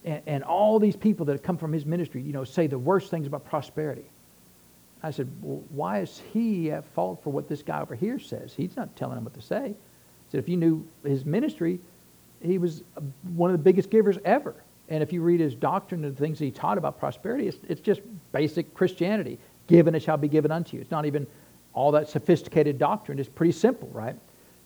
And, 0.05 0.23
and 0.27 0.45
all 0.45 0.79
these 0.79 0.97
people 0.97 1.27
that 1.27 1.33
have 1.33 1.43
come 1.43 1.59
from 1.59 1.73
his 1.73 1.85
ministry, 1.85 2.23
you 2.23 2.33
know, 2.33 2.45
say 2.45 2.67
the 2.67 2.79
worst 2.79 3.11
things 3.11 3.27
about 3.27 3.45
prosperity. 3.45 4.05
I 5.03 5.11
said, 5.11 5.29
well, 5.41 5.63
why 5.71 6.01
is 6.01 6.23
he 6.33 6.71
at 6.71 6.85
fault 6.85 7.23
for 7.23 7.31
what 7.31 7.49
this 7.49 7.63
guy 7.63 7.81
over 7.81 7.95
here 7.95 8.19
says? 8.19 8.55
He's 8.55 8.77
not 8.77 8.95
telling 8.97 9.19
him 9.19 9.25
what 9.25 9.35
to 9.35 9.43
say. 9.43 9.65
I 9.65 9.75
said, 10.31 10.39
if 10.39 10.49
you 10.49 10.57
knew 10.57 10.87
his 11.05 11.25
ministry, 11.25 11.81
he 12.41 12.59
was 12.59 12.83
uh, 12.97 13.01
one 13.35 13.51
of 13.51 13.57
the 13.57 13.63
biggest 13.63 13.91
givers 13.91 14.19
ever. 14.25 14.55
And 14.89 15.03
if 15.03 15.13
you 15.13 15.23
read 15.23 15.41
his 15.41 15.55
doctrine 15.55 16.05
and 16.05 16.17
the 16.17 16.21
things 16.21 16.39
he 16.39 16.51
taught 16.51 16.79
about 16.79 16.99
prosperity, 16.99 17.49
it's, 17.49 17.59
it's 17.69 17.81
just 17.81 18.01
basic 18.33 18.75
Christianity. 18.75 19.39
Given 19.67 19.95
it 19.95 20.03
shall 20.03 20.17
be 20.17 20.29
given 20.29 20.51
unto 20.51 20.77
you. 20.77 20.81
It's 20.81 20.91
not 20.91 21.07
even 21.07 21.27
all 21.73 21.93
that 21.93 22.09
sophisticated 22.09 22.79
doctrine. 22.79 23.19
It's 23.19 23.29
pretty 23.29 23.53
simple, 23.53 23.89
right? 23.93 24.17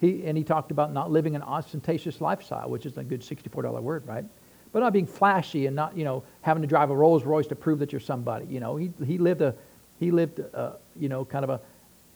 He, 0.00 0.24
and 0.24 0.36
he 0.36 0.44
talked 0.44 0.70
about 0.70 0.92
not 0.92 1.10
living 1.10 1.36
an 1.36 1.42
ostentatious 1.42 2.20
lifestyle, 2.20 2.68
which 2.68 2.86
is 2.86 2.98
a 2.98 3.04
good 3.04 3.20
$64 3.20 3.80
word, 3.82 4.06
right? 4.06 4.24
But 4.72 4.80
not 4.80 4.92
being 4.92 5.06
flashy 5.06 5.66
and 5.66 5.76
not, 5.76 5.96
you 5.96 6.04
know, 6.04 6.22
having 6.42 6.62
to 6.62 6.66
drive 6.66 6.90
a 6.90 6.96
Rolls 6.96 7.24
Royce 7.24 7.46
to 7.46 7.54
prove 7.54 7.78
that 7.78 7.92
you're 7.92 8.00
somebody. 8.00 8.46
You 8.46 8.60
know, 8.60 8.76
he, 8.76 8.92
he 9.06 9.16
lived 9.16 9.40
a 9.40 9.54
he 9.98 10.10
lived, 10.10 10.40
uh, 10.54 10.72
you 10.98 11.08
know, 11.08 11.24
kind 11.24 11.44
of 11.44 11.50
a, 11.50 11.60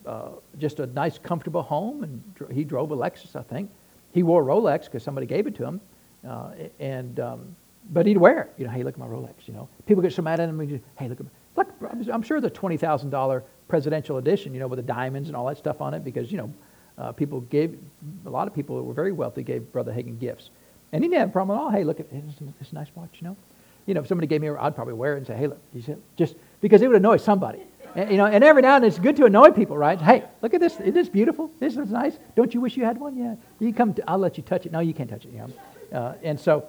uh, 0.09 0.29
just 0.57 0.79
a 0.79 0.87
nice, 0.87 1.17
comfortable 1.17 1.61
home, 1.61 2.03
and 2.03 2.23
he 2.51 2.63
drove 2.63 2.91
a 2.91 2.95
Lexus, 2.95 3.35
I 3.35 3.43
think. 3.43 3.69
He 4.13 4.23
wore 4.23 4.43
Rolex 4.43 4.85
because 4.85 5.03
somebody 5.03 5.25
gave 5.27 5.47
it 5.47 5.55
to 5.55 5.65
him, 5.65 5.81
uh, 6.27 6.51
and 6.79 7.19
um, 7.19 7.55
but 7.91 8.05
he'd 8.05 8.17
wear 8.17 8.41
it. 8.43 8.53
You 8.57 8.65
know, 8.65 8.71
hey, 8.71 8.83
look 8.83 8.95
at 8.95 8.99
my 8.99 9.07
Rolex. 9.07 9.47
You 9.47 9.53
know, 9.53 9.69
people 9.85 10.03
get 10.03 10.13
so 10.13 10.21
mad 10.21 10.39
at 10.39 10.49
him. 10.49 10.67
Just, 10.67 10.83
hey, 10.97 11.07
look 11.07 11.19
at 11.19 11.25
my, 11.25 11.31
look. 11.55 12.09
I'm 12.11 12.21
sure 12.21 12.41
the 12.41 12.49
twenty 12.49 12.77
thousand 12.77 13.09
dollar 13.09 13.43
presidential 13.67 14.17
edition, 14.17 14.53
you 14.53 14.59
know, 14.59 14.67
with 14.67 14.77
the 14.77 14.83
diamonds 14.83 15.29
and 15.29 15.35
all 15.35 15.45
that 15.45 15.57
stuff 15.57 15.81
on 15.81 15.93
it, 15.93 16.03
because 16.03 16.31
you 16.31 16.37
know, 16.37 16.53
uh, 16.97 17.11
people 17.13 17.41
gave 17.41 17.79
a 18.25 18.29
lot 18.29 18.47
of 18.47 18.53
people 18.53 18.77
who 18.77 18.83
were 18.83 18.93
very 18.93 19.13
wealthy 19.13 19.43
gave 19.43 19.71
Brother 19.71 19.93
Hagin 19.93 20.19
gifts, 20.19 20.49
and 20.91 21.03
he 21.03 21.09
didn't 21.09 21.21
have 21.21 21.29
a 21.29 21.31
problem 21.31 21.57
at 21.57 21.61
all. 21.61 21.69
Hey, 21.69 21.83
look 21.85 21.99
at 21.99 22.09
this, 22.11 22.73
nice 22.73 22.87
watch. 22.95 23.19
You 23.21 23.29
know, 23.29 23.37
you 23.85 23.93
know, 23.93 24.01
if 24.01 24.07
somebody 24.07 24.27
gave 24.27 24.41
me, 24.41 24.49
I'd 24.49 24.75
probably 24.75 24.93
wear 24.93 25.13
it 25.13 25.19
and 25.19 25.27
say, 25.27 25.37
hey, 25.37 25.47
look, 25.47 25.59
you 25.73 25.81
see, 25.81 25.95
just 26.17 26.35
because 26.59 26.81
it 26.81 26.87
would 26.87 26.97
annoy 26.97 27.17
somebody. 27.17 27.59
And, 27.95 28.11
you 28.11 28.17
know, 28.17 28.25
and 28.25 28.43
every 28.43 28.61
now 28.61 28.75
and 28.75 28.83
then 28.83 28.89
it's 28.89 28.99
good 28.99 29.15
to 29.17 29.25
annoy 29.25 29.51
people, 29.51 29.77
right? 29.77 29.99
Hey, 29.99 30.23
look 30.41 30.53
at 30.53 30.59
this. 30.59 30.79
Isn't 30.79 30.93
this 30.93 31.09
beautiful? 31.09 31.51
This 31.59 31.77
is 31.77 31.89
nice. 31.89 32.17
Don't 32.35 32.53
you 32.53 32.61
wish 32.61 32.77
you 32.77 32.85
had 32.85 32.97
one? 32.97 33.17
Yeah. 33.17 33.35
You 33.59 33.73
come. 33.73 33.93
To, 33.95 34.09
I'll 34.09 34.17
let 34.17 34.37
you 34.37 34.43
touch 34.43 34.65
it. 34.65 34.71
No, 34.71 34.79
you 34.79 34.93
can't 34.93 35.09
touch 35.09 35.25
it. 35.25 35.33
Know? 35.33 35.49
Uh, 35.91 36.13
and 36.23 36.39
so, 36.39 36.67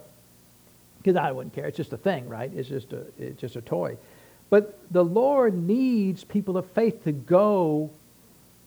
because 0.99 1.17
I 1.17 1.33
wouldn't 1.33 1.55
care. 1.55 1.67
It's 1.67 1.77
just 1.77 1.93
a 1.93 1.97
thing, 1.97 2.29
right? 2.29 2.51
It's 2.55 2.69
just 2.69 2.93
a, 2.93 3.05
it's 3.19 3.41
just 3.41 3.57
a 3.57 3.61
toy. 3.61 3.97
But 4.51 4.79
the 4.91 5.05
Lord 5.05 5.55
needs 5.55 6.25
people 6.25 6.57
of 6.57 6.67
faith 6.73 7.05
to 7.05 7.13
go 7.13 7.91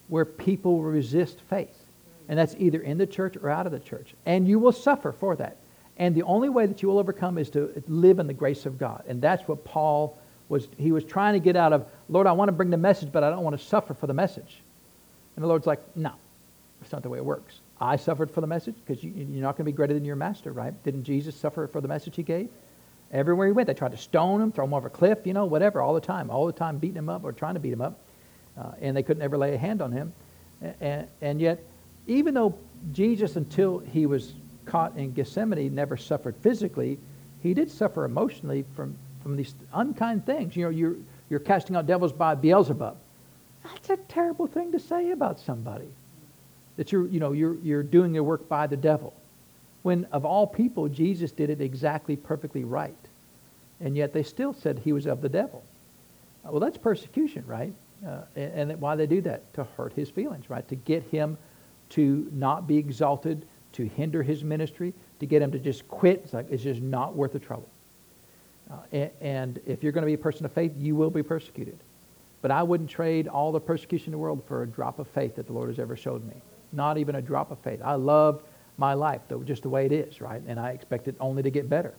where 0.08 0.26
people 0.26 0.82
resist 0.82 1.40
faith. 1.50 1.78
And 2.28 2.40
that's 2.40 2.56
either 2.58 2.82
in 2.82 2.98
the 2.98 3.06
church 3.06 3.38
or 3.38 3.50
out 3.50 3.66
of 3.66 3.72
the 3.72 3.80
church. 3.80 4.16
And 4.26 4.48
you 4.48 4.60
will 4.60 4.72
suffer 4.72 5.12
for 5.12 5.36
that. 5.36 5.58
And 5.98 6.16
the 6.16 6.24
only 6.24 6.50
way 6.50 6.66
that 6.66 6.82
you 6.82 6.90
will 6.90 7.00
overcome 7.00 7.38
is 7.38 7.50
to 7.52 7.84
live 7.88 8.20
in 8.20 8.28
the 8.28 8.34
grace 8.34 8.66
of 8.66 8.78
God. 8.78 9.04
And 9.08 9.22
that's 9.22 9.48
what 9.48 9.64
Paul 9.64 10.18
was 10.50 10.68
he 10.78 10.92
was 10.92 11.04
trying 11.04 11.34
to 11.34 11.40
get 11.40 11.56
out 11.56 11.74
of, 11.74 11.86
Lord, 12.10 12.28
I 12.28 12.32
want 12.34 12.50
to 12.50 12.54
bring 12.54 12.70
the 12.70 12.78
message, 12.78 13.12
but 13.12 13.24
I 13.24 13.30
don't 13.30 13.44
want 13.44 13.58
to 13.60 13.66
suffer 13.66 13.94
for 13.94 14.08
the 14.08 14.14
message. 14.14 14.62
And 15.36 15.44
the 15.44 15.48
Lord's 15.48 15.68
like, 15.68 15.82
no, 15.96 16.12
that's 16.80 16.92
not 16.92 17.04
the 17.04 17.10
way 17.10 17.18
it 17.18 17.26
works. 17.26 17.60
I 17.80 17.98
suffered 17.98 18.32
for 18.32 18.42
the 18.42 18.48
message 18.48 18.76
because 18.86 19.04
you, 19.04 19.12
are 19.12 19.42
not 19.42 19.58
going 19.58 19.66
to 19.66 19.72
be 19.72 19.76
greater 19.76 19.94
than 19.94 20.06
your 20.06 20.16
master, 20.16 20.54
right? 20.54 20.74
Didn't 20.84 21.04
Jesus 21.04 21.36
suffer 21.36 21.68
for 21.68 21.82
the 21.82 21.88
message 21.88 22.16
he 22.16 22.24
gave? 22.24 22.50
Everywhere 23.12 23.48
he 23.48 23.54
went, 23.54 23.68
they 23.68 23.74
tried 23.74 23.92
to 23.92 23.98
stone 23.98 24.42
him, 24.42 24.52
throw 24.52 24.66
him 24.66 24.74
over 24.74 24.88
a 24.88 24.92
cliff, 24.92 25.20
you 25.26 25.34
know, 25.34 25.46
whatever, 25.46 25.82
all 25.82 25.94
the 25.94 26.02
time, 26.02 26.30
all 26.30 26.46
the 26.46 26.54
time 26.54 26.78
beating 26.78 26.98
him 26.98 27.10
up 27.10 27.24
or 27.24 27.32
trying 27.32 27.54
to 27.56 27.60
beat 27.60 27.74
him 27.74 27.82
up. 27.82 28.00
Uh, 28.58 28.72
and 28.82 28.96
they 28.96 29.04
couldn't 29.04 29.24
ever 29.24 29.38
lay 29.38 29.54
a 29.54 29.58
hand 29.58 29.82
on 29.82 29.92
him. 29.92 30.14
And, 30.80 31.08
and 31.22 31.42
yet, 31.42 31.62
even 32.08 32.34
though 32.34 32.58
Jesus, 32.94 33.36
until 33.36 33.80
he 33.80 34.06
was 34.06 34.34
caught 34.66 34.96
in 34.98 35.12
Gethsemane, 35.12 35.74
never 35.76 35.98
suffered 35.98 36.36
physically, 36.38 36.98
he 37.44 37.54
did 37.54 37.70
suffer 37.70 38.06
emotionally 38.06 38.64
from 38.76 38.96
from 39.26 39.36
these 39.36 39.56
unkind 39.74 40.24
things. 40.24 40.56
You 40.56 40.66
know, 40.66 40.70
you're, 40.70 40.98
you're 41.32 41.40
casting 41.40 41.76
out 41.76 41.88
devils 41.88 42.14
by 42.14 42.36
Beelzebub. 42.36 42.96
That's 43.64 43.90
a 43.90 43.98
terrible 43.98 44.46
thing 44.46 44.72
to 44.74 44.80
say 44.80 45.10
about 45.10 45.40
somebody. 45.40 45.88
that 46.78 46.92
you're, 46.92 47.08
you 47.08 47.20
know, 47.20 47.32
you're, 47.32 47.56
you're 47.56 47.84
doing 47.84 48.14
your 48.14 48.24
work 48.24 48.48
by 48.48 48.68
the 48.68 48.78
devil. 48.78 49.14
When 49.84 50.06
of 50.12 50.26
all 50.26 50.48
people, 50.48 50.88
Jesus 50.90 51.32
did 51.32 51.50
it 51.50 51.62
exactly 51.62 52.16
perfectly 52.16 52.64
right. 52.64 52.96
And 53.80 53.96
yet 53.96 54.14
they 54.14 54.24
still 54.24 54.54
said 54.54 54.80
he 54.80 54.94
was 54.94 55.06
of 55.06 55.22
the 55.22 55.30
devil. 55.30 55.64
Well, 56.44 56.60
that's 56.60 56.78
persecution, 56.78 57.44
right? 57.48 57.74
Uh, 58.06 58.22
and, 58.36 58.72
and 58.72 58.82
why 58.82 58.96
they 58.96 59.08
do 59.08 59.22
that? 59.22 59.52
To 59.56 59.64
hurt 59.78 59.94
his 59.94 60.10
feelings, 60.10 60.50
right? 60.50 60.68
To 60.68 60.76
get 60.76 61.04
him 61.04 61.38
to 61.90 62.30
not 62.32 62.68
be 62.68 62.78
exalted, 62.78 63.46
to 63.74 63.86
hinder 63.86 64.24
his 64.24 64.44
ministry, 64.44 64.94
to 65.20 65.26
get 65.26 65.42
him 65.42 65.52
to 65.52 65.60
just 65.60 65.88
quit. 65.88 66.22
It's 66.24 66.34
like 66.34 66.48
it's 66.52 66.64
just 66.64 66.82
not 66.82 67.16
worth 67.16 67.34
the 67.34 67.40
trouble. 67.40 67.70
Uh, 68.72 69.08
and, 69.22 69.60
if 69.66 69.84
you're 69.84 69.92
going 69.92 70.02
to 70.02 70.08
be 70.08 70.14
a 70.14 70.18
person 70.18 70.46
of 70.46 70.52
faith, 70.52 70.72
you 70.78 70.96
will 70.96 71.12
be 71.12 71.22
persecuted. 71.22 71.78
But 72.42 72.52
I 72.52 72.64
wouldn't 72.64 72.90
trade 72.90 73.28
all 73.28 73.52
the 73.52 73.60
persecution 73.60 74.08
in 74.08 74.12
the 74.12 74.18
world 74.18 74.44
for 74.48 74.64
a 74.64 74.68
drop 74.68 75.00
of 75.00 75.08
faith 75.08 75.36
that 75.36 75.48
the 75.48 75.54
Lord 75.54 75.70
has 75.70 75.80
ever 75.80 75.96
showed 75.96 76.26
me. 76.28 76.36
Not 76.72 76.98
even 76.98 77.16
a 77.16 77.22
drop 77.22 77.52
of 77.52 77.60
faith. 77.60 77.82
I 77.84 77.96
love 77.96 78.42
my 78.78 78.94
life 78.94 79.22
though, 79.28 79.44
just 79.44 79.64
the 79.64 79.70
way 79.70 79.86
it 79.86 79.92
is, 79.92 80.22
right? 80.22 80.42
And 80.48 80.60
I 80.60 80.72
expect 80.72 81.08
it 81.08 81.16
only 81.20 81.44
to 81.44 81.50
get 81.50 81.70
better. 81.70 81.94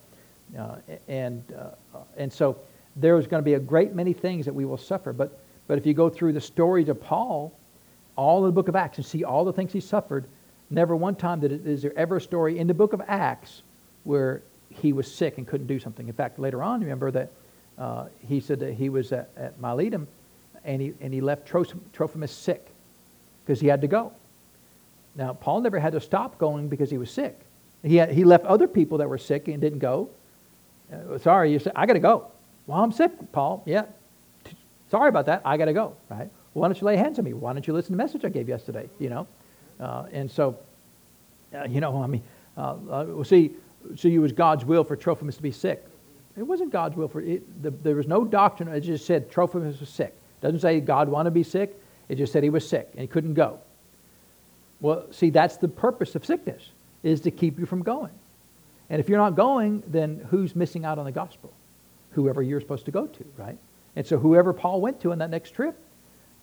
Uh, 0.59 0.77
and, 1.09 1.43
uh, 1.59 1.99
and 2.17 2.33
so 2.33 2.59
there's 2.97 3.27
going 3.27 3.43
to 3.43 3.45
be 3.45 3.55
a 3.55 3.61
great 3.61 3.95
many 3.95 4.13
things 4.13 4.45
that 4.45 4.55
we 4.55 4.65
will 4.65 4.79
suffer. 4.79 5.13
But, 5.13 5.39
but 5.67 5.79
if 5.79 5.87
you 5.87 5.95
go 5.95 6.09
through 6.09 6.33
the 6.33 6.41
stories 6.41 6.89
of 6.89 7.01
Paul, 7.01 7.53
all 8.17 8.39
in 8.39 8.47
the 8.47 8.53
book 8.53 8.69
of 8.69 8.77
Acts, 8.77 8.99
and 8.99 9.07
see 9.07 9.25
all 9.25 9.45
the 9.45 9.53
things 9.53 9.73
he 9.73 9.81
suffered, 9.81 10.27
never 10.71 10.97
one 10.97 11.15
time 11.15 11.41
did 11.41 11.53
it, 11.53 11.67
is 11.67 11.83
there 11.83 11.97
ever 11.97 12.17
a 12.17 12.21
story 12.21 12.59
in 12.59 12.67
the 12.67 12.75
book 12.75 12.93
of 12.93 13.03
Acts 13.07 13.63
where 14.05 14.43
he 14.71 14.93
was 14.93 15.13
sick 15.13 15.39
and 15.39 15.47
couldn't 15.47 15.67
do 15.67 15.79
something. 15.79 16.09
In 16.09 16.15
fact, 16.15 16.39
later 16.39 16.63
on, 16.63 16.81
remember 16.81 17.11
that 17.11 17.31
uh, 17.79 18.07
he 18.27 18.41
said 18.41 18.61
that 18.61 18.75
he 18.75 18.89
was 18.89 19.13
at, 19.13 19.31
at 19.37 19.61
Miletum 19.61 20.07
and 20.65 20.83
he, 20.83 20.93
and 21.01 21.13
he 21.13 21.21
left 21.21 21.47
Trophimus 21.47 22.33
sick 22.33 22.69
because 23.45 23.61
he 23.61 23.69
had 23.69 23.81
to 23.83 23.87
go. 23.87 24.13
Now, 25.15 25.33
Paul 25.33 25.61
never 25.61 25.79
had 25.79 25.93
to 25.93 26.01
stop 26.01 26.39
going 26.39 26.69
because 26.69 26.91
he 26.91 26.99
was 26.99 27.11
sick. 27.11 27.39
He, 27.83 27.97
had, 27.97 28.11
he 28.11 28.25
left 28.25 28.45
other 28.45 28.67
people 28.67 28.99
that 28.99 29.09
were 29.09 29.19
sick 29.19 29.49
and 29.49 29.61
didn't 29.61 29.79
go. 29.79 30.11
Uh, 30.93 31.19
sorry, 31.19 31.53
you 31.53 31.59
said, 31.59 31.73
I 31.77 31.87
got 31.87 31.95
to 31.95 32.01
go. 32.01 32.31
Well, 32.67 32.83
I'm 32.83 32.93
sick, 32.93 33.13
Paul. 33.33 33.63
Yeah. 33.65 33.85
Sorry 34.91 35.09
about 35.09 35.27
that. 35.27 35.43
I 35.45 35.57
got 35.57 35.67
to 35.67 35.73
go, 35.73 35.97
right? 36.09 36.29
Why 36.53 36.69
don't 36.69 36.81
you 36.81 36.87
lay 36.87 36.97
hands 36.97 37.19
on 37.19 37.25
me? 37.25 37.33
Why 37.33 37.53
don't 37.53 37.67
you 37.67 37.73
listen 37.73 37.93
to 37.93 37.97
the 37.97 38.03
message 38.03 38.25
I 38.25 38.29
gave 38.29 38.49
yesterday, 38.49 38.89
you 38.99 39.11
know? 39.11 39.27
Uh, 39.79 40.07
and 40.13 40.31
so, 40.31 40.59
uh, 41.55 41.65
you 41.65 41.81
know, 41.81 42.03
I 42.03 42.07
mean, 42.07 42.23
uh, 42.57 42.77
uh 42.91 43.25
see, 43.25 43.53
see, 43.95 44.15
it 44.15 44.19
was 44.19 44.33
God's 44.33 44.65
will 44.65 44.85
for 44.85 44.97
Trophimus 44.97 45.37
to 45.37 45.43
be 45.43 45.51
sick. 45.51 45.85
It 46.37 46.43
wasn't 46.43 46.71
God's 46.71 46.97
will 46.97 47.09
for 47.09 47.21
it. 47.21 47.63
The, 47.63 47.71
there 47.71 47.97
was 47.97 48.07
no 48.07 48.25
doctrine. 48.25 48.69
It 48.69 48.81
just 48.81 49.07
said 49.07 49.31
Trophimus 49.31 49.81
was 49.81 49.89
sick. 49.89 50.15
It 50.41 50.43
doesn't 50.43 50.61
say 50.61 50.81
God 50.81 51.09
wanted 51.09 51.31
to 51.31 51.35
be 51.35 51.43
sick. 51.43 51.81
It 52.09 52.17
just 52.17 52.33
said 52.33 52.43
he 52.43 52.51
was 52.51 52.69
sick 52.69 52.89
and 52.93 53.01
he 53.01 53.07
couldn't 53.07 53.35
go. 53.35 53.59
Well, 54.81 55.07
see, 55.11 55.31
that's 55.31 55.57
the 55.57 55.69
purpose 55.69 56.15
of 56.15 56.27
sickness, 56.27 56.71
is 57.03 57.21
to 57.23 57.31
keep 57.31 57.59
you 57.59 57.67
from 57.67 57.83
going. 57.83 58.13
And 58.91 59.01
if 59.01 59.09
you're 59.09 59.19
not 59.19 59.35
going, 59.35 59.83
then 59.87 60.27
who's 60.31 60.55
missing 60.55 60.85
out 60.85 60.99
on 60.99 61.07
the 61.07 61.13
gospel? 61.13 61.53
Whoever 62.11 62.43
you're 62.43 62.61
supposed 62.61 62.85
to 62.85 62.91
go 62.91 63.07
to, 63.07 63.25
right? 63.37 63.57
And 63.97 64.07
so 64.07 64.19
whoever 64.19 64.53
Paul 64.53 64.81
went 64.81 65.01
to 65.01 65.13
on 65.13 65.19
that 65.19 65.31
next 65.31 65.53
trip 65.53 65.77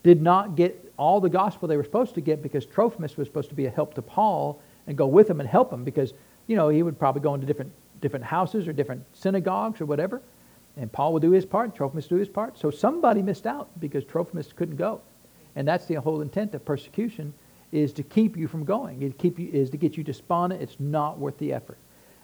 did 0.01 0.21
not 0.21 0.55
get 0.55 0.93
all 0.97 1.21
the 1.21 1.29
gospel 1.29 1.67
they 1.67 1.77
were 1.77 1.83
supposed 1.83 2.15
to 2.15 2.21
get 2.21 2.41
because 2.41 2.65
Trophimus 2.65 3.15
was 3.15 3.27
supposed 3.27 3.49
to 3.49 3.55
be 3.55 3.65
a 3.65 3.69
help 3.69 3.93
to 3.93 4.01
Paul 4.01 4.61
and 4.87 4.97
go 4.97 5.07
with 5.07 5.29
him 5.29 5.39
and 5.39 5.47
help 5.47 5.71
him 5.71 5.83
because, 5.83 6.13
you 6.47 6.55
know, 6.55 6.69
he 6.69 6.83
would 6.83 6.99
probably 6.99 7.21
go 7.21 7.33
into 7.33 7.47
different, 7.47 7.71
different 8.01 8.25
houses 8.25 8.67
or 8.67 8.73
different 8.73 9.03
synagogues 9.13 9.81
or 9.81 9.85
whatever. 9.85 10.21
And 10.77 10.91
Paul 10.91 11.13
would 11.13 11.21
do 11.21 11.31
his 11.31 11.45
part, 11.45 11.75
Trophimus 11.75 12.07
do 12.07 12.15
his 12.15 12.29
part. 12.29 12.57
So 12.57 12.71
somebody 12.71 13.21
missed 13.21 13.45
out 13.45 13.69
because 13.79 14.03
Trophimus 14.03 14.53
couldn't 14.53 14.77
go. 14.77 15.01
And 15.55 15.67
that's 15.67 15.85
the 15.85 15.95
whole 15.95 16.21
intent 16.21 16.55
of 16.55 16.65
persecution 16.65 17.33
is 17.71 17.93
to 17.93 18.03
keep 18.03 18.37
you 18.37 18.47
from 18.47 18.65
going. 18.65 19.01
It 19.01 19.17
keep 19.17 19.39
you, 19.39 19.49
is 19.51 19.69
to 19.71 19.77
get 19.77 19.97
you 19.97 20.03
despondent. 20.03 20.61
It's 20.61 20.79
not 20.79 21.19
worth 21.19 21.37
the 21.37 21.53
effort. 21.53 21.77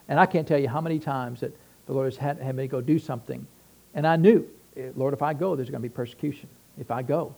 And 0.07 0.19
I 0.19 0.25
can't 0.25 0.47
tell 0.47 0.59
you 0.59 0.67
how 0.67 0.81
many 0.81 0.99
times 0.99 1.39
that 1.41 1.55
the 1.85 1.93
Lord 1.93 2.05
has 2.05 2.17
had, 2.17 2.39
had 2.39 2.55
me 2.55 2.67
go 2.67 2.81
do 2.81 2.99
something. 2.99 3.45
And 3.93 4.05
I 4.05 4.15
knew, 4.15 4.47
eh, 4.77 4.89
Lord, 4.95 5.13
if 5.13 5.21
I 5.21 5.33
go, 5.33 5.55
there's 5.55 5.69
going 5.69 5.81
to 5.81 5.87
be 5.87 5.93
persecution. 5.93 6.49
If 6.79 6.91
I 6.91 7.01
go. 7.01 7.35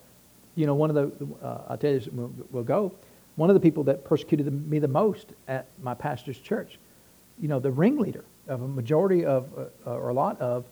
You 0.55 0.65
know, 0.65 0.75
one 0.75 0.89
of 0.89 0.95
the, 0.95 1.45
uh, 1.45 1.61
I'll 1.69 1.77
tell 1.77 1.93
you, 1.93 2.01
we'll, 2.11 2.33
we'll 2.51 2.63
go. 2.63 2.93
One 3.41 3.49
of 3.49 3.55
the 3.55 3.59
people 3.59 3.85
that 3.85 4.05
persecuted 4.05 4.69
me 4.69 4.77
the 4.77 4.87
most 4.87 5.33
at 5.47 5.65
my 5.81 5.95
pastor's 5.95 6.37
church, 6.37 6.77
you 7.39 7.47
know, 7.47 7.59
the 7.59 7.71
ringleader 7.71 8.23
of 8.47 8.61
a 8.61 8.67
majority 8.67 9.25
of, 9.25 9.47
uh, 9.57 9.89
or 9.89 10.09
a 10.09 10.13
lot 10.13 10.39
of 10.39 10.63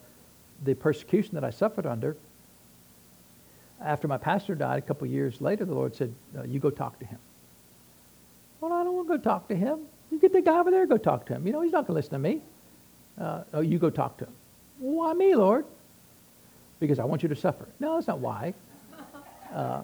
the 0.62 0.74
persecution 0.74 1.34
that 1.34 1.42
I 1.42 1.50
suffered 1.50 1.84
under, 1.84 2.16
after 3.80 4.06
my 4.06 4.18
pastor 4.18 4.54
died 4.54 4.78
a 4.78 4.82
couple 4.82 5.08
years 5.08 5.40
later, 5.40 5.64
the 5.64 5.74
Lord 5.74 5.96
said, 5.96 6.14
uh, 6.38 6.44
You 6.44 6.60
go 6.60 6.70
talk 6.70 6.96
to 7.00 7.04
him. 7.04 7.18
Well, 8.60 8.72
I 8.72 8.84
don't 8.84 8.94
want 8.94 9.08
to 9.08 9.18
go 9.18 9.20
talk 9.20 9.48
to 9.48 9.56
him. 9.56 9.80
You 10.12 10.20
get 10.20 10.32
the 10.32 10.40
guy 10.40 10.60
over 10.60 10.70
there, 10.70 10.86
go 10.86 10.96
talk 10.96 11.26
to 11.26 11.32
him. 11.34 11.48
You 11.48 11.52
know, 11.52 11.62
he's 11.62 11.72
not 11.72 11.88
going 11.88 11.94
to 11.94 11.94
listen 11.94 12.12
to 12.12 12.20
me. 12.20 12.40
Uh, 13.20 13.42
oh, 13.52 13.62
you 13.62 13.80
go 13.80 13.90
talk 13.90 14.16
to 14.18 14.26
him. 14.26 14.32
Why 14.78 15.12
me, 15.12 15.34
Lord? 15.34 15.64
Because 16.78 17.00
I 17.00 17.04
want 17.04 17.24
you 17.24 17.30
to 17.30 17.36
suffer. 17.36 17.66
No, 17.80 17.96
that's 17.96 18.06
not 18.06 18.20
why. 18.20 18.54
Uh, 19.52 19.82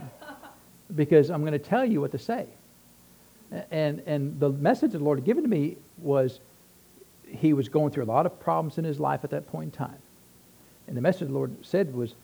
because 0.94 1.28
I'm 1.28 1.40
going 1.40 1.52
to 1.52 1.58
tell 1.58 1.84
you 1.84 2.00
what 2.00 2.12
to 2.12 2.20
say. 2.20 2.46
And, 3.70 4.00
and 4.06 4.40
the 4.40 4.50
message 4.50 4.92
the 4.92 4.98
Lord 4.98 5.18
had 5.18 5.24
given 5.24 5.42
to 5.42 5.48
me 5.48 5.76
was 5.98 6.40
he 7.28 7.52
was 7.52 7.68
going 7.68 7.92
through 7.92 8.04
a 8.04 8.06
lot 8.06 8.26
of 8.26 8.38
problems 8.40 8.78
in 8.78 8.84
his 8.84 9.00
life 9.00 9.24
at 9.24 9.30
that 9.30 9.46
point 9.48 9.64
in 9.64 9.70
time. 9.70 9.98
And 10.86 10.96
the 10.96 11.00
message 11.00 11.28
the 11.28 11.34
Lord 11.34 11.54
said 11.62 11.94
was, 11.94 12.14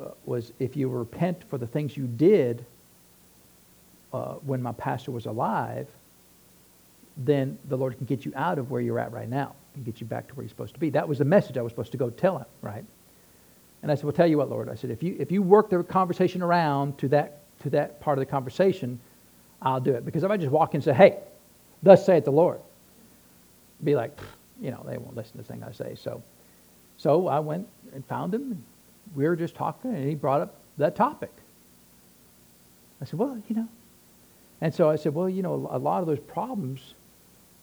uh, 0.00 0.10
was 0.24 0.52
if 0.58 0.76
you 0.76 0.88
repent 0.88 1.42
for 1.48 1.58
the 1.58 1.66
things 1.66 1.96
you 1.96 2.06
did 2.06 2.64
uh, 4.12 4.34
when 4.34 4.62
my 4.62 4.72
pastor 4.72 5.10
was 5.10 5.26
alive, 5.26 5.88
then 7.16 7.58
the 7.68 7.76
Lord 7.76 7.96
can 7.96 8.06
get 8.06 8.24
you 8.24 8.32
out 8.34 8.58
of 8.58 8.70
where 8.70 8.80
you're 8.80 8.98
at 8.98 9.12
right 9.12 9.28
now 9.28 9.54
and 9.74 9.84
get 9.84 10.00
you 10.00 10.06
back 10.06 10.28
to 10.28 10.34
where 10.34 10.44
you're 10.44 10.50
supposed 10.50 10.74
to 10.74 10.80
be. 10.80 10.90
That 10.90 11.08
was 11.08 11.18
the 11.18 11.24
message 11.24 11.56
I 11.56 11.62
was 11.62 11.72
supposed 11.72 11.92
to 11.92 11.98
go 11.98 12.10
tell 12.10 12.38
him, 12.38 12.46
right? 12.62 12.84
And 13.82 13.92
I 13.92 13.96
said, 13.96 14.04
well, 14.04 14.12
tell 14.12 14.26
you 14.26 14.38
what, 14.38 14.50
Lord. 14.50 14.68
I 14.68 14.76
said, 14.76 14.90
if 14.90 15.02
you, 15.02 15.16
if 15.18 15.30
you 15.30 15.42
work 15.42 15.70
the 15.70 15.82
conversation 15.82 16.42
around 16.42 16.96
to 16.98 17.08
that, 17.08 17.40
to 17.60 17.70
that 17.70 18.00
part 18.00 18.18
of 18.18 18.20
the 18.20 18.30
conversation, 18.30 18.98
I'll 19.62 19.80
do 19.80 19.92
it. 19.92 20.04
Because 20.04 20.22
if 20.22 20.30
I 20.30 20.36
just 20.36 20.50
walk 20.50 20.74
in 20.74 20.78
and 20.78 20.84
say, 20.84 20.92
hey, 20.92 21.18
thus 21.82 22.04
saith 22.04 22.24
the 22.24 22.32
Lord, 22.32 22.60
be 23.82 23.94
like, 23.94 24.16
you 24.60 24.70
know, 24.70 24.84
they 24.86 24.98
won't 24.98 25.16
listen 25.16 25.32
to 25.32 25.38
the 25.38 25.44
thing 25.44 25.62
I 25.62 25.72
say. 25.72 25.94
So, 25.94 26.22
so 26.98 27.28
I 27.28 27.40
went 27.40 27.66
and 27.92 28.04
found 28.06 28.34
him. 28.34 28.42
And 28.52 28.62
we 29.14 29.24
were 29.24 29.36
just 29.36 29.54
talking, 29.54 29.94
and 29.94 30.08
he 30.08 30.14
brought 30.14 30.40
up 30.40 30.54
that 30.78 30.96
topic. 30.96 31.32
I 33.00 33.04
said, 33.04 33.18
well, 33.18 33.40
you 33.48 33.56
know. 33.56 33.68
And 34.60 34.72
so 34.74 34.88
I 34.88 34.96
said, 34.96 35.14
well, 35.14 35.28
you 35.28 35.42
know, 35.42 35.68
a 35.70 35.78
lot 35.78 36.00
of 36.00 36.06
those 36.06 36.20
problems, 36.20 36.94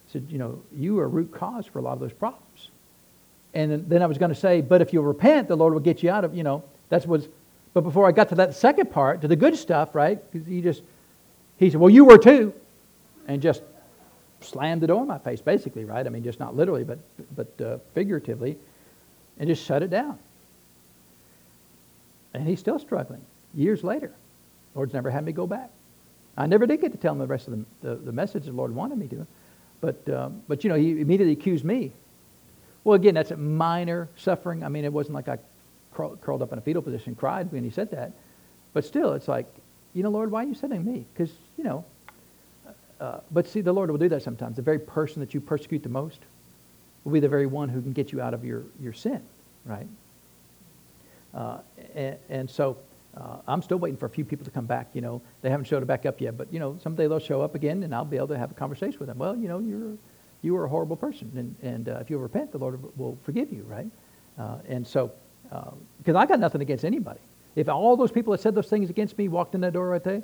I 0.08 0.12
said, 0.14 0.28
you 0.30 0.38
know, 0.38 0.62
you 0.76 1.00
are 1.00 1.08
root 1.08 1.32
cause 1.32 1.66
for 1.66 1.80
a 1.80 1.82
lot 1.82 1.94
of 1.94 2.00
those 2.00 2.14
problems. 2.14 2.70
And 3.54 3.89
then 3.89 4.02
I 4.02 4.06
was 4.06 4.18
going 4.18 4.30
to 4.30 4.39
say, 4.39 4.62
but 4.62 4.82
if 4.82 4.94
you'll 4.94 5.04
repent, 5.04 5.48
the 5.48 5.58
Lord 5.58 5.74
will 5.74 5.82
get 5.82 6.04
you 6.04 6.10
out 6.10 6.24
of, 6.24 6.36
you 6.36 6.44
know, 6.44 6.64
that's 6.89 7.06
what's, 7.06 7.28
but 7.74 7.82
before 7.82 8.08
I 8.08 8.12
got 8.12 8.30
to 8.30 8.36
that 8.36 8.54
second 8.54 8.92
part, 8.92 9.22
to 9.22 9.28
the 9.28 9.36
good 9.36 9.56
stuff, 9.56 9.96
right? 9.96 10.20
Because 10.32 10.48
he 10.48 10.62
just, 10.62 10.84
he 11.62 11.70
said, 11.70 11.80
well, 11.80 11.91
you 11.91 12.05
were 12.05 12.18
too. 12.18 12.53
And 13.28 13.41
just 13.41 13.62
slammed 14.41 14.82
the 14.82 14.88
door 14.88 15.03
in 15.03 15.07
my 15.07 15.20
face, 15.20 15.41
basically, 15.41 15.86
right? 15.86 16.05
I 16.05 16.09
mean, 16.09 16.24
just 16.24 16.39
not 16.39 16.55
literally, 16.55 16.84
but, 16.84 16.97
but 17.36 17.62
uh, 17.64 17.78
figuratively, 17.93 18.57
and 19.38 19.47
just 19.47 19.64
shut 19.64 19.84
it 19.84 19.91
down. 19.91 20.18
And 22.34 22.47
he's 22.47 22.59
still 22.59 22.80
struggling 22.80 23.22
years 23.53 23.84
later. 23.84 24.12
Lord's 24.74 24.93
never 24.93 25.12
had 25.12 25.24
me 25.24 25.32
go 25.34 25.45
back. 25.45 25.70
I 26.36 26.47
never 26.47 26.66
did 26.66 26.82
get 26.82 26.93
to 26.93 26.97
tell 26.97 27.14
him 27.14 27.20
the 27.20 27.28
rest 27.28 27.47
of 27.47 27.53
the, 27.53 27.89
the, 27.89 27.95
the 27.95 28.12
message 28.12 28.45
the 28.45 28.51
Lord 28.53 28.74
wanted 28.74 28.97
me 28.97 29.07
to. 29.09 29.28
But, 29.82 30.09
um, 30.09 30.41
but, 30.47 30.64
you 30.64 30.70
know, 30.70 30.76
he 30.76 30.99
immediately 30.99 31.34
accused 31.34 31.64
me. 31.64 31.91
Well, 32.84 32.95
again, 32.95 33.14
that's 33.14 33.32
a 33.32 33.38
minor 33.38 34.09
suffering. 34.16 34.64
I 34.64 34.70
mean, 34.70 34.86
it 34.86 34.93
wasn't 34.93 35.14
like 35.14 35.28
I 35.28 35.38
curled 35.93 36.41
up 36.41 36.53
in 36.53 36.57
a 36.57 36.62
fetal 36.62 36.82
position 36.82 37.09
and 37.09 37.18
cried 37.18 37.51
when 37.51 37.64
he 37.64 37.70
said 37.70 37.91
that. 37.91 38.14
But 38.74 38.86
still, 38.86 39.14
it's 39.14 39.28
like, 39.28 39.45
you 39.94 40.04
know, 40.04 40.10
Lord, 40.10 40.32
why 40.32 40.44
are 40.44 40.48
you 40.48 40.54
sending 40.54 40.86
me? 40.86 41.06
Because, 41.14 41.32
you 41.58 41.64
know, 41.64 41.86
uh, 43.00 43.20
but 43.32 43.48
see, 43.48 43.62
the 43.62 43.74
Lord 43.74 43.89
will 43.89 43.98
do 43.98 44.10
that 44.10 44.22
sometimes. 44.22 44.56
The 44.56 44.62
very 44.62 44.80
person 44.80 45.20
that 45.22 45.34
you 45.34 45.42
persecute 45.42 45.84
the 45.84 45.89
most 45.89 46.20
will 47.04 47.14
be 47.14 47.20
the 47.20 47.28
very 47.28 47.48
one 47.48 47.68
who 47.68 47.82
can 47.82 47.94
get 47.94 48.12
you 48.12 48.22
out 48.22 48.34
of 48.34 48.46
your, 48.46 48.64
your 48.80 48.94
sin, 48.94 49.22
right? 49.66 49.88
Uh, 51.34 51.58
and, 51.96 52.18
and, 52.30 52.50
so 52.50 52.78
uh, 53.18 53.38
I'm 53.48 53.62
still 53.62 53.80
waiting 53.80 53.98
for 53.98 54.06
a 54.06 54.10
few 54.10 54.24
people 54.24 54.46
to 54.46 54.52
come 54.52 54.66
back. 54.66 54.89
You 54.94 55.02
know, 55.02 55.22
they 55.42 55.50
haven't 55.50 55.66
showed 55.66 55.86
back 55.88 56.06
up 56.06 56.22
yet, 56.22 56.38
but 56.38 56.52
you 56.54 56.60
know, 56.60 56.78
someday 56.82 57.08
they'll 57.08 57.20
show 57.20 57.42
up 57.42 57.56
again, 57.56 57.84
and 57.84 57.96
I'll 57.96 58.06
be 58.06 58.18
able 58.18 58.28
to 58.28 58.38
have 58.38 58.52
a 58.52 58.54
conversation 58.54 59.00
with 59.00 59.08
them. 59.08 59.18
Well, 59.18 59.36
you 59.36 59.48
know, 59.48 59.60
you're 59.60 59.98
you 60.44 60.54
were 60.54 60.66
a 60.66 60.70
horrible 60.70 60.96
person, 60.96 61.32
and 61.36 61.56
and 61.62 61.89
uh, 61.89 62.00
if 62.02 62.10
you 62.10 62.18
repent, 62.18 62.52
the 62.52 62.58
Lord 62.58 62.80
will 62.98 63.18
forgive 63.24 63.52
you, 63.52 63.64
right? 63.64 63.88
Uh, 64.38 64.58
and 64.68 64.86
so, 64.86 65.12
because 65.44 66.16
uh, 66.16 66.20
I 66.20 66.26
got 66.26 66.39
nothing 66.39 66.62
against 66.62 66.84
anybody. 66.84 67.20
If 67.56 67.70
all 67.70 67.97
those 67.97 68.12
people 68.12 68.32
that 68.32 68.41
said 68.41 68.56
those 68.56 68.70
things 68.70 68.89
against 68.89 69.18
me 69.18 69.28
walked 69.28 69.56
in 69.56 69.62
that 69.62 69.74
door 69.74 69.89
right 69.89 70.04
there, 70.04 70.24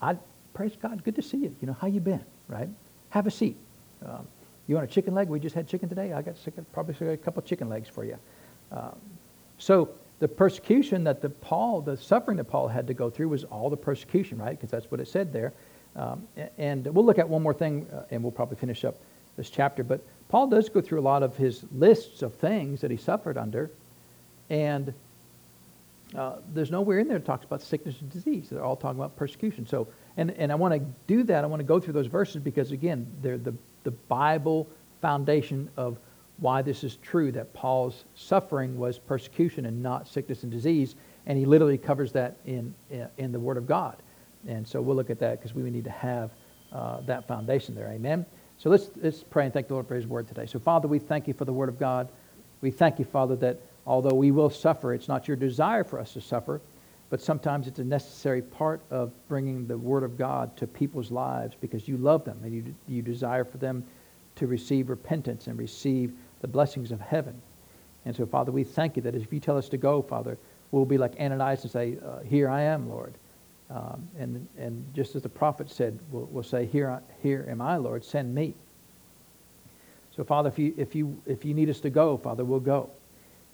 I'd 0.00 0.18
praise 0.54 0.76
God. 0.80 1.04
Good 1.04 1.16
to 1.16 1.22
see 1.22 1.38
you. 1.38 1.54
You 1.60 1.66
know 1.66 1.76
how 1.78 1.86
you 1.86 2.00
been, 2.00 2.24
right? 2.48 2.68
Have 3.10 3.26
a 3.26 3.30
seat. 3.30 3.56
Um, 4.04 4.26
you 4.66 4.74
want 4.74 4.88
a 4.88 4.92
chicken 4.92 5.14
leg? 5.14 5.28
We 5.28 5.40
just 5.40 5.54
had 5.54 5.68
chicken 5.68 5.88
today. 5.88 6.12
I 6.12 6.22
got 6.22 6.36
sick 6.38 6.54
probably 6.72 7.08
a 7.08 7.16
couple 7.16 7.42
chicken 7.42 7.68
legs 7.68 7.88
for 7.88 8.04
you. 8.04 8.16
Um, 8.72 8.96
so 9.58 9.90
the 10.20 10.28
persecution 10.28 11.04
that 11.04 11.20
the 11.20 11.28
Paul, 11.28 11.82
the 11.82 11.96
suffering 11.96 12.36
that 12.38 12.44
Paul 12.44 12.68
had 12.68 12.86
to 12.86 12.94
go 12.94 13.10
through 13.10 13.28
was 13.28 13.44
all 13.44 13.68
the 13.68 13.76
persecution, 13.76 14.38
right? 14.38 14.50
Because 14.50 14.70
that's 14.70 14.90
what 14.90 15.00
it 15.00 15.08
said 15.08 15.32
there. 15.32 15.52
Um, 15.96 16.26
and 16.58 16.86
we'll 16.86 17.04
look 17.04 17.18
at 17.18 17.28
one 17.28 17.42
more 17.42 17.54
thing, 17.54 17.86
uh, 17.92 18.02
and 18.10 18.22
we'll 18.22 18.32
probably 18.32 18.56
finish 18.56 18.84
up 18.84 18.96
this 19.36 19.50
chapter. 19.50 19.84
But 19.84 20.00
Paul 20.28 20.46
does 20.48 20.68
go 20.68 20.80
through 20.80 21.00
a 21.00 21.02
lot 21.02 21.22
of 21.22 21.36
his 21.36 21.64
lists 21.72 22.22
of 22.22 22.34
things 22.34 22.80
that 22.80 22.90
he 22.90 22.96
suffered 22.96 23.36
under, 23.36 23.70
and 24.50 24.92
uh, 26.16 26.36
there's 26.52 26.70
nowhere 26.70 26.98
in 26.98 27.08
there 27.08 27.18
that 27.18 27.24
talks 27.24 27.44
about 27.44 27.62
sickness 27.62 28.00
and 28.00 28.10
disease. 28.10 28.48
They're 28.50 28.64
all 28.64 28.76
talking 28.76 28.98
about 28.98 29.16
persecution. 29.16 29.66
So, 29.66 29.88
and, 30.16 30.30
and 30.32 30.52
I 30.52 30.54
want 30.54 30.74
to 30.74 30.80
do 31.06 31.22
that. 31.24 31.44
I 31.44 31.46
want 31.46 31.60
to 31.60 31.64
go 31.64 31.80
through 31.80 31.94
those 31.94 32.06
verses 32.06 32.36
because, 32.36 32.70
again, 32.70 33.06
they're 33.20 33.38
the, 33.38 33.54
the 33.82 33.90
Bible 33.90 34.68
foundation 35.00 35.68
of 35.76 35.98
why 36.38 36.62
this 36.62 36.84
is 36.84 36.96
true 36.96 37.32
that 37.32 37.52
Paul's 37.52 38.04
suffering 38.14 38.78
was 38.78 38.98
persecution 38.98 39.66
and 39.66 39.82
not 39.82 40.08
sickness 40.08 40.42
and 40.42 40.52
disease. 40.52 40.94
And 41.26 41.38
he 41.38 41.46
literally 41.46 41.78
covers 41.78 42.12
that 42.12 42.36
in, 42.44 42.74
in 43.18 43.32
the 43.32 43.40
Word 43.40 43.56
of 43.56 43.66
God. 43.66 43.96
And 44.46 44.66
so 44.66 44.80
we'll 44.80 44.96
look 44.96 45.10
at 45.10 45.18
that 45.20 45.40
because 45.40 45.54
we 45.54 45.68
need 45.70 45.84
to 45.84 45.90
have 45.90 46.30
uh, 46.72 47.00
that 47.02 47.26
foundation 47.26 47.74
there. 47.74 47.88
Amen. 47.88 48.26
So 48.58 48.70
let's, 48.70 48.90
let's 48.96 49.22
pray 49.22 49.44
and 49.44 49.52
thank 49.52 49.68
the 49.68 49.74
Lord 49.74 49.88
for 49.88 49.94
his 49.94 50.06
word 50.06 50.28
today. 50.28 50.46
So, 50.46 50.58
Father, 50.58 50.86
we 50.86 50.98
thank 50.98 51.26
you 51.26 51.34
for 51.34 51.44
the 51.44 51.52
word 51.52 51.68
of 51.68 51.78
God. 51.78 52.08
We 52.60 52.70
thank 52.70 52.98
you, 52.98 53.04
Father, 53.04 53.36
that 53.36 53.60
although 53.86 54.14
we 54.14 54.30
will 54.30 54.50
suffer, 54.50 54.94
it's 54.94 55.08
not 55.08 55.28
your 55.28 55.36
desire 55.36 55.84
for 55.84 55.98
us 55.98 56.12
to 56.14 56.20
suffer, 56.20 56.60
but 57.10 57.20
sometimes 57.20 57.66
it's 57.66 57.78
a 57.78 57.84
necessary 57.84 58.42
part 58.42 58.80
of 58.90 59.12
bringing 59.28 59.66
the 59.66 59.76
word 59.76 60.02
of 60.02 60.16
God 60.16 60.56
to 60.56 60.66
people's 60.66 61.10
lives 61.10 61.54
because 61.60 61.86
you 61.86 61.96
love 61.96 62.24
them 62.24 62.40
and 62.42 62.52
you, 62.52 62.74
you 62.88 63.02
desire 63.02 63.44
for 63.44 63.58
them 63.58 63.84
to 64.36 64.46
receive 64.46 64.88
repentance 64.88 65.46
and 65.46 65.58
receive 65.58 66.12
the 66.40 66.48
blessings 66.48 66.90
of 66.90 67.00
heaven. 67.00 67.40
And 68.04 68.14
so, 68.14 68.26
Father, 68.26 68.52
we 68.52 68.64
thank 68.64 68.96
you 68.96 69.02
that 69.02 69.14
if 69.14 69.32
you 69.32 69.40
tell 69.40 69.56
us 69.56 69.68
to 69.70 69.76
go, 69.76 70.02
Father, 70.02 70.36
we'll 70.70 70.84
be 70.84 70.98
like 70.98 71.14
Ananias 71.20 71.62
and 71.62 71.70
say, 71.70 71.96
uh, 72.04 72.20
Here 72.20 72.48
I 72.48 72.62
am, 72.62 72.88
Lord. 72.88 73.14
Um, 73.70 74.08
and, 74.18 74.46
and 74.58 74.84
just 74.94 75.16
as 75.16 75.22
the 75.22 75.28
prophet 75.28 75.70
said, 75.70 75.98
we'll, 76.10 76.28
we'll 76.30 76.42
say, 76.42 76.66
here, 76.66 77.00
here 77.22 77.46
am 77.48 77.62
I, 77.62 77.76
Lord, 77.76 78.04
send 78.04 78.34
me. 78.34 78.54
So, 80.14 80.22
Father, 80.22 80.48
if 80.48 80.58
you, 80.58 80.74
if, 80.76 80.94
you, 80.94 81.20
if 81.26 81.44
you 81.44 81.54
need 81.54 81.70
us 81.70 81.80
to 81.80 81.90
go, 81.90 82.16
Father, 82.16 82.44
we'll 82.44 82.60
go. 82.60 82.90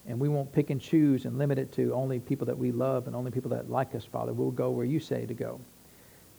And 0.07 0.19
we 0.19 0.29
won't 0.29 0.51
pick 0.53 0.71
and 0.71 0.81
choose 0.81 1.25
and 1.25 1.39
limit 1.39 1.59
it 1.59 1.73
to 1.73 1.93
only 1.93 2.19
people 2.19 2.47
that 2.47 2.57
we 2.57 2.73
love 2.73 3.07
and 3.07 3.15
only 3.15 3.31
people 3.31 3.51
that 3.51 3.71
like 3.71 3.95
us, 3.95 4.05
Father. 4.05 4.33
We'll 4.33 4.51
go 4.51 4.71
where 4.71 4.87
you 4.87 4.99
say 4.99 5.27
to 5.27 5.35
go. 5.35 5.61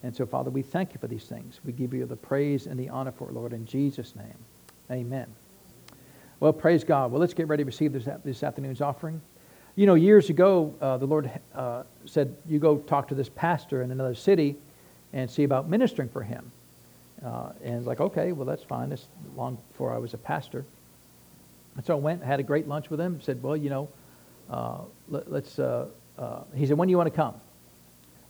And 0.03 0.15
so, 0.15 0.25
Father, 0.25 0.49
we 0.49 0.63
thank 0.63 0.93
you 0.93 0.99
for 0.99 1.07
these 1.07 1.25
things. 1.25 1.59
We 1.63 1.71
give 1.71 1.93
you 1.93 2.05
the 2.05 2.15
praise 2.15 2.65
and 2.65 2.79
the 2.79 2.89
honor 2.89 3.11
for 3.11 3.29
it, 3.29 3.33
Lord, 3.33 3.53
in 3.53 3.65
Jesus' 3.65 4.15
name. 4.15 4.37
Amen. 4.89 5.27
Well, 6.39 6.53
praise 6.53 6.83
God. 6.83 7.11
Well, 7.11 7.21
let's 7.21 7.35
get 7.35 7.47
ready 7.47 7.63
to 7.63 7.67
receive 7.67 7.93
this, 7.93 8.07
this 8.23 8.41
afternoon's 8.41 8.81
offering. 8.81 9.21
You 9.75 9.85
know, 9.85 9.93
years 9.93 10.29
ago, 10.29 10.73
uh, 10.81 10.97
the 10.97 11.05
Lord 11.05 11.31
uh, 11.53 11.83
said, 12.05 12.35
You 12.47 12.57
go 12.57 12.79
talk 12.79 13.07
to 13.09 13.15
this 13.15 13.29
pastor 13.29 13.83
in 13.83 13.91
another 13.91 14.15
city 14.15 14.57
and 15.13 15.29
see 15.29 15.43
about 15.43 15.69
ministering 15.69 16.09
for 16.09 16.23
him. 16.23 16.51
Uh, 17.23 17.51
and 17.63 17.75
it's 17.75 17.87
like, 17.87 18.01
okay, 18.01 18.31
well, 18.31 18.45
that's 18.45 18.63
fine. 18.63 18.89
That's 18.89 19.07
long 19.35 19.57
before 19.69 19.93
I 19.93 19.97
was 19.97 20.13
a 20.13 20.17
pastor. 20.17 20.65
And 21.75 21.85
so 21.85 21.95
I 21.95 21.99
went, 21.99 22.23
had 22.23 22.39
a 22.39 22.43
great 22.43 22.67
lunch 22.67 22.89
with 22.89 22.99
him, 22.99 23.21
said, 23.21 23.41
Well, 23.41 23.55
you 23.55 23.69
know, 23.69 23.89
uh, 24.49 24.79
let, 25.09 25.27
us 25.27 25.59
uh, 25.59 25.87
uh, 26.17 26.41
he 26.55 26.65
said, 26.65 26.77
When 26.77 26.87
do 26.87 26.91
you 26.91 26.97
want 26.97 27.07
to 27.07 27.15
come? 27.15 27.35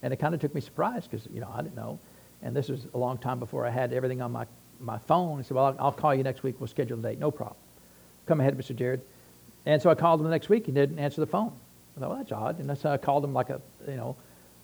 And 0.03 0.13
it 0.13 0.17
kind 0.17 0.33
of 0.33 0.41
took 0.41 0.53
me 0.53 0.61
surprise 0.61 1.07
because, 1.07 1.27
you 1.33 1.41
know, 1.41 1.51
I 1.53 1.61
didn't 1.61 1.75
know. 1.75 1.99
And 2.41 2.55
this 2.55 2.69
was 2.69 2.87
a 2.93 2.97
long 2.97 3.17
time 3.17 3.39
before 3.39 3.65
I 3.65 3.69
had 3.69 3.93
everything 3.93 4.21
on 4.21 4.31
my, 4.31 4.45
my 4.79 4.97
phone. 4.99 5.37
He 5.37 5.43
said, 5.43 5.55
Well, 5.55 5.65
I'll, 5.65 5.75
I'll 5.79 5.91
call 5.91 6.13
you 6.13 6.23
next 6.23 6.43
week. 6.43 6.55
We'll 6.59 6.67
schedule 6.67 6.99
a 6.99 7.01
date. 7.01 7.19
No 7.19 7.31
problem. 7.31 7.57
Come 8.27 8.39
ahead, 8.39 8.57
Mr. 8.57 8.75
Jared. 8.75 9.01
And 9.65 9.81
so 9.81 9.89
I 9.89 9.95
called 9.95 10.19
him 10.19 10.25
the 10.25 10.31
next 10.31 10.49
week. 10.49 10.65
He 10.65 10.71
didn't 10.71 10.99
answer 10.99 11.21
the 11.21 11.27
phone. 11.27 11.53
I 11.95 11.99
thought, 11.99 12.09
well, 12.09 12.17
that's 12.17 12.31
odd. 12.31 12.59
And 12.59 12.77
so 12.77 12.91
I 12.91 12.97
called 12.97 13.23
him 13.23 13.33
like 13.33 13.49
a, 13.49 13.61
you 13.87 13.95
know, 13.95 14.15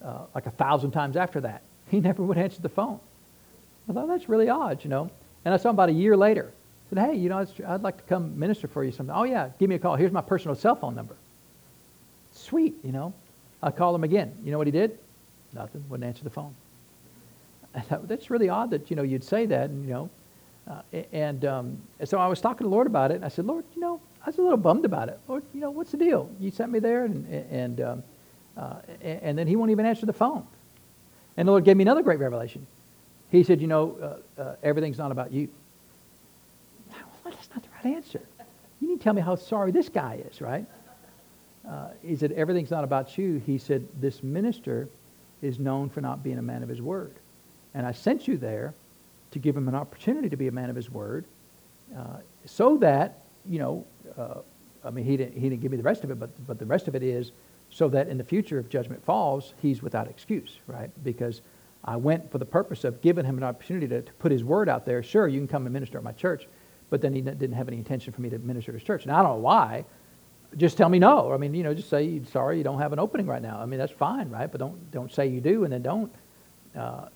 uh, 0.03 0.25
like 0.33 0.45
a 0.45 0.51
thousand 0.51 0.91
times 0.91 1.17
after 1.17 1.41
that. 1.41 1.61
He 1.89 2.01
never 2.01 2.21
would 2.21 2.37
answer 2.37 2.61
the 2.61 2.67
phone. 2.67 2.99
I 3.89 3.93
thought, 3.93 4.09
that's 4.09 4.27
really 4.27 4.49
odd, 4.49 4.83
you 4.83 4.89
know. 4.89 5.09
And 5.45 5.53
I 5.53 5.57
saw 5.57 5.69
him 5.69 5.75
about 5.75 5.87
a 5.87 5.93
year 5.93 6.17
later. 6.17 6.51
Said, 6.89 6.99
hey, 6.99 7.15
you 7.15 7.29
know, 7.29 7.45
I'd 7.67 7.81
like 7.81 7.97
to 7.97 8.03
come 8.03 8.37
minister 8.39 8.67
for 8.67 8.83
you 8.83 8.91
something. 8.91 9.13
Oh, 9.13 9.23
yeah, 9.23 9.49
give 9.59 9.69
me 9.69 9.75
a 9.75 9.79
call. 9.79 9.95
Here's 9.95 10.11
my 10.11 10.21
personal 10.21 10.55
cell 10.55 10.75
phone 10.75 10.95
number. 10.95 11.15
Sweet, 12.33 12.75
you 12.83 12.91
know. 12.91 13.13
I 13.61 13.71
called 13.71 13.95
him 13.95 14.03
again. 14.03 14.33
You 14.43 14.51
know 14.51 14.57
what 14.57 14.67
he 14.67 14.71
did? 14.71 14.97
Nothing. 15.53 15.83
Wouldn't 15.89 16.07
answer 16.07 16.23
the 16.23 16.29
phone. 16.29 16.55
I 17.75 17.81
thought, 17.81 18.07
that's 18.07 18.29
really 18.29 18.49
odd 18.49 18.69
that, 18.71 18.89
you 18.89 18.95
know, 18.95 19.03
you'd 19.03 19.23
say 19.23 19.45
that. 19.47 19.69
And, 19.69 19.85
you 19.85 19.93
know, 19.93 20.09
uh, 20.69 20.81
and, 21.11 21.43
um, 21.43 21.81
so 22.05 22.19
I 22.19 22.27
was 22.27 22.39
talking 22.39 22.59
to 22.59 22.63
the 22.63 22.69
Lord 22.69 22.87
about 22.87 23.11
it. 23.11 23.15
And 23.15 23.25
I 23.25 23.29
said, 23.29 23.45
Lord, 23.45 23.65
you 23.75 23.81
know, 23.81 23.99
I 24.27 24.29
was 24.29 24.37
a 24.39 24.41
little 24.41 24.57
bummed 24.57 24.83
about 24.83 25.07
it. 25.07 25.17
Lord, 25.29 25.43
you 25.53 25.61
know, 25.61 25.69
what's 25.69 25.91
the 25.91 25.97
deal? 25.97 26.29
You 26.37 26.51
sent 26.51 26.69
me 26.69 26.79
there, 26.79 27.05
and 27.05 27.25
and 27.49 27.79
um, 27.79 28.03
uh, 28.57 28.75
and 29.01 29.37
then 29.37 29.47
he 29.47 29.55
won't 29.55 29.71
even 29.71 29.85
answer 29.85 30.05
the 30.05 30.11
phone. 30.11 30.45
And 31.37 31.47
the 31.47 31.51
Lord 31.53 31.63
gave 31.63 31.77
me 31.77 31.83
another 31.83 32.01
great 32.01 32.19
revelation. 32.19 32.67
He 33.31 33.43
said, 33.43 33.61
you 33.61 33.67
know, 33.67 34.19
uh, 34.37 34.41
uh, 34.41 34.55
everything's 34.63 34.97
not 34.97 35.11
about 35.11 35.31
you. 35.31 35.47
Well, 36.91 37.33
that's 37.33 37.49
not 37.51 37.63
the 37.63 37.69
right 37.75 37.76
answer. 37.87 38.21
You 38.79 38.89
need 38.89 38.97
to 38.99 39.03
tell 39.03 39.13
me 39.13 39.21
how 39.21 39.35
sorry 39.35 39.71
this 39.71 39.89
guy 39.89 40.21
is, 40.29 40.41
right? 40.41 40.65
Uh, 41.67 41.89
he 42.01 42.15
said, 42.15 42.31
everything's 42.31 42.71
not 42.71 42.83
about 42.83 43.17
you. 43.17 43.41
He 43.45 43.57
said, 43.57 43.87
this 43.99 44.23
minister 44.23 44.87
is 45.41 45.59
known 45.59 45.89
for 45.89 46.01
not 46.01 46.23
being 46.23 46.37
a 46.37 46.41
man 46.41 46.63
of 46.63 46.69
his 46.69 46.81
word. 46.81 47.15
And 47.73 47.85
I 47.85 47.91
sent 47.91 48.27
you 48.27 48.37
there 48.37 48.73
to 49.31 49.39
give 49.39 49.55
him 49.55 49.67
an 49.67 49.75
opportunity 49.75 50.29
to 50.29 50.37
be 50.37 50.47
a 50.47 50.51
man 50.51 50.69
of 50.69 50.75
his 50.75 50.89
word 50.89 51.25
uh, 51.95 52.17
so 52.45 52.77
that, 52.77 53.19
you 53.45 53.59
know, 53.59 53.85
uh, 54.17 54.39
I 54.83 54.89
mean, 54.89 55.05
he 55.05 55.17
didn't, 55.17 55.33
he 55.33 55.49
didn't 55.49 55.61
give 55.61 55.71
me 55.71 55.77
the 55.77 55.83
rest 55.83 56.03
of 56.03 56.11
it, 56.11 56.19
but, 56.19 56.29
but 56.47 56.59
the 56.59 56.65
rest 56.65 56.87
of 56.87 56.95
it 56.95 57.03
is 57.03 57.31
so 57.69 57.89
that 57.89 58.07
in 58.07 58.17
the 58.17 58.23
future, 58.23 58.59
if 58.59 58.69
judgment 58.69 59.03
falls, 59.03 59.53
he's 59.61 59.83
without 59.83 60.07
excuse, 60.07 60.59
right? 60.67 60.89
Because 61.03 61.41
I 61.83 61.97
went 61.97 62.31
for 62.31 62.37
the 62.37 62.45
purpose 62.45 62.83
of 62.83 63.01
giving 63.01 63.25
him 63.25 63.37
an 63.37 63.43
opportunity 63.43 63.87
to, 63.87 64.01
to 64.01 64.13
put 64.13 64.31
his 64.31 64.43
word 64.43 64.69
out 64.69 64.85
there. 64.85 65.03
Sure, 65.03 65.27
you 65.27 65.39
can 65.39 65.47
come 65.47 65.65
and 65.65 65.73
minister 65.73 65.97
at 65.97 66.03
my 66.03 66.13
church, 66.13 66.47
but 66.89 67.01
then 67.01 67.13
he 67.13 67.21
didn't 67.21 67.53
have 67.53 67.67
any 67.67 67.77
intention 67.77 68.13
for 68.13 68.21
me 68.21 68.29
to 68.29 68.39
minister 68.39 68.71
to 68.71 68.77
his 68.77 68.85
church. 68.85 69.03
And 69.03 69.11
I 69.11 69.21
don't 69.21 69.33
know 69.33 69.41
why. 69.41 69.85
Just 70.55 70.77
tell 70.77 70.89
me 70.89 70.99
no. 70.99 71.33
I 71.33 71.37
mean, 71.37 71.53
you 71.53 71.63
know, 71.63 71.73
just 71.73 71.89
say 71.89 72.21
sorry, 72.31 72.57
you 72.57 72.63
don't 72.63 72.79
have 72.79 72.93
an 72.93 72.99
opening 72.99 73.27
right 73.27 73.41
now. 73.41 73.59
I 73.59 73.65
mean, 73.65 73.79
that's 73.79 73.91
fine, 73.91 74.29
right? 74.29 74.49
But 74.49 74.59
don't 74.59 74.91
don't 74.91 75.11
say 75.11 75.27
you 75.27 75.41
do 75.41 75.63
and 75.63 75.73
then 75.73 75.81
don't. 75.81 76.11
Uh, 76.75 77.07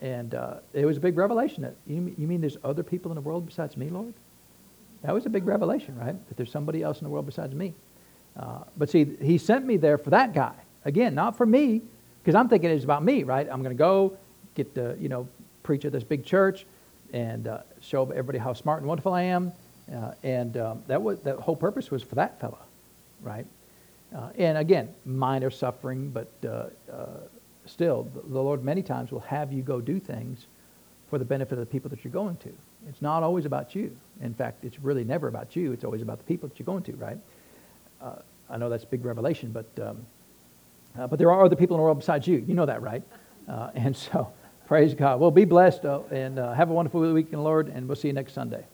and 0.00 0.34
uh, 0.34 0.56
it 0.72 0.84
was 0.84 0.96
a 0.96 1.00
big 1.00 1.16
revelation 1.16 1.62
that 1.62 1.76
you, 1.86 2.14
you 2.18 2.26
mean 2.26 2.40
there's 2.40 2.56
other 2.64 2.82
people 2.82 3.10
in 3.10 3.14
the 3.14 3.20
world 3.20 3.46
besides 3.46 3.76
me, 3.76 3.88
Lord? 3.88 4.12
That 5.02 5.14
was 5.14 5.24
a 5.24 5.30
big 5.30 5.46
revelation, 5.46 5.96
right? 5.96 6.28
That 6.28 6.36
there's 6.36 6.50
somebody 6.50 6.82
else 6.82 6.98
in 6.98 7.04
the 7.04 7.10
world 7.10 7.26
besides 7.26 7.54
me. 7.54 7.74
Uh, 8.36 8.64
but 8.76 8.90
see, 8.90 9.16
he 9.22 9.38
sent 9.38 9.64
me 9.64 9.76
there 9.76 9.98
for 9.98 10.10
that 10.10 10.34
guy. 10.34 10.54
Again, 10.84 11.14
not 11.14 11.36
for 11.36 11.46
me, 11.46 11.82
because 12.22 12.34
I'm 12.34 12.48
thinking 12.48 12.70
it's 12.70 12.84
about 12.84 13.04
me, 13.04 13.22
right? 13.22 13.48
I'm 13.50 13.62
going 13.62 13.74
to 13.74 13.78
go 13.78 14.16
get 14.54 14.74
to, 14.74 14.96
you 14.98 15.08
know, 15.08 15.28
preach 15.62 15.84
at 15.84 15.92
this 15.92 16.04
big 16.04 16.24
church 16.24 16.66
and 17.12 17.48
uh, 17.48 17.60
show 17.80 18.02
everybody 18.10 18.38
how 18.38 18.52
smart 18.52 18.80
and 18.80 18.88
wonderful 18.88 19.14
I 19.14 19.22
am. 19.22 19.52
Uh, 19.92 20.12
and 20.22 20.56
um, 20.56 20.82
that 20.86 21.00
was 21.02 21.20
the 21.20 21.34
whole 21.36 21.56
purpose 21.56 21.90
was 21.90 22.02
for 22.02 22.14
that 22.16 22.38
fellow, 22.40 22.58
right? 23.22 23.46
Uh, 24.14 24.30
and 24.38 24.58
again, 24.58 24.88
minor 25.04 25.50
suffering, 25.50 26.10
but 26.10 26.30
uh, 26.44 26.66
uh, 26.92 27.06
still, 27.66 28.08
the 28.14 28.40
Lord 28.40 28.64
many 28.64 28.82
times 28.82 29.10
will 29.10 29.20
have 29.20 29.52
you 29.52 29.62
go 29.62 29.80
do 29.80 29.98
things 29.98 30.46
for 31.10 31.18
the 31.18 31.24
benefit 31.24 31.54
of 31.54 31.60
the 31.60 31.66
people 31.66 31.88
that 31.90 32.04
you're 32.04 32.12
going 32.12 32.36
to. 32.36 32.50
It's 32.88 33.02
not 33.02 33.22
always 33.22 33.44
about 33.44 33.74
you. 33.74 33.96
In 34.20 34.34
fact, 34.34 34.64
it's 34.64 34.78
really 34.78 35.04
never 35.04 35.28
about 35.28 35.56
you. 35.56 35.72
It's 35.72 35.84
always 35.84 36.02
about 36.02 36.18
the 36.18 36.24
people 36.24 36.48
that 36.48 36.58
you're 36.58 36.66
going 36.66 36.82
to, 36.84 36.92
right? 36.92 37.18
Uh, 38.00 38.16
I 38.50 38.56
know 38.56 38.68
that's 38.68 38.84
a 38.84 38.88
big 38.88 39.04
revelation, 39.04 39.52
but, 39.52 39.66
um, 39.82 40.06
but 40.94 41.18
there 41.18 41.30
are 41.32 41.44
other 41.44 41.56
people 41.56 41.76
in 41.76 41.80
the 41.80 41.84
world 41.84 41.98
besides 41.98 42.26
you. 42.26 42.44
You 42.46 42.54
know 42.54 42.66
that, 42.66 42.82
right? 42.82 43.02
And 43.74 43.96
so, 43.96 44.32
praise 44.68 44.92
God. 44.92 45.18
Well, 45.18 45.30
be 45.30 45.46
blessed 45.46 45.86
and 45.86 46.38
uh, 46.38 46.52
have 46.52 46.68
a 46.68 46.74
wonderful 46.74 47.00
week 47.14 47.28
in 47.32 47.38
the 47.38 47.42
Lord, 47.42 47.68
and 47.68 47.88
we'll 47.88 47.96
see 47.96 48.08
you 48.08 48.14
next 48.14 48.34
Sunday. 48.34 48.66